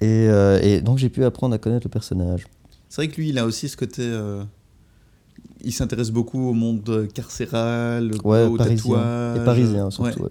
Et, 0.00 0.28
euh, 0.28 0.60
et 0.62 0.80
donc 0.80 0.98
j'ai 0.98 1.08
pu 1.08 1.24
apprendre 1.24 1.54
à 1.54 1.58
connaître 1.58 1.86
le 1.86 1.90
personnage. 1.90 2.46
C'est 2.88 3.02
vrai 3.02 3.08
que 3.08 3.16
lui, 3.20 3.30
il 3.30 3.38
a 3.38 3.44
aussi 3.46 3.68
ce 3.68 3.76
côté. 3.76 4.02
euh, 4.02 4.44
il 5.64 5.72
s'intéresse 5.72 6.10
beaucoup 6.12 6.48
au 6.48 6.52
monde 6.52 7.08
carcéral, 7.12 8.12
Ouais, 8.24 8.44
au 8.44 8.56
parisien. 8.56 8.94
tatouage. 8.94 9.36
Et 9.40 9.44
parisien 9.44 9.90
surtout. 9.90 10.18
Ouais. 10.20 10.24
ouais. 10.26 10.30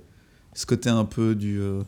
Ce 0.55 0.65
côté 0.65 0.89
un 0.89 1.05
peu 1.05 1.35
du, 1.35 1.59
euh, 1.61 1.79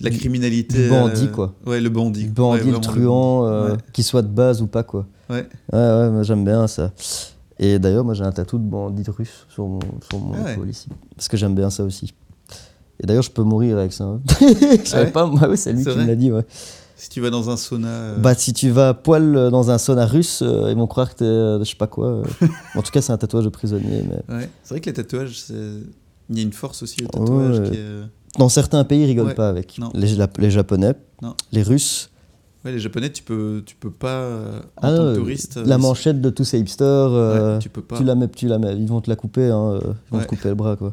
de 0.00 0.04
la 0.04 0.10
criminalité. 0.10 0.84
du 0.84 0.88
bandit, 0.88 1.24
euh, 1.26 1.32
quoi. 1.32 1.54
Ouais, 1.66 1.80
le 1.80 1.88
bandit. 1.90 2.24
Le 2.24 2.30
bandit, 2.30 2.64
Ouais, 2.64 2.70
le 2.72 2.78
truand, 2.80 3.46
euh, 3.46 3.70
Ouais. 3.72 3.76
qu'il 3.92 4.04
soit 4.04 4.22
de 4.22 4.28
base 4.28 4.60
ou 4.62 4.66
pas, 4.66 4.82
quoi. 4.82 5.06
Ouais. 5.30 5.46
Ouais, 5.72 5.78
ouais, 5.78 6.10
moi 6.10 6.22
j'aime 6.22 6.44
bien 6.44 6.66
ça. 6.66 6.92
Et 7.58 7.78
d'ailleurs, 7.78 8.04
moi 8.04 8.14
j'ai 8.14 8.24
un 8.24 8.32
tatou 8.32 8.58
de 8.58 8.64
bandit 8.64 9.04
russe 9.10 9.46
sur 9.48 9.66
mon, 9.66 9.78
sur 10.10 10.18
mon 10.18 10.34
Ah 10.44 10.52
épaule 10.52 10.68
ici. 10.70 10.88
Parce 11.16 11.28
que 11.28 11.36
j'aime 11.36 11.54
bien 11.54 11.70
ça 11.70 11.84
aussi. 11.84 12.12
Et 13.00 13.06
d'ailleurs, 13.06 13.22
je 13.22 13.30
peux 13.30 13.42
mourir 13.42 13.76
avec 13.78 13.92
ça. 13.92 14.04
hein. 14.04 14.20
Je 14.40 14.88
savais 14.88 15.04
ouais 15.06 15.10
pas, 15.10 15.26
moi, 15.26 15.48
ouais, 15.48 15.56
c'est 15.56 15.72
lui 15.72 15.82
qui 15.84 15.88
me 15.96 16.06
l'a 16.06 16.14
dit. 16.14 16.32
Ouais. 16.32 16.44
Si 16.98 17.10
tu 17.10 17.20
vas 17.20 17.28
dans 17.28 17.50
un 17.50 17.56
sauna. 17.58 17.88
euh, 17.88 18.18
Bah, 18.18 18.34
si 18.34 18.54
tu 18.54 18.70
vas 18.70 18.88
à 18.88 18.94
poil 18.94 19.50
dans 19.50 19.70
un 19.70 19.76
sauna 19.76 20.06
russe, 20.06 20.42
ils 20.42 20.74
vont 20.74 20.86
croire 20.86 21.14
que 21.14 21.18
t'es, 21.18 21.64
je 21.64 21.68
sais 21.70 21.76
pas 21.76 21.86
quoi. 21.88 22.22
en 22.74 22.80
tout 22.80 22.90
cas, 22.90 23.02
c'est 23.02 23.12
un 23.12 23.18
tatouage 23.18 23.44
de 23.44 23.50
prisonnier. 23.50 24.02
Mais... 24.08 24.34
ouais. 24.34 24.48
C'est 24.62 24.70
vrai 24.74 24.80
que 24.80 24.86
les 24.86 24.94
tatouages, 24.94 25.38
c'est. 25.38 25.54
Il 26.30 26.36
y 26.36 26.40
a 26.40 26.42
une 26.42 26.52
force 26.52 26.82
aussi 26.82 27.04
au 27.04 27.06
tatouage 27.08 27.58
Ouais. 27.60 27.70
qui 27.70 27.76
est. 27.76 27.80
euh, 27.80 28.04
Dans 28.38 28.48
certains 28.48 28.84
pays, 28.84 29.02
ils 29.02 29.06
rigolent 29.06 29.26
Ouais. 29.28 29.34
pas 29.34 29.48
avec. 29.48 29.78
Non. 29.78 29.90
Les, 29.94 30.08
Japonais, 30.50 30.94
Non. 31.22 31.34
les 31.52 31.62
Russes. 31.62 32.10
Ouais, 32.64 32.72
les 32.72 32.80
japonais, 32.80 33.10
tu 33.12 33.22
peux, 33.22 33.62
tu 33.64 33.76
peux 33.76 33.92
pas. 33.92 34.08
euh, 34.22 34.58
en 34.58 34.62
Ah, 34.82 34.90
tant 34.90 34.96
que 34.96 35.00
euh, 35.02 35.16
touriste. 35.16 35.56
la 35.56 35.78
manchette 35.78 36.20
de 36.20 36.30
tous 36.30 36.42
ces 36.44 36.58
hipsters. 36.58 37.10
ouais, 37.12 37.58
tu 37.60 37.68
peux 37.68 37.80
pas. 37.82 37.96
Tu 37.96 38.02
la 38.04 38.14
mets, 38.16 38.26
tu 38.28 38.48
la 38.48 38.58
mets. 38.58 38.74
Ils 38.76 38.88
vont 38.88 39.00
te 39.00 39.08
la 39.08 39.14
couper, 39.16 39.46
hein, 39.50 39.78
ils 40.10 40.16
vont 40.16 40.22
te 40.22 40.26
couper 40.28 40.48
le 40.48 40.54
bras, 40.56 40.74
quoi. 40.76 40.92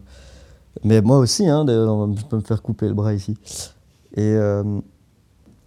Mais 0.84 1.02
moi 1.02 1.18
aussi, 1.18 1.48
hein, 1.48 1.66
je 1.68 2.24
peux 2.26 2.36
me 2.38 2.42
faire 2.42 2.62
couper 2.62 2.88
le 2.88 2.94
bras 2.94 3.14
ici. 3.14 3.36
Et, 4.16 4.22
euh, 4.22 4.64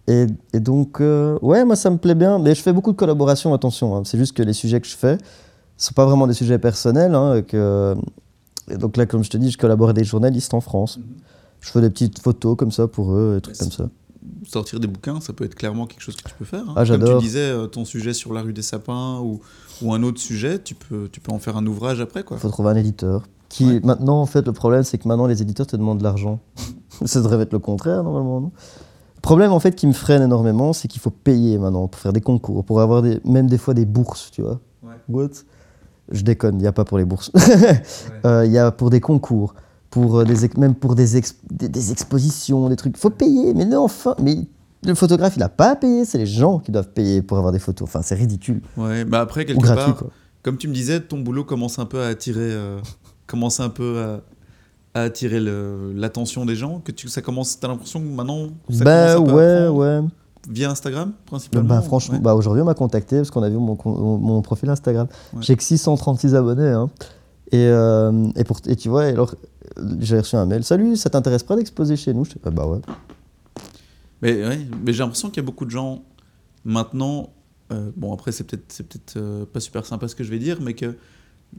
et, 0.07 0.25
et 0.53 0.59
donc, 0.61 1.01
euh, 1.01 1.37
ouais, 1.41 1.65
moi 1.65 1.75
ça 1.75 1.89
me 1.89 1.97
plaît 1.97 2.15
bien. 2.15 2.39
Mais 2.39 2.55
je 2.55 2.61
fais 2.61 2.71
beaucoup 2.73 2.93
de 2.93 2.97
collaborations, 2.97 3.53
attention. 3.53 3.95
hein. 3.97 4.03
C'est 4.05 4.17
juste 4.17 4.31
que 4.35 4.43
les 4.43 4.53
sujets 4.53 4.79
que 4.79 4.87
je 4.87 4.95
fais, 4.95 5.17
ce 5.75 5.87
sont 5.87 5.93
pas 5.93 6.05
vraiment 6.05 6.25
des 6.27 6.33
sujets 6.33 6.57
personnels. 6.59 7.13
hein, 7.15 7.41
que... 7.41 7.95
et 8.69 8.77
donc 8.77 8.97
là, 8.97 9.05
comme 9.05 9.23
je 9.23 9.29
te 9.29 9.37
dis, 9.37 9.51
je 9.51 9.57
collabore 9.57 9.89
avec 9.89 9.97
des 9.97 10.03
journalistes 10.03 10.53
en 10.53 10.61
France. 10.61 10.97
Mhm. 10.97 11.03
Je 11.61 11.69
fais 11.71 11.81
des 11.81 11.89
petites 11.89 12.19
photos 12.19 12.55
comme 12.55 12.71
ça 12.71 12.87
pour 12.87 13.13
eux, 13.13 13.35
des 13.35 13.41
trucs 13.41 13.57
comme 13.57 13.71
ça. 13.71 13.89
sortir 14.45 14.79
des 14.79 14.87
bouquins, 14.87 15.19
ça 15.21 15.33
peut 15.33 15.43
être 15.45 15.55
clairement 15.55 15.87
quelque 15.87 16.01
chose 16.01 16.15
que 16.15 16.27
tu 16.29 16.35
peux 16.35 16.45
faire. 16.45 16.61
hein. 16.69 16.73
Ah, 16.75 16.85
j'adore. 16.85 17.09
Comme 17.09 17.19
tu 17.19 17.25
disais, 17.25 17.39
euh, 17.49 17.65
ton 17.67 17.83
sujet 17.85 18.13
sur 18.13 18.33
la 18.33 18.41
rue 18.41 18.53
des 18.53 18.61
sapins 18.61 19.19
ou, 19.19 19.39
ou 19.81 19.93
un 19.93 20.03
autre 20.03 20.19
sujet, 20.19 20.59
tu 20.59 20.75
peux, 20.75 21.09
tu 21.11 21.19
peux 21.19 21.31
en 21.31 21.39
faire 21.39 21.57
un 21.57 21.65
ouvrage 21.65 21.99
après. 21.99 22.23
Quoi. 22.23 22.37
Il 22.37 22.39
faut 22.41 22.49
trouver 22.49 22.69
un 22.71 22.75
éditeur. 22.75 23.23
Qui, 23.49 23.65
Ouais. 23.65 23.79
Maintenant, 23.83 24.21
en 24.21 24.25
fait, 24.25 24.45
le 24.45 24.51
problème, 24.53 24.83
c'est 24.83 24.97
que 24.97 25.07
maintenant, 25.07 25.25
les 25.25 25.41
éditeurs 25.41 25.65
te 25.67 25.75
demandent 25.75 25.99
de 25.99 26.03
l'argent. 26.03 26.39
ça 27.05 27.21
devrait 27.21 27.41
être 27.41 27.53
le 27.53 27.59
contraire, 27.59 28.03
normalement, 28.03 28.41
non? 28.41 28.51
Le 29.15 29.21
problème, 29.21 29.51
en 29.51 29.59
fait, 29.59 29.73
qui 29.75 29.87
me 29.87 29.93
freine 29.93 30.21
énormément, 30.21 30.73
c'est 30.73 30.87
qu'il 30.87 31.01
faut 31.01 31.09
payer 31.09 31.57
maintenant 31.57 31.87
pour 31.87 31.99
faire 31.99 32.13
des 32.13 32.21
concours, 32.21 32.63
pour 32.63 32.81
avoir 32.81 33.01
des, 33.01 33.19
même 33.25 33.47
des 33.47 33.57
fois 33.57 33.73
des 33.73 33.85
bourses, 33.85 34.29
tu 34.31 34.41
vois. 34.41 34.59
Ouais. 34.83 34.93
What? 35.09 35.29
Je 36.11 36.21
déconne, 36.23 36.55
il 36.55 36.61
n'y 36.61 36.67
a 36.67 36.71
pas 36.71 36.85
pour 36.85 36.97
les 36.97 37.05
bourses. 37.05 37.31
Euh, 38.25 38.45
Il 38.45 38.51
y 38.51 38.57
a 38.57 38.71
pour 38.71 38.89
des 38.89 38.99
concours, 38.99 39.53
pour 39.89 40.19
euh, 40.19 40.23
des, 40.25 40.49
même 40.57 40.75
pour 40.75 40.95
des, 40.95 41.21
des, 41.51 41.69
des 41.69 41.91
expositions, 41.91 42.69
des 42.69 42.75
trucs. 42.75 42.95
Il 42.95 42.99
faut 42.99 43.09
payer, 43.09 43.53
mais 43.53 43.65
non, 43.65 43.83
enfin, 43.83 44.15
mais 44.21 44.35
le 44.85 44.95
photographe, 44.95 45.35
il 45.35 45.39
n'a 45.39 45.49
pas 45.49 45.71
à 45.71 45.75
payer, 45.75 46.05
c'est 46.05 46.17
les 46.17 46.25
gens 46.25 46.59
qui 46.59 46.71
doivent 46.71 46.89
payer 46.89 47.21
pour 47.21 47.37
avoir 47.37 47.51
des 47.53 47.59
photos. 47.59 47.87
Enfin, 47.87 48.01
c'est 48.01 48.15
ridicule. 48.15 48.61
Ouais, 48.77 49.05
bah 49.05 49.21
après, 49.21 49.45
quelque 49.45 49.61
gratuit, 49.61 49.85
part, 49.85 49.97
quoi. 49.97 50.07
comme 50.43 50.57
tu 50.57 50.67
me 50.67 50.73
disais, 50.73 50.99
ton 51.01 51.19
boulot 51.19 51.43
commence 51.43 51.79
un 51.79 51.85
peu 51.85 52.01
à 52.01 52.07
attirer, 52.07 52.39
euh, 52.41 52.79
commence 53.27 53.59
un 53.59 53.69
peu 53.69 54.21
à, 54.93 54.99
à 54.99 55.03
attirer 55.03 55.39
l'attention 55.93 56.45
des 56.45 56.55
gens. 56.55 56.79
Que 56.83 56.91
tu, 56.91 57.07
ça 57.09 57.21
commence, 57.21 57.59
t'as 57.59 57.67
l'impression 57.67 57.99
que 57.99 58.05
maintenant, 58.07 58.47
ça 58.69 58.83
Bah 58.83 59.13
commence 59.15 59.29
un 59.29 59.33
peu 59.33 59.35
ouais, 59.35 59.67
ouais. 60.01 60.07
Via 60.47 60.71
Instagram, 60.71 61.13
principalement. 61.25 61.67
Bah, 61.67 61.81
franchement, 61.81 62.15
ouais. 62.15 62.21
bah, 62.21 62.35
aujourd'hui, 62.35 62.61
on 62.61 62.65
m'a 62.65 62.73
contacté 62.73 63.17
parce 63.17 63.31
qu'on 63.31 63.43
a 63.43 63.49
vu 63.49 63.57
mon, 63.57 63.77
mon, 63.85 64.17
mon 64.17 64.41
profil 64.41 64.69
Instagram. 64.69 65.07
Ouais. 65.33 65.41
J'ai 65.41 65.55
que 65.55 65.63
636 65.63 66.35
abonnés. 66.35 66.69
hein. 66.69 66.89
Et, 67.51 67.65
euh, 67.67 68.27
et, 68.35 68.43
pour, 68.43 68.59
et 68.67 68.75
tu 68.75 68.89
vois, 68.89 69.03
alors, 69.03 69.35
j'ai 69.99 70.17
reçu 70.19 70.35
un 70.35 70.45
mail. 70.45 70.63
Salut, 70.63 70.95
ça 70.95 71.09
t'intéresse 71.09 71.43
pas 71.43 71.55
d'exposer 71.55 71.95
chez 71.95 72.13
nous? 72.13 72.25
Je 72.25 72.31
Ah 72.45 72.49
bah 72.51 72.65
ouais. 72.67 72.79
Mais, 74.21 74.45
ouais, 74.45 74.59
mais 74.83 74.93
j'ai 74.93 74.99
l'impression 74.99 75.29
qu'il 75.29 75.37
y 75.37 75.45
a 75.45 75.45
beaucoup 75.45 75.65
de 75.65 75.69
gens 75.71 76.03
maintenant. 76.65 77.29
euh, 77.71 77.91
bon, 77.95 78.13
après, 78.13 78.31
c'est 78.31 78.43
peut-être 78.45 78.67
peut-être 78.83 79.17
euh, 79.17 79.45
pas 79.45 79.59
super 79.59 79.85
sympa 79.85 80.07
ce 80.07 80.15
que 80.15 80.23
je 80.23 80.29
vais 80.31 80.39
dire, 80.39 80.59
mais 80.61 80.73
que 80.73 80.95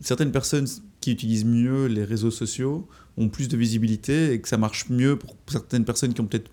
certaines 0.00 0.32
personnes 0.32 0.66
qui 1.00 1.12
utilisent 1.12 1.44
mieux 1.44 1.86
les 1.86 2.04
réseaux 2.04 2.30
sociaux 2.30 2.86
ont 3.16 3.28
plus 3.28 3.48
de 3.48 3.56
visibilité 3.56 4.32
et 4.32 4.40
que 4.40 4.48
ça 4.48 4.56
marche 4.58 4.90
mieux 4.90 5.16
pour 5.16 5.34
certaines 5.48 5.84
personnes 5.84 6.12
qui 6.12 6.20
ont 6.20 6.26
peut-être 6.26 6.50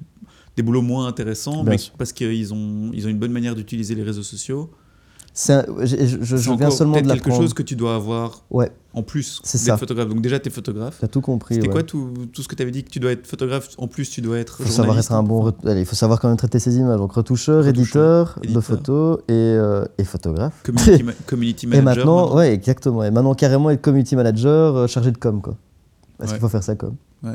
des 0.57 0.63
boulots 0.63 0.81
moins 0.81 1.07
intéressants, 1.07 1.63
Bien 1.63 1.71
mais 1.71 1.77
sûr. 1.77 1.93
parce 1.97 2.13
qu'ils 2.13 2.53
ont, 2.53 2.91
ils 2.93 3.05
ont 3.05 3.09
une 3.09 3.19
bonne 3.19 3.31
manière 3.31 3.55
d'utiliser 3.55 3.95
les 3.95 4.03
réseaux 4.03 4.23
sociaux. 4.23 4.69
C'est 5.37 5.51
un- 5.51 5.65
je, 5.81 5.85
je- 5.85 6.17
je 6.21 6.37
C'est 6.37 6.43
viens 6.43 6.53
encore 6.53 6.71
seulement 6.71 7.01
de 7.01 7.11
quelque 7.11 7.29
chose 7.29 7.53
que 7.53 7.61
tu 7.61 7.75
dois 7.75 7.95
avoir 7.95 8.45
Ouais, 8.49 8.71
en 8.93 9.03
plus 9.03 9.41
C'est 9.43 9.57
d'être 9.57 9.65
ça. 9.67 9.75
photographe. 9.77 10.07
Donc 10.07 10.21
déjà, 10.21 10.39
tu 10.39 10.47
es 10.47 10.51
photographe. 10.51 10.95
t'as 11.01 11.09
tout 11.09 11.19
compris. 11.19 11.55
C'était 11.55 11.67
ouais. 11.67 11.73
quoi 11.73 11.83
tout, 11.83 12.13
tout 12.31 12.41
ce 12.41 12.47
que 12.47 12.55
tu 12.55 12.61
avais 12.61 12.71
dit 12.71 12.85
que 12.85 12.89
tu 12.89 13.01
dois 13.01 13.11
être 13.11 13.27
photographe 13.27 13.67
En 13.77 13.89
plus, 13.89 14.09
tu 14.09 14.21
dois 14.21 14.37
être 14.37 14.63
faut 14.63 14.71
savoir 14.71 14.97
être 14.97 15.11
un 15.11 15.23
bon. 15.23 15.51
il 15.65 15.85
faut 15.85 15.95
savoir 15.97 16.21
quand 16.21 16.29
même 16.29 16.37
traiter 16.37 16.59
ses 16.59 16.77
images. 16.77 16.97
Donc 16.99 17.11
retoucheur, 17.11 17.67
éditeur, 17.67 18.39
de 18.47 18.59
photos 18.61 19.19
et, 19.27 19.33
euh, 19.33 19.83
et 19.97 20.05
photographe. 20.05 20.63
Community, 20.63 21.03
ma- 21.03 21.11
community 21.27 21.65
et 21.65 21.69
manager. 21.69 22.05
maintenant, 22.05 22.35
ouais, 22.37 22.53
exactement. 22.53 23.03
Et 23.03 23.11
maintenant, 23.11 23.33
carrément 23.33 23.69
être 23.71 23.81
community 23.81 24.15
manager 24.15 24.77
euh, 24.77 24.87
chargé 24.87 25.11
de 25.11 25.17
com, 25.17 25.41
quoi. 25.41 25.57
Parce 26.17 26.31
Ouais. 26.31 26.37
qu'il 26.37 26.41
faut 26.41 26.47
faire 26.49 26.63
ça 26.63 26.75
com. 26.75 26.95
Ouais. 27.23 27.31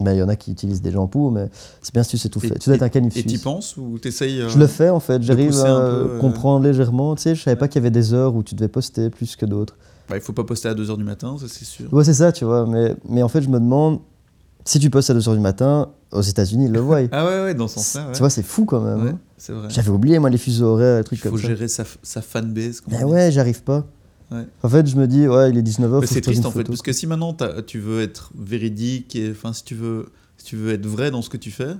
Mais 0.00 0.14
il 0.14 0.18
y 0.18 0.22
en 0.22 0.28
a 0.28 0.36
qui 0.36 0.52
utilisent 0.52 0.80
des 0.80 0.92
pour, 1.10 1.32
mais 1.32 1.48
c'est 1.82 1.92
bien 1.92 2.02
si 2.04 2.10
tu 2.10 2.18
sais 2.18 2.28
tout 2.28 2.38
faire. 2.38 2.52
Tu 2.58 2.68
dois 2.68 2.76
être 2.76 2.82
un 2.82 2.88
canif 2.88 3.16
Et 3.16 3.22
tu 3.22 3.30
suisse. 3.30 3.42
penses 3.42 3.76
ou 3.76 3.98
tu 4.00 4.08
essayes 4.08 4.44
Je 4.48 4.58
le 4.58 4.66
fais 4.68 4.90
en 4.90 5.00
fait, 5.00 5.22
j'arrive 5.22 5.58
à 5.58 5.64
peu, 5.64 5.68
euh, 5.70 6.18
comprendre 6.20 6.64
légèrement. 6.64 7.16
Tu 7.16 7.22
sais, 7.22 7.34
je 7.34 7.42
savais 7.42 7.56
pas 7.56 7.66
qu'il 7.66 7.80
y 7.80 7.82
avait 7.82 7.90
des 7.90 8.14
heures 8.14 8.34
où 8.36 8.42
tu 8.44 8.54
devais 8.54 8.68
poster 8.68 9.10
plus 9.10 9.34
que 9.34 9.44
d'autres. 9.44 9.76
Bah, 10.08 10.16
il 10.16 10.22
faut 10.22 10.32
pas 10.32 10.44
poster 10.44 10.68
à 10.68 10.74
2h 10.74 10.96
du 10.96 11.04
matin, 11.04 11.36
ça 11.38 11.46
c'est 11.48 11.64
sûr. 11.64 11.92
Ouais, 11.92 12.04
c'est 12.04 12.14
ça, 12.14 12.32
tu 12.32 12.44
vois. 12.44 12.64
Mais, 12.66 12.94
mais 13.08 13.22
en 13.22 13.28
fait, 13.28 13.42
je 13.42 13.48
me 13.48 13.58
demande, 13.58 13.98
si 14.64 14.78
tu 14.78 14.88
postes 14.88 15.10
à 15.10 15.14
2h 15.14 15.34
du 15.34 15.40
matin, 15.40 15.88
aux 16.12 16.22
États-Unis, 16.22 16.66
ils 16.66 16.72
le 16.72 16.80
voient. 16.80 17.00
Ah 17.12 17.26
ouais, 17.26 17.42
ouais, 17.44 17.54
dans 17.54 17.68
ce 17.68 17.74
sens-là. 17.74 18.06
Ouais. 18.06 18.12
Tu 18.12 18.20
vois, 18.20 18.30
c'est 18.30 18.42
fou 18.42 18.64
quand 18.64 18.80
même. 18.80 19.02
Ouais, 19.04 19.10
hein. 19.10 19.18
c'est 19.36 19.52
vrai. 19.52 19.68
J'avais 19.68 19.90
oublié, 19.90 20.18
moi, 20.18 20.30
les 20.30 20.38
fuseaux 20.38 20.66
horaires, 20.66 20.94
les 20.96 21.00
Il 21.00 21.04
trucs 21.04 21.18
faut 21.20 21.30
comme 21.30 21.38
ça. 21.40 21.48
gérer 21.48 21.68
sa, 21.68 21.84
sa 22.02 22.22
fanbase. 22.22 22.82
dit. 22.86 23.04
ouais, 23.04 23.30
j'arrive 23.32 23.62
pas. 23.62 23.84
Ouais. 24.30 24.46
En 24.62 24.68
fait, 24.68 24.86
je 24.86 24.96
me 24.96 25.06
dis, 25.06 25.26
ouais, 25.26 25.50
il 25.50 25.56
est 25.58 25.62
19h, 25.62 26.00
Mais 26.00 26.06
faut 26.06 26.14
c'est 26.14 26.20
triste 26.20 26.44
en 26.44 26.50
fait, 26.50 26.64
parce 26.64 26.82
que 26.82 26.92
si 26.92 27.06
maintenant 27.06 27.34
tu 27.66 27.78
veux 27.78 28.02
être 28.02 28.30
véridique, 28.38 29.16
et 29.16 29.30
enfin 29.30 29.52
si 29.54 29.64
tu 29.64 29.74
veux, 29.74 30.10
si 30.36 30.44
tu 30.46 30.56
veux 30.56 30.72
être 30.72 30.84
vrai 30.86 31.10
dans 31.10 31.22
ce 31.22 31.30
que 31.30 31.38
tu 31.38 31.50
fais, 31.50 31.74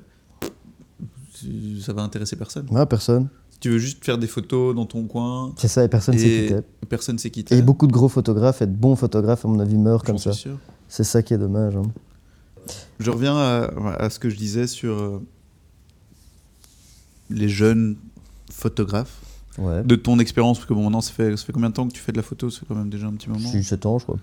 ça 1.83 1.93
va 1.93 2.03
intéresser 2.03 2.37
personne. 2.37 2.67
Ouais, 2.71 2.87
personne. 2.87 3.29
Si 3.51 3.59
tu 3.61 3.71
veux 3.71 3.79
juste 3.79 4.05
faire 4.05 4.19
des 4.19 4.27
photos 4.27 4.75
dans 4.75 4.87
ton 4.87 5.07
coin, 5.07 5.53
C'est 5.59 5.69
ça, 5.69 5.85
et 5.85 5.89
personne 5.89 6.17
sait 6.17 6.25
qui 6.49 6.55
t'es. 6.55 6.63
personne 6.89 7.19
sait 7.19 7.31
qui 7.31 7.45
t'es. 7.45 7.59
Et 7.59 7.63
beaucoup 7.63 7.87
de 7.87 7.93
gros 7.93 8.09
photographes 8.09 8.63
et 8.63 8.67
de 8.67 8.73
bons 8.75 8.97
photographes, 8.97 9.45
à 9.45 9.49
mon 9.49 9.59
avis, 9.61 9.77
meurent 9.77 10.03
comme 10.05 10.19
ça. 10.19 10.33
C'est 10.89 11.05
ça 11.05 11.23
qui 11.23 11.35
est 11.35 11.39
dommage. 11.39 11.77
hein. 11.77 11.83
Je 12.99 13.11
reviens 13.11 13.37
à, 13.37 13.71
à 13.99 14.11
ce 14.11 14.19
que 14.19 14.31
je 14.31 14.37
disais 14.37 14.67
sur 14.67 14.99
euh, 14.99 15.23
les 17.31 17.49
jeunes 17.49 17.97
photographes. 18.51 19.21
Ouais. 19.59 19.83
de 19.83 19.97
ton 19.97 20.19
expérience, 20.19 20.59
parce 20.59 20.69
que 20.69 20.75
bon, 20.75 20.85
maintenant, 20.85 21.01
ça 21.01 21.13
fait, 21.13 21.37
ça 21.37 21.45
fait 21.45 21.53
combien 21.53 21.69
de 21.71 21.75
temps 21.75 21.87
que 21.89 21.93
tu 21.93 22.01
fais 22.01 22.13
de 22.13 22.17
la 22.17 22.23
photo? 22.23 22.49
Fait 22.51 22.65
quand 22.67 22.75
même 22.77 22.91
déjà 22.91 23.07
un 23.07 23.13
petit 23.13 23.29
moment. 23.29 23.49
Suis 23.49 23.65
7 23.65 23.87
ans, 23.87 23.99
je 23.99 24.05
crois. 24.05 24.19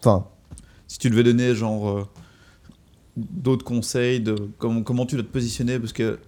Enfin, 0.00 0.24
Si 0.88 0.98
tu 0.98 1.10
devais 1.10 1.22
donner, 1.24 1.54
genre, 1.54 1.88
euh, 1.88 2.04
d'autres 3.16 3.64
conseils 3.64 4.20
de 4.20 4.36
comment, 4.58 4.82
comment 4.82 5.06
tu 5.06 5.16
dois 5.16 5.24
te 5.24 5.30
positionner, 5.30 5.78
parce 5.78 5.92
que 5.92 6.18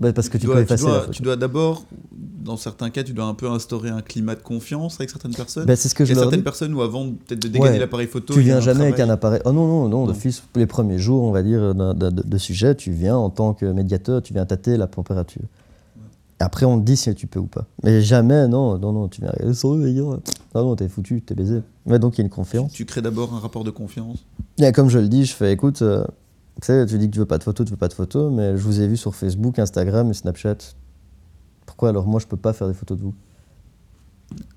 bah, 0.00 0.12
parce 0.12 0.28
que 0.28 0.36
tu, 0.38 0.46
dois, 0.46 0.56
peux 0.56 0.60
tu 0.62 0.64
effacer 0.64 0.84
dois- 0.84 1.06
tu 1.12 1.22
dois 1.22 1.36
d'abord, 1.36 1.84
dans 2.12 2.56
certains 2.56 2.90
cas, 2.90 3.04
tu 3.04 3.12
dois 3.12 3.26
un 3.26 3.34
peu 3.34 3.48
instaurer 3.48 3.88
un 3.90 4.00
climat 4.02 4.34
de 4.34 4.40
confiance 4.42 4.96
avec 4.98 5.10
certaines 5.10 5.34
personnes. 5.34 5.64
Bah, 5.66 5.76
c'est 5.76 5.88
ce 5.88 5.94
que 5.94 6.02
Il 6.02 6.06
y 6.06 6.08
je 6.08 6.12
a 6.12 6.14
leur 6.16 6.24
certaines 6.24 6.40
dis. 6.40 6.44
personnes 6.44 6.74
où 6.74 6.82
avant 6.82 7.08
peut-être 7.08 7.40
de 7.42 7.48
dégainer 7.48 7.70
Ouais. 7.72 7.78
l'appareil 7.78 8.06
photo, 8.08 8.34
Tu 8.34 8.40
il 8.40 8.42
y 8.42 8.46
viens 8.46 8.56
un 8.56 8.60
jamais 8.60 8.84
avec 8.84 8.98
un 9.00 9.08
appareil. 9.10 9.40
Oh 9.44 9.52
non, 9.52 9.66
non, 9.68 9.88
non, 9.88 10.00
Non. 10.00 10.06
d'office, 10.06 10.42
les 10.56 10.66
premiers 10.66 10.98
jours, 10.98 11.22
on 11.22 11.30
va 11.32 11.42
dire, 11.42 11.74
de- 11.74 12.10
de 12.10 12.38
sujet, 12.38 12.74
tu 12.74 12.90
viens 12.90 13.16
en 13.16 13.30
tant 13.30 13.54
que 13.54 13.64
médiateur, 13.66 14.22
tu 14.22 14.32
viens 14.32 14.44
tâter 14.46 14.76
la 14.76 14.86
température. 14.88 15.42
Après, 16.42 16.64
on 16.64 16.78
te 16.80 16.84
dit 16.84 16.96
si 16.96 17.14
tu 17.14 17.26
peux 17.26 17.38
ou 17.38 17.46
pas. 17.46 17.66
Mais 17.82 18.00
jamais, 18.00 18.48
non, 18.48 18.78
non, 18.78 18.92
non, 18.92 19.08
tu 19.08 19.20
viens. 19.20 19.32
Salut, 19.52 19.84
les 19.84 19.94
gars. 19.94 20.00
Non, 20.02 20.20
non, 20.54 20.74
t'es 20.74 20.88
foutu, 20.88 21.20
t'es 21.20 21.34
baisé. 21.34 21.60
Mais 21.86 21.98
donc, 21.98 22.16
il 22.16 22.18
y 22.18 22.22
a 22.22 22.24
une 22.24 22.30
confiance. 22.30 22.72
Tu 22.72 22.86
crées 22.86 23.02
d'abord 23.02 23.34
un 23.34 23.38
rapport 23.40 23.62
de 23.62 23.70
confiance. 23.70 24.24
Et 24.58 24.72
comme 24.72 24.88
je 24.88 24.98
le 24.98 25.08
dis, 25.08 25.26
je 25.26 25.34
fais 25.34 25.52
écoute, 25.52 25.82
euh, 25.82 26.02
tu 26.62 26.66
sais, 26.66 26.86
tu 26.86 26.96
dis 26.98 27.06
que 27.08 27.12
tu 27.12 27.18
veux 27.18 27.26
pas 27.26 27.36
de 27.38 27.44
photos, 27.44 27.66
tu 27.66 27.70
veux 27.72 27.76
pas 27.76 27.88
de 27.88 27.92
photos, 27.94 28.32
mais 28.32 28.56
je 28.56 28.62
vous 28.62 28.80
ai 28.80 28.88
vu 28.88 28.96
sur 28.96 29.14
Facebook, 29.14 29.58
Instagram 29.58 30.10
et 30.10 30.14
Snapchat. 30.14 30.56
Pourquoi 31.66 31.90
alors 31.90 32.06
moi 32.06 32.18
je 32.20 32.26
peux 32.26 32.36
pas 32.36 32.52
faire 32.52 32.66
des 32.68 32.74
photos 32.74 32.98
de 32.98 33.02
vous? 33.04 33.14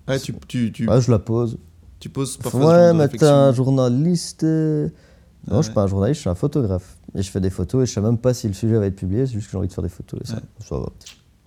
Ouais, 0.08 0.20
tu, 0.20 0.34
tu, 0.48 0.72
tu, 0.72 0.90
Ouais, 0.90 1.00
je 1.02 1.12
la 1.12 1.20
pose. 1.20 1.58
tu 2.00 2.10
poses 2.10 2.38
parfois 2.38 2.66
Ouais, 2.90 2.94
mais 2.94 3.08
t'es 3.08 3.24
un 3.26 3.54
journaliste. 3.54 4.44
euh. 4.44 4.88
Non, 5.48 5.58
Ah 5.58 5.58
je 5.58 5.62
suis 5.64 5.70
ouais. 5.70 5.74
pas 5.76 5.84
un 5.84 5.88
journaliste, 5.88 6.16
je 6.18 6.22
suis 6.22 6.30
un 6.30 6.36
photographe. 6.36 6.98
Et 7.16 7.22
je 7.22 7.30
fais 7.30 7.42
des 7.42 7.50
photos 7.50 7.84
et 7.84 7.86
je 7.86 7.94
sais 7.94 8.02
même 8.02 8.18
pas 8.18 8.34
si 8.34 8.48
le 8.48 8.54
sujet 8.54 8.78
va 8.78 8.86
être 8.88 8.96
publié, 8.96 9.26
c'est 9.26 9.34
juste 9.34 9.48
que 9.48 9.52
j'ai 9.52 9.58
envie 9.58 9.68
de 9.68 9.74
faire 9.74 9.84
des 9.84 9.90
photos. 9.90 10.20
Et, 10.24 10.28
ça, 10.28 10.36
Ouais. 10.36 10.42
ça 10.60 10.78
va. 10.78 10.90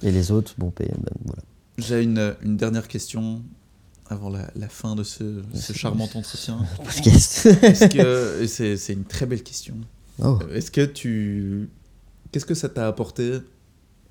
Et 0.02 0.10
les 0.10 0.30
autres, 0.30 0.54
bon, 0.58 0.72
ben, 0.76 0.88
ben, 0.88 1.12
voilà. 1.24 1.42
J'ai 1.78 2.02
une, 2.02 2.34
une 2.42 2.56
dernière 2.56 2.88
question 2.88 3.42
avant 4.08 4.30
la, 4.30 4.50
la 4.56 4.68
fin 4.68 4.94
de 4.94 5.02
ce, 5.02 5.42
ce 5.54 5.72
charmant 5.72 6.04
entretien. 6.14 6.58
Podcast. 6.76 7.46
Est-ce 7.62 7.86
que 7.86 8.42
et 8.42 8.46
c'est 8.46 8.76
c'est 8.76 8.92
une 8.92 9.04
très 9.04 9.26
belle 9.26 9.42
question. 9.42 9.74
oh. 10.22 10.38
Est-ce 10.54 10.70
que 10.70 10.84
tu 10.84 11.68
qu'est-ce 12.32 12.46
que 12.46 12.54
ça 12.54 12.68
t'a 12.68 12.86
apporté 12.86 13.38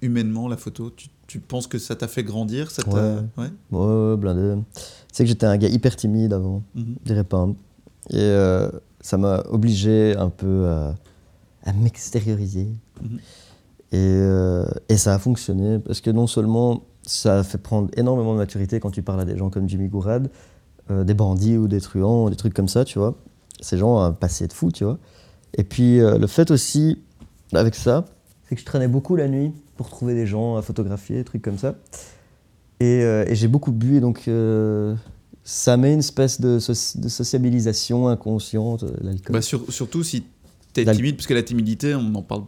humainement 0.02 0.48
la 0.48 0.58
photo? 0.58 0.92
Tu, 0.96 1.08
tu 1.28 1.40
penses 1.40 1.66
que 1.68 1.80
ça 1.80 1.96
t'a 1.96 2.08
fait 2.08 2.24
grandir 2.24 2.70
ça 2.72 2.88
Ouais. 2.88 3.22
ouais 3.38 3.48
Ouais, 3.72 4.10
ouais, 4.12 4.18
blindé. 4.18 4.62
Tu 4.76 4.82
sais 5.14 5.24
que 5.24 5.30
j'étais 5.30 5.46
un 5.48 5.58
gars 5.58 5.70
hyper 5.70 5.96
timide 5.96 6.34
avant. 6.34 6.62
Mhm. 6.76 6.96
je 7.04 7.08
dirais 7.14 7.24
pas. 7.24 7.48
Et 8.12 8.18
euh, 8.20 8.70
ça 9.02 9.18
m'a 9.18 9.44
obligé 9.50 10.16
un 10.18 10.30
peu 10.30 10.68
à, 10.68 10.96
à 11.64 11.74
m'extérioriser. 11.74 12.68
Mhm. 13.02 13.20
Et, 13.96 13.98
euh, 13.98 14.66
et 14.90 14.98
ça 14.98 15.14
a 15.14 15.20
fonctionné 15.20 15.80
parce 15.80 16.02
que 16.02 16.10
non 16.10 16.28
seulement 16.28 16.84
ça 17.04 17.40
a 17.40 17.44
fait 17.44 17.58
prendre 17.60 17.90
énormément 17.96 18.34
de 18.34 18.40
maturité 18.40 18.82
quand 18.82 18.92
tu 18.92 19.02
parles 19.04 19.22
à 19.22 19.26
des 19.26 19.38
gens 19.38 19.50
comme 19.50 19.70
Jimmy 19.70 19.88
Gourad, 19.88 20.30
euh, 20.92 21.06
des 21.06 21.14
bandits 21.14 21.56
ou 21.56 21.70
des 21.70 21.80
truands, 21.80 22.30
des 22.30 22.36
trucs 22.36 22.54
comme 22.54 22.68
ça, 22.68 22.84
tu 22.84 23.00
vois. 23.00 23.16
Ces 23.62 23.78
gens 23.78 23.96
ont 23.96 24.02
un 24.02 24.12
passé 24.12 24.48
de 24.48 24.54
fou, 24.54 24.70
tu 24.72 24.84
vois. 24.84 24.98
Et 25.58 25.64
puis 25.64 26.02
euh, 26.02 26.18
le 26.18 26.28
fait 26.28 26.52
aussi, 26.52 27.00
avec 27.54 27.74
ça, 27.74 28.04
c'est 28.50 28.56
que 28.56 28.62
je 28.62 28.66
traînais 28.66 28.90
beaucoup 28.90 29.16
la 29.16 29.30
nuit 29.30 29.54
pour 29.78 29.90
trouver 29.90 30.14
des 30.14 30.28
gens 30.28 30.58
à 30.58 30.62
photographier, 30.62 31.16
des 31.18 31.24
trucs 31.24 31.42
comme 31.44 31.58
ça. 31.58 31.76
Et, 32.82 33.00
et 33.00 33.36
j'ai 33.36 33.48
beaucoup 33.48 33.72
bu 33.72 33.96
et 33.96 34.00
donc 34.02 34.30
ça 35.46 35.78
met 35.78 35.94
une 35.94 36.00
espèce 36.00 36.42
de, 36.42 36.60
soci- 36.60 37.00
de 37.00 37.08
sociabilisation 37.08 38.10
inconsciente, 38.10 38.84
l'alcool. 39.02 39.32
Bah, 39.34 39.42
sur- 39.42 39.72
surtout 39.72 40.04
si 40.04 40.26
t'es 40.74 40.84
timide 40.84 41.16
parce 41.16 41.28
que 41.28 41.34
la 41.34 41.44
timidité 41.44 41.96
on 41.96 42.14
en 42.16 42.22
parle 42.22 42.44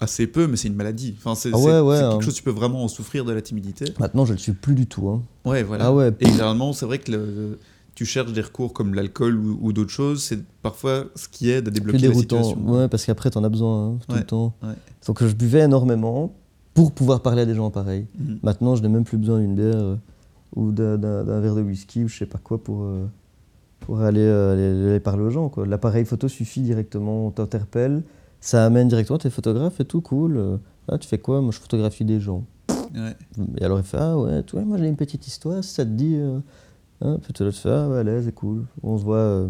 assez 0.00 0.26
peu 0.26 0.46
mais 0.46 0.56
c'est 0.56 0.68
une 0.68 0.74
maladie 0.76 1.14
enfin 1.18 1.34
c'est 1.34 1.50
Ah 1.52 1.56
c'est- 1.58 1.64
ouais, 1.64 1.80
ouais, 1.80 1.96
c'est 1.98 2.02
hein. 2.04 2.10
quelque 2.12 2.24
chose 2.24 2.34
tu 2.34 2.42
peux 2.42 2.50
vraiment 2.50 2.82
en 2.84 2.88
souffrir 2.88 3.24
de 3.24 3.32
la 3.32 3.42
timidité 3.42 3.84
Maintenant, 3.98 4.24
je 4.24 4.32
le 4.32 4.38
suis 4.38 4.52
plus 4.52 4.74
du 4.74 4.86
tout. 4.86 5.08
hein. 5.08 5.22
ouais 5.44 5.62
voilà 5.62 5.86
Ah 5.86 5.92
ouais. 5.94 6.12
et 6.20 6.26
généralement 6.26 6.72
c'est 6.72 6.86
vrai 6.86 6.98
que 6.98 7.12
le- 7.12 7.58
tu 7.94 8.06
cherches 8.06 8.32
des 8.32 8.40
recours 8.40 8.72
comme 8.72 8.94
l'alcool 8.94 9.36
ou, 9.36 9.58
ou 9.60 9.72
d'autres 9.74 9.90
choses 9.90 10.22
c'est 10.22 10.38
parfois 10.62 11.04
ce 11.16 11.28
qui 11.28 11.50
aide 11.50 11.68
à 11.68 11.70
Plus 11.70 11.80
débloquer 11.80 11.98
la 11.98 12.08
déroutant. 12.08 12.42
situation 12.44 12.72
Ouais, 12.72 12.88
parce 12.88 13.04
qu'après, 13.04 13.30
t'en 13.30 13.44
as 13.44 13.48
besoin 13.50 13.88
hein, 13.90 13.98
tout 14.08 14.16
le 14.16 14.24
temps. 14.24 14.54
Donc, 15.06 15.22
je 15.22 15.34
buvais 15.34 15.60
énormément 15.60 16.32
pour 16.72 16.92
pouvoir 16.92 17.20
parler 17.20 17.42
à 17.42 17.46
des 17.46 17.54
gens 17.54 17.70
pareils. 17.70 18.06
Mhm. 18.18 18.38
Maintenant, 18.42 18.74
je 18.76 18.82
n'ai 18.82 18.88
même 18.88 19.04
plus 19.04 19.18
besoin 19.18 19.40
d'une 19.40 19.54
bière 19.54 19.74
euh, 19.76 19.96
ou 20.56 20.72
d'un- 20.72 20.96
verre 21.40 21.54
de 21.56 21.60
whisky 21.62 22.04
ou 22.04 22.08
je 22.08 22.16
sais 22.16 22.26
pas 22.26 22.38
quoi 22.42 22.62
pour, 22.62 22.84
euh, 22.84 23.04
pour 23.80 24.00
aller, 24.00 24.20
euh, 24.20 24.52
aller- 24.54 24.88
aller 24.92 25.00
parler 25.00 25.24
aux 25.24 25.30
gens. 25.30 25.52
L'appareil 25.66 26.06
photo 26.06 26.26
suffit 26.28 26.60
directement, 26.62 27.26
on 27.26 27.30
t'interpelle, 27.32 28.02
ça 28.40 28.64
amène 28.64 28.88
directement, 28.88 29.18
t'es 29.18 29.30
photographe 29.30 29.80
et 29.80 29.84
tout, 29.84 30.00
cool. 30.00 30.36
euh, 30.36 30.56
Ah, 30.88 30.98
tu 30.98 31.06
fais 31.08 31.18
quoi? 31.18 31.40
Moi, 31.40 31.52
je 31.52 31.58
photographie 31.58 32.04
des 32.04 32.20
gens. 32.20 32.44
Ouais. 32.94 33.16
Et 33.58 33.64
alors 33.64 33.78
il 33.78 33.84
fait 33.84 33.98
Ah 34.00 34.18
ouais, 34.18 34.42
toi, 34.42 34.62
moi 34.62 34.76
j'ai 34.78 34.88
une 34.88 34.96
petite 34.96 35.26
histoire, 35.26 35.62
si 35.62 35.74
ça 35.74 35.84
te 35.84 35.90
dit. 35.90 36.16
euh, 36.16 36.38
hein 37.02 37.18
Puis 37.22 37.32
tu 37.32 37.50
fais 37.52 37.70
Ah 37.70 37.88
ouais, 37.88 37.98
allez, 37.98 38.22
c'est 38.24 38.34
cool. 38.34 38.64
On 38.82 38.98
se 38.98 39.04
voit. 39.04 39.16
euh. 39.16 39.48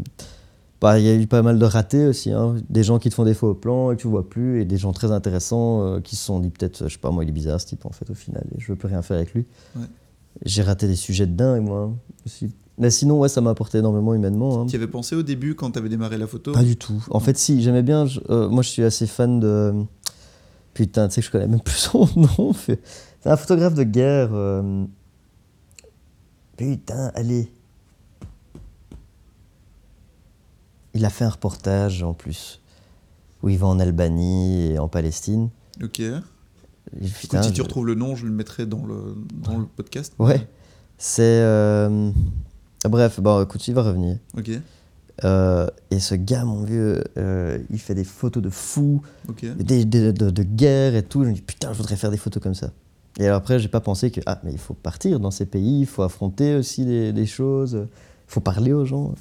Bah, 0.81 0.99
Il 0.99 1.05
y 1.07 1.09
a 1.11 1.15
eu 1.15 1.27
pas 1.27 1.43
mal 1.43 1.59
de 1.59 1.65
ratés 1.65 2.07
aussi, 2.07 2.33
hein. 2.33 2.57
des 2.71 2.83
gens 2.83 2.99
qui 2.99 3.09
te 3.11 3.15
font 3.15 3.25
des 3.25 3.35
faux 3.35 3.55
plans 3.55 3.93
et 3.93 3.97
que 3.97 4.01
tu 4.03 4.09
vois 4.09 4.29
plus, 4.29 4.61
et 4.63 4.65
des 4.65 4.77
gens 4.79 4.93
très 4.93 5.11
intéressants 5.13 5.83
euh, 5.83 6.01
qui 6.01 6.17
se 6.17 6.25
sont 6.25 6.41
dit 6.41 6.49
peut-être, 6.51 6.89
je 6.89 6.93
sais 6.95 6.99
pas, 6.99 7.11
moi 7.11 7.23
il 7.25 7.29
est 7.29 7.33
bizarre 7.33 7.61
ce 7.61 7.67
type 7.67 7.85
en 7.87 7.91
fait 7.91 8.09
au 8.11 8.15
final, 8.15 8.45
et 8.57 8.61
je 8.61 8.73
veux 8.73 8.77
plus 8.77 8.89
rien 8.89 9.03
faire 9.03 9.19
avec 9.19 9.35
lui. 9.35 9.45
Ouais. 9.77 9.85
J'ai 10.47 10.63
raté 10.63 10.87
des 10.87 10.97
sujets 10.97 11.27
de 11.27 11.35
dingue 11.35 11.65
moi 11.65 11.91
aussi. 12.25 12.51
Mais 12.81 12.91
sinon, 12.91 13.19
ouais, 13.21 13.29
ça 13.29 13.41
m'a 13.43 13.51
apporté 13.51 13.79
énormément 13.79 14.15
humainement. 14.15 14.63
hein. 14.63 14.67
tu 14.67 14.73
y 14.73 14.77
avais 14.77 14.87
pensé 14.89 15.15
au 15.15 15.23
début 15.23 15.55
quand 15.55 15.71
t'avais 15.71 15.89
démarré 15.91 16.17
la 16.19 16.27
photo? 16.27 16.51
Pas 16.53 16.63
du 16.65 16.77
tout. 16.77 17.05
En 17.11 17.21
fait, 17.21 17.37
si, 17.39 17.63
j'aimais 17.63 17.83
bien. 17.83 18.07
je- 18.07 18.21
euh, 18.31 18.49
moi, 18.49 18.63
je 18.63 18.71
suis 18.71 18.83
assez 18.83 19.07
fan 19.07 19.39
de. 19.39 19.75
Putain, 20.75 21.07
tu 21.09 21.15
sais 21.15 21.21
que 21.21 21.27
je 21.27 21.31
connais 21.31 21.47
même 21.47 21.61
plus 21.65 21.75
son 21.77 22.09
nom. 22.17 22.53
C'est 22.55 22.81
un 23.27 23.37
photographe 23.37 23.75
de 23.75 23.83
guerre. 23.85 24.31
euh, 24.33 24.85
Putain, 26.57 27.13
allez. 27.15 27.53
Il 30.95 31.05
a 31.05 31.11
fait 31.11 31.25
un 31.25 31.31
reportage 31.31 32.03
en 32.03 32.15
plus. 32.15 32.61
Où 33.43 33.49
il 33.49 33.59
va 33.59 33.67
en 33.69 33.79
Albanie 33.79 34.73
et 34.73 34.79
en 34.79 34.89
Palestine. 34.89 35.51
ok 35.83 36.01
Écoute, 36.01 37.13
putain, 37.21 37.43
si 37.43 37.53
tu 37.53 37.63
retrouves 37.63 37.87
le 37.87 37.95
nom 37.95 38.17
je 38.17 38.25
le 38.27 38.33
mettrai 38.33 38.67
dans 38.67 38.85
le, 38.85 39.15
dans 39.35 39.59
le 39.59 39.67
podcast 39.67 40.13
Ouais. 40.19 40.49
C'est. 40.99 41.23
euh, 41.43 42.11
Bref, 42.89 43.21
bon, 43.21 43.43
écoute, 43.43 43.67
il 43.69 43.75
va 43.75 43.83
revenir. 43.83 44.17
ok 44.37 44.51
Euh, 45.23 45.67
et 45.91 46.01
ce 46.01 46.15
gars, 46.15 46.45
mon 46.47 46.63
vieux, 46.63 47.05
euh, 47.19 47.59
il 47.71 47.79
fait 47.79 47.95
des 47.95 48.05
photos 48.05 48.43
de 48.43 48.49
fous. 48.49 49.03
ok 49.29 49.45
des, 49.57 49.85
des- 49.85 50.13
de, 50.15 50.31
de 50.31 50.43
guerre 50.43 50.95
et 50.95 51.03
tout. 51.03 51.25
Je 51.25 51.29
me 51.29 51.35
dis, 51.35 51.43
putain, 51.43 51.73
je 51.73 51.77
voudrais 51.79 51.97
faire 51.97 52.11
des 52.11 52.17
photos 52.17 52.43
comme 52.43 52.55
ça. 52.55 52.71
Et 53.19 53.27
alors 53.27 53.37
après, 53.37 53.59
j'ai 53.59 53.69
pas 53.69 53.81
pensé 53.81 54.11
que, 54.11 54.21
ah, 54.25 54.41
mais 54.45 54.53
il 54.53 54.59
faut 54.59 54.73
partir 54.73 55.21
dans 55.21 55.31
ces 55.31 55.45
pays, 55.45 55.81
il 55.81 55.87
faut 55.87 56.03
affronter 56.03 56.55
aussi 56.55 56.87
des, 56.87 57.13
des 57.13 57.27
choses, 57.27 57.75
il 57.83 58.33
faut 58.33 58.41
parler 58.41 58.73
aux 58.73 58.87
gens. 58.87 59.15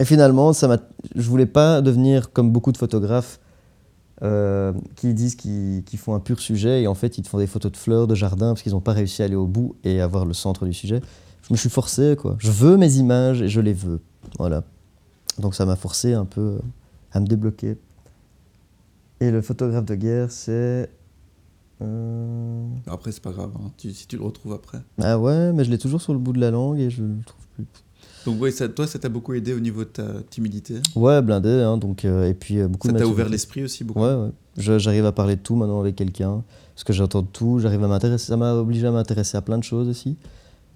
Et 0.00 0.04
finalement, 0.04 0.52
ça 0.52 0.66
m'a, 0.66 0.78
je 1.14 1.28
voulais 1.28 1.46
pas 1.46 1.80
devenir 1.82 2.32
comme 2.32 2.50
beaucoup 2.50 2.72
de 2.72 2.78
photographes 2.78 3.38
euh, 4.22 4.72
qui 4.96 5.14
disent 5.14 5.36
qu'ils 5.36 5.84
font 5.98 6.14
un 6.14 6.20
pur 6.20 6.40
sujet 6.40 6.82
et 6.82 6.86
en 6.88 6.94
fait, 6.94 7.18
ils 7.18 7.22
te 7.22 7.28
font 7.28 7.38
des 7.38 7.46
photos 7.46 7.70
de 7.70 7.76
fleurs, 7.76 8.06
de 8.08 8.14
jardin 8.16 8.48
parce 8.54 8.62
qu'ils 8.62 8.72
n'ont 8.72 8.80
pas 8.80 8.92
réussi 8.94 9.22
à 9.22 9.26
aller 9.26 9.36
au 9.36 9.46
bout 9.46 9.76
et 9.84 10.00
avoir 10.00 10.24
le 10.26 10.32
centre 10.34 10.64
du 10.66 10.72
sujet. 10.72 11.00
Je 11.42 11.52
me 11.52 11.56
suis 11.56 11.70
forcé, 11.70 12.16
quoi. 12.18 12.36
Je 12.38 12.50
veux 12.50 12.76
mes 12.76 12.94
images 12.96 13.42
et 13.42 13.48
je 13.48 13.60
les 13.60 13.72
veux. 13.72 14.00
Voilà. 14.38 14.62
Donc 15.38 15.54
ça 15.54 15.64
m'a 15.66 15.76
forcé 15.76 16.12
un 16.12 16.24
peu 16.24 16.58
à 17.12 17.20
me 17.20 17.26
débloquer. 17.26 17.76
Et 19.20 19.30
le 19.30 19.42
photographe 19.42 19.84
de 19.84 19.94
guerre, 19.94 20.30
c'est. 20.30 20.90
euh, 21.82 22.66
après 22.86 23.10
c'est 23.12 23.22
pas 23.22 23.32
grave 23.32 23.50
hein, 23.56 23.70
tu- 23.76 23.92
si 23.92 24.06
tu 24.06 24.16
le 24.16 24.22
retrouves 24.24 24.52
après 24.52 24.78
Ah 25.02 25.18
ouais, 25.18 25.52
mais 25.52 25.64
je 25.64 25.70
l'ai 25.70 25.78
toujours 25.78 26.00
sur 26.02 26.12
le 26.12 26.18
bout 26.18 26.32
de 26.32 26.40
la 26.40 26.50
langue 26.50 26.78
et 26.78 26.90
je 26.90 27.02
le 27.02 27.16
trouve 27.24 27.46
plus. 27.54 27.64
donc 28.26 28.40
ouais 28.40 28.50
ça, 28.50 28.68
toi 28.68 28.86
ça 28.86 28.98
t'a 28.98 29.08
beaucoup 29.08 29.32
aidé 29.34 29.54
au 29.54 29.60
niveau 29.60 29.80
de 29.84 29.88
ta 29.90 30.22
timidité? 30.28 30.80
Ouais, 30.94 31.20
blindé, 31.22 31.48
hein, 31.50 31.76
donc. 31.78 32.04
euh, 32.04 32.28
et 32.28 32.34
puis 32.34 32.58
euh, 32.60 32.68
beaucoup 32.68 32.88
ça 32.88 32.94
t'a 32.94 33.06
ouvert 33.06 33.28
l'esprit 33.28 33.62
aussi 33.64 33.82
beaucoup? 33.84 34.00
Ouais, 34.00 34.30
J'arrive 34.58 35.06
à 35.06 35.12
parler 35.12 35.36
de 35.36 35.40
tout 35.42 35.56
maintenant 35.56 35.80
avec 35.80 35.96
quelqu'un, 35.96 36.42
parce 36.74 36.84
que 36.84 36.92
j'entends 36.92 37.22
de 37.22 37.28
tout, 37.28 37.58
j'arrive 37.60 37.82
à 37.84 37.88
m'intéresser. 37.88 38.26
Ça 38.26 38.36
m'a 38.36 38.52
obligé 38.54 38.86
à 38.86 38.90
m'intéresser 38.90 39.36
à 39.38 39.42
plein 39.42 39.56
de 39.58 39.64
choses 39.64 39.88
aussi. 39.88 40.16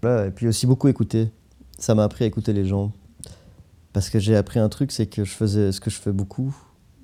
Voilà, 0.04 0.26
et 0.26 0.30
puis 0.30 0.46
aussi 0.46 0.66
beaucoup 0.66 0.88
écouter. 0.88 1.30
Ça 1.78 1.94
m'a 1.94 2.04
appris 2.04 2.24
à 2.24 2.26
écouter 2.26 2.52
les 2.52 2.66
gens. 2.66 2.92
Parce 3.94 4.10
que 4.10 4.18
j'ai 4.18 4.36
appris 4.36 4.58
un 4.58 4.68
truc, 4.68 4.92
c'est 4.92 5.06
que 5.06 5.24
je 5.24 5.32
faisais 5.32 5.72
ce 5.72 5.80
que 5.80 5.88
je 5.88 5.98
fais 6.00 6.12
beaucoup, 6.12 6.54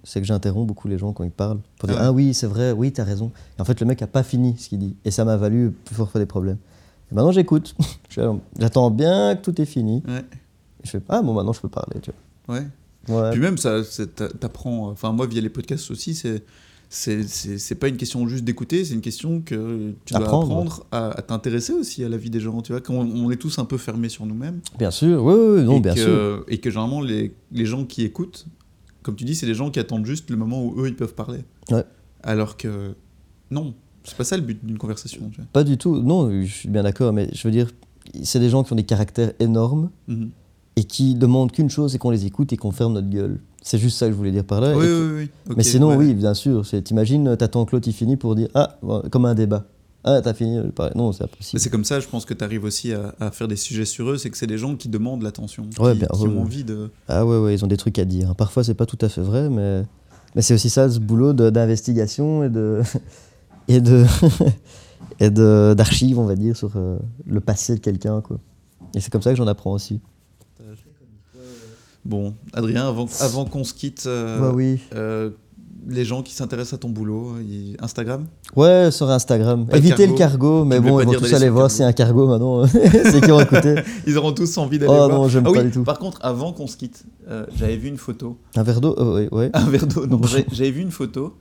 c'est 0.05 0.20
que 0.20 0.26
j'interromps 0.26 0.66
beaucoup 0.66 0.88
les 0.88 0.98
gens 0.98 1.12
quand 1.12 1.24
ils 1.24 1.30
parlent. 1.30 1.61
Pour 1.78 1.88
dire 1.88 1.96
Ah. 1.98 2.07
Ah 2.07 2.12
oui, 2.12 2.34
c'est 2.34 2.46
vrai, 2.46 2.72
oui, 2.72 2.92
t'as 2.92 3.05
raison. 3.05 3.32
Et 3.59 3.62
en 3.62 3.64
fait, 3.64 3.80
le 3.80 3.86
mec 3.86 4.03
a 4.03 4.07
pas 4.07 4.22
fini 4.22 4.57
ce 4.59 4.68
qu'il 4.68 4.80
dit. 4.80 4.96
Et 5.05 5.11
ça 5.11 5.24
m'a 5.24 5.36
valu 5.36 5.70
plus 5.70 5.94
fort 5.94 6.11
des 6.14 6.26
problèmes. 6.26 6.59
Et 7.11 7.14
maintenant, 7.14 7.32
j'écoute. 7.32 7.74
J'attends 8.59 8.90
bien 8.90 9.36
que 9.36 9.40
tout 9.42 9.61
est 9.61 9.66
fini. 9.66 10.03
ouais 10.07 10.24
je 10.82 10.90
fais 10.90 11.01
Ah 11.09 11.22
bon, 11.22 11.32
maintenant 11.34 11.53
je 11.53 11.61
peux 11.61 11.68
parler. 11.68 12.01
Tu 12.01 12.11
ouais 12.48 12.66
vois. 13.07 13.22
Ouais. 13.22 13.30
Puis 13.30 13.40
même, 13.40 13.57
ça, 13.57 13.80
t'apprends. 14.38 14.88
Enfin, 14.90 15.12
moi, 15.12 15.26
via 15.26 15.40
les 15.40 15.48
podcasts 15.51 15.90
aussi, 15.90 16.14
c'est. 16.14 16.42
C'est, 16.93 17.76
pas 17.78 17.86
une 17.86 17.97
question 17.97 18.26
juste 18.26 18.43
d'écouter, 18.45 18.84
c'est 18.84 18.95
une 18.95 19.01
question 19.01 19.41
que 19.43 19.93
tu 20.05 20.12
dois 20.12 20.22
Apprendre. 20.22 20.45
apprendre 20.47 20.86
à, 20.91 21.11
à 21.11 21.22
t'intéresser 21.22 21.72
aussi 21.72 22.03
à 22.03 22.09
la 22.09 22.16
vie 22.16 22.30
des 22.30 22.41
gens. 22.41 22.61
Tu 22.62 22.72
vois, 22.72 22.80
quand 22.80 22.95
on, 22.95 23.09
on 23.26 23.30
est 23.30 23.36
tous 23.36 23.61
un 23.61 23.64
peu 23.64 23.78
fermés 23.78 24.09
sur 24.09 24.26
nous-mêmes. 24.26 24.61
Bien 24.76 24.91
sûr, 24.91 25.22
oui, 25.24 25.34
oui, 25.61 25.62
non, 25.64 25.78
bien 25.78 25.95
que, 25.95 26.01
sûr. 26.01 26.45
et 26.49 26.59
que 26.59 26.68
généralement, 26.68 27.01
les, 27.01 27.32
les 27.53 27.64
gens 27.64 27.84
qui 27.84 28.03
écoutent, 28.03 28.45
comme 29.03 29.14
tu 29.14 29.24
dis, 29.24 29.36
c'est 29.36 29.47
des 29.47 29.55
gens 29.55 29.70
qui 29.70 29.78
attendent 29.78 30.05
juste 30.05 30.30
le 30.30 30.36
moment 30.36 30.64
où 30.66 30.80
eux, 30.82 30.88
ils 30.88 30.97
peuvent 30.97 31.14
parler. 31.14 31.45
Ouais. 31.70 31.84
Alors 32.24 32.57
que 32.57 32.95
non, 33.53 33.72
C'est 34.03 34.16
pas 34.16 34.24
ça 34.24 34.36
le 34.36 34.43
but 34.43 34.59
d'une 34.66 34.76
conversation. 34.78 35.30
tu 35.30 35.36
vois. 35.36 35.47
Pas 35.53 35.62
du 35.62 35.78
tout. 35.78 36.03
Non, 36.03 36.28
je 36.43 36.53
suis 36.53 36.68
bien 36.68 36.82
d'accord, 36.82 37.12
mais 37.12 37.28
je 37.32 37.47
veux 37.47 37.53
dire, 37.53 37.70
c'est 38.24 38.41
des 38.41 38.51
gens 38.51 38.64
qui 38.64 38.72
ont 38.72 38.76
des 38.76 38.82
caractères 38.84 39.32
énormes 39.38 39.91
Mhm. 40.09 40.30
et 40.74 40.82
qui 40.82 41.14
demandent 41.14 41.53
qu'une 41.53 41.70
chose, 41.70 41.93
c'est 41.93 41.99
qu'on 41.99 42.11
les 42.11 42.26
écoute 42.26 42.53
et 42.53 42.57
qu'on 42.57 42.72
ferme 42.72 42.95
notre 42.95 43.09
gueule. 43.11 43.38
C'est 43.63 43.79
juste 43.79 43.99
ça 43.99 44.07
que 44.07 44.13
je 44.13 44.17
voulais 44.17 44.33
dire 44.33 44.45
par 44.45 44.61
là. 44.61 44.73
Oui, 44.77 44.85
que- 44.85 45.15
oui, 45.17 45.31
oui. 45.49 45.55
mais 45.57 45.63
sinon, 45.63 45.89
ouais. 45.91 45.97
oui, 45.97 46.15
bien 46.15 46.35
sûr. 46.35 46.67
T'imagines, 46.85 47.37
t'as 47.37 47.49
ton 47.49 47.65
Claude, 47.67 47.87
il 47.87 47.93
finit 47.93 48.17
pour 48.17 48.35
dire 48.35 48.49
Ah, 48.55 48.79
comme 49.11 49.27
un 49.27 49.35
débat. 49.35 49.65
Ah, 50.03 50.23
t'as 50.23 50.33
fini. 50.33 50.57
Non, 50.95 51.13
c'est 51.13 51.25
Mais 51.25 51.25
impossible. 51.27 51.61
c'est 51.61 51.69
comme 51.69 51.85
ça, 51.85 52.01
je 52.01 52.09
pense 52.09 52.25
que 52.25 52.33
tu 52.33 52.43
arrives 52.43 52.65
aussi 52.65 52.95
à, 52.95 53.15
à 53.21 53.31
faire 53.31 53.49
des 53.49 53.57
sujets 53.57 53.85
sur 53.85 54.09
eux, 54.09 54.17
c'est 54.17 54.31
que 54.31 54.39
c'est 54.39 54.47
des 54.47 54.57
gens 54.57 54.75
qui 54.77 54.89
demandent 54.89 55.23
l'attention, 55.23 55.65
Ouais, 55.79 55.93
qui, 55.93 55.99
bien, 55.99 56.09
qui 56.11 56.23
ouais, 56.23 56.29
ont 56.29 56.41
envie 56.41 56.65
de... 56.65 56.89
Ah, 57.07 57.27
ouais, 57.27 57.37
ouais, 57.39 57.55
ils 57.55 57.63
ont 57.63 57.69
des 57.69 57.77
trucs 57.77 57.99
à 57.99 58.07
dire. 58.07 58.35
Parfois, 58.35 58.65
c'est 58.65 58.73
pas 58.75 58.87
tout 58.87 58.97
à 59.03 59.11
fait 59.11 59.21
vrai, 59.21 59.51
mais, 59.51 59.83
mais 60.35 60.41
c'est 60.41 60.55
aussi 60.55 60.71
ça, 60.71 60.89
ce 60.89 60.99
boulot 60.99 61.35
d'investigation 61.35 62.43
et 62.45 62.49
de. 62.49 62.81
et 63.69 63.83
de. 63.83 64.07
et 65.21 65.29
de- 65.29 65.75
d'archives, 65.77 66.19
on 66.19 66.25
va 66.25 66.35
dire, 66.35 66.57
sur 66.57 66.71
euh, 66.77 66.97
le 67.27 67.41
passé 67.41 67.75
de 67.75 67.81
quelqu'un, 67.81 68.23
quoi. 68.23 68.39
Et 68.95 69.01
c'est 69.01 69.11
comme 69.13 69.21
ça 69.23 69.33
que 69.33 69.37
j'en 69.37 69.47
apprends 69.49 69.73
aussi. 69.73 70.01
Bon, 72.05 72.34
Adrien, 72.55 72.88
avant, 72.88 73.07
avant 73.20 73.44
qu'on 73.44 73.64
se 73.64 73.74
quitte, 73.74 74.05
euh, 74.07 74.51
oui. 74.55 74.78
euh, 74.94 75.30
les 75.88 76.05
gens 76.05 76.22
qui 76.22 76.34
s'intéressent 76.34 76.74
à 76.74 76.78
ton 76.78 76.88
boulot, 76.88 77.34
Instagram 77.80 78.26
Ouais, 78.57 78.90
sur 78.90 79.09
Instagram. 79.11 79.66
Pas 79.66 79.76
Évitez 79.78 80.07
le 80.07 80.14
cargo. 80.14 80.61
cargo, 80.61 80.64
mais 80.64 80.80
bon, 80.80 81.01
ils 81.01 81.07
vont 81.07 81.12
tous 81.12 81.32
aller 81.34 81.48
voir 81.48 81.70
a 81.70 81.84
un 81.84 81.92
cargo 81.92 82.26
maintenant. 82.26 82.66
c'est 82.66 83.20
qui 83.22 83.30
ont 83.32 83.40
écouté. 83.40 83.76
Ils 84.07 84.16
auront 84.18 84.32
tous 84.32 84.57
envie 84.59 84.78
d'aller 84.78 84.92
Oh 84.92 84.96
voir. 84.96 85.09
non, 85.09 85.28
j'aime 85.28 85.44
Ah 85.46 85.53
pas 85.53 85.59
oui, 85.59 85.64
du 85.66 85.70
tout. 85.70 85.82
Par 85.82 85.98
contre, 85.98 86.18
avant 86.22 86.53
qu'on 86.53 86.66
se 86.66 86.76
quitte, 86.76 87.05
euh, 87.28 87.46
j'avais 87.57 87.76
vu 87.76 87.88
une 87.88 87.96
photo, 87.98 88.36
Un 88.57 88.62
verre 88.62 88.80
d'eau 88.80 88.94
euh, 88.98 89.14
ouais, 89.14 89.28
ouais. 89.32 89.51
un 89.55 89.64
verre 89.70 89.86
d'eau, 89.86 90.07
non, 90.07 90.20
j'avais 90.53 90.70
vu 90.70 90.80
une 90.82 90.90
photo 90.90 91.34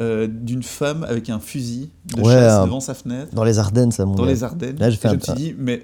euh, 0.00 0.28
d'une 0.30 0.62
femme 0.62 1.04
avec 1.08 1.28
un 1.28 1.38
fusil 1.40 1.90
de 2.14 2.20
Ouais, 2.22 2.32
chasse 2.34 2.52
un- 2.52 2.64
devant 2.66 2.80
sa 2.80 2.94
fenêtre, 2.94 3.34
Dans 3.34 3.44
les 3.44 3.58
Ardennes, 3.58 3.90
ça, 3.92 4.04
mon 4.06 4.14
dans 4.14 4.24
gars. 4.24 4.30
les 4.30 4.44
Ardennes. 4.44 4.76
Là, 4.78 4.90
j'ai 4.90 4.96
fait 4.96 5.08
Et 5.08 5.10
je 5.10 5.14
un- 5.14 5.32
me 5.32 5.38
suis 5.38 5.46
dit, 5.50 5.54
mais 5.58 5.82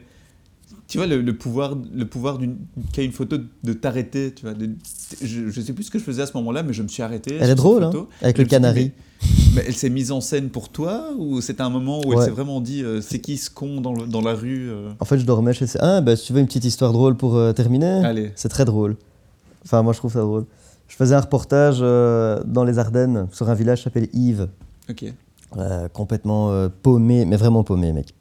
tu 0.95 0.99
vois 0.99 1.09
le, 1.09 1.21
le 1.21 1.37
pouvoir, 1.37 1.77
le 1.93 2.05
pouvoir 2.07 2.39
d'une 2.39 2.57
qu'a 2.93 3.03
une 3.03 3.11
photo 3.11 3.37
de 3.65 3.73
t'arrêter, 3.73 4.33
tu 4.33 4.43
vois. 4.47 4.55
de- 4.55 4.71
je, 5.21 5.51
je 5.51 5.61
sais 5.61 5.73
plus 5.73 5.83
ce 5.83 5.91
que 5.91 5.99
je 5.99 6.05
faisais 6.05 6.23
à 6.23 6.27
ce 6.27 6.37
moment-là, 6.37 6.63
mais 6.63 6.73
je 6.73 6.85
me 6.85 6.89
suis 6.89 7.03
arrêté. 7.03 7.37
Elle 7.41 7.51
est 7.51 7.55
drôle, 7.57 7.83
hein, 7.83 7.91
photo. 7.91 8.09
avec 8.23 8.37
Je 8.37 8.43
le 8.43 8.47
dit, 8.47 8.51
canari. 8.51 8.93
mais, 9.57 9.65
elle 9.67 9.75
s'est 9.75 9.91
mise 9.91 10.13
en 10.13 10.21
scène 10.21 10.51
pour 10.51 10.69
toi 10.69 11.09
ou 11.19 11.41
c'était 11.41 11.63
un 11.63 11.69
moment 11.69 12.01
où 12.07 12.13
elle 12.13 12.23
s'est 12.23 12.31
vraiment 12.31 12.61
dit, 12.61 12.85
euh, 12.85 13.01
c'est 13.01 13.19
qui 13.19 13.37
ce 13.39 13.51
con 13.51 13.81
dans, 13.81 13.93
le- 13.93 14.07
dans 14.07 14.21
la 14.21 14.35
rue 14.35 14.71
euh 14.71 14.91
En 15.01 15.05
fait, 15.05 15.19
je 15.19 15.25
dormais 15.27 15.53
chez... 15.53 15.67
Ah, 15.81 16.01
bah, 16.01 16.15
si 16.15 16.27
tu 16.27 16.33
veux 16.33 16.39
une 16.39 16.47
petite 16.47 16.65
histoire 16.65 16.93
drôle 16.93 17.17
pour 17.17 17.35
euh, 17.35 17.53
terminer 17.53 18.05
Allez. 18.05 18.31
C'est 18.37 18.49
très 18.49 18.65
drôle. 18.65 18.95
Enfin, 19.65 19.83
moi, 19.83 19.93
je 19.95 19.99
trouve 19.99 20.13
ça 20.13 20.21
drôle. 20.21 20.45
Je 20.87 20.95
faisais 20.95 21.17
un 21.17 21.21
reportage 21.21 21.79
euh, 21.81 22.41
dans 22.47 22.63
les 22.63 22.79
Ardennes, 22.79 23.27
sur 23.33 23.51
un 23.51 23.55
village 23.55 23.79
qui 23.79 23.85
s'appelle 23.85 24.09
Yves. 24.13 24.47
Ok. 24.89 25.07
Complètement 25.93 26.69
paumé, 26.83 27.25
mais 27.25 27.37
vraiment 27.37 27.65
paumé, 27.65 27.93
mec. 27.93 28.15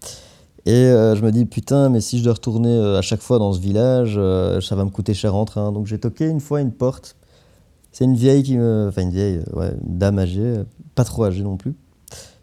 Et 0.66 0.72
euh, 0.72 1.16
je 1.16 1.22
me 1.22 1.32
dis, 1.32 1.46
putain, 1.46 1.90
mais 1.90 2.00
si 2.00 2.20
je 2.20 2.24
dois 2.24 2.34
retourner 2.34 2.70
euh, 2.70 2.98
à 2.98 3.02
chaque 3.02 3.22
fois 3.22 3.38
dans 3.38 3.52
ce 3.52 3.60
village, 3.60 4.16
euh, 4.18 4.62
ça 4.62 4.76
va 4.76 4.86
me 4.86 4.90
coûter 4.90 5.14
cher 5.14 5.36
en 5.36 5.44
train. 5.46 5.72
Donc 5.74 5.88
j'ai 5.88 6.00
toqué 6.00 6.26
une 6.26 6.40
fois 6.40 6.62
une 6.62 6.72
porte. 6.72 7.18
C'est 7.92 8.06
une 8.06 8.16
vieille 8.16 8.44
qui 8.44 8.58
me. 8.58 8.88
Enfin, 8.88 9.02
une 9.02 9.12
vieille, 9.12 9.42
ouais, 9.54 9.74
une 9.86 9.98
dame 9.98 10.20
âgée, 10.20 10.64
pas 10.96 11.04
trop 11.04 11.26
âgée 11.26 11.44
non 11.44 11.58
plus, 11.58 11.76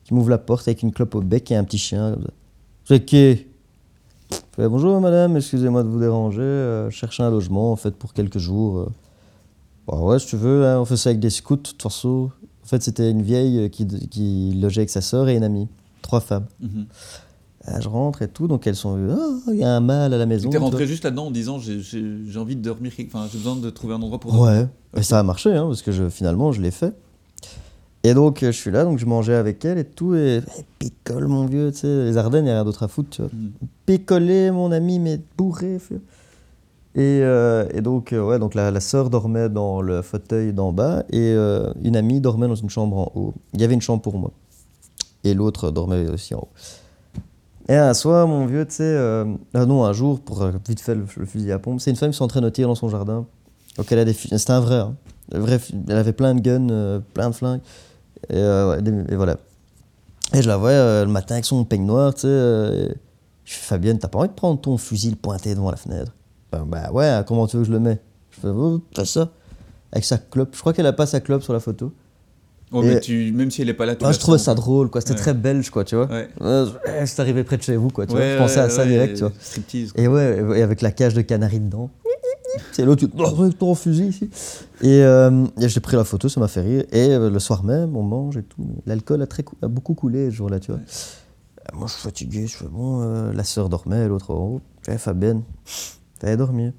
qui 0.05 0.14
m'ouvre 0.14 0.31
la 0.31 0.39
porte 0.39 0.68
avec 0.68 0.83
une 0.83 0.93
clope 0.93 1.14
au 1.14 1.23
bec 1.23 1.51
et 1.51 1.57
un 1.57 1.64
petit 1.64 1.79
chien. 1.79 2.16
C'est 2.85 3.05
qui 3.05 3.47
Bonjour 4.59 5.01
madame, 5.01 5.39
excusez-moi 5.39 5.83
de 5.83 5.89
vous 5.89 5.99
déranger. 5.99 6.87
cherche 6.91 7.18
un 7.18 7.31
logement 7.31 7.73
en 7.73 7.77
fait 7.77 7.93
pour 7.93 8.12
quelques 8.12 8.39
jours. 8.39 8.89
Bah 9.89 9.97
ouais, 9.97 10.18
si 10.18 10.27
tu 10.27 10.37
veux, 10.37 10.66
hein, 10.66 10.79
on 10.79 10.85
fait 10.85 10.99
ça 10.99 11.09
avec 11.09 11.18
des 11.18 11.31
scouts, 11.31 11.57
de. 11.79 12.31
En 12.62 12.66
fait, 12.66 12.83
c'était 12.83 13.11
une 13.11 13.23
vieille 13.23 13.71
qui, 13.71 13.87
qui 13.87 14.53
logeait 14.61 14.83
avec 14.83 14.91
sa 14.91 15.01
sœur 15.01 15.29
et 15.29 15.35
une 15.35 15.43
amie. 15.43 15.66
Trois 16.03 16.21
femmes. 16.21 16.47
Mhm. 16.61 16.87
Je 17.79 17.89
rentre 17.89 18.23
et 18.23 18.29
tout, 18.29 18.49
donc 18.49 18.66
elles 18.66 18.75
sont. 18.75 18.99
Ah, 19.11 19.51
il 19.53 19.59
y 19.59 19.64
a 19.64 19.77
un 19.77 19.81
mâle 19.81 20.12
à 20.14 20.18
la 20.18 20.27
maison. 20.27 20.49
Tu 20.51 20.57
es 20.57 20.59
rentré 20.59 20.87
juste 20.87 21.05
là-dedans 21.05 21.27
en 21.27 21.31
disant 21.31 21.59
j'ai- 21.59 22.39
envie 22.39 22.57
de 22.57 22.62
dormir, 22.62 22.91
enfin 23.07 23.27
j'ai 23.31 23.39
besoin 23.39 23.55
de 23.57 23.71
trouver 23.71 23.95
un 23.95 24.03
endroit 24.03 24.18
pour 24.18 24.33
dormir. 24.33 24.51
Ouais, 24.95 25.01
et 25.01 25.03
ça 25.05 25.18
a 25.18 25.23
marché, 25.23 25.53
hein, 25.55 25.66
parce 25.66 25.83
que 25.83 25.93
je, 25.93 26.09
finalement, 26.09 26.51
je 26.53 26.61
l'ai 26.61 26.71
fait. 26.73 26.95
Et 28.03 28.14
donc, 28.14 28.39
je 28.41 28.51
suis 28.51 28.71
là, 28.71 28.85
donc 28.85 28.99
je 28.99 29.05
mangeais 29.05 29.35
avec 29.35 29.62
elle 29.64 29.77
et 29.77 29.85
tout, 29.85 30.14
et 30.14 30.39
et 30.39 30.64
picole, 30.79 31.27
mon 31.29 31.45
vieux, 31.45 31.71
tu 31.71 31.81
sais, 31.81 32.05
les 32.07 32.16
Ardennes, 32.16 32.45
il 32.45 32.49
n'y 32.49 32.51
a 32.51 32.55
rien 32.55 32.64
d'autre 32.64 32.83
à 32.83 32.89
foutre, 32.89 33.11
tu 33.11 33.21
vois. 33.23 33.31
Picolé, 33.85 34.51
mon 34.51 34.73
ami, 34.73 34.99
mais 34.99 35.21
bourré. 35.37 35.77
Et, 36.97 37.21
euh, 37.23 37.68
et 37.75 37.83
donc, 37.83 38.12
euh, 38.12 38.25
ouais, 38.27 38.39
donc 38.39 38.55
la, 38.55 38.71
la 38.71 38.81
sœur 38.81 39.11
dormait 39.11 39.49
dans 39.51 39.81
le 39.83 40.01
fauteuil 40.03 40.53
d'en 40.55 40.73
bas, 40.73 41.05
et 41.11 41.18
euh, 41.21 41.73
une 41.83 41.95
amie 41.95 42.21
dormait 42.21 42.49
dans 42.49 42.55
une 42.55 42.71
chambre 42.71 42.97
en 42.97 43.12
haut. 43.14 43.35
Il 43.53 43.61
y 43.61 43.64
avait 43.64 43.75
une 43.75 43.83
chambre 43.83 44.01
pour 44.03 44.18
moi. 44.18 44.31
Et 45.23 45.35
l'autre 45.35 45.71
dormait 45.71 46.09
aussi 46.09 46.35
en 46.35 46.39
haut. 46.39 46.49
Et 47.71 47.77
un 47.77 47.95
soir, 47.95 48.27
mon 48.27 48.47
vieux, 48.47 48.66
tu 48.66 48.75
sais, 48.75 48.83
euh, 48.83 49.25
ah 49.55 49.64
non, 49.64 49.85
un 49.85 49.93
jour, 49.93 50.18
pour 50.18 50.43
euh, 50.43 50.51
vite 50.68 50.81
fait 50.81 50.97
le, 50.97 51.07
fusil 51.07 51.53
à 51.53 51.61
pompe, 51.61 51.81
c'est 51.81 51.91
une 51.91 51.97
femme 51.97 52.11
qui 52.11 52.16
s'entraîne 52.16 52.45
au 52.45 52.51
tir 52.51 52.66
dans 52.66 52.75
son 52.75 52.89
jardin. 52.89 53.27
Donc 53.77 53.93
elle 53.93 54.01
a 54.01 54.05
des 54.05 54.12
C'était 54.12 54.51
un 54.51 54.59
vrai, 54.59 54.75
hein. 54.75 54.97
Vrai 55.33 55.61
Elle 55.89 55.97
avait 55.97 56.12
plein 56.12 56.35
de 56.35 56.41
guns, 56.41 56.68
euh, 56.71 56.99
plein 57.14 57.31
de 57.31 57.35
flingues. 57.37 57.61
Et, 58.29 58.35
euh, 58.35 58.81
voilà. 59.12 59.37
Et 60.35 60.43
je 60.43 60.49
la 60.49 60.57
vois 60.57 60.71
euh, 60.71 61.05
le 61.05 61.12
matin 61.12 61.35
avec 61.35 61.45
son 61.45 61.64
peigne 61.64 61.87
noir, 61.87 62.12
tu 62.12 62.23
sais. 62.23 62.27
euh, 62.27 62.89
je 63.45 63.55
fais 63.55 63.66
Fabienne, 63.66 64.01
t'as 64.01 64.09
pas 64.09 64.18
envie 64.18 64.29
de 64.29 64.35
prendre 64.35 64.61
ton 64.61 64.77
fusil 64.77 65.14
pointé 65.14 65.55
devant 65.55 65.71
la 65.71 65.77
fenêtre? 65.77 66.12
Ben, 66.51 66.64
Bah 66.66 66.91
ouais, 66.91 67.23
comment 67.25 67.47
tu 67.47 67.57
veux 67.57 67.62
que 67.62 67.68
je 67.68 67.73
le 67.73 67.79
mets 67.79 68.01
Je 68.33 68.41
fais, 68.41 68.49
oh, 68.49 68.83
fais 68.97 69.05
ça. 69.05 69.31
Avec 69.93 70.05
sa 70.05 70.18
clope. 70.18 70.57
Je 70.57 70.59
crois 70.61 70.73
qu'elle 70.73 70.87
a 70.87 70.93
pas 70.93 71.07
sa 71.07 71.21
clope 71.21 71.45
sur 71.45 71.53
la 71.53 71.61
photo. 71.61 71.93
Oh, 72.73 72.83
mais 72.83 73.01
tu, 73.01 73.33
même 73.33 73.51
si 73.51 73.62
elle 73.62 73.68
est 73.68 73.75
pas 73.75 73.85
là, 73.87 73.97
la 74.01 74.12
je 74.12 74.18
trouvais 74.18 74.39
ça 74.39 74.55
drôle, 74.55 74.91
quoi. 74.91 75.01
C'était 75.01 75.14
Ouais. 75.14 75.18
très 75.18 75.35
belge, 75.35 75.71
quoi, 75.71 75.85
tu 75.85 75.97
vois. 75.97 76.07
Ouais. 76.07 76.29
Euh, 76.41 76.66
c'est 77.05 77.18
arrivé 77.21 77.43
près 77.43 77.57
de 77.57 77.62
chez 77.62 77.77
vous, 77.77 77.89
quoi. 77.89 78.07
Tu 78.07 78.12
vois. 78.12 78.21
Ouais, 78.21 78.33
Je 78.35 78.39
pensais 78.39 78.61
à 78.61 78.71
ça 78.71 78.87
direct, 78.87 79.14
tu 79.14 79.21
vois. 79.25 79.33
Striptease. 79.41 79.93
quoi. 79.93 80.03
Et 80.03 80.07
ouais, 80.09 80.59
et 80.59 80.62
avec 80.62 80.81
la 80.83 80.93
cage 80.93 81.14
de 81.14 81.23
canari 81.23 81.59
dedans. 81.59 81.91
C'est 82.73 82.85
l'autre, 82.85 83.07
tu 83.07 83.55
ton 83.57 83.75
fusil 83.75 84.07
ici. 84.09 84.29
Et, 84.83 85.03
euh, 85.03 85.47
et 85.61 85.68
j'ai 85.68 85.81
pris 85.81 85.97
la 85.97 86.05
photo, 86.05 86.29
ça 86.29 86.41
m'a 86.41 86.49
fait 86.49 86.61
rire. 86.62 86.85
Et 86.93 87.11
euh, 87.11 87.31
le 87.31 87.39
soir 87.39 87.62
même, 87.64 87.97
on 87.97 88.03
mange 88.03 88.37
et 88.37 88.43
tout. 88.43 88.66
L'alcool 88.87 89.23
a, 89.23 89.27
très 89.27 89.43
cou- 89.45 89.57
a 89.62 89.68
beaucoup 89.68 89.95
coulé 89.95 90.31
ce 90.31 90.35
jour-là, 90.37 90.59
tu 90.61 90.73
vois. 90.73 90.81
Moi, 91.75 91.87
je 91.87 91.93
suis 91.93 92.03
fatigué. 92.03 92.47
Je 92.49 92.57
fais 92.57 92.66
bon, 92.66 93.03
euh, 93.03 93.33
la 93.33 93.45
sœur 93.45 93.68
dormait, 93.68 94.09
l'autre 94.09 94.33
en 94.33 94.39
haut. 94.39 94.61
Je 94.83 94.91
fais 94.93 94.99
Fabienne, 94.99 95.43
t'allais 96.18 96.37
dormir. 96.37 96.73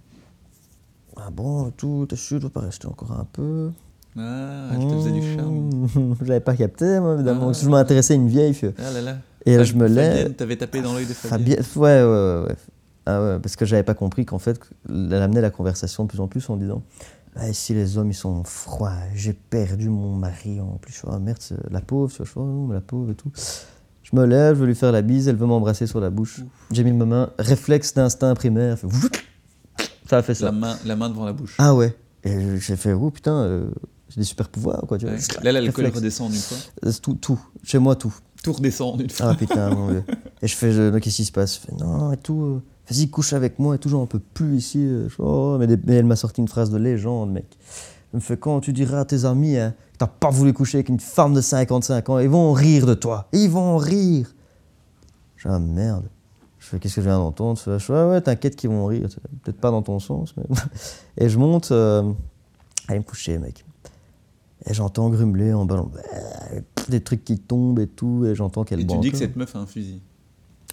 Ah 1.17 1.29
bon, 1.31 1.71
tout, 1.71 2.05
t'es 2.09 2.15
sûr, 2.17 2.39
tu 2.39 2.43
vas 2.45 2.49
pas 2.49 2.61
rester 2.61 2.87
encore 2.87 3.11
un 3.11 3.27
peu? 3.31 3.71
Ah, 4.17 4.71
je 4.73 4.87
te 4.87 4.93
faisais 4.93 5.11
du 5.11 5.35
charme. 5.35 5.69
Mmh, 5.95 6.15
J'avais 6.25 6.39
pas 6.39 6.55
capté, 6.55 6.99
moi, 6.99 7.15
évidemment. 7.15 7.49
Ah. 7.49 7.53
je 7.53 7.69
m'intéressais 7.69 8.13
à 8.13 8.15
une 8.17 8.27
vieille. 8.27 8.53
fille. 8.53 8.73
Ah 8.77 8.91
là 8.91 9.01
là. 9.01 9.17
Et 9.45 9.57
là, 9.57 9.63
je 9.63 9.73
me 9.73 9.87
lève. 9.87 10.13
Fabienne, 10.13 10.33
t'avais 10.33 10.55
tapé 10.57 10.81
dans 10.81 10.93
l'œil 10.93 11.05
de 11.05 11.13
Fabienne. 11.13 11.63
Fabienne, 11.63 11.65
ouais, 11.75 12.03
ouais, 12.03 12.47
ouais. 12.47 12.55
Ah 13.05 13.23
ouais, 13.23 13.39
parce 13.39 13.55
que 13.55 13.65
j'avais 13.65 13.83
pas 13.83 13.95
compris 13.95 14.25
qu'en 14.25 14.37
fait, 14.37 14.59
elle 14.87 15.13
amenait 15.13 15.41
la 15.41 15.49
conversation 15.49 16.03
de 16.03 16.09
plus 16.09 16.19
en 16.19 16.27
plus 16.27 16.47
en 16.49 16.55
disant 16.55 16.83
ah, 17.35 17.49
ici 17.49 17.73
les 17.73 17.97
hommes 17.97 18.11
ils 18.11 18.15
sont 18.15 18.43
froids, 18.43 18.93
j'ai 19.15 19.33
perdu 19.33 19.89
mon 19.89 20.15
mari 20.15 20.59
en 20.59 20.77
plus. 20.77 20.93
Je 20.93 20.99
fais, 20.99 21.07
ah 21.09 21.17
merde, 21.17 21.39
la 21.69 21.81
pauvre, 21.81 22.11
je 22.15 22.23
fais, 22.23 22.39
oh 22.39 22.69
la 22.71 22.81
pauvre 22.81 23.11
et 23.11 23.15
tout. 23.15 23.31
Je 24.03 24.15
me 24.15 24.25
lève, 24.25 24.55
je 24.55 24.61
veux 24.61 24.67
lui 24.67 24.75
faire 24.75 24.91
la 24.91 25.01
bise, 25.01 25.27
elle 25.29 25.37
veut 25.37 25.45
m'embrasser 25.45 25.87
sur 25.87 26.01
la 26.01 26.09
bouche. 26.09 26.41
J'ai 26.71 26.83
mis 26.83 26.91
ma 26.91 27.05
main, 27.05 27.29
réflexe 27.39 27.93
d'instinct 27.93 28.35
primaire, 28.35 28.77
fait, 28.77 28.87
ça 30.09 30.17
a 30.17 30.21
fait 30.21 30.35
ça. 30.35 30.45
La 30.45 30.51
main, 30.51 30.77
la 30.85 30.95
main 30.95 31.09
devant 31.09 31.25
la 31.25 31.33
bouche. 31.33 31.55
Ah 31.57 31.73
ouais. 31.73 31.95
Et 32.23 32.59
j'ai 32.59 32.75
fait, 32.75 32.93
oh 32.93 33.09
putain, 33.09 33.43
euh, 33.43 33.71
j'ai 34.13 34.21
des 34.21 34.25
super 34.25 34.49
pouvoirs, 34.49 34.81
quoi, 34.87 34.97
tu 34.97 35.05
vois. 35.05 35.15
Ouais. 35.15 35.21
Là, 35.43 35.51
l'alcool 35.53 35.87
redescend 35.87 36.31
une 36.33 36.39
fois. 36.39 36.57
Euh, 36.85 36.91
Tout, 37.01 37.15
tout, 37.15 37.39
chez 37.63 37.79
moi, 37.79 37.95
tout. 37.95 38.13
Tout 38.43 38.53
redescend 38.53 38.99
une 39.01 39.09
fois. 39.09 39.27
Ah 39.31 39.35
putain, 39.35 39.69
mon 39.73 39.89
dieu. 39.91 40.03
Et 40.41 40.47
je 40.47 40.55
fais, 40.55 40.71
je- 40.71 40.97
qu'est-ce 40.99 41.15
qui 41.17 41.25
se 41.25 41.31
passe? 41.31 41.55
Je 41.55 41.67
fais, 41.67 41.75
non, 41.83 42.11
et 42.11 42.17
tout, 42.17 42.41
euh, 42.41 42.61
vas-y, 42.89 43.09
couche 43.09 43.33
avec 43.33 43.59
moi 43.59 43.75
et 43.75 43.77
tout, 43.77 43.89
j'en 43.89 44.05
peux 44.07 44.19
plus 44.19 44.57
ici. 44.57 44.79
euh. 44.79 45.07
Je 45.09 45.15
oh, 45.19 45.57
mais, 45.59 45.67
des- 45.67 45.77
mais 45.85 45.95
elle 45.95 46.05
m'a 46.05 46.15
sorti 46.15 46.41
une 46.41 46.47
phrase 46.47 46.69
de 46.71 46.77
légende, 46.77 47.31
mec. 47.31 47.45
Elle 48.13 48.17
me 48.17 48.21
fait, 48.21 48.37
quand 48.37 48.59
tu 48.59 48.73
diras 48.73 49.01
à 49.01 49.05
tes 49.05 49.23
amis 49.25 49.55
hein, 49.57 49.73
que 49.93 49.97
t'as 49.99 50.07
pas 50.07 50.29
voulu 50.31 50.51
coucher 50.53 50.79
avec 50.79 50.89
une 50.89 50.99
femme 50.99 51.33
de 51.33 51.41
55 51.41 52.09
ans, 52.09 52.19
ils 52.19 52.27
vont 52.29 52.51
rire 52.51 52.85
de 52.87 52.95
toi. 52.95 53.27
Ils 53.31 53.49
vont 53.49 53.77
rire. 53.77 54.33
Je 55.37 55.43
fais, 55.43 55.49
ah 55.53 55.59
merde. 55.59 56.09
Je 56.59 56.65
fais, 56.67 56.79
qu'est-ce 56.79 56.95
que 56.95 57.01
je 57.01 57.07
viens 57.07 57.17
d'entendre? 57.19 57.59
Je 57.63 57.77
fais, 57.77 57.93
ah 57.93 58.07
ouais, 58.09 58.21
t'inquiète 58.21 58.55
qu'ils 58.55 58.69
vont 58.71 58.85
rire. 58.87 59.07
Peut-être 59.43 59.59
pas 59.59 59.71
dans 59.71 59.81
ton 59.83 59.99
sens, 59.99 60.33
mais. 60.37 60.43
et 61.25 61.29
je 61.29 61.37
monte, 61.37 61.71
euh, 61.71 62.11
allez 62.87 62.99
me 62.99 63.03
coucher, 63.03 63.37
mec. 63.37 63.63
Et 64.65 64.73
j'entends 64.73 65.09
grumeler 65.09 65.53
en 65.53 65.65
ballon. 65.65 65.91
Des 66.89 67.01
trucs 67.01 67.23
qui 67.23 67.39
tombent 67.39 67.79
et 67.79 67.87
tout, 67.87 68.25
et 68.25 68.35
j'entends 68.35 68.63
qu'elle 68.63 68.81
Et 68.81 68.87
tu 68.87 68.97
dis 68.99 69.11
que 69.11 69.17
cette 69.17 69.35
meuf 69.35 69.55
a 69.55 69.59
un 69.59 69.65
fusil. 69.65 70.01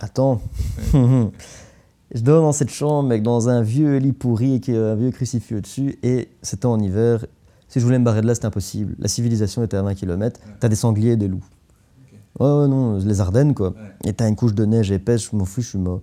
Attends. 0.00 0.40
je 0.92 2.20
dors 2.20 2.42
dans 2.42 2.52
cette 2.52 2.70
chambre, 2.70 3.08
mec, 3.08 3.22
dans 3.22 3.48
un 3.48 3.62
vieux 3.62 3.96
lit 3.96 4.12
pourri 4.12 4.52
avec 4.52 4.68
un 4.68 4.94
vieux 4.94 5.10
crucifix 5.10 5.54
au-dessus. 5.54 5.98
Et 6.02 6.28
c'était 6.42 6.66
en 6.66 6.78
hiver. 6.78 7.26
Si 7.68 7.80
je 7.80 7.84
voulais 7.84 7.98
me 7.98 8.04
barrer 8.04 8.20
de 8.20 8.26
là, 8.26 8.34
c'était 8.34 8.46
impossible. 8.46 8.94
La 8.98 9.08
civilisation 9.08 9.62
était 9.62 9.76
à 9.76 9.82
20 9.82 9.94
km. 9.94 10.40
T'as 10.60 10.68
des 10.68 10.76
sangliers 10.76 11.12
et 11.12 11.16
des 11.16 11.28
loups. 11.28 11.44
Ouais, 12.38 12.46
ouais, 12.46 12.68
non, 12.68 12.98
les 12.98 13.20
Ardennes, 13.20 13.54
quoi. 13.54 13.70
Ouais. 13.70 14.10
Et 14.10 14.12
t'as 14.12 14.28
une 14.28 14.36
couche 14.36 14.54
de 14.54 14.64
neige 14.64 14.92
épaisse, 14.92 15.28
je 15.28 15.36
m'en 15.36 15.44
fous, 15.44 15.60
je 15.60 15.70
suis 15.70 15.78
mort. 15.78 16.00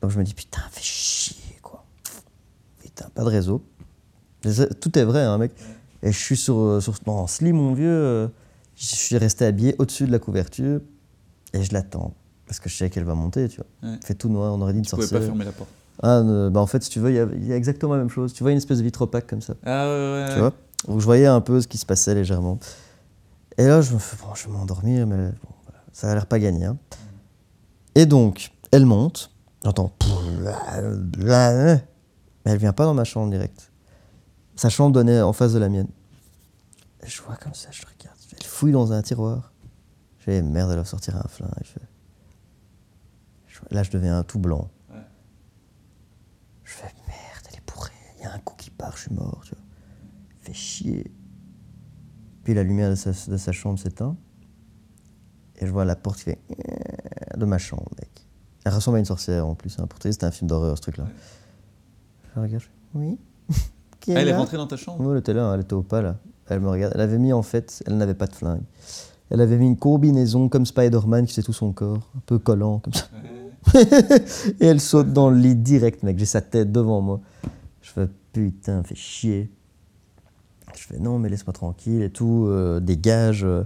Donc 0.00 0.10
je 0.10 0.18
me 0.18 0.24
dis, 0.24 0.34
putain, 0.34 0.62
fais 0.70 0.82
chier, 0.82 1.58
quoi. 1.62 1.84
Putain, 2.80 3.08
pas 3.14 3.24
de 3.24 3.28
réseau. 3.28 3.62
Tout 4.80 4.98
est 4.98 5.04
vrai, 5.04 5.22
hein, 5.22 5.38
mec. 5.38 5.52
Et 6.04 6.12
je 6.12 6.18
suis 6.18 6.36
sur, 6.36 6.56
euh, 6.58 6.80
sur 6.80 6.94
non, 7.06 7.26
ce 7.26 7.42
lit, 7.44 7.52
mon 7.52 7.72
vieux. 7.74 7.88
euh, 7.88 8.28
Je 8.76 8.84
suis 8.86 9.16
resté 9.16 9.44
habillé 9.46 9.74
au-dessus 9.78 10.04
de 10.06 10.12
la 10.12 10.18
couverture 10.20 10.80
et 11.52 11.62
je 11.64 11.72
l'attends. 11.72 12.14
Parce 12.46 12.60
que 12.60 12.68
je 12.68 12.76
sais 12.76 12.90
qu'elle 12.90 13.04
va 13.04 13.14
monter, 13.14 13.48
tu 13.48 13.60
vois. 13.82 13.90
Ouais. 13.90 13.98
Fait 14.04 14.14
tout 14.14 14.28
noir, 14.28 14.52
on 14.54 14.60
aurait 14.60 14.72
dit 14.74 14.78
une 14.80 14.84
Tu 14.84 14.90
pouvais 14.90 15.02
sorcière. 15.02 15.20
pas 15.20 15.26
fermer 15.26 15.44
la 15.46 15.52
porte. 15.52 15.70
Ah, 16.02 16.18
euh, 16.18 16.50
bah 16.50 16.60
en 16.60 16.66
fait, 16.66 16.82
si 16.82 16.90
tu 16.90 17.00
veux, 17.00 17.10
il 17.10 17.14
y, 17.16 17.18
a- 17.20 17.28
il 17.34 17.46
y 17.46 17.52
a 17.52 17.56
exactement 17.56 17.92
la 17.94 18.00
même 18.00 18.10
chose. 18.10 18.32
Tu 18.34 18.42
vois 18.42 18.50
une 18.52 18.58
espèce 18.58 18.78
de 18.78 18.82
vitre 18.84 19.02
opaque 19.02 19.26
comme 19.26 19.40
ça. 19.40 19.54
Ah 19.64 19.86
ouais, 19.86 20.12
ouais. 20.24 20.32
Tu 20.32 20.38
vois 20.40 20.52
Donc 20.88 21.00
je 21.00 21.04
voyais 21.04 21.26
un 21.26 21.40
peu 21.40 21.60
ce 21.60 21.66
qui 21.68 21.78
se 21.78 21.86
passait 21.86 22.14
légèrement. 22.14 22.58
Et 23.56 23.64
là, 23.66 23.80
je 23.80 23.94
me 23.94 23.98
fais, 23.98 24.16
bon, 24.20 24.34
je 24.34 24.46
vais 24.46 24.52
m'endormir, 24.52 25.06
mais 25.06 25.28
bon, 25.28 25.50
ça 25.92 26.10
a 26.10 26.14
l'air 26.14 26.26
pas 26.26 26.38
gagné. 26.40 26.64
hein. 26.66 26.76
Et 27.94 28.04
donc, 28.06 28.50
elle 28.72 28.84
monte. 28.84 29.30
J'entends. 29.64 29.92
Mais 31.18 31.80
elle 32.44 32.58
vient 32.58 32.72
pas 32.72 32.84
dans 32.84 32.94
ma 32.94 33.04
chambre 33.04 33.30
direct. 33.30 33.70
Sa 34.56 34.68
chambre 34.68 34.92
donnait 34.92 35.20
en 35.20 35.32
face 35.32 35.52
de 35.52 35.58
la 35.58 35.68
mienne. 35.68 35.88
Je 37.04 37.20
vois 37.22 37.36
comme 37.36 37.54
ça, 37.54 37.70
je 37.70 37.82
regarde. 37.82 38.18
Elle 38.32 38.46
fouille 38.46 38.72
dans 38.72 38.92
un 38.92 39.02
tiroir. 39.02 39.52
Je 40.18 40.24
fais 40.24 40.42
merde, 40.42 40.70
elle 40.70 40.78
va 40.78 40.84
sortir 40.84 41.16
un 41.16 41.28
flingue. 41.28 41.50
Je 41.64 41.78
Là, 43.70 43.82
je 43.82 43.90
deviens 43.90 44.22
tout 44.22 44.38
blanc. 44.38 44.70
Ouais. 44.90 44.96
Je 46.64 46.72
fais 46.72 46.92
merde, 47.06 47.46
elle 47.50 47.56
est 47.56 47.72
bourrée. 47.72 47.92
Il 48.18 48.22
y 48.22 48.26
a 48.26 48.32
un 48.32 48.38
coup 48.38 48.54
qui 48.56 48.70
part, 48.70 48.96
je 48.96 49.02
suis 49.02 49.14
mort. 49.14 49.42
Tu 49.44 49.54
vois. 49.54 49.64
Fait 50.40 50.52
chier. 50.52 51.12
Puis 52.42 52.54
la 52.54 52.62
lumière 52.62 52.90
de 52.90 52.94
sa, 52.94 53.10
de 53.12 53.36
sa 53.36 53.52
chambre 53.52 53.78
s'éteint. 53.78 54.16
Et 55.56 55.66
je 55.66 55.72
vois 55.72 55.84
la 55.84 55.96
porte 55.96 56.18
qui 56.18 56.24
fait 56.24 56.40
de 57.36 57.44
ma 57.44 57.58
chambre, 57.58 57.90
mec. 57.98 58.26
Elle 58.64 58.74
ressemble 58.74 58.96
à 58.96 59.00
une 59.00 59.06
sorcière 59.06 59.46
en 59.46 59.54
plus. 59.54 59.78
Hein. 59.78 59.86
Pour 59.86 59.98
c'était 60.02 60.24
un 60.24 60.30
film 60.30 60.48
d'horreur 60.48 60.76
ce 60.76 60.82
truc-là. 60.82 61.04
Ouais. 61.04 61.10
Je 62.34 62.40
regarde, 62.40 62.62
je 62.62 62.66
fais 62.66 62.72
oui. 62.94 63.18
Qui 64.04 64.12
elle 64.12 64.28
est 64.28 64.36
rentrée 64.36 64.58
dans 64.58 64.66
ta 64.66 64.76
chambre 64.76 65.02
Ouais, 65.04 65.12
elle 65.12 65.20
était 65.20 65.32
là, 65.32 65.52
elle 65.54 65.60
était 65.62 65.72
au 65.72 65.82
pas 65.82 66.02
là. 66.02 66.16
Elle 66.48 66.60
me 66.60 66.68
regarde. 66.68 66.92
Elle 66.94 67.00
avait 67.00 67.18
mis 67.18 67.32
en 67.32 67.42
fait, 67.42 67.82
elle 67.86 67.96
n'avait 67.96 68.14
pas 68.14 68.26
de 68.26 68.34
flingue. 68.34 68.60
Elle 69.30 69.40
avait 69.40 69.56
mis 69.56 69.66
une 69.66 69.78
combinaison 69.78 70.50
comme 70.50 70.66
Spider-Man 70.66 71.24
qui 71.24 71.32
faisait 71.32 71.42
tout 71.42 71.54
son 71.54 71.72
corps, 71.72 72.10
un 72.16 72.20
peu 72.26 72.38
collant 72.38 72.80
comme 72.80 72.92
ça. 72.92 73.06
Et 74.60 74.66
elle 74.66 74.80
saute 74.80 75.12
dans 75.14 75.30
le 75.30 75.38
lit 75.38 75.56
direct, 75.56 76.02
mec. 76.02 76.18
J'ai 76.18 76.26
sa 76.26 76.42
tête 76.42 76.70
devant 76.70 77.00
moi. 77.00 77.20
Je 77.80 77.90
fais 77.90 78.06
putain, 78.32 78.82
fais 78.82 78.94
chier. 78.94 79.50
Je 80.76 80.82
fais 80.82 80.98
non, 80.98 81.18
mais 81.18 81.30
laisse-moi 81.30 81.52
tranquille 81.54 82.02
et 82.02 82.10
tout, 82.10 82.46
euh, 82.48 82.80
dégage. 82.80 83.44
euh. 83.44 83.64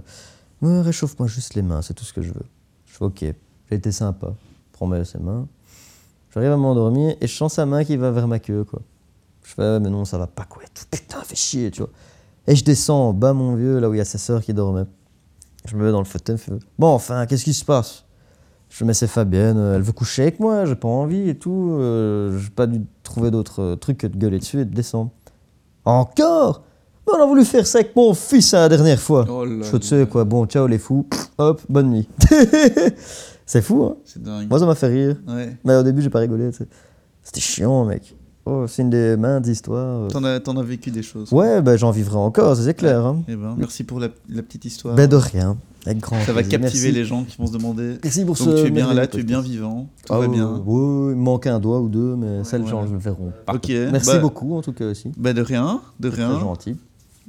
Réchauffe-moi 0.61 1.27
juste 1.27 1.55
les 1.55 1.61
mains, 1.61 1.81
c'est 1.81 1.93
tout 1.93 2.05
ce 2.05 2.13
que 2.13 2.21
je 2.21 2.31
veux. 2.31 2.45
Je 2.85 2.93
fais 2.93 3.05
ok, 3.05 3.19
j'ai 3.19 3.35
été 3.75 3.91
sympa. 3.91 4.33
Prends-moi 4.73 5.03
ses 5.03 5.19
mains. 5.19 5.47
J'arrive 6.33 6.51
à 6.51 6.57
m'endormir 6.57 7.15
et 7.19 7.27
je 7.27 7.35
sens 7.35 7.53
sa 7.53 7.65
main 7.65 7.83
qui 7.83 7.97
va 7.97 8.11
vers 8.11 8.27
ma 8.27 8.39
queue, 8.39 8.63
quoi. 8.63 8.81
Je 9.49 9.55
fais, 9.55 9.79
mais 9.79 9.89
non, 9.89 10.05
ça 10.05 10.19
va 10.19 10.27
pas, 10.27 10.43
quoi. 10.45 10.61
Putain, 10.91 11.21
fais 11.23 11.35
chier, 11.35 11.71
tu 11.71 11.81
vois. 11.81 11.89
Et 12.45 12.55
je 12.55 12.63
descends 12.63 13.09
en 13.09 13.13
bas, 13.13 13.33
mon 13.33 13.55
vieux, 13.55 13.79
là 13.79 13.89
où 13.89 13.95
il 13.95 13.97
y 13.97 14.01
a 14.01 14.05
sa 14.05 14.19
sœur 14.19 14.41
qui 14.43 14.53
dormait. 14.53 14.85
Je 15.65 15.75
me 15.75 15.85
mets 15.85 15.91
dans 15.91 15.99
le 15.99 16.05
fauteuil, 16.05 16.37
je 16.37 16.43
fais, 16.43 16.51
bon, 16.77 16.87
enfin, 16.87 17.25
qu'est-ce 17.25 17.43
qui 17.43 17.53
se 17.53 17.65
passe? 17.65 18.05
Je 18.69 18.85
mets 18.85 18.93
c'est 18.93 19.07
Fabienne, 19.07 19.57
euh, 19.57 19.75
elle 19.75 19.81
veut 19.81 19.91
coucher 19.91 20.21
avec 20.21 20.39
moi, 20.39 20.65
j'ai 20.65 20.75
pas 20.75 20.87
envie 20.87 21.29
et 21.29 21.35
tout. 21.35 21.77
euh, 21.79 22.37
j'ai 22.37 22.51
pas 22.51 22.67
dû 22.67 22.81
trouver 23.01 23.31
d'autres 23.31 23.61
euh, 23.63 23.75
trucs 23.75 23.97
que 23.97 24.07
de 24.07 24.15
gueuler 24.15 24.37
dessus 24.37 24.61
et 24.61 24.65
de 24.65 24.73
descendre. 24.73 25.09
Encore? 25.85 26.61
Mais 27.07 27.13
On 27.17 27.23
a 27.23 27.25
voulu 27.25 27.43
faire 27.43 27.65
ça 27.65 27.79
avec 27.79 27.95
mon 27.95 28.13
fils 28.13 28.53
hein, 28.53 28.59
la 28.59 28.69
dernière 28.69 28.99
fois. 28.99 29.25
Oh 29.27 29.43
là 29.43 29.65
je 29.65 29.81
sais 29.83 30.05
quoi, 30.07 30.23
bon, 30.23 30.45
ciao 30.45 30.67
les 30.67 30.77
fous, 30.77 31.07
hop, 31.39 31.61
bonne 31.67 31.89
nuit. 31.89 32.07
c'est 33.47 33.63
fou, 33.63 33.83
hein 33.85 33.95
C'est 34.05 34.21
dingue. 34.21 34.47
Moi, 34.47 34.59
ça 34.59 34.67
m'a 34.67 34.75
fait 34.75 34.87
rire. 34.87 35.17
Ouais. 35.27 35.57
Mais 35.65 35.75
au 35.75 35.81
début, 35.83 36.03
j'ai 36.03 36.11
pas 36.11 36.19
rigolé. 36.19 36.51
C'était 37.23 37.41
chiant, 37.41 37.85
mec. 37.85 38.15
Oh, 38.51 38.65
c'est 38.67 38.81
une 38.81 38.89
des 38.89 39.15
maintes 39.15 39.45
histoires. 39.47 40.07
T'en 40.07 40.23
as, 40.23 40.39
as 40.39 40.63
vécu 40.63 40.89
des 40.89 41.03
choses. 41.03 41.31
Ouais, 41.31 41.61
bah, 41.61 41.77
j'en 41.77 41.91
vivrai 41.91 42.17
encore, 42.17 42.55
c'est 42.55 42.73
clair. 42.73 43.05
Hein. 43.05 43.21
Eh 43.27 43.35
ben, 43.35 43.55
merci 43.57 43.83
pour 43.83 43.99
la, 43.99 44.07
la 44.27 44.41
petite 44.41 44.65
histoire. 44.65 44.95
Ben, 44.95 45.07
de 45.07 45.15
rien. 45.15 45.57
Avec 45.85 45.99
grand 45.99 46.19
Ça 46.21 46.33
va 46.33 46.41
plaisir. 46.41 46.59
captiver 46.59 46.87
Merci. 46.87 46.99
les 46.99 47.05
gens 47.05 47.23
qui 47.23 47.37
vont 47.37 47.47
se 47.47 47.53
demander. 47.53 47.97
Merci 48.03 48.25
pour 48.25 48.35
Donc 48.35 48.47
ce 48.47 48.61
tu 48.61 48.67
es 48.67 48.71
bien 48.71 48.93
là, 48.93 49.07
tu 49.07 49.19
es 49.19 49.23
bien 49.23 49.39
vivant, 49.41 49.87
tout 50.05 50.13
Ah, 50.13 50.19
va 50.19 50.21
ouais, 50.21 50.27
bien. 50.27 50.51
ouais, 50.51 50.59
ouais, 50.59 51.11
il 51.13 51.17
me 51.17 51.23
manque 51.23 51.47
un 51.47 51.59
doigt 51.59 51.79
ou 51.79 51.89
deux, 51.89 52.15
mais 52.15 52.43
ça, 52.43 52.57
les 52.57 52.67
gens 52.67 52.81
le 52.81 52.97
verront. 52.97 53.31
Merci 53.91 54.09
bah- 54.11 54.19
beaucoup, 54.19 54.55
en 54.55 54.61
tout 54.61 54.73
cas, 54.73 54.85
aussi. 54.85 55.11
Bah 55.17 55.33
de 55.33 55.41
rien, 55.41 55.81
de 55.99 56.09
Très 56.09 56.25
rien. 56.25 56.39
gentil. 56.39 56.75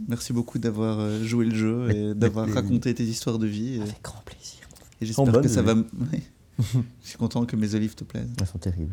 Merci 0.08 0.32
beaucoup 0.32 0.58
d'avoir 0.58 0.98
euh, 0.98 1.22
joué 1.24 1.44
le 1.44 1.54
jeu 1.54 1.90
et 1.90 2.14
d'avoir 2.14 2.48
raconté 2.48 2.94
tes 2.94 3.04
histoires 3.04 3.38
de 3.38 3.46
vie. 3.46 3.74
Et, 3.76 3.82
Avec 3.82 4.02
grand 4.02 4.22
plaisir. 4.24 4.60
et 5.00 5.06
j'espère 5.06 5.42
que 5.42 5.48
ça 5.48 5.60
va. 5.62 5.74
Ouais. 5.74 5.84
Je 7.02 7.08
suis 7.08 7.18
content 7.18 7.44
que 7.44 7.56
mes 7.56 7.74
olives 7.74 7.94
te 7.94 8.04
plaisent. 8.04 8.28
Elles 8.40 8.46
sont 8.46 8.58
terribles. 8.58 8.92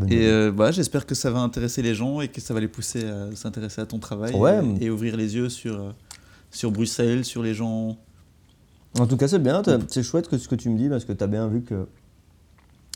Et 0.00 0.04
nuit. 0.04 0.26
euh, 0.26 0.50
voilà, 0.54 0.70
j'espère 0.72 1.04
que 1.06 1.14
ça 1.14 1.30
va 1.30 1.40
intéresser 1.40 1.82
les 1.82 1.94
gens 1.94 2.20
et 2.20 2.28
que 2.28 2.40
ça 2.40 2.54
va 2.54 2.60
les 2.60 2.68
pousser 2.68 3.04
à 3.04 3.34
s'intéresser 3.36 3.80
à 3.80 3.86
ton 3.86 3.98
travail 3.98 4.34
Ouais. 4.34 4.60
et, 4.80 4.86
et 4.86 4.90
ouvrir 4.90 5.16
les 5.16 5.34
yeux 5.34 5.48
sur, 5.50 5.74
euh, 5.78 5.90
sur 6.50 6.70
Bruxelles, 6.72 7.24
sur 7.24 7.42
les 7.42 7.52
gens. 7.54 7.96
En 8.98 9.06
tout 9.06 9.16
cas, 9.16 9.28
c'est 9.28 9.38
bien. 9.38 9.62
C'est 9.88 10.02
chouette 10.02 10.28
que 10.28 10.38
ce 10.38 10.48
que 10.48 10.54
tu 10.54 10.70
me 10.70 10.78
dis, 10.78 10.88
parce 10.88 11.04
que 11.04 11.12
tu 11.12 11.22
as 11.22 11.26
bien 11.26 11.46
vu 11.48 11.62
que. 11.62 11.86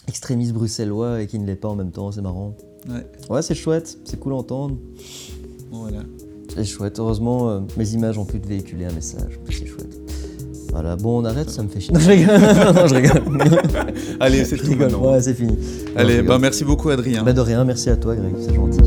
Extrémiste 0.08 0.52
bruxellois 0.52 1.20
et 1.20 1.26
qui 1.26 1.36
ne 1.38 1.46
l'est 1.46 1.56
pas 1.56 1.68
en 1.68 1.74
même 1.74 1.90
temps, 1.90 2.12
c'est 2.12 2.20
marrant. 2.22 2.54
Ouais, 2.88 3.04
Ouais, 3.28 3.42
c'est 3.42 3.56
chouette, 3.56 3.98
c'est 4.04 4.20
cool 4.20 4.34
à 4.34 4.36
entendre. 4.36 4.76
voilà. 5.72 6.02
C'est 6.54 6.64
chouette. 6.64 6.98
Heureusement, 7.00 7.50
euh, 7.50 7.60
mes 7.76 7.92
images 7.94 8.16
ont 8.16 8.24
pu 8.24 8.40
te 8.40 8.46
véhiculer 8.46 8.84
un 8.84 8.92
message. 8.92 9.38
C'est 9.50 9.66
chouette. 9.66 9.95
Voilà, 10.72 10.96
bon, 10.96 11.22
on 11.22 11.24
arrête, 11.24 11.48
ça 11.50 11.62
me 11.62 11.68
fait 11.68 11.80
chier. 11.80 11.94
Non, 11.94 12.00
je 12.00 12.10
rigole. 12.10 12.36
non, 12.74 12.86
je 12.86 12.94
rigole. 12.94 13.22
Allez, 14.20 14.44
c'est 14.44 14.56
tout 14.56 14.66
rigole. 14.68 14.94
Ouais, 14.94 15.20
c'est 15.22 15.34
fini. 15.34 15.52
Non, 15.52 15.56
Allez, 15.96 16.12
rigole. 16.16 16.26
bah 16.28 16.38
merci 16.38 16.64
beaucoup 16.64 16.90
Adrien. 16.90 17.22
Bah, 17.22 17.32
de 17.32 17.40
rien, 17.40 17.64
merci 17.64 17.88
à 17.90 17.96
toi, 17.96 18.14
Greg, 18.14 18.34
c'est 18.40 18.54
gentil. 18.54 18.80